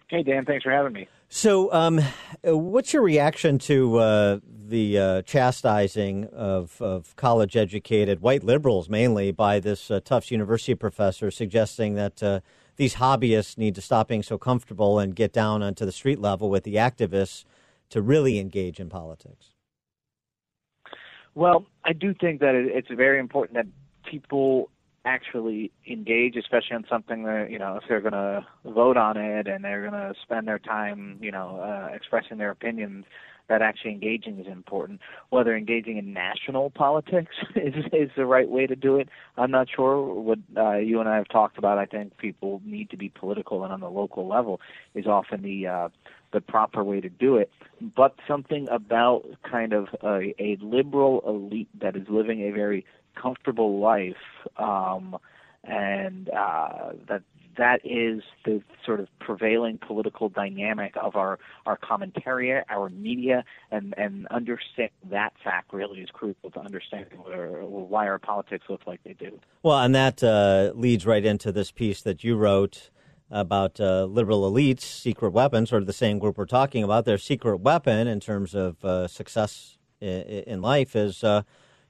Hey, 0.09 0.23
Dan, 0.23 0.45
thanks 0.45 0.63
for 0.63 0.71
having 0.71 0.93
me. 0.93 1.09
So, 1.31 1.73
um, 1.73 1.99
what's 2.45 2.93
your 2.93 3.01
reaction 3.01 3.59
to 3.61 3.97
uh, 3.97 4.39
the 4.45 4.99
uh, 4.99 5.23
chastising 5.23 6.27
of, 6.27 6.83
of 6.83 7.17
college 7.17 7.57
educated 7.57 8.21
white 8.21 8.45
liberals, 8.45 8.91
mainly, 8.91 9.33
by 9.33 9.59
this 9.59 9.91
uh, 9.91 10.01
Tufts 10.05 10.31
University 10.31 10.75
professor 10.75 11.31
suggesting 11.31 11.95
that 11.95 12.23
uh, 12.23 12.41
these 12.77 12.97
hobbyists 12.97 13.57
need 13.57 13.75
to 13.75 13.81
stop 13.81 14.09
being 14.09 14.23
so 14.23 14.37
comfortable 14.37 14.99
and 14.99 15.17
get 15.17 15.33
down 15.33 15.63
onto 15.63 15.87
the 15.87 15.93
street 15.93 16.19
level 16.19 16.51
with 16.51 16.65
the 16.65 16.75
activists 16.75 17.47
to 17.89 18.03
really 18.03 18.39
engage 18.39 18.79
in 18.79 18.91
politics? 18.91 19.52
Well, 21.35 21.65
I 21.85 21.93
do 21.93 22.15
think 22.15 22.41
that 22.41 22.55
it- 22.55 22.69
it's 22.69 22.91
very 22.91 23.19
important 23.19 23.55
that 23.55 23.67
people 24.05 24.69
actually 25.05 25.73
engage, 25.87 26.37
especially 26.37 26.77
on 26.77 26.85
something 26.89 27.25
that 27.25 27.51
you 27.51 27.59
know 27.59 27.77
if 27.77 27.89
they're 27.89 28.01
going 28.01 28.13
to 28.13 28.47
vote 28.65 28.97
on 28.97 29.17
it 29.17 29.49
and 29.49 29.65
they're 29.65 29.81
going 29.81 29.93
to 29.93 30.15
spend 30.23 30.47
their 30.47 30.61
time, 30.61 31.19
you 31.21 31.33
know, 31.33 31.57
uh, 31.57 31.89
expressing 31.93 32.39
their 32.39 32.51
opinions. 32.51 33.05
That 33.49 33.61
actually 33.61 33.91
engaging 33.91 34.39
is 34.39 34.47
important. 34.47 35.01
Whether 35.31 35.57
engaging 35.57 35.97
in 35.99 36.13
national 36.13 36.71
politics 36.71 37.35
is 37.57 37.75
is 37.93 38.11
the 38.17 38.25
right 38.25 38.49
way 38.49 38.67
to 38.69 38.77
do 38.77 38.97
it, 38.97 39.09
I'm 39.37 39.51
not 39.51 39.69
sure. 39.69 40.01
What 40.15 40.39
uh, 40.57 40.77
you 40.77 41.01
and 41.01 41.09
I 41.09 41.17
have 41.17 41.29
talked 41.29 41.59
about, 41.59 41.77
I 41.77 41.87
think 41.87 42.17
people 42.19 42.63
need 42.65 42.89
to 42.91 42.97
be 42.97 43.09
political, 43.09 43.65
and 43.65 43.73
on 43.73 43.81
the 43.81 43.91
local 43.91 44.29
level 44.29 44.61
is 44.95 45.07
often 45.07 45.43
the 45.43 45.67
uh, 45.67 45.89
the 46.33 46.41
proper 46.41 46.83
way 46.83 47.01
to 47.01 47.09
do 47.09 47.37
it. 47.37 47.51
But 47.81 48.15
something 48.27 48.69
about 48.71 49.25
kind 49.49 49.73
of 49.73 49.89
a, 50.03 50.35
a 50.39 50.57
liberal 50.61 51.23
elite 51.27 51.69
that 51.81 51.97
is 51.97 52.09
living 52.09 52.43
a 52.43 52.51
very 52.51 52.85
comfortable 53.15 53.79
life, 53.79 54.15
um, 54.57 55.17
and 55.65 56.29
uh, 56.31 56.93
that 57.09 57.23
that 57.59 57.81
is 57.85 58.23
the 58.45 58.63
sort 58.85 59.01
of 59.01 59.09
prevailing 59.21 59.79
political 59.79 60.29
dynamic 60.29 60.95
of 61.01 61.17
our 61.17 61.39
our 61.67 61.77
commentariat, 61.77 62.63
our 62.69 62.89
media, 62.89 63.45
and 63.71 63.95
and 63.97 64.27
understand 64.29 64.91
that 65.11 65.33
fact 65.45 65.73
really 65.73 66.01
is 66.01 66.11
crucial 66.11 66.51
to 66.51 66.61
understanding 66.61 67.19
why 67.19 68.09
our 68.09 68.19
politics 68.19 68.65
look 68.69 68.81
like 68.87 69.01
they 69.05 69.15
do. 69.15 69.39
Well, 69.63 69.79
and 69.79 69.95
that 69.95 70.23
uh, 70.23 70.73
leads 70.75 71.07
right 71.07 71.25
into 71.25 71.53
this 71.53 71.71
piece 71.71 72.03
that 72.03 72.25
you 72.25 72.37
wrote 72.37 72.91
about 73.33 73.81
uh, 73.81 74.05
liberal 74.05 74.49
elites' 74.49 74.83
secret 74.83 75.31
weapons, 75.33 75.71
sort 75.71 75.83
of 75.83 75.87
the 75.89 75.93
same 75.93 76.19
group 76.21 76.39
we're 76.39 76.45
talking 76.47 76.85
about. 76.85 77.05
Their 77.07 77.19
secret 77.19 77.57
weapon 77.57 78.07
in 78.07 78.21
terms 78.21 78.55
of 78.55 78.85
uh, 78.85 79.09
success 79.09 79.79
in, 80.01 80.21
in 80.47 80.63
life 80.63 80.95
is. 80.95 81.25
Uh, 81.25 81.43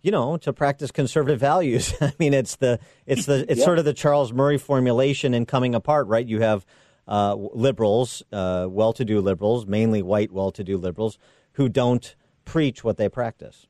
you 0.04 0.10
know, 0.10 0.36
to 0.38 0.52
practice 0.52 0.90
conservative 0.90 1.38
values. 1.52 1.94
I 2.00 2.12
mean, 2.18 2.34
it's 2.34 2.56
the 2.56 2.80
it's 3.06 3.26
the 3.26 3.44
it's 3.48 3.60
Yeah. 3.60 3.64
sort 3.64 3.78
of 3.78 3.84
the 3.84 3.92
Charles 3.94 4.32
Murray 4.32 4.58
formulation 4.58 5.32
in 5.32 5.46
coming 5.46 5.76
apart, 5.76 6.08
right? 6.08 6.26
You 6.26 6.40
have 6.40 6.66
uh, 7.06 7.36
liberals, 7.36 8.20
uh, 8.32 8.66
well-to-do 8.68 9.20
liberals, 9.20 9.64
mainly 9.64 10.02
white 10.02 10.32
well-to-do 10.32 10.76
liberals, 10.76 11.18
who 11.52 11.68
don't 11.68 12.16
preach 12.44 12.82
what 12.82 12.96
they 12.96 13.08
practice. 13.08 13.68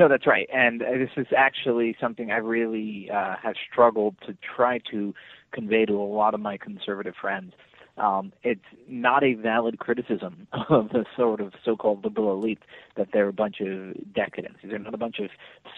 No, 0.00 0.08
that's 0.08 0.26
right. 0.26 0.48
And 0.50 0.82
uh, 0.82 0.92
this 0.92 1.10
is 1.18 1.26
actually 1.36 1.94
something 2.00 2.32
I 2.32 2.38
really 2.38 3.10
uh, 3.10 3.36
have 3.42 3.54
struggled 3.70 4.16
to 4.26 4.34
try 4.56 4.80
to 4.90 5.12
convey 5.52 5.84
to 5.84 5.92
a 5.92 6.08
lot 6.08 6.32
of 6.32 6.40
my 6.40 6.56
conservative 6.56 7.12
friends. 7.20 7.52
Um, 7.98 8.32
it's 8.42 8.64
not 8.88 9.22
a 9.22 9.34
valid 9.34 9.78
criticism 9.78 10.46
of 10.70 10.88
the 10.88 11.04
sort 11.18 11.42
of 11.42 11.52
so-called 11.62 12.02
liberal 12.02 12.32
elite 12.32 12.60
that 12.96 13.08
they're 13.12 13.28
a 13.28 13.32
bunch 13.32 13.60
of 13.60 13.94
decadents. 14.14 14.60
They're 14.64 14.78
not 14.78 14.94
a 14.94 14.96
bunch 14.96 15.18
of 15.18 15.28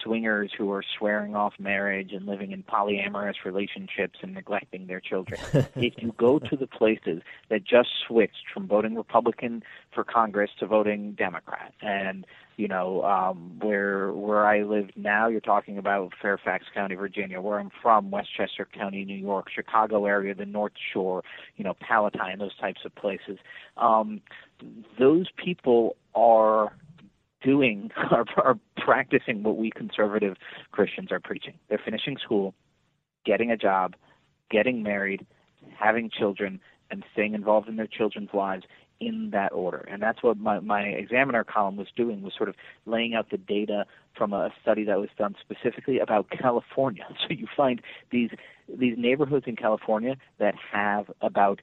swingers 0.01 0.51
who 0.57 0.71
are 0.71 0.83
swearing 0.97 1.35
off 1.35 1.55
marriage 1.59 2.13
and 2.13 2.25
living 2.25 2.53
in 2.53 2.63
polyamorous 2.63 3.43
relationships 3.43 4.19
and 4.21 4.33
neglecting 4.33 4.87
their 4.87 5.01
children. 5.01 5.41
if 5.75 5.95
you 5.97 6.13
go 6.17 6.39
to 6.39 6.55
the 6.55 6.67
places 6.67 7.23
that 7.49 7.65
just 7.65 7.89
switched 8.07 8.45
from 8.53 8.67
voting 8.67 8.95
Republican 8.95 9.63
for 9.93 10.05
Congress 10.05 10.51
to 10.59 10.65
voting 10.65 11.11
Democrat, 11.17 11.73
and 11.81 12.25
you 12.57 12.67
know 12.67 13.03
um, 13.03 13.59
where 13.59 14.11
where 14.11 14.45
I 14.45 14.63
live 14.63 14.89
now, 14.95 15.27
you're 15.27 15.41
talking 15.41 15.77
about 15.77 16.13
Fairfax 16.21 16.65
County, 16.73 16.95
Virginia. 16.95 17.41
Where 17.41 17.59
I'm 17.59 17.71
from, 17.81 18.11
Westchester 18.11 18.67
County, 18.73 19.05
New 19.05 19.17
York, 19.17 19.47
Chicago 19.53 20.05
area, 20.05 20.35
the 20.35 20.45
North 20.45 20.73
Shore, 20.93 21.23
you 21.55 21.63
know 21.63 21.73
Palatine, 21.79 22.39
those 22.39 22.55
types 22.57 22.81
of 22.85 22.93
places. 22.95 23.37
Um, 23.77 24.21
those 24.99 25.27
people 25.43 25.95
are 26.15 26.75
doing 27.43 27.91
are, 28.11 28.25
are 28.37 28.59
practicing 28.77 29.43
what 29.43 29.57
we 29.57 29.69
conservative 29.69 30.35
Christians 30.71 31.11
are 31.11 31.19
preaching. 31.19 31.53
They're 31.69 31.81
finishing 31.83 32.17
school, 32.23 32.53
getting 33.25 33.51
a 33.51 33.57
job, 33.57 33.95
getting 34.49 34.83
married, 34.83 35.25
having 35.77 36.09
children, 36.09 36.59
and 36.91 37.03
staying 37.13 37.33
involved 37.33 37.67
in 37.67 37.75
their 37.75 37.87
children's 37.87 38.29
lives 38.33 38.63
in 38.99 39.31
that 39.31 39.51
order. 39.51 39.85
And 39.89 40.01
that's 40.01 40.23
what 40.23 40.37
my, 40.37 40.59
my 40.59 40.81
examiner 40.81 41.43
column 41.43 41.75
was 41.77 41.87
doing 41.95 42.21
was 42.21 42.33
sort 42.35 42.49
of 42.49 42.55
laying 42.85 43.13
out 43.15 43.29
the 43.29 43.37
data 43.37 43.85
from 44.17 44.33
a 44.33 44.51
study 44.61 44.83
that 44.85 44.99
was 44.99 45.09
done 45.17 45.35
specifically 45.41 45.99
about 45.99 46.29
California. 46.29 47.05
So 47.27 47.33
you 47.33 47.47
find 47.55 47.81
these 48.11 48.29
these 48.67 48.95
neighborhoods 48.97 49.45
in 49.47 49.55
California 49.55 50.15
that 50.39 50.55
have 50.71 51.11
about 51.21 51.61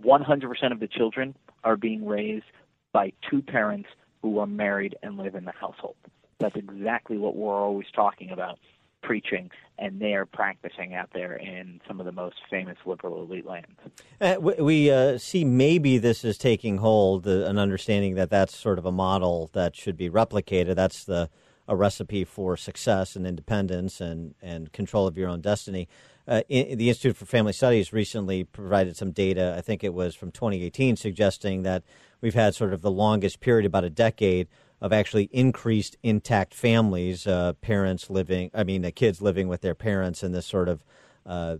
100% 0.00 0.72
of 0.72 0.80
the 0.80 0.88
children 0.88 1.34
are 1.64 1.76
being 1.76 2.06
raised 2.06 2.44
by 2.92 3.12
two 3.28 3.42
parents 3.42 3.88
who 4.22 4.38
are 4.38 4.46
married 4.46 4.96
and 5.02 5.16
live 5.16 5.34
in 5.34 5.44
the 5.44 5.52
household. 5.52 5.96
That's 6.40 6.56
exactly 6.56 7.16
what 7.16 7.36
we're 7.36 7.54
always 7.54 7.86
talking 7.94 8.30
about 8.30 8.58
preaching, 9.02 9.50
and 9.78 10.00
they 10.00 10.14
are 10.14 10.26
practicing 10.26 10.94
out 10.94 11.10
there 11.12 11.36
in 11.36 11.80
some 11.86 12.00
of 12.00 12.06
the 12.06 12.12
most 12.12 12.36
famous 12.50 12.76
liberal 12.84 13.22
elite 13.22 13.46
lands. 13.46 13.78
Uh, 14.20 14.36
we 14.40 14.90
uh, 14.90 15.18
see 15.18 15.44
maybe 15.44 15.98
this 15.98 16.24
is 16.24 16.38
taking 16.38 16.78
hold, 16.78 17.26
uh, 17.26 17.44
an 17.44 17.58
understanding 17.58 18.14
that 18.16 18.30
that's 18.30 18.56
sort 18.56 18.78
of 18.78 18.86
a 18.86 18.92
model 18.92 19.50
that 19.52 19.76
should 19.76 19.96
be 19.96 20.10
replicated. 20.10 20.74
That's 20.74 21.04
the 21.04 21.30
a 21.68 21.76
recipe 21.76 22.24
for 22.24 22.56
success 22.56 23.14
and 23.14 23.26
independence 23.26 24.00
and, 24.00 24.34
and 24.40 24.72
control 24.72 25.06
of 25.06 25.18
your 25.18 25.28
own 25.28 25.42
destiny. 25.42 25.86
Uh, 26.26 26.40
in, 26.48 26.78
the 26.78 26.88
Institute 26.88 27.16
for 27.16 27.26
Family 27.26 27.52
Studies 27.52 27.92
recently 27.92 28.42
provided 28.42 28.96
some 28.96 29.12
data, 29.12 29.54
I 29.56 29.60
think 29.60 29.84
it 29.84 29.92
was 29.92 30.14
from 30.14 30.30
2018, 30.32 30.96
suggesting 30.96 31.62
that 31.62 31.84
we've 32.22 32.34
had 32.34 32.54
sort 32.54 32.72
of 32.72 32.80
the 32.80 32.90
longest 32.90 33.40
period, 33.40 33.66
about 33.66 33.84
a 33.84 33.90
decade, 33.90 34.48
of 34.80 34.92
actually 34.92 35.28
increased 35.32 35.96
intact 36.02 36.54
families, 36.54 37.26
uh, 37.26 37.52
parents 37.60 38.10
living, 38.10 38.50
I 38.54 38.64
mean, 38.64 38.82
the 38.82 38.92
kids 38.92 39.20
living 39.20 39.48
with 39.48 39.60
their 39.60 39.74
parents 39.74 40.22
in 40.22 40.32
this 40.32 40.46
sort 40.46 40.68
of 40.68 40.84
uh, 41.26 41.56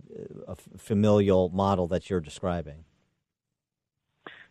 familial 0.77 1.49
model 1.49 1.87
that 1.87 2.09
you're 2.09 2.19
describing. 2.19 2.85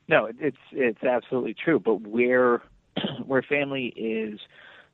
No, 0.09 0.31
it's 0.41 0.57
it's 0.73 1.03
absolutely 1.03 1.55
true. 1.55 1.79
But 1.79 2.01
where 2.01 2.63
where 3.27 3.43
family 3.43 3.87
is 3.89 4.41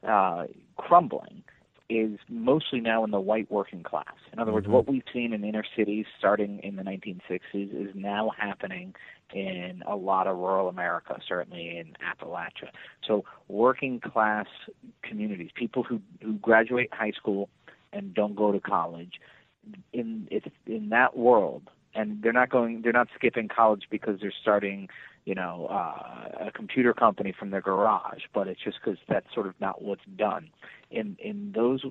uh, 0.06 0.46
crumbling 0.76 1.43
is 1.88 2.18
mostly 2.28 2.80
now 2.80 3.04
in 3.04 3.10
the 3.10 3.20
white 3.20 3.50
working 3.50 3.82
class. 3.82 4.14
In 4.32 4.38
other 4.38 4.52
words, 4.52 4.66
Mhm. 4.66 4.70
what 4.70 4.88
we've 4.88 5.04
seen 5.12 5.32
in 5.32 5.44
inner 5.44 5.64
cities 5.76 6.06
starting 6.18 6.58
in 6.60 6.76
the 6.76 6.82
1960s 6.82 7.70
is 7.72 7.94
now 7.94 8.30
happening 8.30 8.94
in 9.32 9.82
a 9.86 9.94
lot 9.94 10.26
of 10.26 10.38
rural 10.38 10.68
America, 10.68 11.20
certainly 11.26 11.76
in 11.76 11.94
Appalachia. 12.00 12.70
So 13.02 13.24
working 13.48 14.00
class 14.00 14.46
communities, 15.02 15.50
people 15.54 15.82
who 15.82 16.00
who 16.22 16.34
graduate 16.34 16.92
high 16.92 17.12
school 17.12 17.48
and 17.92 18.14
don't 18.14 18.34
go 18.34 18.50
to 18.52 18.60
college, 18.60 19.20
in 19.92 20.28
it's 20.30 20.46
in 20.66 20.88
that 20.90 21.16
world 21.16 21.70
and 21.94 22.22
they're 22.22 22.32
not 22.32 22.50
going 22.50 22.82
they're 22.82 22.92
not 22.92 23.08
skipping 23.14 23.48
college 23.48 23.84
because 23.90 24.20
they're 24.20 24.32
starting 24.42 24.88
you 25.24 25.34
know 25.34 25.66
uh, 25.70 26.46
a 26.46 26.50
computer 26.52 26.92
company 26.92 27.34
from 27.38 27.50
their 27.50 27.60
garage 27.60 28.22
but 28.32 28.48
it's 28.48 28.60
just 28.62 28.78
because 28.82 28.98
that's 29.08 29.26
sort 29.34 29.46
of 29.46 29.54
not 29.60 29.82
what's 29.82 30.04
done. 30.16 30.50
In 30.90 31.16
in 31.18 31.52
those 31.54 31.84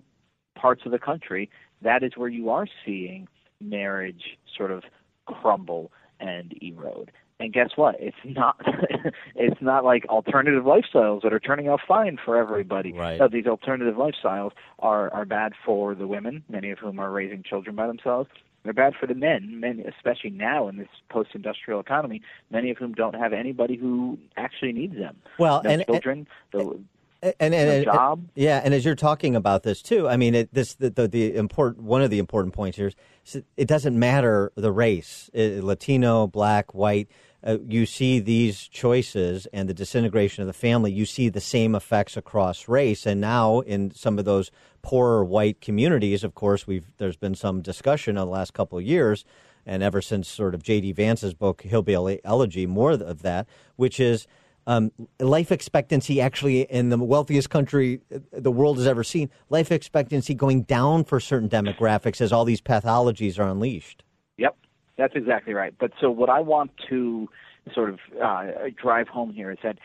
parts 0.55 0.83
of 0.85 0.91
the 0.91 0.99
country 0.99 1.49
that 1.81 2.03
is 2.03 2.13
where 2.15 2.29
you 2.29 2.49
are 2.49 2.67
seeing 2.85 3.27
marriage 3.59 4.37
sort 4.57 4.71
of 4.71 4.83
crumble 5.25 5.91
and 6.19 6.53
erode. 6.61 7.11
And 7.39 7.51
guess 7.51 7.71
what? 7.75 7.95
It's 7.99 8.15
not 8.23 8.61
it's 9.35 9.61
not 9.61 9.83
like 9.83 10.05
alternative 10.05 10.63
lifestyles 10.63 11.23
that 11.23 11.33
are 11.33 11.39
turning 11.39 11.67
out 11.67 11.81
fine 11.85 12.17
for 12.23 12.37
everybody. 12.37 12.93
Right. 12.93 13.19
No, 13.19 13.27
these 13.27 13.47
alternative 13.47 13.95
lifestyles 13.95 14.51
are 14.79 15.11
are 15.11 15.25
bad 15.25 15.53
for 15.65 15.95
the 15.95 16.07
women 16.07 16.43
many 16.47 16.71
of 16.71 16.79
whom 16.79 16.99
are 16.99 17.11
raising 17.11 17.43
children 17.43 17.75
by 17.75 17.87
themselves 17.87 18.29
They're 18.63 18.73
bad 18.73 18.93
for 18.99 19.07
the 19.07 19.15
men, 19.15 19.59
men 19.59 19.83
especially 19.97 20.29
now 20.29 20.69
in 20.69 20.77
this 20.77 20.87
post-industrial 21.09 21.79
economy, 21.79 22.21
many 22.49 22.71
of 22.71 22.77
whom 22.77 22.93
don't 22.93 23.15
have 23.15 23.33
anybody 23.33 23.75
who 23.75 24.17
actually 24.37 24.71
needs 24.71 24.95
them. 24.95 25.17
Well, 25.37 25.61
no 25.63 25.69
and- 25.69 25.85
children, 25.85 26.27
the, 26.51 26.79
and, 27.21 27.33
and, 27.39 27.51
no 27.51 27.75
and- 27.75 27.85
job. 27.85 28.25
yeah, 28.35 28.61
and 28.63 28.73
as 28.73 28.85
you're 28.85 28.95
talking 28.95 29.35
about 29.35 29.63
this 29.63 29.81
too, 29.81 30.07
I 30.07 30.17
mean, 30.17 30.33
it, 30.35 30.53
this 30.53 30.75
the, 30.75 30.89
the 30.89 31.07
the 31.07 31.35
important 31.35 31.83
one 31.85 32.01
of 32.01 32.09
the 32.09 32.19
important 32.19 32.53
points 32.53 32.77
here 32.77 32.91
is 33.25 33.41
it 33.57 33.67
doesn't 33.67 33.97
matter 33.97 34.51
the 34.55 34.71
race, 34.71 35.29
uh, 35.35 35.59
Latino, 35.61 36.27
black, 36.27 36.73
white. 36.73 37.09
Uh, 37.45 37.57
you 37.67 37.85
see 37.85 38.19
these 38.19 38.67
choices 38.69 39.47
and 39.47 39.67
the 39.67 39.73
disintegration 39.73 40.41
of 40.41 40.47
the 40.47 40.53
family. 40.53 40.91
You 40.91 41.05
see 41.05 41.27
the 41.27 41.41
same 41.41 41.75
effects 41.75 42.15
across 42.15 42.69
race, 42.69 43.05
and 43.05 43.19
now 43.19 43.59
in 43.59 43.91
some 43.91 44.17
of 44.17 44.25
those 44.25 44.49
poorer 44.81 45.25
white 45.25 45.59
communities, 45.59 46.23
of 46.23 46.35
course, 46.35 46.65
we've 46.65 46.85
there's 46.97 47.17
been 47.17 47.35
some 47.35 47.61
discussion 47.61 48.11
in 48.17 48.23
the 48.23 48.31
last 48.31 48.53
couple 48.53 48.77
of 48.77 48.85
years, 48.85 49.25
and 49.65 49.83
ever 49.83 50.01
since 50.01 50.27
sort 50.29 50.55
of 50.55 50.63
J.D. 50.63 50.93
Vance's 50.93 51.33
book 51.33 51.63
Hillbilly 51.63 52.21
Elegy, 52.23 52.65
more 52.65 52.91
of 52.91 53.21
that, 53.23 53.47
which 53.75 53.99
is 53.99 54.25
um, 54.65 54.91
life 55.19 55.51
expectancy 55.51 56.21
actually 56.21 56.61
in 56.61 56.89
the 56.89 56.97
wealthiest 56.97 57.49
country 57.49 57.99
the 58.31 58.51
world 58.51 58.77
has 58.77 58.87
ever 58.87 59.03
seen, 59.03 59.29
life 59.49 59.71
expectancy 59.71 60.33
going 60.33 60.63
down 60.63 61.03
for 61.03 61.19
certain 61.19 61.49
demographics 61.49 62.21
as 62.21 62.31
all 62.31 62.45
these 62.45 62.61
pathologies 62.61 63.37
are 63.37 63.49
unleashed. 63.49 64.03
Yep, 64.37 64.55
that's 64.97 65.13
exactly 65.15 65.53
right. 65.53 65.73
But 65.79 65.91
so 65.99 66.09
what 66.11 66.29
I 66.29 66.39
want 66.39 66.71
to 66.89 67.27
sort 67.73 67.89
of 67.89 67.99
uh, 68.21 68.45
drive 68.81 69.07
home 69.07 69.31
here 69.31 69.51
is 69.51 69.57
that 69.63 69.77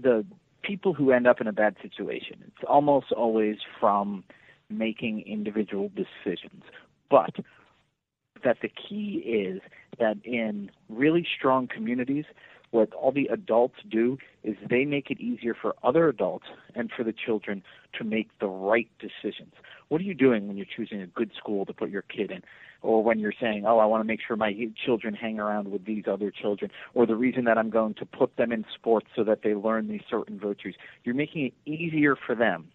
the 0.00 0.24
people 0.62 0.94
who 0.94 1.12
end 1.12 1.26
up 1.26 1.40
in 1.40 1.46
a 1.46 1.52
bad 1.52 1.76
situation, 1.82 2.42
it's 2.46 2.64
almost 2.68 3.12
always 3.12 3.56
from 3.78 4.24
making 4.70 5.20
individual 5.26 5.90
decisions. 5.94 6.64
But 7.10 7.36
that 8.44 8.58
the 8.62 8.68
key 8.68 9.22
is 9.24 9.60
that 9.98 10.16
in 10.24 10.70
really 10.88 11.26
strong 11.36 11.66
communities, 11.66 12.24
what 12.70 12.92
all 12.92 13.12
the 13.12 13.28
adults 13.32 13.76
do 13.88 14.18
is 14.44 14.56
they 14.68 14.84
make 14.84 15.10
it 15.10 15.20
easier 15.20 15.54
for 15.54 15.74
other 15.82 16.08
adults 16.08 16.46
and 16.74 16.90
for 16.94 17.02
the 17.02 17.14
children 17.14 17.62
to 17.96 18.04
make 18.04 18.28
the 18.40 18.46
right 18.46 18.88
decisions. 18.98 19.54
What 19.88 20.00
are 20.00 20.04
you 20.04 20.14
doing 20.14 20.46
when 20.46 20.56
you're 20.56 20.66
choosing 20.66 21.00
a 21.00 21.06
good 21.06 21.30
school 21.36 21.64
to 21.64 21.72
put 21.72 21.88
your 21.88 22.02
kid 22.02 22.30
in? 22.30 22.42
Or 22.80 23.02
when 23.02 23.18
you're 23.18 23.32
saying, 23.40 23.64
oh, 23.66 23.78
I 23.78 23.86
want 23.86 24.02
to 24.02 24.06
make 24.06 24.20
sure 24.26 24.36
my 24.36 24.54
children 24.86 25.12
hang 25.12 25.40
around 25.40 25.70
with 25.70 25.84
these 25.84 26.04
other 26.06 26.30
children, 26.30 26.70
or 26.94 27.06
the 27.06 27.16
reason 27.16 27.44
that 27.44 27.58
I'm 27.58 27.70
going 27.70 27.94
to 27.94 28.06
put 28.06 28.36
them 28.36 28.52
in 28.52 28.64
sports 28.74 29.08
so 29.16 29.24
that 29.24 29.42
they 29.42 29.54
learn 29.54 29.88
these 29.88 30.02
certain 30.08 30.38
virtues. 30.38 30.76
You're 31.02 31.16
making 31.16 31.46
it 31.46 31.54
easier 31.68 32.14
for 32.14 32.34
them 32.36 32.68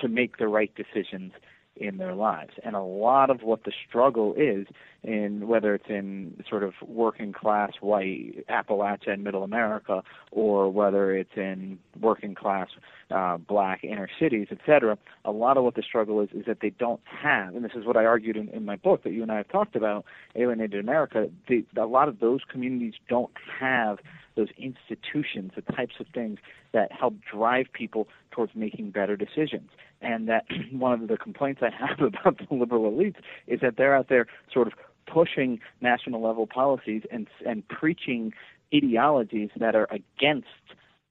to 0.00 0.08
make 0.08 0.38
the 0.38 0.46
right 0.46 0.72
decisions 0.76 1.32
in 1.76 1.96
their 1.96 2.14
lives. 2.14 2.52
And 2.62 2.76
a 2.76 2.82
lot 2.82 3.30
of 3.30 3.42
what 3.42 3.64
the 3.64 3.72
struggle 3.88 4.34
is 4.36 4.66
in 5.02 5.48
whether 5.48 5.74
it's 5.74 5.88
in 5.88 6.42
sort 6.48 6.62
of 6.62 6.74
working 6.86 7.32
class 7.32 7.72
white 7.80 8.44
Appalachia 8.50 9.12
and 9.12 9.24
middle 9.24 9.42
America 9.42 10.02
or 10.30 10.70
whether 10.70 11.14
it's 11.16 11.36
in 11.36 11.78
working 11.98 12.34
class 12.34 12.68
uh, 13.10 13.38
black 13.38 13.82
inner 13.82 14.08
cities, 14.18 14.48
et 14.50 14.58
cetera, 14.66 14.98
a 15.24 15.32
lot 15.32 15.56
of 15.56 15.64
what 15.64 15.74
the 15.74 15.82
struggle 15.82 16.20
is 16.20 16.28
is 16.32 16.44
that 16.46 16.58
they 16.60 16.70
don't 16.70 17.00
have, 17.04 17.54
and 17.54 17.64
this 17.64 17.72
is 17.74 17.86
what 17.86 17.96
I 17.96 18.04
argued 18.04 18.36
in, 18.36 18.48
in 18.50 18.64
my 18.64 18.76
book 18.76 19.02
that 19.04 19.12
you 19.12 19.22
and 19.22 19.32
I 19.32 19.38
have 19.38 19.48
talked 19.48 19.74
about, 19.74 20.04
Alienated 20.36 20.80
America, 20.80 21.30
a 21.76 21.86
lot 21.86 22.08
of 22.08 22.20
those 22.20 22.40
communities 22.50 22.94
don't 23.08 23.32
have 23.58 23.98
those 24.36 24.48
institutions, 24.58 25.52
the 25.56 25.62
types 25.62 25.94
of 25.98 26.06
things 26.14 26.38
that 26.72 26.92
help 26.92 27.14
drive 27.30 27.66
people 27.72 28.06
towards 28.30 28.54
making 28.54 28.90
better 28.90 29.16
decisions. 29.16 29.70
And 30.00 30.28
that 30.28 30.44
one 30.72 31.02
of 31.02 31.08
the 31.08 31.16
complaints 31.16 31.62
I 31.62 31.70
have 31.70 32.00
about 32.14 32.38
the 32.38 32.54
liberal 32.54 32.90
elites 32.90 33.16
is 33.46 33.60
that 33.60 33.76
they're 33.76 33.94
out 33.94 34.08
there 34.08 34.26
sort 34.52 34.66
of 34.66 34.74
pushing 35.06 35.60
national 35.80 36.22
level 36.22 36.46
policies 36.46 37.02
and 37.10 37.26
and 37.46 37.66
preaching 37.68 38.32
ideologies 38.72 39.50
that 39.58 39.74
are 39.74 39.88
against 39.90 40.46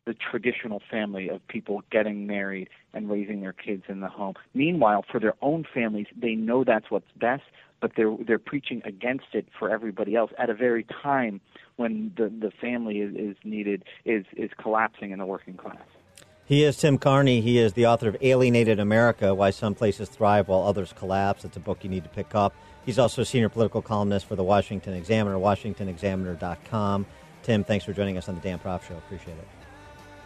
the 0.06 0.14
traditional 0.14 0.82
family 0.90 1.30
of 1.30 1.46
people 1.48 1.84
getting 1.92 2.26
married 2.26 2.70
and 2.94 3.10
raising 3.12 3.42
their 3.42 3.54
kids 3.54 3.84
in 3.88 4.00
the 4.00 4.08
home. 4.08 4.34
Meanwhile, 4.54 5.06
for 5.12 5.20
their 5.20 5.36
own 5.42 5.66
families, 5.72 6.08
they 6.20 6.34
know 6.34 6.64
that's 6.64 6.90
what's 6.90 7.12
best, 7.20 7.44
but 7.82 7.92
they're 7.96 8.16
they're 8.26 8.40
preaching 8.40 8.82
against 8.86 9.28
it 9.34 9.48
for 9.58 9.70
everybody 9.70 10.16
else 10.16 10.32
at 10.38 10.50
a 10.50 10.56
very 10.56 10.86
time 11.04 11.42
when 11.76 12.12
the 12.18 12.30
the 12.30 12.52
family 12.60 13.00
is, 13.00 13.16
is 13.16 13.38
needed 13.44 13.84
is 14.06 14.26
is 14.36 14.50
collapsing 14.60 15.12
in 15.12 15.20
the 15.20 15.26
working 15.26 15.56
class. 15.56 15.78
He 16.50 16.64
is 16.64 16.78
Tim 16.78 16.98
Carney. 16.98 17.42
He 17.42 17.60
is 17.60 17.74
the 17.74 17.86
author 17.86 18.10
of 18.10 18.18
Alienated 18.22 18.80
America 18.80 19.36
Why 19.36 19.52
Some 19.52 19.76
Places 19.76 20.10
Thrive 20.10 20.48
While 20.48 20.64
Others 20.64 20.94
Collapse. 20.94 21.46
It's 21.46 21.56
a 21.56 21.60
book 21.60 21.84
you 21.84 21.92
need 21.92 22.02
to 22.06 22.10
pick 22.10 22.34
up. 22.34 22.56
He's 22.88 22.98
also 22.98 23.22
a 23.22 23.26
senior 23.26 23.50
political 23.50 23.84
columnist 23.84 24.26
for 24.26 24.36
the 24.36 24.44
Washington 24.44 24.96
Examiner, 24.96 25.38
WashingtonExaminer.com. 25.38 27.06
Tim, 27.44 27.64
thanks 27.64 27.86
for 27.86 27.94
joining 27.94 28.18
us 28.18 28.28
on 28.28 28.34
the 28.34 28.42
Dan 28.42 28.58
Proft 28.58 28.88
Show. 28.88 28.98
Appreciate 28.98 29.38
it. 29.38 29.48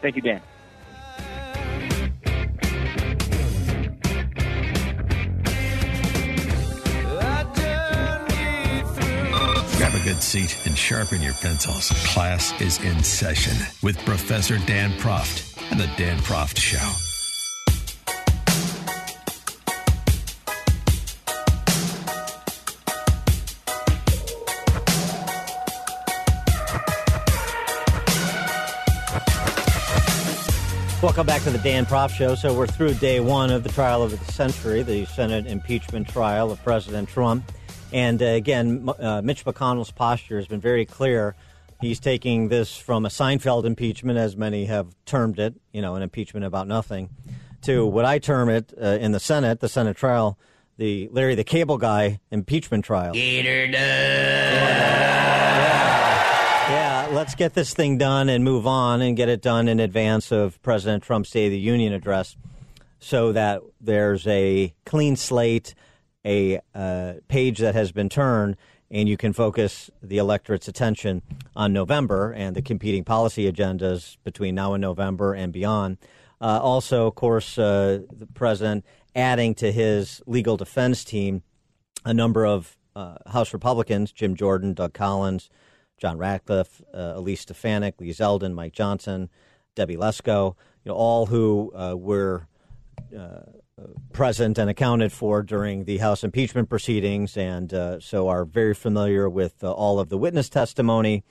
Thank 0.02 0.16
you, 0.16 0.22
Dan. 0.22 0.42
Grab 9.76 9.94
a 9.94 10.04
good 10.06 10.24
seat 10.24 10.58
and 10.66 10.78
sharpen 10.78 11.22
your 11.22 11.34
pencils. 11.34 11.90
Class 12.14 12.62
is 12.62 12.82
in 12.82 13.04
session 13.04 13.58
with 13.82 13.98
Professor 14.06 14.58
Dan 14.60 14.92
Proft 14.94 15.53
and 15.53 15.53
the 15.78 15.90
Dan 15.98 16.18
Proft 16.20 16.60
Show. 16.60 16.78
Welcome 31.02 31.26
back 31.26 31.42
to 31.42 31.50
the 31.50 31.58
Dan 31.58 31.86
Proft 31.86 32.12
Show. 32.12 32.36
So 32.36 32.54
we're 32.54 32.68
through 32.68 32.94
day 32.94 33.20
one 33.20 33.52
of 33.52 33.64
the 33.64 33.70
trial 33.70 34.04
of 34.04 34.12
the 34.12 34.32
century, 34.32 34.84
the 34.84 35.06
Senate 35.06 35.48
impeachment 35.48 36.08
trial 36.08 36.52
of 36.52 36.64
President 36.64 37.10
Trump. 37.10 37.52
And 37.92 38.22
uh, 38.22 38.26
again, 38.26 38.88
M- 38.88 38.90
uh, 38.90 39.22
Mitch 39.22 39.44
McConnell's 39.44 39.92
posture 39.92 40.38
has 40.38 40.48
been 40.48 40.62
very 40.62 40.86
clear. 40.86 41.36
He's 41.84 42.00
taking 42.00 42.48
this 42.48 42.78
from 42.78 43.06
a 43.06 43.10
Seinfeld 43.10 43.66
impeachment, 43.66 44.18
as 44.18 44.38
many 44.38 44.64
have 44.68 44.96
termed 45.06 45.38
it, 45.38 45.56
you 45.74 45.82
know, 45.82 45.96
an 45.96 46.02
impeachment 46.02 46.46
about 46.46 46.66
nothing, 46.66 47.10
to 47.64 47.86
what 47.86 48.06
I 48.06 48.20
term 48.20 48.48
it 48.48 48.74
uh, 48.82 49.00
in 49.02 49.12
the 49.12 49.20
Senate, 49.20 49.60
the 49.60 49.68
Senate 49.68 49.98
trial, 49.98 50.40
the 50.78 51.10
Larry 51.12 51.36
the 51.36 51.44
Cable 51.44 51.78
Guy 51.78 52.22
impeachment 52.32 52.86
trial. 52.86 53.12
Gator 53.12 53.68
Yeah, 56.70 57.10
let's 57.12 57.36
get 57.36 57.54
this 57.54 57.74
thing 57.74 57.98
done 57.98 58.30
and 58.30 58.46
move 58.46 58.66
on 58.66 59.02
and 59.02 59.18
get 59.18 59.28
it 59.28 59.42
done 59.42 59.68
in 59.68 59.82
advance 59.82 60.32
of 60.32 60.62
President 60.62 61.04
Trump's 61.04 61.28
State 61.28 61.48
of 61.48 61.52
the 61.52 61.60
Union 61.60 61.92
address 61.92 62.38
so 63.00 63.34
that 63.34 63.62
there's 63.82 64.26
a 64.26 64.74
clean 64.86 65.18
slate, 65.18 65.76
a 66.26 66.62
uh, 66.74 67.16
page 67.28 67.60
that 67.60 67.76
has 67.76 67.92
been 67.92 68.08
turned, 68.08 68.56
and 68.94 69.10
you 69.10 69.18
can 69.18 69.34
focus 69.34 69.90
the 70.04 70.20
electorate's 70.20 70.68
attention 70.68 71.24
on 71.56 71.74
November 71.74 72.32
and 72.32 72.56
the 72.56 72.62
competing 72.62 73.04
policy 73.04 73.52
agendas 73.52 74.18
between 74.24 74.54
now 74.54 74.76
and 74.76 74.82
November 74.82 75.34
and 75.34 75.52
beyond. 75.52 75.98
Uh, 76.40 76.60
also, 76.62 77.08
of 77.08 77.16
course, 77.16 77.58
uh, 77.58 78.02
the 78.12 78.28
president 78.28 78.86
adding 79.16 79.56
to 79.56 79.72
his 79.72 80.22
legal 80.28 80.58
defense 80.58 81.04
team 81.04 81.42
a 82.06 82.14
number 82.14 82.46
of 82.46 82.78
uh, 82.96 83.16
House 83.26 83.52
Republicans 83.52 84.12
Jim 84.12 84.36
Jordan, 84.36 84.74
Doug 84.74 84.94
Collins, 84.94 85.50
John 85.98 86.18
Ratcliffe, 86.18 86.82
uh, 86.94 87.14
Elise 87.16 87.42
Stefanik, 87.42 88.00
Lee 88.00 88.10
Zeldin, 88.10 88.54
Mike 88.54 88.74
Johnson, 88.74 89.30
Debbie 89.74 89.96
Lesko, 89.96 90.56
you 90.84 90.90
know, 90.90 90.96
all 90.96 91.26
who 91.26 91.72
uh, 91.76 91.96
were 91.98 92.48
uh, 93.18 93.40
present 94.12 94.58
and 94.58 94.70
accounted 94.70 95.12
for 95.12 95.42
during 95.42 95.86
the 95.86 95.98
House 95.98 96.24
impeachment 96.24 96.70
proceedings, 96.70 97.36
and 97.36 97.74
uh, 97.74 98.00
so 98.00 98.28
are 98.28 98.46
very 98.46 98.74
familiar 98.74 99.30
with 99.30 99.64
uh, 99.64 99.72
all 99.72 100.00
of 100.00 100.10
the 100.10 100.18
witness 100.18 100.50
testimony, 100.50 101.24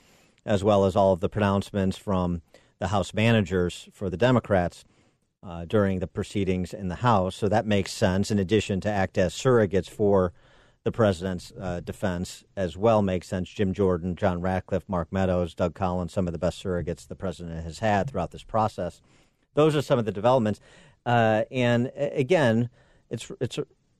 as 0.44 0.64
well 0.64 0.85
as 0.85 0.97
all 0.97 1.12
of 1.12 1.20
the 1.20 1.28
pronouncements 1.28 1.97
from 1.97 2.43
the 2.81 2.89
House 2.89 3.14
managers 3.14 3.89
for 3.93 4.10
the 4.10 4.16
Democrats 4.16 4.85
uh, 5.44 5.64
during 5.64 6.01
the 6.01 6.06
proceedings 6.09 6.74
in 6.74 6.89
the 6.89 6.97
House. 6.97 7.36
So 7.36 7.48
that 7.48 7.66
makes 7.66 7.93
sense. 7.93 8.31
In 8.31 8.39
addition 8.39 8.81
to 8.81 8.90
act 8.90 9.19
as 9.19 9.35
surrogates 9.35 9.89
for 9.89 10.32
the 10.85 10.90
president's 10.90 11.52
uh, 11.60 11.78
defense, 11.78 12.43
as 12.56 12.77
well 12.77 13.02
makes 13.02 13.28
sense. 13.28 13.48
Jim 13.48 13.73
Jordan, 13.73 14.16
John 14.16 14.40
Ratcliffe, 14.40 14.89
Mark 14.89 15.12
Meadows, 15.12 15.55
Doug 15.55 15.74
Collins, 15.74 16.12
some 16.12 16.27
of 16.27 16.32
the 16.32 16.39
best 16.40 16.62
surrogates 16.62 17.06
the 17.06 17.14
president 17.14 17.62
has 17.62 17.78
had 17.78 18.10
throughout 18.10 18.32
this 18.32 18.43
process. 18.43 19.01
Those 19.55 19.77
are 19.77 19.82
some 19.82 19.98
of 19.98 20.06
the 20.06 20.12
developments. 20.12 20.60
Uh, 21.05 21.45
and 21.51 21.91
again, 21.97 22.70
it's 23.11 23.31
it's 23.41 23.59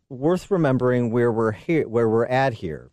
worth 0.09 0.51
remembering 0.51 1.11
where 1.11 1.33
we're 1.33 1.53
here, 1.53 1.89
where 1.89 2.09
we're 2.09 2.27
at 2.27 2.55
here. 2.55 2.91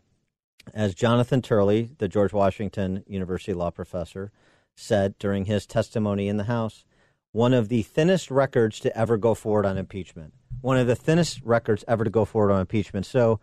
As 0.74 0.94
Jonathan 0.94 1.42
Turley, 1.42 1.90
the 1.98 2.08
George 2.08 2.32
Washington 2.32 3.02
University 3.06 3.54
law 3.54 3.70
professor, 3.70 4.30
said 4.74 5.18
during 5.18 5.46
his 5.46 5.66
testimony 5.66 6.28
in 6.28 6.36
the 6.36 6.44
House, 6.44 6.84
one 7.32 7.54
of 7.54 7.68
the 7.68 7.82
thinnest 7.82 8.30
records 8.30 8.80
to 8.80 8.96
ever 8.96 9.16
go 9.16 9.34
forward 9.34 9.66
on 9.66 9.78
impeachment. 9.78 10.32
One 10.60 10.76
of 10.76 10.86
the 10.86 10.96
thinnest 10.96 11.40
records 11.42 11.84
ever 11.88 12.04
to 12.04 12.10
go 12.10 12.24
forward 12.24 12.52
on 12.52 12.60
impeachment. 12.60 13.06
So 13.06 13.40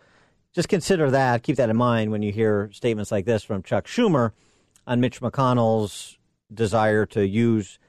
just 0.53 0.69
consider 0.69 1.09
that. 1.11 1.43
Keep 1.43 1.57
that 1.57 1.69
in 1.69 1.77
mind 1.77 2.11
when 2.11 2.21
you 2.21 2.31
hear 2.31 2.69
statements 2.71 3.11
like 3.11 3.25
this 3.25 3.43
from 3.43 3.63
Chuck 3.63 3.85
Schumer 3.85 4.31
on 4.85 4.99
Mitch 4.99 5.21
McConnell's 5.21 6.17
desire 6.53 7.05
to 7.07 7.27
use 7.27 7.79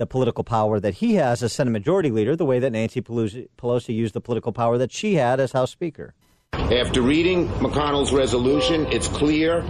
the 0.00 0.06
political 0.06 0.42
power 0.42 0.80
that 0.80 0.94
he 0.94 1.16
has 1.16 1.42
as 1.42 1.52
Senate 1.52 1.72
Majority 1.72 2.10
Leader, 2.10 2.34
the 2.34 2.46
way 2.46 2.58
that 2.58 2.72
Nancy 2.72 3.02
Pelosi, 3.02 3.94
used 3.94 4.14
the 4.14 4.20
political 4.22 4.50
power 4.50 4.78
that 4.78 4.90
she 4.90 5.16
had 5.16 5.38
as 5.38 5.52
House 5.52 5.70
Speaker. 5.70 6.14
After 6.54 7.02
reading 7.02 7.48
McConnell's 7.48 8.10
resolution, 8.10 8.86
it's 8.86 9.08
clear 9.08 9.60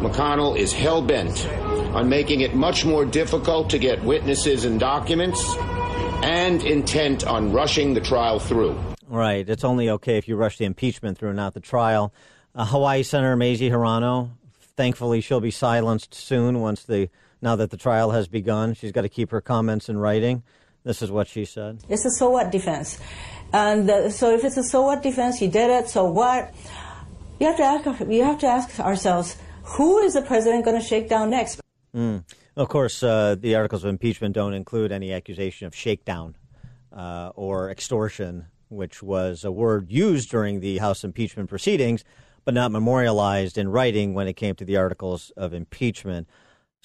McConnell 0.00 0.58
is 0.58 0.72
hell 0.72 1.00
bent 1.00 1.46
on 1.94 2.08
making 2.08 2.40
it 2.40 2.56
much 2.56 2.84
more 2.84 3.04
difficult 3.04 3.70
to 3.70 3.78
get 3.78 4.02
witnesses 4.02 4.64
and 4.64 4.80
documents 4.80 5.54
and 6.24 6.64
intent 6.64 7.24
on 7.24 7.52
rushing 7.52 7.94
the 7.94 8.00
trial 8.00 8.40
through. 8.40 8.76
Right. 9.06 9.48
It's 9.48 9.62
only 9.62 9.90
okay 9.90 10.18
if 10.18 10.26
you 10.26 10.34
rush 10.34 10.58
the 10.58 10.64
impeachment 10.64 11.18
through, 11.18 11.34
not 11.34 11.54
the 11.54 11.60
trial. 11.60 12.12
Uh, 12.52 12.64
Hawaii 12.64 13.04
Senator 13.04 13.36
Mazie 13.36 13.70
Hirono, 13.70 14.30
thankfully, 14.76 15.20
she'll 15.20 15.38
be 15.38 15.52
silenced 15.52 16.14
soon 16.14 16.60
once 16.60 16.82
the 16.82 17.08
now 17.44 17.54
that 17.54 17.70
the 17.70 17.76
trial 17.76 18.10
has 18.10 18.26
begun. 18.26 18.74
She's 18.74 18.90
got 18.90 19.02
to 19.02 19.08
keep 19.08 19.30
her 19.30 19.42
comments 19.42 19.88
in 19.88 19.98
writing. 19.98 20.42
This 20.82 21.02
is 21.02 21.10
what 21.10 21.28
she 21.28 21.44
said. 21.44 21.78
It's 21.88 22.04
a 22.04 22.10
so 22.10 22.30
what 22.30 22.50
defense. 22.50 22.98
And 23.52 23.88
uh, 23.88 24.10
so 24.10 24.34
if 24.34 24.44
it's 24.44 24.56
a 24.56 24.64
so 24.64 24.82
what 24.82 25.02
defense, 25.02 25.38
he 25.38 25.46
did 25.46 25.70
it, 25.70 25.88
so 25.88 26.10
what? 26.10 26.52
You 27.38 27.46
have 27.46 27.56
to 27.58 27.62
ask, 27.62 28.10
you 28.10 28.24
have 28.24 28.38
to 28.40 28.46
ask 28.46 28.80
ourselves, 28.80 29.36
who 29.62 29.98
is 29.98 30.14
the 30.14 30.22
president 30.22 30.64
going 30.64 30.80
to 30.80 30.86
shake 30.86 31.08
down 31.08 31.30
next? 31.30 31.60
Mm. 31.94 32.24
Of 32.56 32.68
course, 32.68 33.02
uh, 33.02 33.36
the 33.38 33.54
articles 33.54 33.84
of 33.84 33.90
impeachment 33.90 34.34
don't 34.34 34.54
include 34.54 34.90
any 34.90 35.12
accusation 35.12 35.66
of 35.66 35.74
shakedown 35.74 36.36
uh, 36.92 37.30
or 37.34 37.70
extortion, 37.70 38.46
which 38.68 39.02
was 39.02 39.44
a 39.44 39.52
word 39.52 39.90
used 39.90 40.30
during 40.30 40.60
the 40.60 40.78
House 40.78 41.04
impeachment 41.04 41.48
proceedings, 41.50 42.04
but 42.44 42.54
not 42.54 42.72
memorialized 42.72 43.58
in 43.58 43.68
writing 43.68 44.14
when 44.14 44.28
it 44.28 44.34
came 44.34 44.54
to 44.54 44.64
the 44.64 44.76
articles 44.76 45.30
of 45.36 45.52
impeachment. 45.52 46.26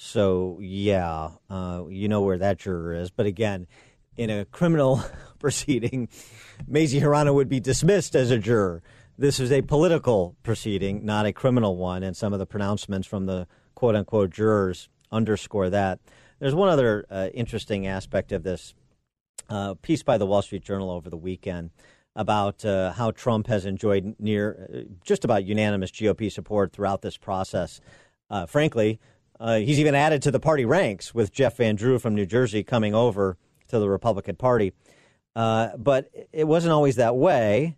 So, 0.02 0.56
yeah, 0.62 1.28
uh, 1.50 1.84
you 1.90 2.08
know 2.08 2.22
where 2.22 2.38
that 2.38 2.58
juror 2.58 2.94
is. 2.94 3.10
But 3.10 3.26
again, 3.26 3.66
in 4.16 4.30
a 4.30 4.46
criminal 4.46 5.04
proceeding, 5.38 6.08
Mazie 6.66 7.02
Hirono 7.02 7.34
would 7.34 7.50
be 7.50 7.60
dismissed 7.60 8.16
as 8.16 8.30
a 8.30 8.38
juror. 8.38 8.82
This 9.18 9.38
is 9.38 9.52
a 9.52 9.60
political 9.60 10.36
proceeding, 10.42 11.04
not 11.04 11.26
a 11.26 11.34
criminal 11.34 11.76
one, 11.76 12.02
and 12.02 12.16
some 12.16 12.32
of 12.32 12.38
the 12.38 12.46
pronouncements 12.46 13.06
from 13.06 13.26
the 13.26 13.46
quote 13.74 13.94
unquote 13.94 14.30
jurors 14.30 14.88
underscore 15.12 15.68
that. 15.68 16.00
There's 16.38 16.54
one 16.54 16.70
other 16.70 17.04
uh, 17.10 17.28
interesting 17.34 17.86
aspect 17.86 18.32
of 18.32 18.42
this 18.42 18.72
uh, 19.50 19.74
piece 19.82 20.02
by 20.02 20.16
the 20.16 20.24
Wall 20.24 20.40
Street 20.40 20.64
Journal 20.64 20.90
over 20.90 21.10
the 21.10 21.18
weekend 21.18 21.72
about 22.16 22.64
uh, 22.64 22.92
how 22.92 23.10
Trump 23.10 23.48
has 23.48 23.66
enjoyed 23.66 24.16
near 24.18 24.66
uh, 24.72 24.78
just 25.04 25.26
about 25.26 25.44
unanimous 25.44 25.90
GOP 25.90 26.32
support 26.32 26.72
throughout 26.72 27.02
this 27.02 27.18
process. 27.18 27.82
Uh, 28.30 28.46
frankly, 28.46 28.98
uh, 29.40 29.56
he's 29.58 29.80
even 29.80 29.94
added 29.94 30.22
to 30.22 30.30
the 30.30 30.38
party 30.38 30.64
ranks 30.64 31.14
with 31.14 31.32
Jeff 31.32 31.56
Van 31.56 31.74
Drew 31.74 31.98
from 31.98 32.14
New 32.14 32.26
Jersey 32.26 32.62
coming 32.62 32.94
over 32.94 33.36
to 33.68 33.78
the 33.78 33.88
Republican 33.88 34.36
Party. 34.36 34.72
but 35.34 36.10
it 36.32 36.46
wasn't 36.46 36.72
always 36.72 36.96
that 36.96 37.16
way. 37.16 37.76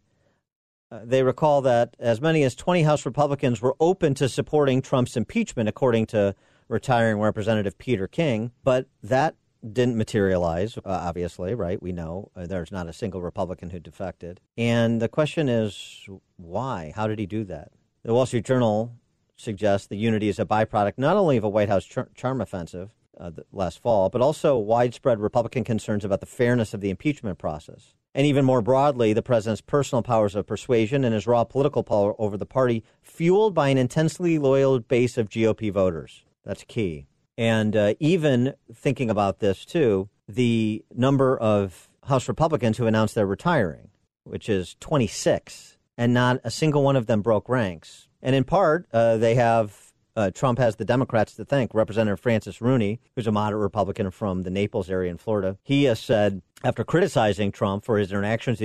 they 0.91 1.23
recall 1.23 1.63
that 1.63 1.97
as 1.99 2.21
many 2.21 2.43
as 2.43 2.55
20 2.55 2.83
House 2.83 3.07
Republicans 3.07 3.63
were 3.63 3.77
open 3.81 4.13
to 4.15 4.29
supporting 4.29 4.83
Trump's 4.83 5.17
impeachment, 5.17 5.69
according 5.69 6.07
to 6.07 6.35
retiring 6.69 7.19
Representative 7.19 7.79
Peter 7.79 8.09
King. 8.09 8.51
But 8.65 8.87
that 9.03 9.37
didn't 9.71 9.97
materialize, 9.97 10.77
uh, 10.79 10.81
obviously, 10.85 11.55
right? 11.55 11.81
We 11.81 11.93
know 11.93 12.31
uh, 12.35 12.47
there's 12.47 12.73
not 12.73 12.89
a 12.89 12.93
single 12.93 13.23
Republican 13.23 13.71
who 13.71 13.79
defected. 13.79 14.41
And 14.59 15.01
the 15.01 15.09
question 15.09 15.49
is, 15.49 16.09
why? 16.37 16.93
How 16.97 17.07
did 17.07 17.19
he 17.19 17.27
do 17.27 17.45
that? 17.45 17.71
The 18.03 18.13
Wall 18.13 18.27
Street 18.27 18.45
Journal 18.45 18.97
suggests 19.37 19.87
the 19.87 19.97
unity 19.97 20.29
is 20.29 20.39
a 20.39 20.45
byproduct 20.45 20.95
not 20.97 21.17
only 21.17 21.37
of 21.37 21.45
a 21.45 21.49
White 21.49 21.69
House 21.69 21.85
char- 21.85 22.09
charm 22.15 22.41
offensive 22.41 22.95
uh, 23.19 23.31
last 23.53 23.81
fall, 23.81 24.09
but 24.09 24.21
also 24.21 24.57
widespread 24.57 25.21
Republican 25.21 25.65
concerns 25.65 26.05
about 26.05 26.21
the 26.21 26.27
fairness 26.27 26.75
of 26.75 26.81
the 26.81 26.91
impeachment 26.91 27.39
process. 27.39 27.95
And 28.15 28.27
even 28.27 28.45
more 28.45 28.61
broadly, 28.61 29.13
the 29.13 29.23
president's 29.23 29.63
personal 29.63 30.03
powers 30.03 30.35
of 30.35 30.47
persuasion 30.47 31.05
and 31.05 31.15
his 31.15 31.27
raw 31.27 31.45
political 31.45 31.83
power 31.83 32.15
over 32.19 32.37
the 32.37 32.47
party, 32.47 32.85
fueled 33.01 33.55
by 33.55 33.69
an 33.69 33.79
intensely 33.79 34.39
loyal 34.39 34.81
base 34.81 35.17
of 35.17 35.31
GOP 35.31 35.73
voters. 35.73 36.25
That's 36.45 36.65
key. 36.65 37.07
And 37.39 37.75
uh, 37.75 37.95
even 38.01 38.55
thinking 38.75 39.09
about 39.09 39.39
this 39.39 39.65
too, 39.65 40.11
the 40.29 40.85
number 40.95 41.39
of 41.39 41.89
House 42.05 42.29
Republicans 42.29 42.77
who 42.77 42.87
announced 42.87 43.15
they're 43.15 43.27
retiring, 43.27 43.89
which 44.25 44.49
is 44.49 44.77
26, 44.81 45.79
and 45.97 46.13
not 46.13 46.41
a 46.45 46.51
single 46.51 46.83
one 46.83 46.97
of 46.97 47.07
them 47.07 47.23
broke 47.23 47.49
ranks. 47.49 48.09
And 48.23 48.37
in 48.37 48.45
part, 48.45 48.87
uh, 48.93 49.17
they 49.17 49.35
have 49.35 49.93
uh, 50.15 50.31
Trump 50.31 50.59
has 50.59 50.77
the 50.77 50.85
Democrats 50.85 51.35
to 51.35 51.45
thank. 51.45 51.73
Representative 51.75 52.21
Francis 52.21 52.61
Rooney, 52.61 53.01
who's 53.15 53.27
a 53.27 53.33
moderate 53.33 53.63
Republican 53.63 54.11
from 54.11 54.43
the 54.43 54.51
Naples 54.51 54.91
area 54.91 55.11
in 55.11 55.17
Florida, 55.17 55.57
he 55.63 55.85
has 55.85 55.99
said 55.99 56.43
after 56.63 56.85
criticizing 56.85 57.51
Trump 57.51 57.85
for 57.85 57.99
his 57.99 58.13
interactions 58.13 58.61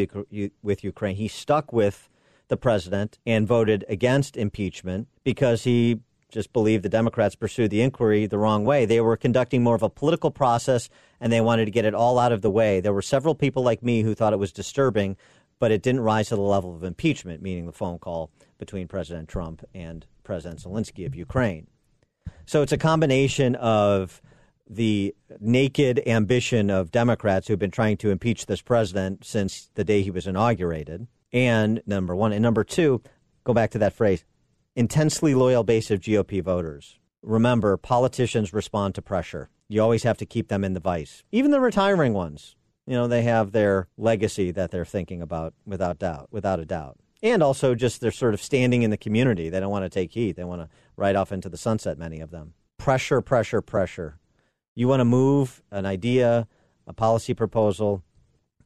with 0.61 0.83
Ukraine, 0.83 1.15
he 1.15 1.27
stuck 1.27 1.71
with 1.71 2.09
the 2.49 2.57
president 2.57 3.17
and 3.25 3.47
voted 3.47 3.85
against 3.89 4.37
impeachment 4.37 5.07
because 5.23 5.63
he 5.63 5.99
just 6.29 6.51
believed 6.51 6.83
the 6.83 6.89
Democrats 6.89 7.35
pursued 7.35 7.71
the 7.71 7.81
inquiry 7.81 8.25
the 8.25 8.37
wrong 8.37 8.65
way. 8.65 8.85
They 8.85 8.99
were 8.99 9.15
conducting 9.15 9.63
more 9.63 9.75
of 9.75 9.83
a 9.83 9.89
political 9.89 10.29
process 10.29 10.89
and 11.21 11.31
they 11.31 11.41
wanted 11.41 11.65
to 11.65 11.71
get 11.71 11.85
it 11.85 11.93
all 11.93 12.19
out 12.19 12.33
of 12.33 12.41
the 12.41 12.51
way. 12.51 12.81
There 12.81 12.93
were 12.93 13.01
several 13.01 13.33
people 13.33 13.63
like 13.63 13.81
me 13.81 14.01
who 14.01 14.13
thought 14.13 14.33
it 14.33 14.39
was 14.39 14.51
disturbing, 14.51 15.15
but 15.59 15.71
it 15.71 15.81
didn't 15.81 16.01
rise 16.01 16.27
to 16.29 16.35
the 16.35 16.41
level 16.41 16.75
of 16.75 16.83
impeachment, 16.83 17.41
meaning 17.41 17.65
the 17.65 17.71
phone 17.71 17.97
call 17.97 18.29
between 18.57 18.87
President 18.87 19.27
Trump 19.29 19.63
and 19.73 20.05
President 20.23 20.61
Zelensky 20.61 21.05
of 21.05 21.15
Ukraine. 21.15 21.67
So 22.45 22.61
it's 22.61 22.71
a 22.71 22.77
combination 22.77 23.55
of 23.55 24.21
the 24.69 25.15
naked 25.39 26.01
ambition 26.07 26.69
of 26.69 26.91
Democrats 26.91 27.47
who've 27.47 27.59
been 27.59 27.71
trying 27.71 27.97
to 27.97 28.09
impeach 28.09 28.45
this 28.45 28.61
president 28.61 29.25
since 29.25 29.69
the 29.75 29.83
day 29.83 30.01
he 30.01 30.11
was 30.11 30.27
inaugurated. 30.27 31.07
And 31.31 31.81
number 31.85 32.15
one. 32.15 32.31
And 32.33 32.41
number 32.41 32.63
two, 32.63 33.01
go 33.43 33.53
back 33.53 33.71
to 33.71 33.79
that 33.79 33.93
phrase 33.93 34.25
intensely 34.75 35.33
loyal 35.33 35.63
base 35.63 35.89
of 35.89 35.99
GOP 35.99 36.41
voters. 36.41 36.99
Remember, 37.23 37.77
politicians 37.77 38.53
respond 38.53 38.93
to 38.95 39.01
pressure. 39.01 39.49
You 39.67 39.81
always 39.81 40.03
have 40.03 40.17
to 40.19 40.25
keep 40.25 40.49
them 40.49 40.63
in 40.63 40.73
the 40.73 40.79
vice. 40.79 41.23
Even 41.31 41.51
the 41.51 41.59
retiring 41.59 42.13
ones, 42.13 42.55
you 42.85 42.93
know, 42.93 43.07
they 43.07 43.23
have 43.23 43.51
their 43.51 43.87
legacy 43.97 44.51
that 44.51 44.69
they're 44.71 44.85
thinking 44.85 45.21
about 45.21 45.53
without 45.65 45.97
doubt, 45.97 46.27
without 46.31 46.59
a 46.59 46.65
doubt. 46.65 46.97
And 47.23 47.41
also 47.41 47.75
just 47.75 48.01
they're 48.01 48.11
sort 48.11 48.33
of 48.33 48.41
standing 48.41 48.83
in 48.83 48.91
the 48.91 48.97
community. 48.97 49.49
They 49.49 49.59
don't 49.59 49.71
want 49.71 49.85
to 49.85 49.89
take 49.89 50.11
heat. 50.11 50.35
They 50.35 50.43
want 50.43 50.61
to 50.61 50.69
ride 50.95 51.15
off 51.15 51.31
into 51.31 51.49
the 51.49 51.57
sunset, 51.57 51.97
many 51.97 52.19
of 52.19 52.31
them. 52.31 52.53
Pressure, 52.77 53.21
pressure, 53.21 53.61
pressure. 53.61 54.19
You 54.75 54.87
want 54.87 54.99
to 54.99 55.05
move 55.05 55.63
an 55.71 55.85
idea, 55.85 56.47
a 56.85 56.93
policy 56.93 57.33
proposal, 57.33 58.03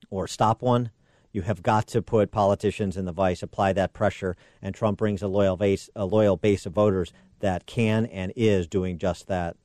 or 0.10 0.28
stop 0.28 0.62
one, 0.62 0.92
you 1.34 1.44
have 1.44 1.64
got 1.64 1.88
to 1.88 2.02
put 2.02 2.32
politicians 2.32 2.98
in 2.98 3.06
the 3.06 3.14
vice, 3.14 3.42
apply 3.42 3.74
that 3.74 3.94
pressure, 3.94 4.36
and 4.62 4.76
Trump 4.76 4.98
brings 4.98 5.22
a 5.22 5.28
loyal 5.28 5.56
base, 5.56 5.90
a 5.96 6.06
loyal 6.06 6.36
base 6.36 6.66
of 6.66 6.74
voters 6.74 7.14
that 7.40 7.66
can 7.66 8.06
and 8.08 8.34
is 8.36 8.68
doing 8.68 8.98
just 8.98 9.28
that. 9.28 9.56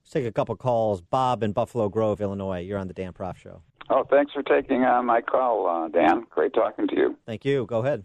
Let's 0.00 0.10
take 0.10 0.26
a 0.26 0.32
couple 0.32 0.56
calls. 0.56 1.00
Bob 1.00 1.42
in 1.42 1.52
Buffalo 1.52 1.88
Grove, 1.88 2.20
Illinois. 2.20 2.60
You're 2.60 2.78
on 2.78 2.88
the 2.88 2.94
Dan 2.94 3.12
Proft 3.12 3.36
Show. 3.36 3.62
Oh, 3.88 4.04
thanks 4.10 4.32
for 4.32 4.42
taking 4.42 4.84
uh, 4.84 5.02
my 5.02 5.20
call, 5.20 5.66
uh, 5.66 5.88
Dan. 5.88 6.24
Great 6.30 6.54
talking 6.54 6.88
to 6.88 6.96
you. 6.96 7.16
Thank 7.24 7.44
you. 7.44 7.66
Go 7.66 7.78
ahead. 7.80 8.04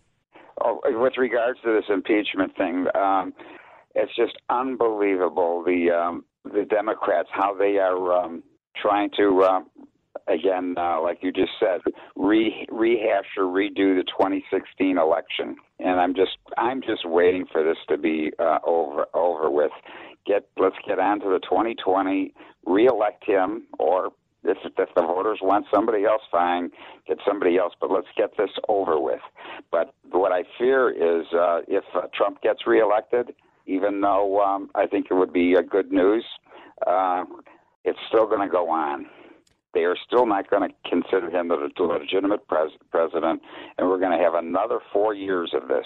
Oh, 0.63 0.79
with 0.85 1.13
regards 1.17 1.59
to 1.63 1.73
this 1.73 1.85
impeachment 1.89 2.55
thing, 2.57 2.87
um, 2.95 3.33
it's 3.95 4.15
just 4.15 4.33
unbelievable 4.49 5.63
the 5.63 5.91
um, 5.91 6.25
the 6.43 6.65
Democrats 6.69 7.29
how 7.31 7.55
they 7.55 7.77
are 7.77 8.13
um, 8.13 8.43
trying 8.81 9.09
to 9.17 9.43
uh, 9.43 9.59
again, 10.27 10.75
uh, 10.77 11.01
like 11.01 11.19
you 11.21 11.31
just 11.31 11.51
said, 11.59 11.81
re- 12.15 12.67
rehash 12.71 13.25
or 13.37 13.45
redo 13.45 13.95
the 13.95 14.03
2016 14.17 14.97
election. 14.97 15.55
And 15.79 15.99
I'm 15.99 16.13
just 16.15 16.37
I'm 16.57 16.81
just 16.81 17.07
waiting 17.07 17.45
for 17.51 17.63
this 17.63 17.77
to 17.89 17.97
be 17.97 18.31
uh, 18.39 18.59
over 18.65 19.05
over 19.13 19.49
with. 19.49 19.71
Get 20.25 20.47
let's 20.57 20.75
get 20.87 20.99
on 20.99 21.19
to 21.21 21.25
the 21.27 21.39
2020, 21.39 22.33
reelect 22.65 23.25
him, 23.25 23.67
or 23.79 24.09
if, 24.49 24.57
the 24.95 25.01
voters 25.01 25.39
want 25.41 25.65
somebody 25.73 26.05
else, 26.05 26.21
fine, 26.31 26.71
get 27.07 27.17
somebody 27.25 27.57
else. 27.57 27.73
But 27.79 27.91
let's 27.91 28.07
get 28.17 28.37
this 28.37 28.51
over 28.67 28.99
with. 28.99 29.21
But 29.71 29.93
what 30.11 30.31
I 30.31 30.43
fear 30.57 30.89
is 30.89 31.25
uh, 31.33 31.61
if 31.67 31.83
uh, 31.95 32.07
Trump 32.13 32.41
gets 32.41 32.65
reelected, 32.65 33.33
even 33.65 34.01
though 34.01 34.41
um, 34.41 34.69
I 34.75 34.87
think 34.87 35.07
it 35.11 35.13
would 35.13 35.33
be 35.33 35.53
a 35.53 35.63
good 35.63 35.91
news, 35.91 36.25
uh, 36.85 37.25
it's 37.83 37.99
still 38.07 38.25
going 38.27 38.41
to 38.41 38.51
go 38.51 38.69
on 38.69 39.07
they 39.77 39.83
are 39.83 39.95
still 40.07 40.25
not 40.25 40.49
going 40.49 40.67
to 40.67 40.89
consider 40.89 41.29
him 41.29 41.51
a 41.51 41.55
legitimate 41.83 42.47
pres- 42.47 42.71
president, 42.89 43.41
and 43.77 43.87
we're 43.87 43.99
going 43.99 44.17
to 44.17 44.23
have 44.23 44.33
another 44.33 44.79
four 44.91 45.13
years 45.13 45.53
of 45.53 45.67
this. 45.67 45.85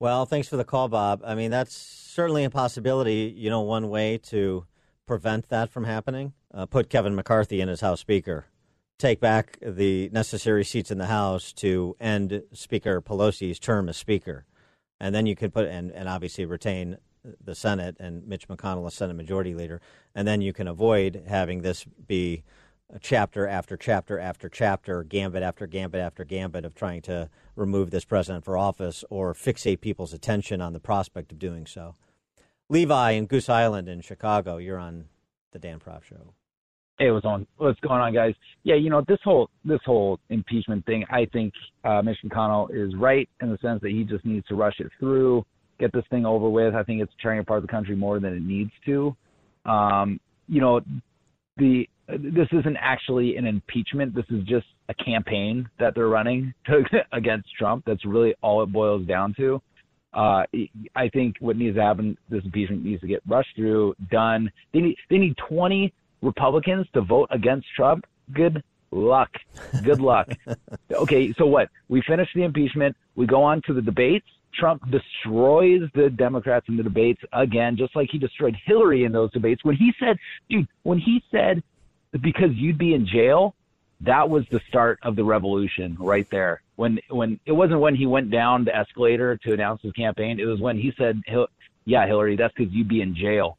Well, 0.00 0.26
thanks 0.26 0.48
for 0.48 0.56
the 0.56 0.64
call, 0.64 0.88
Bob. 0.88 1.22
I 1.24 1.36
mean, 1.36 1.52
that's 1.52 1.72
certainly 1.72 2.42
a 2.42 2.50
possibility. 2.50 3.32
You 3.36 3.50
know, 3.50 3.60
one 3.60 3.88
way 3.88 4.18
to 4.18 4.66
prevent 5.06 5.48
that 5.50 5.70
from 5.70 5.84
happening, 5.84 6.32
uh, 6.54 6.66
put 6.66 6.88
Kevin 6.90 7.14
McCarthy 7.14 7.60
in 7.60 7.68
as 7.68 7.80
House 7.80 8.00
Speaker, 8.00 8.46
take 8.98 9.20
back 9.20 9.58
the 9.60 10.08
necessary 10.10 10.64
seats 10.64 10.90
in 10.90 10.98
the 10.98 11.06
House 11.06 11.52
to 11.54 11.96
end 12.00 12.42
Speaker 12.52 13.00
Pelosi's 13.00 13.58
term 13.58 13.88
as 13.88 13.96
Speaker. 13.96 14.44
and 15.00 15.12
then 15.14 15.26
you 15.26 15.34
could 15.34 15.52
put 15.52 15.66
and, 15.66 15.90
and 15.90 16.08
obviously 16.08 16.44
retain 16.44 16.96
the 17.44 17.54
Senate 17.54 17.96
and 17.98 18.26
Mitch 18.26 18.48
McConnell 18.48 18.86
as 18.86 18.94
Senate 18.94 19.14
Majority 19.14 19.54
Leader, 19.54 19.80
and 20.14 20.26
then 20.26 20.40
you 20.40 20.52
can 20.52 20.68
avoid 20.68 21.24
having 21.28 21.62
this 21.62 21.84
be 21.84 22.44
chapter 23.00 23.48
after 23.48 23.76
chapter 23.76 24.18
after 24.18 24.48
chapter, 24.48 25.02
gambit 25.02 25.42
after 25.42 25.66
gambit 25.66 26.00
after 26.00 26.24
gambit 26.24 26.64
of 26.64 26.74
trying 26.74 27.02
to 27.02 27.28
remove 27.56 27.90
this 27.90 28.04
president 28.04 28.44
for 28.44 28.56
office 28.56 29.04
or 29.10 29.34
fixate 29.34 29.80
people's 29.80 30.12
attention 30.12 30.60
on 30.60 30.72
the 30.72 30.80
prospect 30.80 31.32
of 31.32 31.38
doing 31.38 31.66
so. 31.66 31.94
Levi 32.68 33.12
in 33.12 33.26
Goose 33.26 33.48
Island 33.48 33.88
in 33.88 34.00
Chicago, 34.00 34.58
you're 34.58 34.78
on 34.78 35.06
the 35.52 35.58
Dan 35.58 35.78
Proft 35.78 36.04
Show. 36.04 36.34
Hey, 37.02 37.10
what's 37.10 37.26
on? 37.26 37.48
What's 37.56 37.80
going 37.80 38.00
on, 38.00 38.14
guys? 38.14 38.32
Yeah, 38.62 38.76
you 38.76 38.88
know 38.88 39.02
this 39.08 39.18
whole 39.24 39.50
this 39.64 39.80
whole 39.84 40.20
impeachment 40.30 40.86
thing. 40.86 41.04
I 41.10 41.26
think 41.32 41.52
uh, 41.82 42.00
Mitch 42.00 42.18
McConnell 42.24 42.68
is 42.72 42.94
right 42.94 43.28
in 43.40 43.50
the 43.50 43.58
sense 43.58 43.80
that 43.82 43.90
he 43.90 44.04
just 44.04 44.24
needs 44.24 44.46
to 44.46 44.54
rush 44.54 44.76
it 44.78 44.86
through, 45.00 45.44
get 45.80 45.92
this 45.92 46.04
thing 46.10 46.24
over 46.24 46.48
with. 46.48 46.76
I 46.76 46.84
think 46.84 47.02
it's 47.02 47.10
tearing 47.20 47.40
apart 47.40 47.62
the 47.62 47.66
country 47.66 47.96
more 47.96 48.20
than 48.20 48.34
it 48.34 48.42
needs 48.44 48.70
to. 48.86 49.16
Um, 49.64 50.20
you 50.46 50.60
know, 50.60 50.80
the 51.56 51.88
this 52.06 52.46
isn't 52.52 52.76
actually 52.80 53.36
an 53.36 53.46
impeachment. 53.46 54.14
This 54.14 54.26
is 54.30 54.44
just 54.44 54.66
a 54.88 54.94
campaign 54.94 55.68
that 55.80 55.96
they're 55.96 56.06
running 56.06 56.54
to, 56.66 56.84
against 57.12 57.48
Trump. 57.58 57.82
That's 57.84 58.04
really 58.04 58.32
all 58.42 58.62
it 58.62 58.72
boils 58.72 59.08
down 59.08 59.34
to. 59.38 59.60
Uh, 60.14 60.44
I 60.94 61.08
think 61.12 61.34
what 61.40 61.56
needs 61.56 61.74
to 61.74 61.82
happen, 61.82 62.16
this 62.30 62.44
impeachment 62.44 62.84
needs 62.84 63.00
to 63.00 63.08
get 63.08 63.22
rushed 63.26 63.56
through, 63.56 63.96
done. 64.08 64.52
They 64.72 64.78
need 64.78 64.96
they 65.10 65.18
need 65.18 65.34
20 65.48 65.92
Republicans 66.22 66.86
to 66.94 67.02
vote 67.02 67.28
against 67.30 67.66
Trump. 67.74 68.06
Good 68.32 68.62
luck. 68.90 69.30
Good 69.82 70.00
luck. 70.00 70.28
okay, 70.92 71.32
so 71.32 71.46
what? 71.46 71.68
We 71.88 72.02
finish 72.02 72.28
the 72.34 72.44
impeachment. 72.44 72.96
We 73.16 73.26
go 73.26 73.42
on 73.42 73.60
to 73.66 73.74
the 73.74 73.82
debates. 73.82 74.26
Trump 74.54 74.82
destroys 74.90 75.82
the 75.94 76.10
Democrats 76.10 76.66
in 76.68 76.76
the 76.76 76.82
debates 76.82 77.22
again, 77.32 77.76
just 77.76 77.96
like 77.96 78.10
he 78.10 78.18
destroyed 78.18 78.56
Hillary 78.64 79.04
in 79.04 79.12
those 79.12 79.32
debates. 79.32 79.64
When 79.64 79.76
he 79.76 79.92
said, 79.98 80.18
dude, 80.48 80.68
when 80.82 80.98
he 80.98 81.22
said, 81.30 81.62
because 82.20 82.50
you'd 82.54 82.78
be 82.78 82.94
in 82.94 83.06
jail, 83.06 83.54
that 84.02 84.28
was 84.28 84.44
the 84.50 84.60
start 84.68 84.98
of 85.02 85.16
the 85.16 85.24
revolution 85.24 85.96
right 85.98 86.28
there. 86.30 86.60
When, 86.76 86.98
when 87.08 87.40
it 87.46 87.52
wasn't 87.52 87.80
when 87.80 87.94
he 87.94 88.06
went 88.06 88.30
down 88.30 88.64
the 88.64 88.76
escalator 88.76 89.36
to 89.38 89.52
announce 89.54 89.80
his 89.82 89.92
campaign, 89.92 90.38
it 90.38 90.44
was 90.44 90.60
when 90.60 90.76
he 90.76 90.92
said, 90.98 91.22
yeah, 91.84 92.06
Hillary, 92.06 92.36
that's 92.36 92.52
because 92.54 92.72
you'd 92.72 92.88
be 92.88 93.00
in 93.00 93.14
jail. 93.14 93.56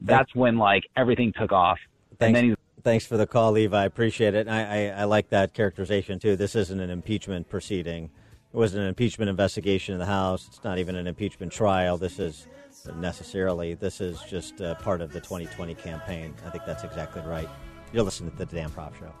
That's 0.00 0.34
when 0.34 0.58
like 0.58 0.84
everything 0.96 1.32
took 1.38 1.52
off. 1.52 1.78
Thanks, 2.18 2.26
and 2.28 2.36
then 2.36 2.44
he's 2.44 2.56
thanks 2.82 3.04
for 3.04 3.16
the 3.16 3.26
call, 3.26 3.52
Levi. 3.52 3.82
I 3.82 3.84
appreciate 3.84 4.34
it. 4.34 4.46
I, 4.48 4.90
I, 4.90 5.00
I 5.00 5.04
like 5.04 5.30
that 5.30 5.54
characterization 5.54 6.18
too. 6.18 6.36
This 6.36 6.54
isn't 6.54 6.78
an 6.78 6.90
impeachment 6.90 7.48
proceeding. 7.48 8.04
It 8.04 8.56
wasn't 8.56 8.82
an 8.82 8.88
impeachment 8.88 9.28
investigation 9.28 9.92
in 9.92 9.98
the 9.98 10.06
House. 10.06 10.46
It's 10.46 10.62
not 10.62 10.78
even 10.78 10.94
an 10.94 11.06
impeachment 11.06 11.52
trial. 11.52 11.98
This 11.98 12.18
is 12.18 12.46
necessarily. 12.94 13.74
This 13.74 14.00
is 14.00 14.22
just 14.22 14.60
uh, 14.60 14.76
part 14.76 15.00
of 15.00 15.12
the 15.12 15.20
2020 15.20 15.74
campaign. 15.74 16.34
I 16.46 16.50
think 16.50 16.64
that's 16.64 16.84
exactly 16.84 17.22
right. 17.22 17.48
You're 17.92 18.04
listening 18.04 18.30
to 18.30 18.36
the 18.36 18.46
Dan 18.46 18.70
Proft 18.70 18.98
Show. 18.98 19.12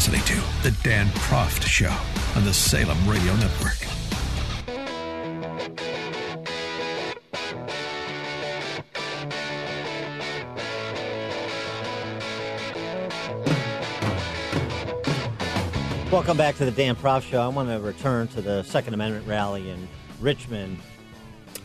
Listening 0.00 0.22
to 0.22 0.62
The 0.62 0.70
Dan 0.82 1.08
Proft 1.08 1.62
Show 1.66 1.94
on 2.34 2.42
the 2.46 2.54
Salem 2.54 2.96
Radio 3.06 3.36
Network. 3.36 3.76
Welcome 16.10 16.38
back 16.38 16.56
to 16.56 16.64
the 16.64 16.70
Dan 16.70 16.96
Proft 16.96 17.24
Show. 17.24 17.42
I 17.42 17.48
want 17.48 17.68
to 17.68 17.78
return 17.78 18.26
to 18.28 18.40
the 18.40 18.62
Second 18.62 18.94
Amendment 18.94 19.26
rally 19.26 19.68
in 19.68 19.86
Richmond 20.18 20.78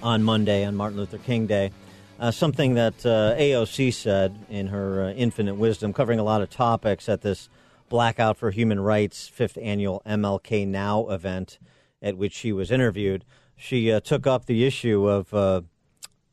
on 0.03 0.23
Monday, 0.23 0.65
on 0.65 0.75
Martin 0.75 0.97
Luther 0.97 1.19
King 1.19 1.47
Day. 1.47 1.71
Uh, 2.19 2.31
something 2.31 2.73
that 2.73 2.95
uh, 3.05 3.33
AOC 3.39 3.93
said 3.93 4.37
in 4.49 4.67
her 4.67 5.05
uh, 5.05 5.11
infinite 5.13 5.55
wisdom, 5.55 5.93
covering 5.93 6.19
a 6.19 6.23
lot 6.23 6.41
of 6.41 6.49
topics 6.49 7.07
at 7.07 7.21
this 7.21 7.47
Blackout 7.89 8.37
for 8.37 8.51
Human 8.51 8.79
Rights 8.79 9.27
fifth 9.27 9.57
annual 9.61 10.01
MLK 10.05 10.67
Now 10.67 11.07
event 11.09 11.59
at 12.01 12.17
which 12.17 12.33
she 12.33 12.51
was 12.51 12.71
interviewed. 12.71 13.25
She 13.55 13.91
uh, 13.91 13.99
took 13.99 14.27
up 14.27 14.45
the 14.45 14.65
issue 14.65 15.07
of 15.07 15.33
uh, 15.33 15.61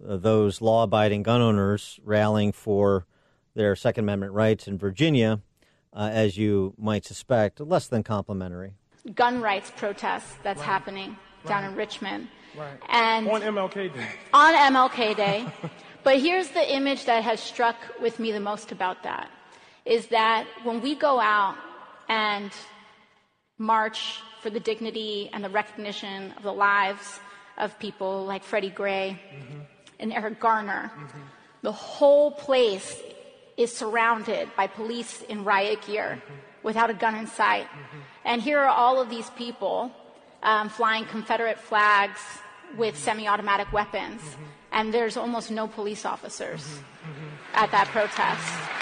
those 0.00 0.60
law 0.60 0.82
abiding 0.84 1.22
gun 1.22 1.40
owners 1.40 2.00
rallying 2.04 2.52
for 2.52 3.06
their 3.54 3.76
Second 3.76 4.04
Amendment 4.04 4.32
rights 4.32 4.66
in 4.66 4.78
Virginia, 4.78 5.40
uh, 5.92 6.10
as 6.12 6.36
you 6.36 6.74
might 6.78 7.04
suspect, 7.04 7.60
less 7.60 7.86
than 7.86 8.02
complimentary. 8.02 8.74
gun 9.14 9.40
rights 9.40 9.70
protest 9.76 10.42
that's 10.42 10.62
happening 10.62 11.16
down 11.46 11.64
in 11.64 11.76
Richmond. 11.76 12.28
Right. 12.56 12.78
And 12.88 13.28
on 13.28 13.40
MLK 13.40 13.94
Day. 13.94 14.08
on 14.32 14.54
MLK 14.54 15.16
Day. 15.16 15.46
but 16.04 16.18
here's 16.20 16.48
the 16.48 16.74
image 16.74 17.06
that 17.06 17.22
has 17.24 17.40
struck 17.40 17.76
with 18.00 18.18
me 18.18 18.32
the 18.32 18.40
most 18.40 18.72
about 18.72 19.02
that 19.04 19.30
is 19.84 20.06
that 20.08 20.46
when 20.62 20.80
we 20.80 20.94
go 20.94 21.20
out 21.20 21.56
and 22.08 22.52
march 23.58 24.20
for 24.40 24.50
the 24.50 24.60
dignity 24.60 25.30
and 25.32 25.42
the 25.42 25.48
recognition 25.48 26.32
of 26.36 26.42
the 26.42 26.52
lives 26.52 27.20
of 27.58 27.78
people 27.78 28.24
like 28.24 28.42
Freddie 28.42 28.70
Gray 28.70 29.20
mm-hmm. 29.34 29.60
and 30.00 30.12
Eric 30.12 30.40
Garner, 30.40 30.90
mm-hmm. 30.94 31.18
the 31.62 31.72
whole 31.72 32.30
place 32.30 33.00
is 33.56 33.74
surrounded 33.74 34.48
by 34.56 34.66
police 34.66 35.22
in 35.22 35.44
riot 35.44 35.82
gear 35.86 36.22
mm-hmm. 36.22 36.34
without 36.62 36.90
a 36.90 36.94
gun 36.94 37.14
in 37.14 37.26
sight. 37.26 37.66
And 38.24 38.40
here 38.40 38.58
are 38.58 38.68
all 38.68 39.00
of 39.00 39.10
these 39.10 39.28
people 39.30 39.92
um, 40.42 40.68
flying 40.68 41.04
Confederate 41.04 41.58
flags 41.58 42.20
with 42.76 42.96
semi 42.96 43.28
automatic 43.28 43.72
weapons, 43.72 44.22
and 44.72 44.92
there's 44.94 45.16
almost 45.16 45.50
no 45.50 45.66
police 45.66 46.04
officers 46.04 46.80
at 47.54 47.70
that 47.70 47.86
protest. 47.88 48.81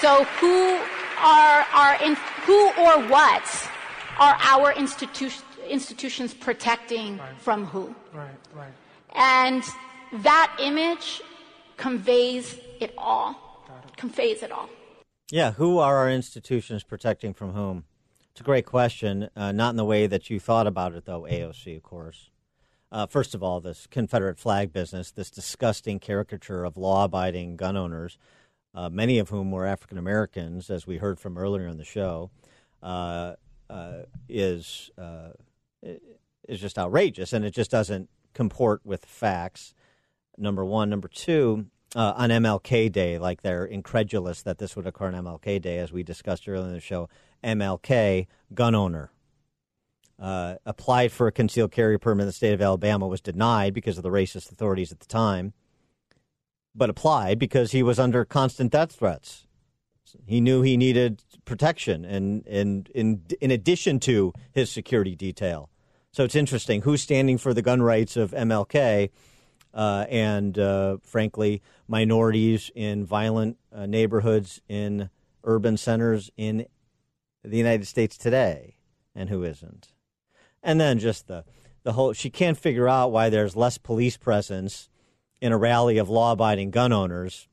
So, 0.00 0.24
who 0.24 0.78
are, 1.18 1.66
are 1.72 2.02
in, 2.02 2.16
who 2.46 2.68
or 2.70 3.06
what 3.08 3.70
are 4.18 4.36
our 4.40 4.72
institu- 4.72 5.42
institutions 5.68 6.34
protecting 6.34 7.20
from 7.38 7.66
who? 7.66 7.94
Right, 8.12 8.28
right. 8.54 8.72
And 9.14 9.62
that 10.22 10.56
image 10.60 11.22
conveys 11.76 12.58
it 12.80 12.92
all. 12.98 13.64
It. 13.86 13.96
Conveys 13.96 14.42
it 14.42 14.50
all. 14.50 14.68
Yeah, 15.30 15.52
who 15.52 15.78
are 15.78 15.96
our 15.96 16.10
institutions 16.10 16.82
protecting 16.82 17.32
from 17.32 17.52
whom? 17.52 17.84
It's 18.32 18.40
a 18.40 18.44
great 18.44 18.66
question. 18.66 19.30
Uh, 19.36 19.52
not 19.52 19.70
in 19.70 19.76
the 19.76 19.84
way 19.84 20.06
that 20.06 20.28
you 20.28 20.40
thought 20.40 20.66
about 20.66 20.94
it, 20.94 21.04
though, 21.04 21.22
AOC, 21.22 21.76
of 21.76 21.82
course. 21.82 22.30
Uh, 22.90 23.06
first 23.06 23.34
of 23.34 23.42
all, 23.42 23.60
this 23.60 23.86
Confederate 23.86 24.38
flag 24.38 24.72
business, 24.72 25.10
this 25.10 25.30
disgusting 25.30 25.98
caricature 25.98 26.64
of 26.64 26.76
law 26.76 27.04
abiding 27.04 27.56
gun 27.56 27.76
owners, 27.76 28.18
uh, 28.74 28.88
many 28.90 29.18
of 29.18 29.28
whom 29.28 29.50
were 29.50 29.66
African 29.66 29.98
Americans, 29.98 30.70
as 30.70 30.86
we 30.86 30.98
heard 30.98 31.20
from 31.20 31.38
earlier 31.38 31.66
in 31.66 31.76
the 31.76 31.84
show, 31.84 32.30
uh, 32.82 33.34
uh, 33.70 34.02
is, 34.28 34.90
uh, 34.98 35.30
is 36.48 36.60
just 36.60 36.78
outrageous. 36.78 37.32
And 37.32 37.44
it 37.44 37.52
just 37.52 37.70
doesn't 37.70 38.08
comport 38.34 38.80
with 38.84 39.04
facts, 39.04 39.74
number 40.36 40.64
one. 40.64 40.90
Number 40.90 41.08
two, 41.08 41.66
uh, 41.94 42.14
on 42.16 42.30
MLK 42.30 42.90
Day, 42.90 43.18
like 43.18 43.42
they're 43.42 43.64
incredulous 43.64 44.42
that 44.42 44.58
this 44.58 44.74
would 44.76 44.86
occur 44.86 45.06
on 45.06 45.14
MLK 45.14 45.60
Day, 45.62 45.78
as 45.78 45.92
we 45.92 46.02
discussed 46.02 46.48
earlier 46.48 46.66
in 46.66 46.72
the 46.72 46.80
show. 46.80 47.08
MLK, 47.42 48.26
gun 48.52 48.74
owner, 48.74 49.12
uh, 50.18 50.56
applied 50.66 51.12
for 51.12 51.26
a 51.26 51.32
concealed 51.32 51.70
carry 51.70 51.98
permit 51.98 52.22
in 52.22 52.26
the 52.26 52.32
state 52.32 52.54
of 52.54 52.62
Alabama, 52.62 53.06
was 53.06 53.20
denied 53.20 53.74
because 53.74 53.96
of 53.96 54.02
the 54.02 54.10
racist 54.10 54.50
authorities 54.50 54.90
at 54.90 55.00
the 55.00 55.06
time, 55.06 55.52
but 56.74 56.90
applied 56.90 57.38
because 57.38 57.72
he 57.72 57.82
was 57.82 57.98
under 57.98 58.24
constant 58.24 58.72
death 58.72 58.92
threats. 58.92 59.46
He 60.26 60.40
knew 60.40 60.62
he 60.62 60.76
needed 60.76 61.22
protection, 61.44 62.04
and, 62.04 62.46
and 62.46 62.88
in, 62.94 63.22
in 63.40 63.50
addition 63.50 64.00
to 64.00 64.32
his 64.52 64.70
security 64.70 65.14
detail. 65.14 65.70
So 66.12 66.24
it's 66.24 66.36
interesting 66.36 66.82
who's 66.82 67.02
standing 67.02 67.38
for 67.38 67.52
the 67.52 67.62
gun 67.62 67.82
rights 67.82 68.16
of 68.16 68.30
MLK 68.30 69.10
uh, 69.74 70.06
and, 70.08 70.56
uh, 70.58 70.98
frankly, 71.02 71.60
minorities 71.88 72.70
in 72.74 73.04
violent 73.04 73.58
uh, 73.72 73.86
neighborhoods 73.86 74.60
in 74.68 75.10
urban 75.42 75.76
centers 75.76 76.30
in 76.36 76.66
the 77.42 77.58
United 77.58 77.86
States 77.86 78.16
today, 78.16 78.76
and 79.14 79.28
who 79.28 79.42
isn't. 79.42 79.88
And 80.62 80.80
then 80.80 80.98
just 80.98 81.26
the, 81.26 81.44
the 81.82 81.92
whole 81.92 82.12
she 82.12 82.30
can't 82.30 82.56
figure 82.56 82.88
out 82.88 83.12
why 83.12 83.28
there's 83.28 83.56
less 83.56 83.76
police 83.76 84.16
presence 84.16 84.88
in 85.44 85.52
a 85.52 85.58
rally 85.58 85.98
of 85.98 86.08
law 86.08 86.32
abiding 86.32 86.70
gun 86.70 86.90
owners 86.90 87.48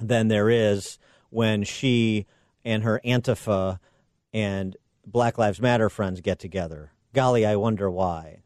than 0.00 0.26
there 0.26 0.50
is 0.50 0.98
when 1.30 1.62
she 1.62 2.26
and 2.64 2.82
her 2.82 3.00
Antifa 3.04 3.78
and 4.32 4.76
Black 5.06 5.38
Lives 5.38 5.60
Matter 5.60 5.88
friends 5.88 6.20
get 6.20 6.40
together. 6.40 6.90
Golly, 7.12 7.46
I 7.46 7.54
wonder 7.54 7.88
why. 7.88 8.42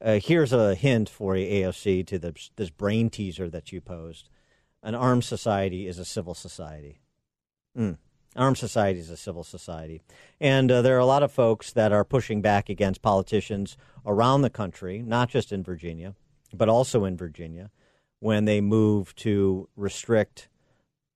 Uh, 0.00 0.20
here's 0.22 0.52
a 0.52 0.76
hint 0.76 1.08
for 1.08 1.36
you, 1.36 1.44
AOC, 1.44 2.06
to 2.06 2.20
the, 2.20 2.48
this 2.54 2.70
brain 2.70 3.10
teaser 3.10 3.50
that 3.50 3.72
you 3.72 3.80
posed. 3.80 4.28
an 4.84 4.94
armed 4.94 5.24
society 5.24 5.88
is 5.88 5.98
a 5.98 6.04
civil 6.04 6.34
society. 6.34 7.00
Mm. 7.76 7.98
Armed 8.36 8.58
society 8.58 9.00
is 9.00 9.10
a 9.10 9.16
civil 9.16 9.42
society. 9.42 10.02
And 10.40 10.70
uh, 10.70 10.82
there 10.82 10.94
are 10.94 11.00
a 11.00 11.04
lot 11.04 11.24
of 11.24 11.32
folks 11.32 11.72
that 11.72 11.90
are 11.90 12.04
pushing 12.04 12.42
back 12.42 12.68
against 12.68 13.02
politicians 13.02 13.76
around 14.06 14.42
the 14.42 14.50
country, 14.50 15.02
not 15.02 15.28
just 15.28 15.50
in 15.50 15.64
Virginia, 15.64 16.14
but 16.54 16.68
also 16.68 17.04
in 17.04 17.16
Virginia, 17.16 17.70
when 18.20 18.44
they 18.44 18.60
move 18.60 19.14
to 19.16 19.68
restrict 19.76 20.48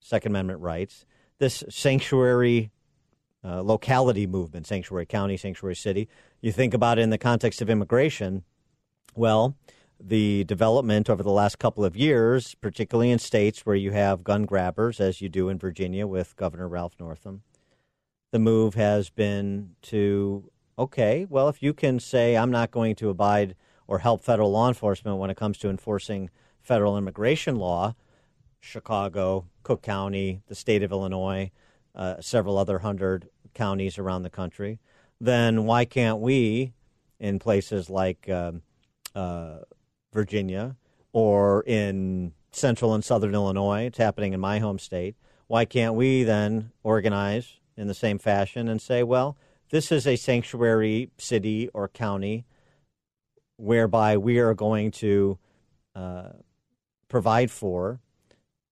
Second 0.06 0.32
Amendment 0.32 0.60
rights. 0.60 1.04
This 1.38 1.64
sanctuary 1.68 2.70
uh, 3.44 3.60
locality 3.60 4.26
movement, 4.26 4.66
sanctuary 4.66 5.04
county, 5.04 5.36
sanctuary 5.36 5.74
city, 5.74 6.08
you 6.40 6.52
think 6.52 6.74
about 6.74 6.98
it 6.98 7.02
in 7.02 7.10
the 7.10 7.18
context 7.18 7.60
of 7.60 7.68
immigration. 7.68 8.44
Well, 9.16 9.56
the 9.98 10.44
development 10.44 11.10
over 11.10 11.24
the 11.24 11.30
last 11.32 11.58
couple 11.58 11.84
of 11.84 11.96
years, 11.96 12.54
particularly 12.56 13.10
in 13.10 13.18
states 13.18 13.66
where 13.66 13.74
you 13.74 13.90
have 13.92 14.22
gun 14.22 14.44
grabbers, 14.44 15.00
as 15.00 15.20
you 15.20 15.28
do 15.28 15.48
in 15.48 15.58
Virginia 15.58 16.06
with 16.06 16.36
Governor 16.36 16.68
Ralph 16.68 16.94
Northam, 17.00 17.42
the 18.30 18.38
move 18.38 18.74
has 18.74 19.10
been 19.10 19.70
to 19.82 20.50
okay, 20.78 21.26
well, 21.28 21.48
if 21.48 21.62
you 21.62 21.72
can 21.72 21.98
say 21.98 22.36
I'm 22.36 22.50
not 22.50 22.70
going 22.70 22.94
to 22.96 23.08
abide 23.08 23.56
or 23.86 24.00
help 24.00 24.22
federal 24.22 24.50
law 24.50 24.68
enforcement 24.68 25.18
when 25.18 25.30
it 25.30 25.36
comes 25.36 25.58
to 25.58 25.70
enforcing 25.70 26.30
federal 26.62 26.98
immigration 26.98 27.56
law, 27.56 27.94
Chicago, 28.60 29.46
Cook 29.62 29.82
County, 29.82 30.42
the 30.48 30.54
state 30.54 30.82
of 30.82 30.90
Illinois, 30.90 31.50
uh, 31.94 32.20
several 32.20 32.58
other 32.58 32.80
hundred 32.80 33.28
counties 33.54 33.98
around 33.98 34.22
the 34.22 34.30
country, 34.30 34.78
then 35.20 35.64
why 35.64 35.84
can't 35.84 36.18
we, 36.18 36.72
in 37.18 37.38
places 37.38 37.88
like 37.88 38.28
um, 38.28 38.62
uh, 39.14 39.58
Virginia 40.12 40.76
or 41.12 41.62
in 41.66 42.32
central 42.50 42.94
and 42.94 43.04
southern 43.04 43.34
Illinois, 43.34 43.86
it's 43.86 43.98
happening 43.98 44.32
in 44.32 44.40
my 44.40 44.58
home 44.58 44.78
state, 44.78 45.14
why 45.46 45.64
can't 45.64 45.94
we 45.94 46.24
then 46.24 46.72
organize 46.82 47.54
in 47.76 47.86
the 47.86 47.94
same 47.94 48.18
fashion 48.18 48.68
and 48.68 48.80
say, 48.82 49.02
well, 49.02 49.36
this 49.70 49.92
is 49.92 50.06
a 50.06 50.16
sanctuary 50.16 51.10
city 51.18 51.68
or 51.72 51.88
county 51.88 52.44
whereby 53.56 54.16
we 54.16 54.38
are 54.38 54.54
going 54.54 54.90
to 54.90 55.38
uh, 55.94 56.30
provide 57.08 57.50
for 57.50 58.00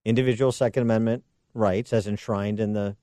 individual 0.05 0.53
Second 0.53 0.83
Amendment 0.83 1.25
rights 1.55 1.93
as 1.93 2.07
enshrined 2.07 2.61
in 2.61 2.73
the 2.73 2.97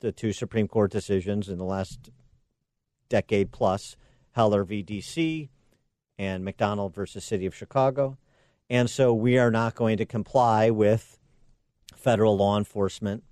the 0.00 0.12
two 0.12 0.32
Supreme 0.32 0.66
Court 0.66 0.90
decisions 0.90 1.48
in 1.48 1.58
the 1.58 1.64
last 1.64 2.10
decade 3.08 3.52
plus, 3.52 3.96
Heller 4.32 4.64
v. 4.64 4.82
D.C. 4.82 5.48
and 6.18 6.44
McDonald 6.44 6.92
versus 6.94 7.24
City 7.24 7.46
of 7.46 7.54
Chicago. 7.54 8.18
And 8.68 8.90
so 8.90 9.14
we 9.14 9.38
are 9.38 9.50
not 9.50 9.74
going 9.74 9.98
to 9.98 10.04
comply 10.04 10.70
with 10.70 11.18
federal 11.94 12.36
law 12.36 12.58
enforcement 12.58 13.22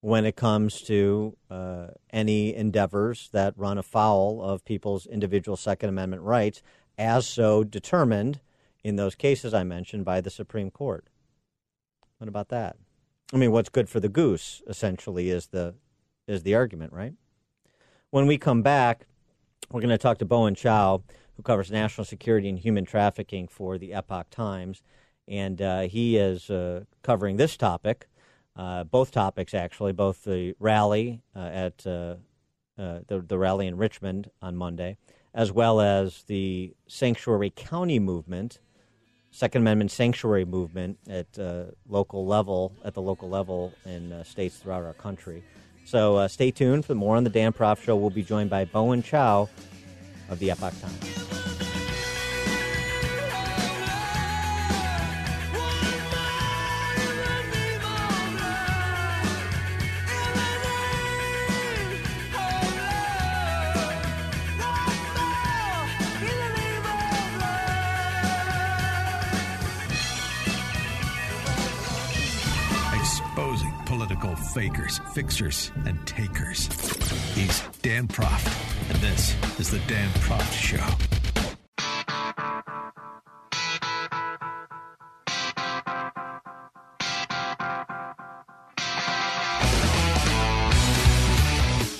when 0.00 0.26
it 0.26 0.36
comes 0.36 0.82
to 0.82 1.36
uh, 1.50 1.86
any 2.10 2.54
endeavors 2.54 3.30
that 3.32 3.54
run 3.56 3.78
afoul 3.78 4.42
of 4.42 4.64
people's 4.64 5.06
individual 5.06 5.56
Second 5.56 5.88
Amendment 5.88 6.22
rights, 6.22 6.62
as 6.98 7.26
so 7.26 7.64
determined 7.64 8.40
in 8.82 8.96
those 8.96 9.14
cases 9.14 9.54
I 9.54 9.64
mentioned 9.64 10.04
by 10.04 10.20
the 10.20 10.30
Supreme 10.30 10.70
Court. 10.70 11.06
What 12.18 12.28
about 12.28 12.48
that? 12.50 12.76
I 13.32 13.36
mean, 13.36 13.52
what's 13.52 13.68
good 13.68 13.88
for 13.88 14.00
the 14.00 14.08
goose 14.08 14.62
essentially 14.68 15.30
is 15.30 15.48
the 15.48 15.74
is 16.26 16.42
the 16.42 16.54
argument, 16.54 16.92
right? 16.92 17.14
When 18.10 18.26
we 18.26 18.38
come 18.38 18.62
back, 18.62 19.06
we're 19.70 19.80
going 19.80 19.90
to 19.90 19.98
talk 19.98 20.18
to 20.18 20.24
Bowen 20.24 20.54
Xiao, 20.54 21.02
who 21.36 21.42
covers 21.42 21.70
national 21.70 22.04
security 22.04 22.48
and 22.48 22.58
human 22.58 22.84
trafficking 22.84 23.48
for 23.48 23.76
the 23.76 23.92
Epoch 23.92 24.30
Times, 24.30 24.82
and 25.26 25.60
uh, 25.60 25.80
he 25.82 26.16
is 26.16 26.48
uh, 26.48 26.84
covering 27.02 27.36
this 27.36 27.56
topic, 27.56 28.06
uh, 28.56 28.84
both 28.84 29.10
topics 29.10 29.52
actually, 29.52 29.92
both 29.92 30.24
the 30.24 30.54
rally 30.58 31.22
uh, 31.34 31.40
at 31.40 31.86
uh, 31.86 32.16
uh, 32.78 33.00
the 33.06 33.24
the 33.26 33.38
rally 33.38 33.66
in 33.66 33.76
Richmond 33.76 34.30
on 34.40 34.56
Monday, 34.56 34.96
as 35.34 35.50
well 35.52 35.80
as 35.80 36.22
the 36.24 36.74
sanctuary 36.86 37.50
county 37.50 37.98
movement 37.98 38.60
Second 39.34 39.62
Amendment 39.62 39.90
sanctuary 39.90 40.44
movement 40.44 40.96
at 41.08 41.26
uh, 41.40 41.64
local 41.88 42.24
level, 42.24 42.72
at 42.84 42.94
the 42.94 43.02
local 43.02 43.28
level 43.28 43.72
in 43.84 44.12
uh, 44.12 44.22
states 44.22 44.58
throughout 44.58 44.84
our 44.84 44.92
country. 44.92 45.42
So 45.84 46.18
uh, 46.18 46.28
stay 46.28 46.52
tuned 46.52 46.84
for 46.84 46.94
more 46.94 47.16
on 47.16 47.24
the 47.24 47.30
Dan 47.30 47.52
Proft 47.52 47.82
Show. 47.82 47.96
We'll 47.96 48.10
be 48.10 48.22
joined 48.22 48.48
by 48.48 48.64
Bowen 48.64 49.02
Xiao 49.02 49.48
of 50.28 50.38
the 50.38 50.52
Epoch 50.52 50.72
Times. 50.80 51.43
Political 74.24 74.44
fakers, 74.54 74.98
fixers, 75.12 75.72
and 75.84 76.06
takers. 76.06 76.66
He's 77.34 77.60
Dan 77.82 78.08
Proft, 78.08 78.48
and 78.88 78.98
this 79.02 79.34
is 79.60 79.70
the 79.70 79.78
Dan 79.80 80.08
Proft 80.20 80.50
Show. 80.50 80.76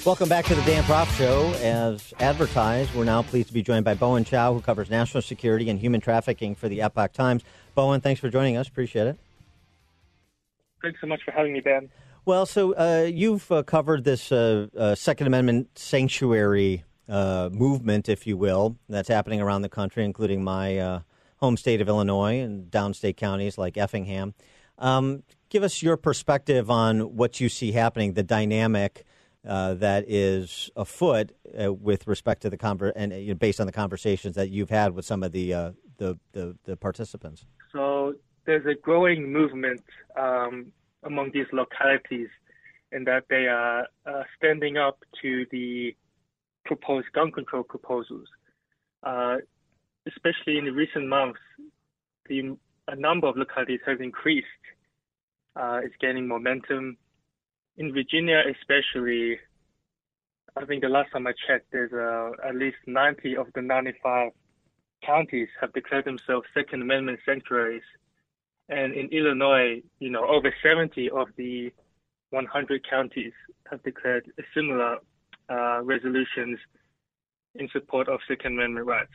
Welcome 0.07 0.31
back 0.31 0.47
to 0.47 0.55
the 0.55 0.63
Dan 0.63 0.83
Proft 0.85 1.15
Show. 1.19 1.53
As 1.63 2.15
advertised, 2.21 2.95
we're 2.95 3.05
now 3.05 3.21
pleased 3.21 3.49
to 3.49 3.55
be 3.55 3.63
joined 3.63 3.85
by 3.85 3.93
Bowen 3.93 4.25
Xiao, 4.25 4.55
who 4.55 4.63
covers 4.63 4.89
national 4.89 5.21
security 5.21 5.69
and 5.69 5.79
human 5.79 6.01
trafficking 6.01 6.55
for 6.55 6.71
the 6.71 6.81
Epoch 6.81 7.13
Times. 7.13 7.43
Bowen, 7.75 8.01
thanks 8.01 8.19
for 8.19 8.31
joining 8.31 8.57
us. 8.57 8.67
Appreciate 8.67 9.09
it. 9.09 9.19
Thanks 10.81 11.03
so 11.03 11.07
much 11.07 11.23
for 11.23 11.31
having 11.31 11.53
me, 11.53 11.61
Ben. 11.61 11.91
Well, 12.27 12.47
so 12.47 12.73
uh, 12.73 13.07
you've 13.13 13.53
uh, 13.53 13.65
covered 13.65 14.05
this 14.05 14.33
uh, 14.33 14.69
uh, 14.75 14.95
Second 14.95 15.27
Amendment 15.27 15.79
sanctuary 15.79 16.83
uh, 17.07 17.51
movement, 17.53 18.09
if 18.09 18.27
you 18.27 18.39
will, 18.39 18.79
that's 18.89 19.11
happening 19.11 19.43
around 19.43 19.61
the 19.61 19.69
country, 19.69 20.07
including 20.07 20.43
my 20.43 20.79
uh, 20.79 21.01
home 21.37 21.59
state 21.59 21.83
of 21.83 21.89
Illinois 21.89 22.41
and 22.41 22.71
downstate 22.71 23.19
counties 23.19 23.59
like 23.59 23.77
Effingham. 23.77 24.33
Um, 24.79 25.23
give 25.51 25.63
us 25.63 25.83
your 25.83 25.99
perspective 25.99 26.71
on 26.71 27.15
what 27.15 27.41
you 27.41 27.51
see 27.51 27.73
happening, 27.73 28.15
the 28.15 28.23
dynamic 28.23 29.05
that 29.43 30.07
is 30.09 30.71
afoot 30.77 31.33
with 31.45 32.07
respect 32.07 32.41
to 32.41 32.49
the 32.49 32.57
conver- 32.57 32.93
and 32.97 33.13
you 33.13 33.29
know, 33.29 33.35
based 33.35 33.61
on 33.61 33.67
the 33.67 33.73
conversations 33.73 34.35
that 34.37 34.49
you've 34.49 34.71
had 34.71 34.95
with 34.95 35.05
some 35.05 35.23
of 35.23 35.33
the 35.33 35.75
the, 35.99 36.19
the, 36.33 36.57
the 36.65 36.77
participants. 36.77 37.45
So 37.71 38.15
there's 38.47 38.65
a 38.65 38.75
growing 38.75 39.31
movement 39.31 39.83
um, 40.17 40.73
among 41.05 41.31
these 41.33 41.47
localities 41.53 42.29
in 42.93 43.05
that 43.05 43.25
they 43.29 43.47
are 43.47 43.87
uh, 44.07 44.23
standing 44.37 44.77
up 44.77 44.99
to 45.23 45.47
the 45.51 45.95
proposed 46.65 47.07
gun 47.13 47.31
control 47.31 47.63
proposals. 47.63 48.27
Uh, 49.03 49.37
especially 50.07 50.59
in 50.59 50.65
the 50.65 50.71
recent 50.73 51.07
months, 51.09 51.41
the 52.29 52.57
a 52.89 52.97
number 52.97 53.27
of 53.27 53.37
localities 53.37 53.81
has 53.87 53.99
increased. 54.01 54.47
Uh, 55.57 55.81
it's 55.83 55.95
gaining 56.01 56.29
momentum. 56.29 56.97
In 57.77 57.93
Virginia, 57.93 58.43
especially, 58.51 59.39
I 60.57 60.65
think 60.67 60.83
the 60.83 60.89
last 60.89 61.11
time 61.13 61.27
I 61.27 61.33
checked, 61.47 61.67
there's 61.73 61.93
uh, 61.93 62.47
at 62.47 62.55
least 62.55 62.77
90 62.87 63.37
of 63.37 63.47
the 63.55 63.63
95 63.63 64.33
counties 65.05 65.49
have 65.61 65.73
declared 65.73 66.05
themselves 66.05 66.47
Second 66.55 66.83
Amendment 66.83 67.21
sanctuaries. 67.27 67.83
And 68.69 68.95
in 68.95 69.09
Illinois, 69.11 69.83
you 69.99 70.11
know, 70.11 70.27
over 70.27 70.53
70 70.63 71.11
of 71.11 71.29
the 71.37 71.71
100 72.31 72.87
counties 72.89 73.33
have 73.71 73.83
declared 73.83 74.31
similar 74.55 74.99
uh, 75.51 75.83
resolutions 75.83 76.59
in 77.55 77.69
support 77.73 78.09
of 78.09 78.21
Second 78.29 78.55
Amendment 78.55 78.87
rights. 78.87 79.13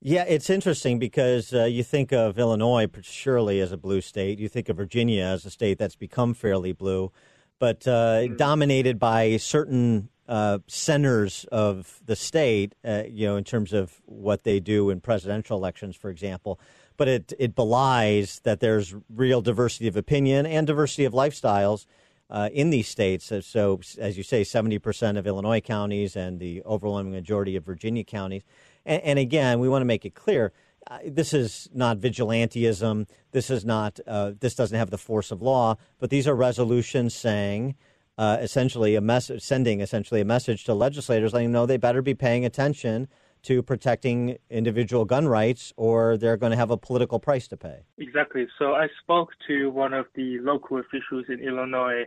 Yeah, 0.00 0.24
it's 0.28 0.50
interesting 0.50 0.98
because 0.98 1.54
uh, 1.54 1.64
you 1.64 1.82
think 1.82 2.12
of 2.12 2.38
Illinois 2.38 2.86
surely 3.02 3.60
as 3.60 3.72
a 3.72 3.76
blue 3.76 4.00
state. 4.00 4.38
You 4.38 4.48
think 4.48 4.68
of 4.68 4.76
Virginia 4.76 5.24
as 5.24 5.44
a 5.46 5.50
state 5.50 5.78
that's 5.78 5.96
become 5.96 6.34
fairly 6.34 6.72
blue, 6.72 7.12
but 7.58 7.88
uh, 7.88 8.28
dominated 8.28 8.98
by 8.98 9.38
certain 9.38 10.10
uh, 10.28 10.58
centers 10.66 11.46
of 11.50 12.00
the 12.04 12.16
state, 12.16 12.74
uh, 12.84 13.04
you 13.08 13.26
know, 13.26 13.36
in 13.36 13.44
terms 13.44 13.72
of 13.72 14.00
what 14.04 14.44
they 14.44 14.60
do 14.60 14.90
in 14.90 15.00
presidential 15.00 15.56
elections, 15.56 15.96
for 15.96 16.10
example. 16.10 16.60
But 16.96 17.08
it, 17.08 17.32
it 17.38 17.54
belies 17.54 18.40
that 18.44 18.60
there's 18.60 18.94
real 19.14 19.42
diversity 19.42 19.88
of 19.88 19.96
opinion 19.96 20.46
and 20.46 20.66
diversity 20.66 21.04
of 21.04 21.12
lifestyles 21.12 21.86
uh, 22.30 22.48
in 22.52 22.70
these 22.70 22.88
states. 22.88 23.32
So, 23.42 23.80
as 23.98 24.16
you 24.16 24.22
say, 24.22 24.42
70% 24.42 25.18
of 25.18 25.26
Illinois 25.26 25.60
counties 25.60 26.16
and 26.16 26.40
the 26.40 26.62
overwhelming 26.64 27.12
majority 27.12 27.56
of 27.56 27.64
Virginia 27.64 28.04
counties. 28.04 28.42
And, 28.84 29.02
and 29.02 29.18
again, 29.18 29.60
we 29.60 29.68
want 29.68 29.82
to 29.82 29.86
make 29.86 30.04
it 30.04 30.14
clear 30.14 30.52
uh, 30.88 30.98
this 31.04 31.34
is 31.34 31.68
not 31.74 31.98
vigilantism. 31.98 33.08
This 33.32 33.50
is 33.50 33.64
not. 33.64 33.98
Uh, 34.06 34.32
this 34.38 34.54
doesn't 34.54 34.78
have 34.78 34.90
the 34.90 34.98
force 34.98 35.30
of 35.30 35.42
law. 35.42 35.76
But 35.98 36.10
these 36.10 36.28
are 36.28 36.34
resolutions 36.34 37.14
saying, 37.14 37.74
uh, 38.16 38.38
essentially, 38.40 38.94
a 38.94 39.00
message, 39.00 39.42
sending 39.42 39.80
essentially 39.80 40.20
a 40.20 40.24
message 40.24 40.64
to 40.64 40.74
legislators, 40.74 41.32
letting 41.32 41.48
them 41.48 41.52
know 41.52 41.66
they 41.66 41.76
better 41.76 42.02
be 42.02 42.14
paying 42.14 42.44
attention 42.44 43.08
to 43.48 43.62
protecting 43.62 44.18
individual 44.50 45.04
gun 45.04 45.26
rights, 45.38 45.72
or 45.76 46.16
they're 46.16 46.40
going 46.42 46.54
to 46.56 46.60
have 46.64 46.70
a 46.70 46.80
political 46.88 47.18
price 47.28 47.46
to 47.48 47.56
pay. 47.56 47.78
Exactly. 47.98 48.44
So 48.58 48.66
I 48.74 48.86
spoke 49.02 49.30
to 49.48 49.70
one 49.70 49.92
of 50.00 50.06
the 50.18 50.28
local 50.50 50.78
officials 50.84 51.24
in 51.28 51.38
Illinois 51.48 52.04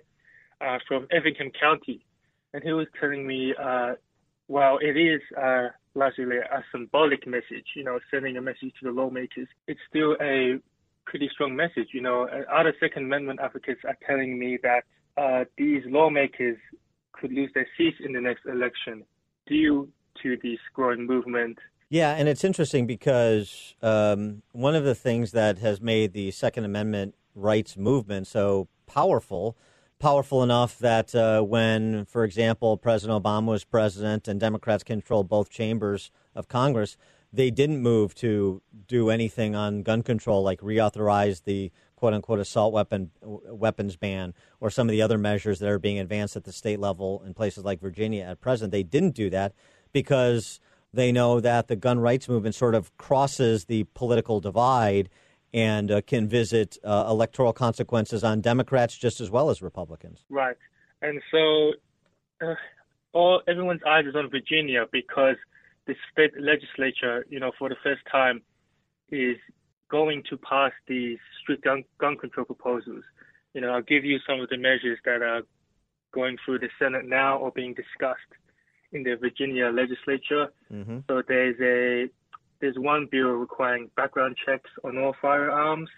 uh, 0.66 0.78
from 0.88 1.08
Effingham 1.12 1.52
County, 1.66 2.06
and 2.54 2.64
he 2.64 2.74
was 2.74 2.88
telling 3.00 3.24
me, 3.26 3.54
uh, 3.70 3.92
while 4.48 4.78
it 4.90 4.96
is 4.98 5.22
uh, 5.38 5.68
largely 5.96 6.38
a 6.38 6.64
symbolic 6.72 7.22
message, 7.28 7.68
you 7.76 7.84
know, 7.84 8.00
sending 8.12 8.36
a 8.38 8.42
message 8.42 8.72
to 8.80 8.84
the 8.88 8.92
lawmakers, 8.92 9.48
it's 9.68 9.80
still 9.90 10.16
a 10.22 10.60
pretty 11.06 11.30
strong 11.34 11.56
message. 11.56 11.90
You 11.94 12.02
know, 12.02 12.28
Uh, 12.28 12.44
other 12.60 12.74
Second 12.80 13.04
Amendment 13.10 13.40
advocates 13.48 13.82
are 13.90 13.98
telling 14.06 14.32
me 14.44 14.58
that 14.68 14.82
uh, 15.24 15.46
these 15.58 15.84
lawmakers 15.86 16.58
could 17.14 17.32
lose 17.32 17.52
their 17.54 17.68
seats 17.76 17.98
in 18.06 18.12
the 18.14 18.22
next 18.22 18.44
election 18.46 19.04
due 19.48 19.90
to 20.24 20.38
this 20.38 20.60
growing 20.74 21.06
movement 21.06 21.58
Yeah, 21.90 22.14
and 22.14 22.30
it's 22.30 22.44
interesting 22.44 22.86
because 22.86 23.74
um, 23.82 24.44
one 24.52 24.76
of 24.76 24.84
the 24.84 24.94
things 24.94 25.32
that 25.32 25.58
has 25.58 25.82
made 25.82 26.14
the 26.14 26.30
Second 26.30 26.66
Amendment 26.66 27.16
rights 27.34 27.76
movement 27.78 28.28
so 28.28 28.68
powerful, 28.86 29.58
powerful 29.98 30.44
enough 30.44 30.78
that 30.80 31.16
uh, 31.16 31.42
when, 31.42 32.06
for 32.06 32.24
example, 32.24 32.78
President 32.78 33.24
Obama 33.24 33.48
was 33.48 33.64
president 33.64 34.28
and 34.28 34.40
Democrats 34.40 34.84
controlled 34.84 35.28
both 35.28 35.50
chambers 35.50 36.12
of 36.36 36.48
Congress, 36.48 36.96
they 37.34 37.50
didn't 37.52 37.82
move 37.82 38.16
to 38.16 38.62
do 38.88 39.10
anything 39.10 39.56
on 39.56 39.84
gun 39.84 40.02
control, 40.02 40.44
like 40.44 40.62
reauthorize 40.62 41.44
the 41.44 41.72
"quote 41.96 42.14
unquote" 42.14 42.40
assault 42.40 42.74
weapon 42.74 43.12
weapons 43.22 43.96
ban 43.96 44.34
or 44.60 44.70
some 44.70 44.88
of 44.88 44.92
the 44.92 45.02
other 45.02 45.18
measures 45.18 45.60
that 45.60 45.70
are 45.70 45.80
being 45.80 46.00
advanced 46.00 46.36
at 46.36 46.44
the 46.44 46.52
state 46.52 46.80
level 46.80 47.22
in 47.26 47.34
places 47.34 47.64
like 47.64 47.80
Virginia 47.80 48.24
at 48.24 48.42
present. 48.42 48.72
They 48.72 48.84
didn't 48.84 49.16
do 49.16 49.30
that 49.30 49.54
because 49.92 50.60
they 50.94 51.12
know 51.12 51.40
that 51.40 51.68
the 51.68 51.76
gun 51.76 52.00
rights 52.00 52.28
movement 52.28 52.56
sort 52.56 52.76
of 52.76 52.96
crosses 52.98 53.66
the 53.66 53.84
political 53.94 54.40
divide 54.40 55.10
and 55.54 55.92
uh, 55.92 56.02
can 56.02 56.28
visit 56.28 56.78
uh, 56.84 57.06
electoral 57.08 57.54
consequences 57.54 58.24
on 58.24 58.42
Democrats 58.42 58.98
just 58.98 59.20
as 59.20 59.30
well 59.30 59.50
as 59.50 59.62
Republicans. 59.62 60.26
Right. 60.30 60.58
And 61.02 61.22
so 61.32 61.74
uh, 62.42 62.56
all 63.14 63.42
everyone's 63.48 63.82
eyes 63.88 64.06
is 64.06 64.16
on 64.16 64.30
Virginia 64.30 64.86
because 64.92 65.36
the 65.88 65.96
state 66.12 66.32
legislature, 66.40 67.26
you 67.30 67.40
know, 67.40 67.52
for 67.58 67.70
the 67.70 67.76
first 67.84 68.02
time 68.12 68.42
is 69.10 69.38
going 69.90 70.24
to 70.30 70.38
pass 70.38 70.72
these 70.88 71.18
strict 71.42 71.64
gun, 71.64 71.84
gun 72.00 72.16
control 72.16 72.46
proposals. 72.46 73.04
You 73.54 73.62
know, 73.62 73.70
I'll 73.70 73.82
give 73.82 74.06
you 74.06 74.20
some 74.28 74.40
of 74.40 74.50
the 74.50 74.58
measures 74.58 75.00
that 75.06 75.24
are 75.24 75.42
going 76.14 76.38
through 76.46 76.60
the 76.60 76.70
Senate 76.78 77.08
now 77.08 77.38
or 77.38 77.52
being 77.52 77.74
discussed 77.74 78.20
in 78.92 79.04
the 79.04 79.16
Virginia 79.16 79.70
legislature. 79.70 80.48
Mm-hmm. 80.72 81.00
So 81.08 81.22
there's 81.28 81.56
a 81.62 82.10
there's 82.62 82.78
one 82.78 83.08
bill 83.10 83.30
requiring 83.30 83.90
background 83.96 84.36
checks 84.46 84.70
on 84.84 84.98
all 84.98 85.16
firearms. 85.22 85.90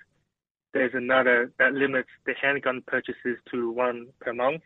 There's 0.73 0.93
another 0.93 1.51
that 1.59 1.73
limits 1.73 2.09
the 2.25 2.33
handgun 2.41 2.83
purchases 2.87 3.37
to 3.51 3.71
one 3.71 4.07
per 4.19 4.33
month. 4.33 4.61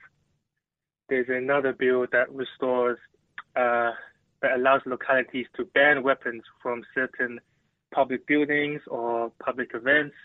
There's 1.09 1.29
another 1.29 1.73
bill 1.73 2.05
that 2.11 2.31
restores 2.33 2.97
uh, 3.55 3.91
that 4.41 4.55
allows 4.55 4.81
localities 4.85 5.47
to 5.55 5.65
ban 5.73 6.03
weapons 6.03 6.43
from 6.61 6.83
certain 6.93 7.39
public 7.93 8.27
buildings 8.27 8.81
or 8.87 9.31
public 9.43 9.71
events. 9.73 10.15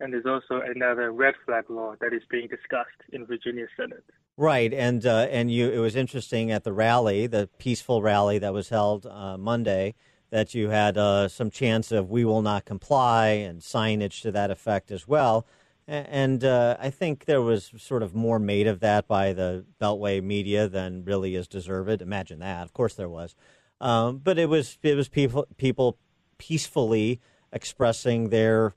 And 0.00 0.12
there's 0.12 0.26
also 0.26 0.62
another 0.64 1.12
red 1.12 1.34
flag 1.44 1.68
law 1.68 1.94
that 2.00 2.14
is 2.14 2.22
being 2.30 2.48
discussed 2.48 2.88
in 3.12 3.26
Virginia 3.26 3.66
Senate. 3.76 4.04
Right, 4.36 4.72
and 4.72 5.04
uh, 5.04 5.26
and 5.30 5.50
you. 5.50 5.70
It 5.70 5.78
was 5.78 5.94
interesting 5.94 6.50
at 6.50 6.64
the 6.64 6.72
rally, 6.72 7.26
the 7.26 7.50
peaceful 7.58 8.00
rally 8.00 8.38
that 8.38 8.54
was 8.54 8.70
held 8.70 9.04
uh, 9.04 9.36
Monday, 9.36 9.94
that 10.30 10.54
you 10.54 10.70
had 10.70 10.96
uh, 10.96 11.28
some 11.28 11.50
chance 11.50 11.92
of 11.92 12.08
"We 12.08 12.24
will 12.24 12.40
not 12.40 12.64
comply" 12.64 13.26
and 13.26 13.60
signage 13.60 14.22
to 14.22 14.32
that 14.32 14.50
effect 14.50 14.90
as 14.90 15.06
well. 15.06 15.46
And 15.86 16.44
uh, 16.44 16.76
I 16.78 16.88
think 16.88 17.24
there 17.24 17.42
was 17.42 17.72
sort 17.76 18.04
of 18.04 18.14
more 18.14 18.38
made 18.38 18.68
of 18.68 18.78
that 18.78 19.08
by 19.08 19.32
the 19.32 19.66
Beltway 19.80 20.22
media 20.22 20.68
than 20.68 21.04
really 21.04 21.34
is 21.34 21.48
deserved. 21.48 22.00
Imagine 22.00 22.38
that. 22.38 22.62
Of 22.62 22.72
course, 22.72 22.94
there 22.94 23.08
was, 23.08 23.34
um, 23.80 24.18
but 24.18 24.38
it 24.38 24.48
was 24.48 24.78
it 24.82 24.94
was 24.94 25.08
people 25.08 25.46
people 25.56 25.98
peacefully 26.38 27.20
expressing 27.52 28.28
their 28.28 28.74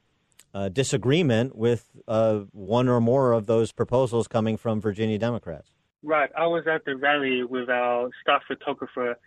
uh, 0.53 0.69
disagreement 0.69 1.55
with 1.55 1.89
uh, 2.07 2.41
one 2.51 2.87
or 2.87 3.01
more 3.01 3.31
of 3.31 3.45
those 3.47 3.71
proposals 3.71 4.27
coming 4.27 4.57
from 4.57 4.79
Virginia 4.79 5.17
Democrats. 5.17 5.71
Right. 6.03 6.29
I 6.37 6.47
was 6.47 6.67
at 6.67 6.85
the 6.85 6.95
rally 6.97 7.43
with 7.43 7.69
our 7.69 8.09
staff 8.21 8.41
photographer. 8.47 9.17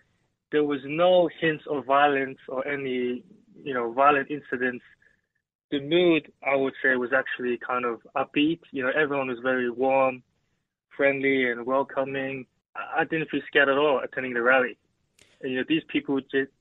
There 0.52 0.64
was 0.64 0.80
no 0.84 1.28
hints 1.40 1.64
of 1.68 1.84
violence 1.86 2.38
or 2.48 2.66
any, 2.68 3.24
you 3.64 3.74
know, 3.74 3.92
violent 3.92 4.30
incidents. 4.30 4.84
The 5.70 5.80
mood, 5.80 6.30
I 6.46 6.54
would 6.54 6.74
say, 6.82 6.94
was 6.94 7.10
actually 7.12 7.58
kind 7.58 7.84
of 7.84 8.00
upbeat. 8.14 8.60
You 8.70 8.84
know, 8.84 8.92
everyone 8.94 9.28
was 9.28 9.38
very 9.42 9.70
warm, 9.70 10.22
friendly, 10.96 11.50
and 11.50 11.66
welcoming. 11.66 12.46
I 12.76 13.04
didn't 13.04 13.30
feel 13.30 13.40
scared 13.48 13.68
at 13.68 13.76
all 13.76 14.00
attending 14.04 14.34
the 14.34 14.42
rally. 14.42 14.76
And, 15.40 15.50
you 15.50 15.58
know, 15.58 15.64
these 15.68 15.82
people 15.88 16.20
just, 16.20 16.52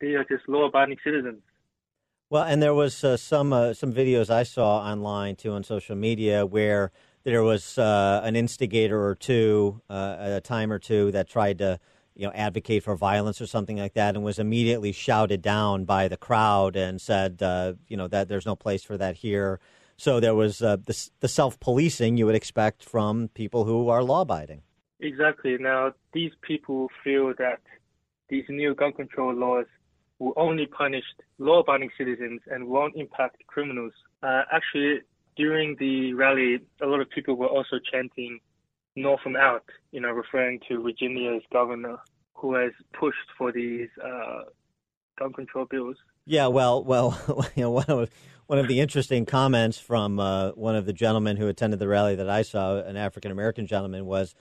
they 0.00 0.14
are 0.14 0.24
just 0.24 0.48
law-abiding 0.48 0.96
citizens. 1.04 1.42
Well, 2.30 2.44
and 2.44 2.62
there 2.62 2.74
was 2.74 3.04
uh, 3.04 3.16
some 3.16 3.52
uh, 3.52 3.74
some 3.74 3.92
videos 3.92 4.30
I 4.30 4.44
saw 4.44 4.78
online 4.78 5.36
too 5.36 5.52
on 5.52 5.62
social 5.62 5.94
media 5.94 6.46
where 6.46 6.90
there 7.22 7.42
was 7.42 7.78
uh, 7.78 8.20
an 8.24 8.36
instigator 8.36 9.02
or 9.04 9.14
two, 9.14 9.80
uh, 9.90 10.16
a 10.18 10.40
time 10.40 10.72
or 10.72 10.78
two, 10.78 11.10
that 11.12 11.28
tried 11.28 11.58
to 11.58 11.78
you 12.14 12.26
know 12.26 12.32
advocate 12.32 12.82
for 12.82 12.96
violence 12.96 13.40
or 13.40 13.46
something 13.46 13.76
like 13.76 13.94
that, 13.94 14.14
and 14.14 14.24
was 14.24 14.38
immediately 14.38 14.92
shouted 14.92 15.42
down 15.42 15.84
by 15.84 16.08
the 16.08 16.16
crowd 16.16 16.76
and 16.76 17.00
said, 17.00 17.42
uh, 17.42 17.74
you 17.88 17.96
know, 17.96 18.08
that 18.08 18.28
there's 18.28 18.46
no 18.46 18.56
place 18.56 18.82
for 18.82 18.96
that 18.96 19.16
here. 19.16 19.60
So 19.96 20.18
there 20.18 20.34
was 20.34 20.62
uh, 20.62 20.76
the, 20.76 21.10
the 21.20 21.28
self 21.28 21.60
policing 21.60 22.16
you 22.16 22.26
would 22.26 22.34
expect 22.34 22.82
from 22.82 23.28
people 23.28 23.64
who 23.64 23.88
are 23.88 24.02
law 24.02 24.22
abiding. 24.22 24.62
Exactly. 25.00 25.56
Now, 25.58 25.92
these 26.12 26.32
people 26.40 26.88
feel 27.02 27.34
that 27.38 27.60
these 28.28 28.44
new 28.48 28.74
gun 28.74 28.92
control 28.92 29.34
laws 29.34 29.66
will 30.18 30.32
only 30.36 30.66
punish 30.66 31.04
law-abiding 31.38 31.90
citizens 31.98 32.40
and 32.46 32.66
won't 32.66 32.94
impact 32.96 33.36
criminals. 33.46 33.92
Uh, 34.22 34.42
actually, 34.52 35.00
during 35.36 35.76
the 35.78 36.14
rally, 36.14 36.58
a 36.82 36.86
lot 36.86 37.00
of 37.00 37.10
people 37.10 37.34
were 37.34 37.48
also 37.48 37.78
chanting 37.92 38.38
"Northam 38.96 39.36
out," 39.36 39.64
you 39.90 40.00
know, 40.00 40.10
referring 40.10 40.60
to 40.68 40.82
Virginia's 40.82 41.42
governor 41.52 41.98
who 42.34 42.54
has 42.54 42.72
pushed 42.92 43.28
for 43.38 43.52
these 43.52 43.88
uh, 44.04 44.42
gun 45.18 45.32
control 45.32 45.64
bills. 45.64 45.96
Yeah, 46.26 46.48
well, 46.48 46.84
well, 46.84 47.18
you 47.54 47.62
know, 47.62 47.70
one 47.70 47.86
of 47.88 48.10
one 48.46 48.58
of 48.58 48.68
the 48.68 48.80
interesting 48.80 49.24
comments 49.24 49.78
from 49.78 50.20
uh, 50.20 50.50
one 50.50 50.76
of 50.76 50.86
the 50.86 50.92
gentlemen 50.92 51.36
who 51.36 51.48
attended 51.48 51.78
the 51.78 51.88
rally 51.88 52.14
that 52.16 52.28
I 52.28 52.42
saw, 52.42 52.78
an 52.78 52.96
African 52.96 53.30
American 53.30 53.66
gentleman, 53.66 54.04
was 54.04 54.34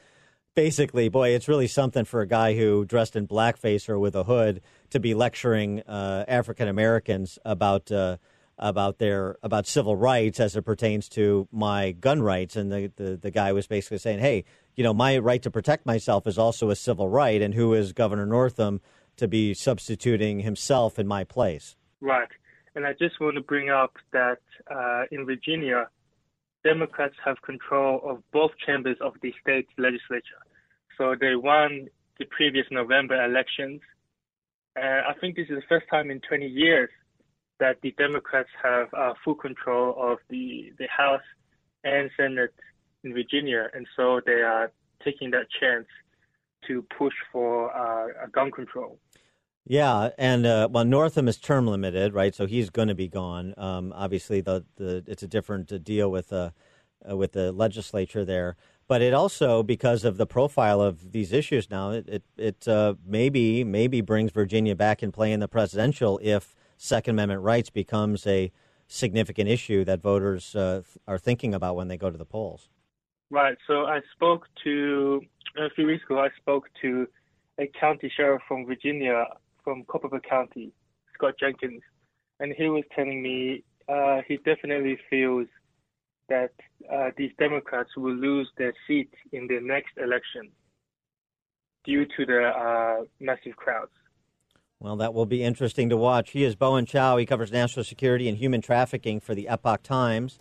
basically, 0.55 1.09
boy, 1.09 1.29
it's 1.29 1.47
really 1.47 1.67
something 1.67 2.05
for 2.05 2.21
a 2.21 2.27
guy 2.27 2.55
who 2.55 2.85
dressed 2.85 3.15
in 3.15 3.27
blackface 3.27 3.89
or 3.89 3.97
with 3.97 4.15
a 4.15 4.23
hood 4.23 4.61
to 4.93 4.99
be 4.99 5.13
lecturing 5.13 5.81
uh, 5.81 6.23
African 6.27 6.67
Americans 6.67 7.37
about 7.43 7.91
uh, 7.91 8.17
about 8.57 8.99
their 8.99 9.37
about 9.43 9.67
civil 9.67 9.95
rights 9.95 10.39
as 10.39 10.55
it 10.55 10.61
pertains 10.61 11.09
to 11.09 11.47
my 11.51 11.91
gun 11.91 12.21
rights. 12.21 12.55
And 12.55 12.71
the, 12.71 12.91
the 12.95 13.17
the 13.17 13.31
guy 13.31 13.51
was 13.51 13.67
basically 13.67 13.97
saying, 13.97 14.19
hey, 14.19 14.45
you 14.75 14.83
know, 14.83 14.93
my 14.93 15.17
right 15.17 15.41
to 15.41 15.51
protect 15.51 15.85
myself 15.85 16.25
is 16.27 16.37
also 16.37 16.69
a 16.69 16.75
civil 16.75 17.09
right, 17.09 17.41
and 17.41 17.53
who 17.53 17.73
is 17.73 17.91
Governor 17.91 18.25
Northam 18.25 18.81
to 19.17 19.27
be 19.27 19.53
substituting 19.53 20.39
himself 20.39 20.97
in 20.97 21.07
my 21.07 21.23
place? 21.23 21.75
Right. 21.99 22.29
And 22.75 22.85
I 22.85 22.93
just 22.93 23.19
want 23.19 23.35
to 23.35 23.41
bring 23.41 23.69
up 23.69 23.93
that 24.11 24.39
uh, 24.69 25.03
in 25.11 25.25
Virginia, 25.25 25.89
Democrats 26.63 27.15
have 27.23 27.41
control 27.41 28.01
of 28.03 28.23
both 28.31 28.51
chambers 28.65 28.97
of 29.01 29.13
the 29.21 29.33
state 29.41 29.67
legislature. 29.77 30.41
So 30.97 31.15
they 31.19 31.35
won 31.35 31.87
the 32.17 32.25
previous 32.25 32.65
November 32.71 33.23
elections. 33.23 33.81
And 34.75 35.05
I 35.05 35.13
think 35.19 35.35
this 35.35 35.47
is 35.49 35.57
the 35.57 35.67
first 35.69 35.85
time 35.89 36.09
in 36.09 36.19
20 36.27 36.45
years 36.47 36.89
that 37.59 37.77
the 37.81 37.91
Democrats 37.97 38.49
have 38.61 38.87
uh, 38.93 39.13
full 39.23 39.35
control 39.35 39.95
of 39.97 40.17
the, 40.29 40.71
the 40.79 40.87
House 40.87 41.21
and 41.83 42.09
Senate 42.17 42.53
in 43.03 43.13
Virginia. 43.13 43.67
And 43.73 43.87
so 43.95 44.21
they 44.25 44.41
are 44.41 44.71
taking 45.03 45.31
that 45.31 45.47
chance 45.59 45.87
to 46.67 46.85
push 46.97 47.13
for 47.31 47.75
uh, 47.75 48.27
gun 48.33 48.51
control. 48.51 48.99
Yeah, 49.65 50.09
and 50.17 50.45
uh, 50.45 50.67
well, 50.69 50.83
Northam 50.83 51.27
is 51.29 51.37
term 51.37 51.67
limited, 51.67 52.13
right? 52.13 52.35
So 52.35 52.45
he's 52.45 52.69
going 52.69 52.89
to 52.89 52.95
be 52.95 53.07
gone. 53.07 53.53
Um, 53.55 53.93
obviously, 53.95 54.41
the, 54.41 54.65
the 54.75 55.05
it's 55.07 55.23
a 55.23 55.27
different 55.27 55.71
uh, 55.71 55.77
deal 55.77 56.11
with 56.11 56.33
uh, 56.33 56.49
uh, 57.09 57.15
with 57.15 57.31
the 57.31 57.53
legislature 57.53 58.25
there, 58.25 58.57
but 58.93 59.01
it 59.01 59.11
also 59.11 59.63
because 59.63 60.05
of 60.05 60.17
the 60.17 60.27
profile 60.27 60.79
of 60.79 61.13
these 61.13 61.33
issues 61.33 61.67
now, 61.71 61.89
it 61.89 62.07
it, 62.07 62.23
it 62.37 62.67
uh, 62.67 62.93
maybe 63.03 63.63
maybe 63.63 64.01
brings 64.01 64.29
Virginia 64.29 64.75
back 64.75 65.01
in 65.01 65.11
play 65.11 65.31
in 65.31 65.39
the 65.39 65.47
presidential 65.47 66.19
if 66.21 66.55
Second 66.77 67.15
Amendment 67.15 67.41
rights 67.41 67.71
becomes 67.71 68.27
a 68.27 68.51
significant 68.87 69.49
issue 69.49 69.83
that 69.83 69.99
voters 69.99 70.55
uh, 70.55 70.83
are 71.07 71.17
thinking 71.17 71.55
about 71.55 71.75
when 71.75 71.87
they 71.87 71.97
go 71.97 72.11
to 72.11 72.19
the 72.19 72.25
polls. 72.35 72.69
Right. 73.31 73.57
So 73.65 73.85
I 73.85 74.01
spoke 74.13 74.45
to 74.63 75.21
a 75.57 75.71
few 75.71 75.87
weeks 75.87 76.03
ago. 76.03 76.19
I 76.19 76.29
spoke 76.39 76.65
to 76.83 77.07
a 77.57 77.65
county 77.79 78.11
sheriff 78.15 78.43
from 78.47 78.67
Virginia, 78.67 79.25
from 79.63 79.85
Culpeper 79.91 80.19
County, 80.19 80.71
Scott 81.15 81.33
Jenkins, 81.39 81.81
and 82.39 82.53
he 82.55 82.67
was 82.67 82.83
telling 82.95 83.23
me 83.23 83.63
uh, 83.89 84.21
he 84.27 84.37
definitely 84.37 84.99
feels 85.09 85.47
that 86.29 86.51
uh, 86.91 87.09
these 87.17 87.31
Democrats 87.37 87.89
will 87.97 88.15
lose 88.15 88.49
their 88.57 88.73
seat 88.87 89.13
in 89.31 89.47
the 89.47 89.59
next 89.61 89.97
election 89.97 90.49
due 91.83 92.05
to 92.05 92.25
the 92.25 92.47
uh, 92.47 93.03
massive 93.19 93.55
crowds. 93.55 93.91
Well, 94.79 94.97
that 94.97 95.13
will 95.13 95.25
be 95.25 95.43
interesting 95.43 95.89
to 95.89 95.97
watch. 95.97 96.31
He 96.31 96.43
is 96.43 96.55
Bowen 96.55 96.85
Xiao. 96.85 97.19
He 97.19 97.25
covers 97.25 97.51
national 97.51 97.85
security 97.85 98.27
and 98.27 98.37
human 98.37 98.61
trafficking 98.61 99.19
for 99.19 99.33
the 99.33 99.47
Epoch 99.47 99.83
Times. 99.83 100.39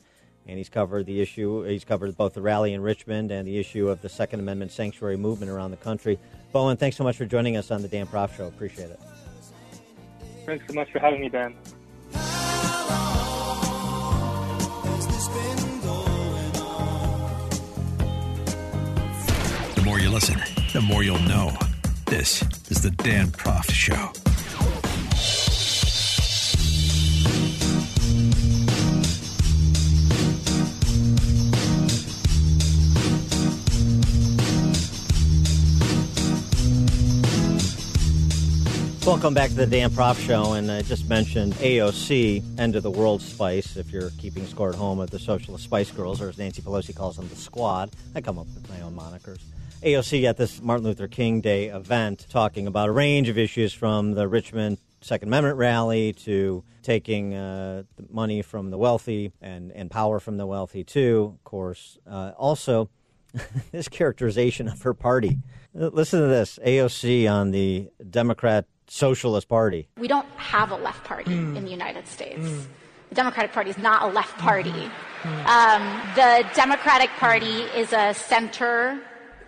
And 0.49 0.59
he's 0.59 0.69
covered 0.69 1.07
the 1.07 1.21
issue, 1.21 1.63
he's 1.63 1.85
covered 1.85 2.17
both 2.17 2.35
the 2.35 2.43
rally 2.43 2.73
in 2.73 2.81
Richmond 2.81 3.31
and 3.31 3.47
the 3.47 3.59
issue 3.59 3.89
of 3.89 4.03
the 4.03 4.09
Second 4.09 4.41
Amendment 4.41 4.73
sanctuary 4.73 5.17
movement 5.17 5.53
around 5.53 5.71
the 5.71 5.77
country. 5.77 6.19
Bowen, 6.51 6.77
thanks 6.77 6.97
so 6.97 7.05
much 7.05 7.17
for 7.17 7.25
joining 7.25 7.57
us 7.57 7.71
on 7.71 7.81
the 7.81 7.87
Dan 7.87 8.09
Proft 8.09 8.37
Show. 8.37 8.49
Appreciate 8.49 8.91
it. 8.91 8.99
Thanks 10.45 10.65
so 10.67 10.75
much 10.75 10.91
for 10.91 10.99
having 10.99 11.21
me, 11.21 11.29
Dan. 11.29 11.55
Listen, 20.13 20.43
the 20.75 20.81
more 20.83 21.03
you'll 21.03 21.19
know. 21.21 21.57
This 22.05 22.43
is 22.71 22.83
the 22.83 22.91
Dan 22.91 23.29
Proft 23.29 23.71
Show. 23.73 24.13
Welcome 39.07 39.33
back 39.33 39.49
to 39.49 39.57
the 39.57 39.67
Dan 39.67 39.89
Proft 39.89 40.27
Show. 40.27 40.53
And 40.53 40.71
I 40.71 40.83
just 40.83 41.09
mentioned 41.09 41.55
AOC, 41.55 42.59
End 42.59 42.77
of 42.77 42.83
the 42.83 42.91
World 42.91 43.23
Spice, 43.23 43.79
if 43.79 43.91
you're 43.91 44.11
keeping 44.19 44.47
score 44.47 44.69
at 44.69 44.75
home 44.75 45.01
at 45.01 45.11
the 45.11 45.19
Socialist 45.19 45.65
Spice 45.65 45.91
Girls, 45.91 46.21
or 46.21 46.29
as 46.29 46.37
Nancy 46.37 46.61
Pelosi 46.61 46.95
calls 46.95 47.17
them, 47.17 47.31
the 47.31 47.37
Squad. 47.37 47.89
I 48.15 48.21
come 48.21 48.39
up 48.39 48.47
with 48.55 48.69
my 48.69 48.83
own 48.83 48.95
monikers. 48.95 49.41
AOC 49.83 50.25
at 50.25 50.37
this 50.37 50.63
Martin 50.63 50.85
Luther 50.85 51.09
King 51.09 51.41
Day 51.41 51.67
event 51.67 52.27
talking 52.31 52.69
about 52.69 52.89
a 52.89 52.93
range 52.93 53.29
of 53.29 53.37
issues 53.37 53.73
from 53.73 54.13
the 54.13 54.29
Richmond 54.29 54.79
Second 55.01 55.29
Amendment 55.29 55.57
rally 55.57 56.13
to 56.13 56.63
taking 56.83 57.35
uh, 57.35 57.83
the 57.97 58.07
money 58.09 58.43
from 58.43 58.71
the 58.71 58.79
wealthy 58.79 59.33
and, 59.41 59.73
and 59.73 59.91
power 59.91 60.21
from 60.21 60.37
the 60.37 60.47
wealthy, 60.47 60.85
too, 60.85 61.33
of 61.35 61.45
course. 61.45 61.99
Uh, 62.09 62.31
also, 62.37 62.91
this 63.73 63.89
characterization 63.89 64.69
of 64.69 64.81
her 64.83 64.95
party. 64.95 65.39
Listen 65.75 66.21
to 66.21 66.29
this 66.29 66.61
AOC 66.65 67.29
on 67.29 67.51
the 67.51 67.89
Democrat 68.09 68.67
Socialist 68.87 69.49
Party. 69.49 69.89
We 69.99 70.07
don't 70.07 70.29
have 70.37 70.71
a 70.71 70.77
left 70.77 71.03
party 71.03 71.33
in 71.33 71.65
the 71.65 71.71
United 71.71 72.07
States. 72.07 72.69
The 73.09 73.15
Democratic 73.17 73.53
Party 73.53 73.71
is 73.71 73.79
not 73.79 74.03
a 74.03 74.07
left 74.07 74.39
party. 74.39 74.91
Um, 75.25 76.01
the 76.15 76.47
Democratic 76.55 77.11
Party 77.11 77.63
is 77.75 77.93
a 77.93 78.15
center 78.15 79.01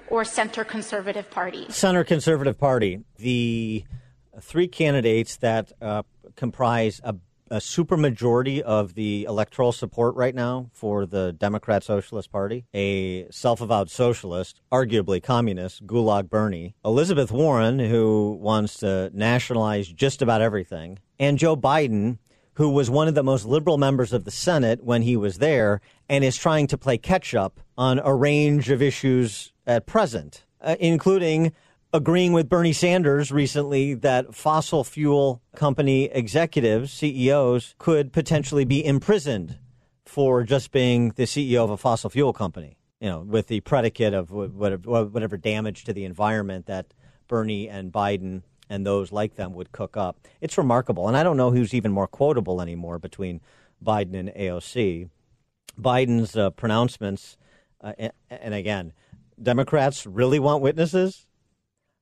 or 0.08 0.24
center 0.24 0.64
conservative 0.64 1.30
party. 1.30 1.66
Center 1.70 2.04
Conservative 2.04 2.58
Party. 2.58 3.00
The 3.18 3.84
three 4.40 4.68
candidates 4.68 5.36
that 5.36 5.72
uh, 5.80 6.02
comprise 6.36 7.00
a, 7.04 7.16
a 7.50 7.56
supermajority 7.56 8.60
of 8.60 8.94
the 8.94 9.24
electoral 9.24 9.72
support 9.72 10.14
right 10.16 10.34
now 10.34 10.70
for 10.72 11.06
the 11.06 11.32
Democrat 11.32 11.84
Socialist 11.84 12.30
Party, 12.30 12.64
a 12.74 13.30
self 13.30 13.60
avowed 13.60 13.90
socialist, 13.90 14.60
arguably 14.72 15.22
communist, 15.22 15.86
Gulag 15.86 16.28
Bernie, 16.28 16.74
Elizabeth 16.84 17.30
Warren, 17.30 17.78
who 17.78 18.38
wants 18.40 18.78
to 18.78 19.10
nationalize 19.14 19.88
just 19.88 20.22
about 20.22 20.42
everything, 20.42 20.98
and 21.18 21.38
Joe 21.38 21.56
Biden, 21.56 22.18
who 22.54 22.70
was 22.70 22.88
one 22.88 23.08
of 23.08 23.14
the 23.14 23.22
most 23.22 23.44
liberal 23.44 23.78
members 23.78 24.12
of 24.12 24.24
the 24.24 24.30
Senate 24.30 24.84
when 24.84 25.02
he 25.02 25.16
was 25.16 25.38
there 25.38 25.80
and 26.08 26.22
is 26.22 26.36
trying 26.36 26.66
to 26.68 26.78
play 26.78 26.98
catch 26.98 27.34
up 27.34 27.60
on 27.76 28.00
a 28.04 28.14
range 28.14 28.70
of 28.70 28.80
issues 28.80 29.52
at 29.66 29.86
present, 29.86 30.44
uh, 30.60 30.76
including 30.80 31.52
agreeing 31.92 32.32
with 32.32 32.48
Bernie 32.48 32.72
Sanders 32.72 33.30
recently 33.30 33.94
that 33.94 34.34
fossil 34.34 34.82
fuel 34.82 35.40
company 35.54 36.06
executives, 36.06 36.92
CEOs, 36.92 37.74
could 37.78 38.12
potentially 38.12 38.64
be 38.64 38.84
imprisoned 38.84 39.58
for 40.04 40.42
just 40.42 40.72
being 40.72 41.10
the 41.10 41.22
CEO 41.22 41.62
of 41.62 41.70
a 41.70 41.76
fossil 41.76 42.10
fuel 42.10 42.32
company, 42.32 42.76
you 43.00 43.08
know, 43.08 43.20
with 43.20 43.46
the 43.46 43.60
predicate 43.60 44.12
of 44.12 44.30
whatever, 44.30 45.04
whatever 45.04 45.36
damage 45.36 45.84
to 45.84 45.92
the 45.92 46.04
environment 46.04 46.66
that 46.66 46.92
Bernie 47.28 47.68
and 47.68 47.92
Biden 47.92 48.42
and 48.68 48.84
those 48.84 49.12
like 49.12 49.36
them 49.36 49.54
would 49.54 49.72
cook 49.72 49.96
up. 49.96 50.18
It's 50.40 50.58
remarkable. 50.58 51.08
And 51.08 51.16
I 51.16 51.22
don't 51.22 51.36
know 51.36 51.50
who's 51.50 51.74
even 51.74 51.92
more 51.92 52.08
quotable 52.08 52.60
anymore 52.60 52.98
between 52.98 53.40
Biden 53.84 54.14
and 54.14 54.30
AOC. 54.30 55.10
Biden's 55.80 56.36
uh, 56.36 56.50
pronouncements, 56.50 57.36
uh, 57.80 57.92
and, 57.98 58.12
and 58.30 58.54
again, 58.54 58.92
Democrats 59.42 60.06
really 60.06 60.38
want 60.38 60.62
witnesses. 60.62 61.26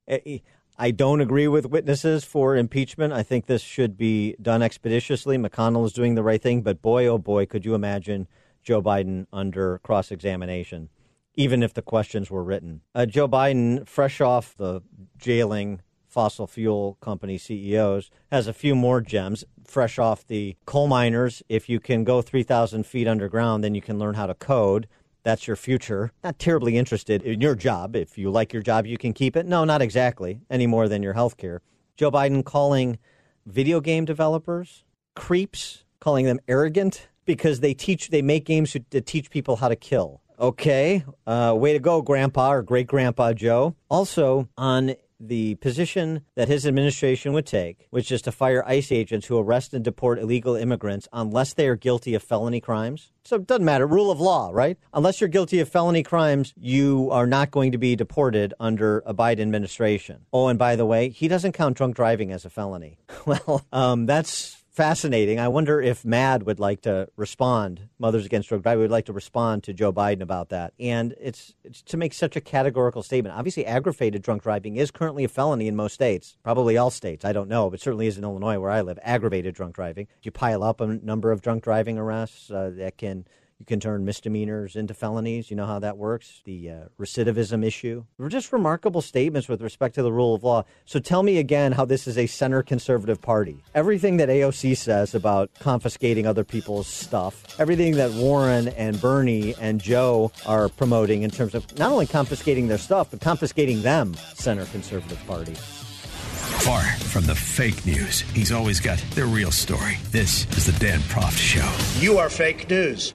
I- 0.09 0.90
don't 0.90 1.20
agree 1.20 1.48
with 1.48 1.66
witnesses 1.66 2.24
for 2.24 2.56
impeachment. 2.56 3.12
I 3.12 3.22
think 3.22 3.46
this 3.46 3.62
should 3.62 3.96
be 3.96 4.34
done 4.42 4.62
expeditiously. 4.62 5.38
McConnell 5.38 5.86
is 5.86 5.92
doing 5.92 6.14
the 6.14 6.22
right 6.22 6.42
thing, 6.42 6.62
but 6.62 6.82
boy, 6.82 7.06
oh 7.06 7.18
boy, 7.18 7.46
could 7.46 7.64
you 7.64 7.74
imagine 7.74 8.26
Joe 8.62 8.82
Biden 8.82 9.26
under 9.32 9.78
cross 9.78 10.10
examination, 10.10 10.88
even 11.34 11.62
if 11.62 11.74
the 11.74 11.82
questions 11.82 12.30
were 12.30 12.44
written. 12.44 12.82
Uh, 12.94 13.06
Joe 13.06 13.28
Biden, 13.28 13.86
fresh 13.86 14.20
off 14.20 14.56
the 14.56 14.82
jailing 15.18 15.82
fossil 16.06 16.46
fuel 16.46 16.98
company 17.00 17.38
CEOs, 17.38 18.10
has 18.30 18.46
a 18.46 18.52
few 18.52 18.74
more 18.74 19.00
gems. 19.00 19.44
Fresh 19.64 19.98
off 19.98 20.26
the 20.26 20.56
coal 20.66 20.86
miners, 20.86 21.42
if 21.48 21.68
you 21.68 21.80
can 21.80 22.04
go 22.04 22.20
3,000 22.20 22.84
feet 22.84 23.09
underground, 23.09 23.64
then 23.64 23.74
you 23.74 23.80
can 23.80 23.98
learn 23.98 24.14
how 24.14 24.26
to 24.26 24.34
code. 24.34 24.86
That's 25.23 25.47
your 25.47 25.57
future. 25.57 26.12
Not 26.24 26.39
terribly 26.39 26.77
interested 26.77 27.23
in 27.23 27.40
your 27.40 27.55
job. 27.55 27.94
If 27.94 28.19
you 28.19 28.31
like 28.31 28.53
your 28.53 28.62
job, 28.62 28.86
you 28.86 28.99
can 28.99 29.12
keep 29.12 29.36
it. 29.36 29.47
No, 29.47 29.65
not 29.65 29.82
exactly, 29.82 30.40
any 30.51 30.66
more 30.66 30.89
than 30.89 31.03
your 31.03 31.12
health 31.12 31.36
care. 31.36 31.62
Joe 31.97 32.11
Biden 32.11 32.44
calling 32.44 32.99
video 33.47 33.81
game 33.81 34.05
developers 34.05 34.85
creeps, 35.15 35.85
calling 36.01 36.27
them 36.27 36.40
arrogant 36.49 37.09
because 37.24 37.61
they 37.61 37.74
teach, 37.74 38.09
they 38.09 38.23
make 38.23 38.44
games 38.44 38.77
to, 38.90 39.01
teach 39.01 39.31
people 39.31 39.57
how 39.57 39.69
to 39.69 39.77
kill. 39.77 40.20
Okay, 40.40 41.05
uh, 41.27 41.55
way 41.57 41.73
to 41.73 41.78
go, 41.78 42.03
Grandpa 42.03 42.53
or 42.53 42.62
Great 42.62 42.89
Grandpa 42.89 43.32
Joe. 43.32 43.77
Also, 43.89 44.49
on 44.57 44.94
the 45.23 45.55
position 45.57 46.23
that 46.35 46.49
his 46.49 46.66
administration 46.66 47.32
would 47.32 47.47
take, 47.47 47.86
which 47.90 48.11
is 48.11 48.20
to 48.23 48.32
fire 48.32 48.65
ICE 48.66 48.90
agents 48.90 49.27
who 49.27 49.39
arrest 49.39 49.73
and 49.73 49.85
deport 49.85 50.19
illegal 50.19 50.57
immigrants 50.57 51.09
unless 51.12 51.55
they 51.55 51.69
are 51.69 51.77
guilty 51.77 52.15
of 52.15 52.23
felony 52.23 52.61
crimes. 52.61 53.12
So 53.24 53.36
it 53.36 53.47
doesn't 53.47 53.65
matter, 53.65 53.86
rule 53.86 54.11
of 54.11 54.20
law, 54.20 54.51
right? 54.53 54.77
Unless 54.93 55.20
you're 55.20 55.28
guilty 55.28 55.61
of 55.61 55.69
felony 55.69 56.03
crimes, 56.03 56.53
you 56.57 57.09
are 57.12 57.27
not 57.27 57.53
going 57.53 57.73
to 57.73 57.78
be 57.78 57.94
deported 57.94 58.53
under 58.59 58.99
a 59.07 59.15
Biden 59.15 59.43
administration. 59.43 60.27
Oh, 60.32 60.49
and 60.49 60.59
by 60.59 60.74
the 60.74 60.86
way, 60.86 61.11
he 61.11 61.28
doesn't 61.28 61.53
count 61.53 61.77
drunk 61.77 61.94
driving 61.94 62.32
as 62.32 62.44
a 62.44 62.51
felony. 62.51 62.99
Well, 63.24 63.65
um, 63.73 64.07
that's 64.07 64.61
fascinating. 64.73 65.39
I 65.39 65.49
wonder 65.49 65.81
if 65.81 66.03
MADD 66.03 66.44
would 66.44 66.59
like 66.59 66.81
to 66.82 67.09
respond, 67.16 67.89
Mothers 67.99 68.24
Against 68.24 68.49
Drunk 68.49 68.62
Driving 68.62 68.82
would 68.82 68.90
like 68.90 69.05
to 69.05 69.12
respond 69.12 69.62
to 69.65 69.74
Joe 69.74 69.93
Biden 69.93 70.23
about 70.23 70.49
that. 70.49 70.73
And 70.81 71.15
it's, 71.20 71.55
it's 71.62 71.82
to 71.82 71.97
make 71.99 72.15
such 72.15 72.36
a 72.36 72.40
categorical 72.40 73.03
statement. 73.03 73.36
Obviously, 73.36 73.66
aggravated 73.66 74.23
drunk 74.23 74.43
driving 74.43 74.77
is 74.77 74.90
currently 74.90 75.24
a 75.24 75.28
felony 75.28 75.69
in 75.69 75.77
most 75.77 75.93
states, 75.93 76.36
probably 76.43 76.77
all 76.77 76.90
states. 76.90 77.24
I 77.24 77.32
don't 77.32 77.49
know, 77.49 77.69
but 77.69 77.81
certainly 77.81 78.07
is 78.07 78.16
in 78.16 78.24
Illinois 78.24 78.59
where 78.59 78.70
I 78.70 78.81
live. 78.81 78.99
Aggravated 79.03 79.55
drunk 79.55 79.74
driving. 79.74 80.09
You 80.23 80.31
pile 80.31 80.62
up 80.62 80.81
a 80.81 80.86
number 80.86 81.31
of 81.31 81.43
drunk 81.43 81.65
driving 81.65 81.99
arrests 81.99 82.51
uh, 82.51 82.70
that 82.77 82.97
can 82.97 83.27
you 83.62 83.66
can 83.66 83.78
turn 83.78 84.05
misdemeanors 84.05 84.74
into 84.74 84.93
felonies. 84.93 85.48
You 85.48 85.56
know 85.56 85.66
how 85.66 85.78
that 85.78 85.97
works. 85.97 86.43
The 86.44 86.68
uh, 86.68 86.74
recidivism 86.98 87.64
issue. 87.64 88.05
Just 88.26 88.52
remarkable 88.52 89.01
statements 89.01 89.48
with 89.48 89.62
respect 89.62 89.94
to 89.94 90.02
the 90.02 90.12
rule 90.12 90.34
of 90.34 90.43
law. 90.43 90.64
So 90.84 90.98
tell 90.98 91.22
me 91.22 91.39
again 91.39 91.70
how 91.70 91.84
this 91.84 92.09
is 92.09 92.18
a 92.18 92.26
center 92.26 92.64
conservative 92.64 93.22
party. 93.22 93.62
Everything 93.72 94.16
that 94.16 94.28
AOC 94.28 94.76
says 94.76 95.14
about 95.14 95.48
confiscating 95.60 96.26
other 96.26 96.43
people's 96.43 96.89
stuff, 96.89 97.55
everything 97.60 97.94
that 97.98 98.10
Warren 98.10 98.66
and 98.66 99.01
Bernie 99.01 99.55
and 99.60 99.80
Joe 99.80 100.32
are 100.44 100.68
promoting 100.68 101.22
in 101.22 101.30
terms 101.30 101.55
of 101.55 101.78
not 101.78 101.93
only 101.93 102.09
confiscating 102.09 102.66
their 102.66 102.78
stuff, 102.78 103.12
but 103.12 103.20
confiscating 103.20 103.82
them, 103.82 104.14
center 104.34 104.64
conservative 104.64 105.24
party. 105.28 105.55
Far 105.55 106.82
from 106.82 107.26
the 107.26 107.34
fake 107.36 107.86
news, 107.86 108.22
he's 108.32 108.51
always 108.51 108.80
got 108.80 108.98
the 109.14 109.24
real 109.24 109.52
story. 109.52 109.98
This 110.10 110.48
is 110.56 110.66
the 110.66 110.84
Dan 110.84 110.98
Proft 111.02 111.39
Show. 111.39 112.01
You 112.05 112.18
are 112.18 112.28
fake 112.28 112.68
news. 112.68 113.14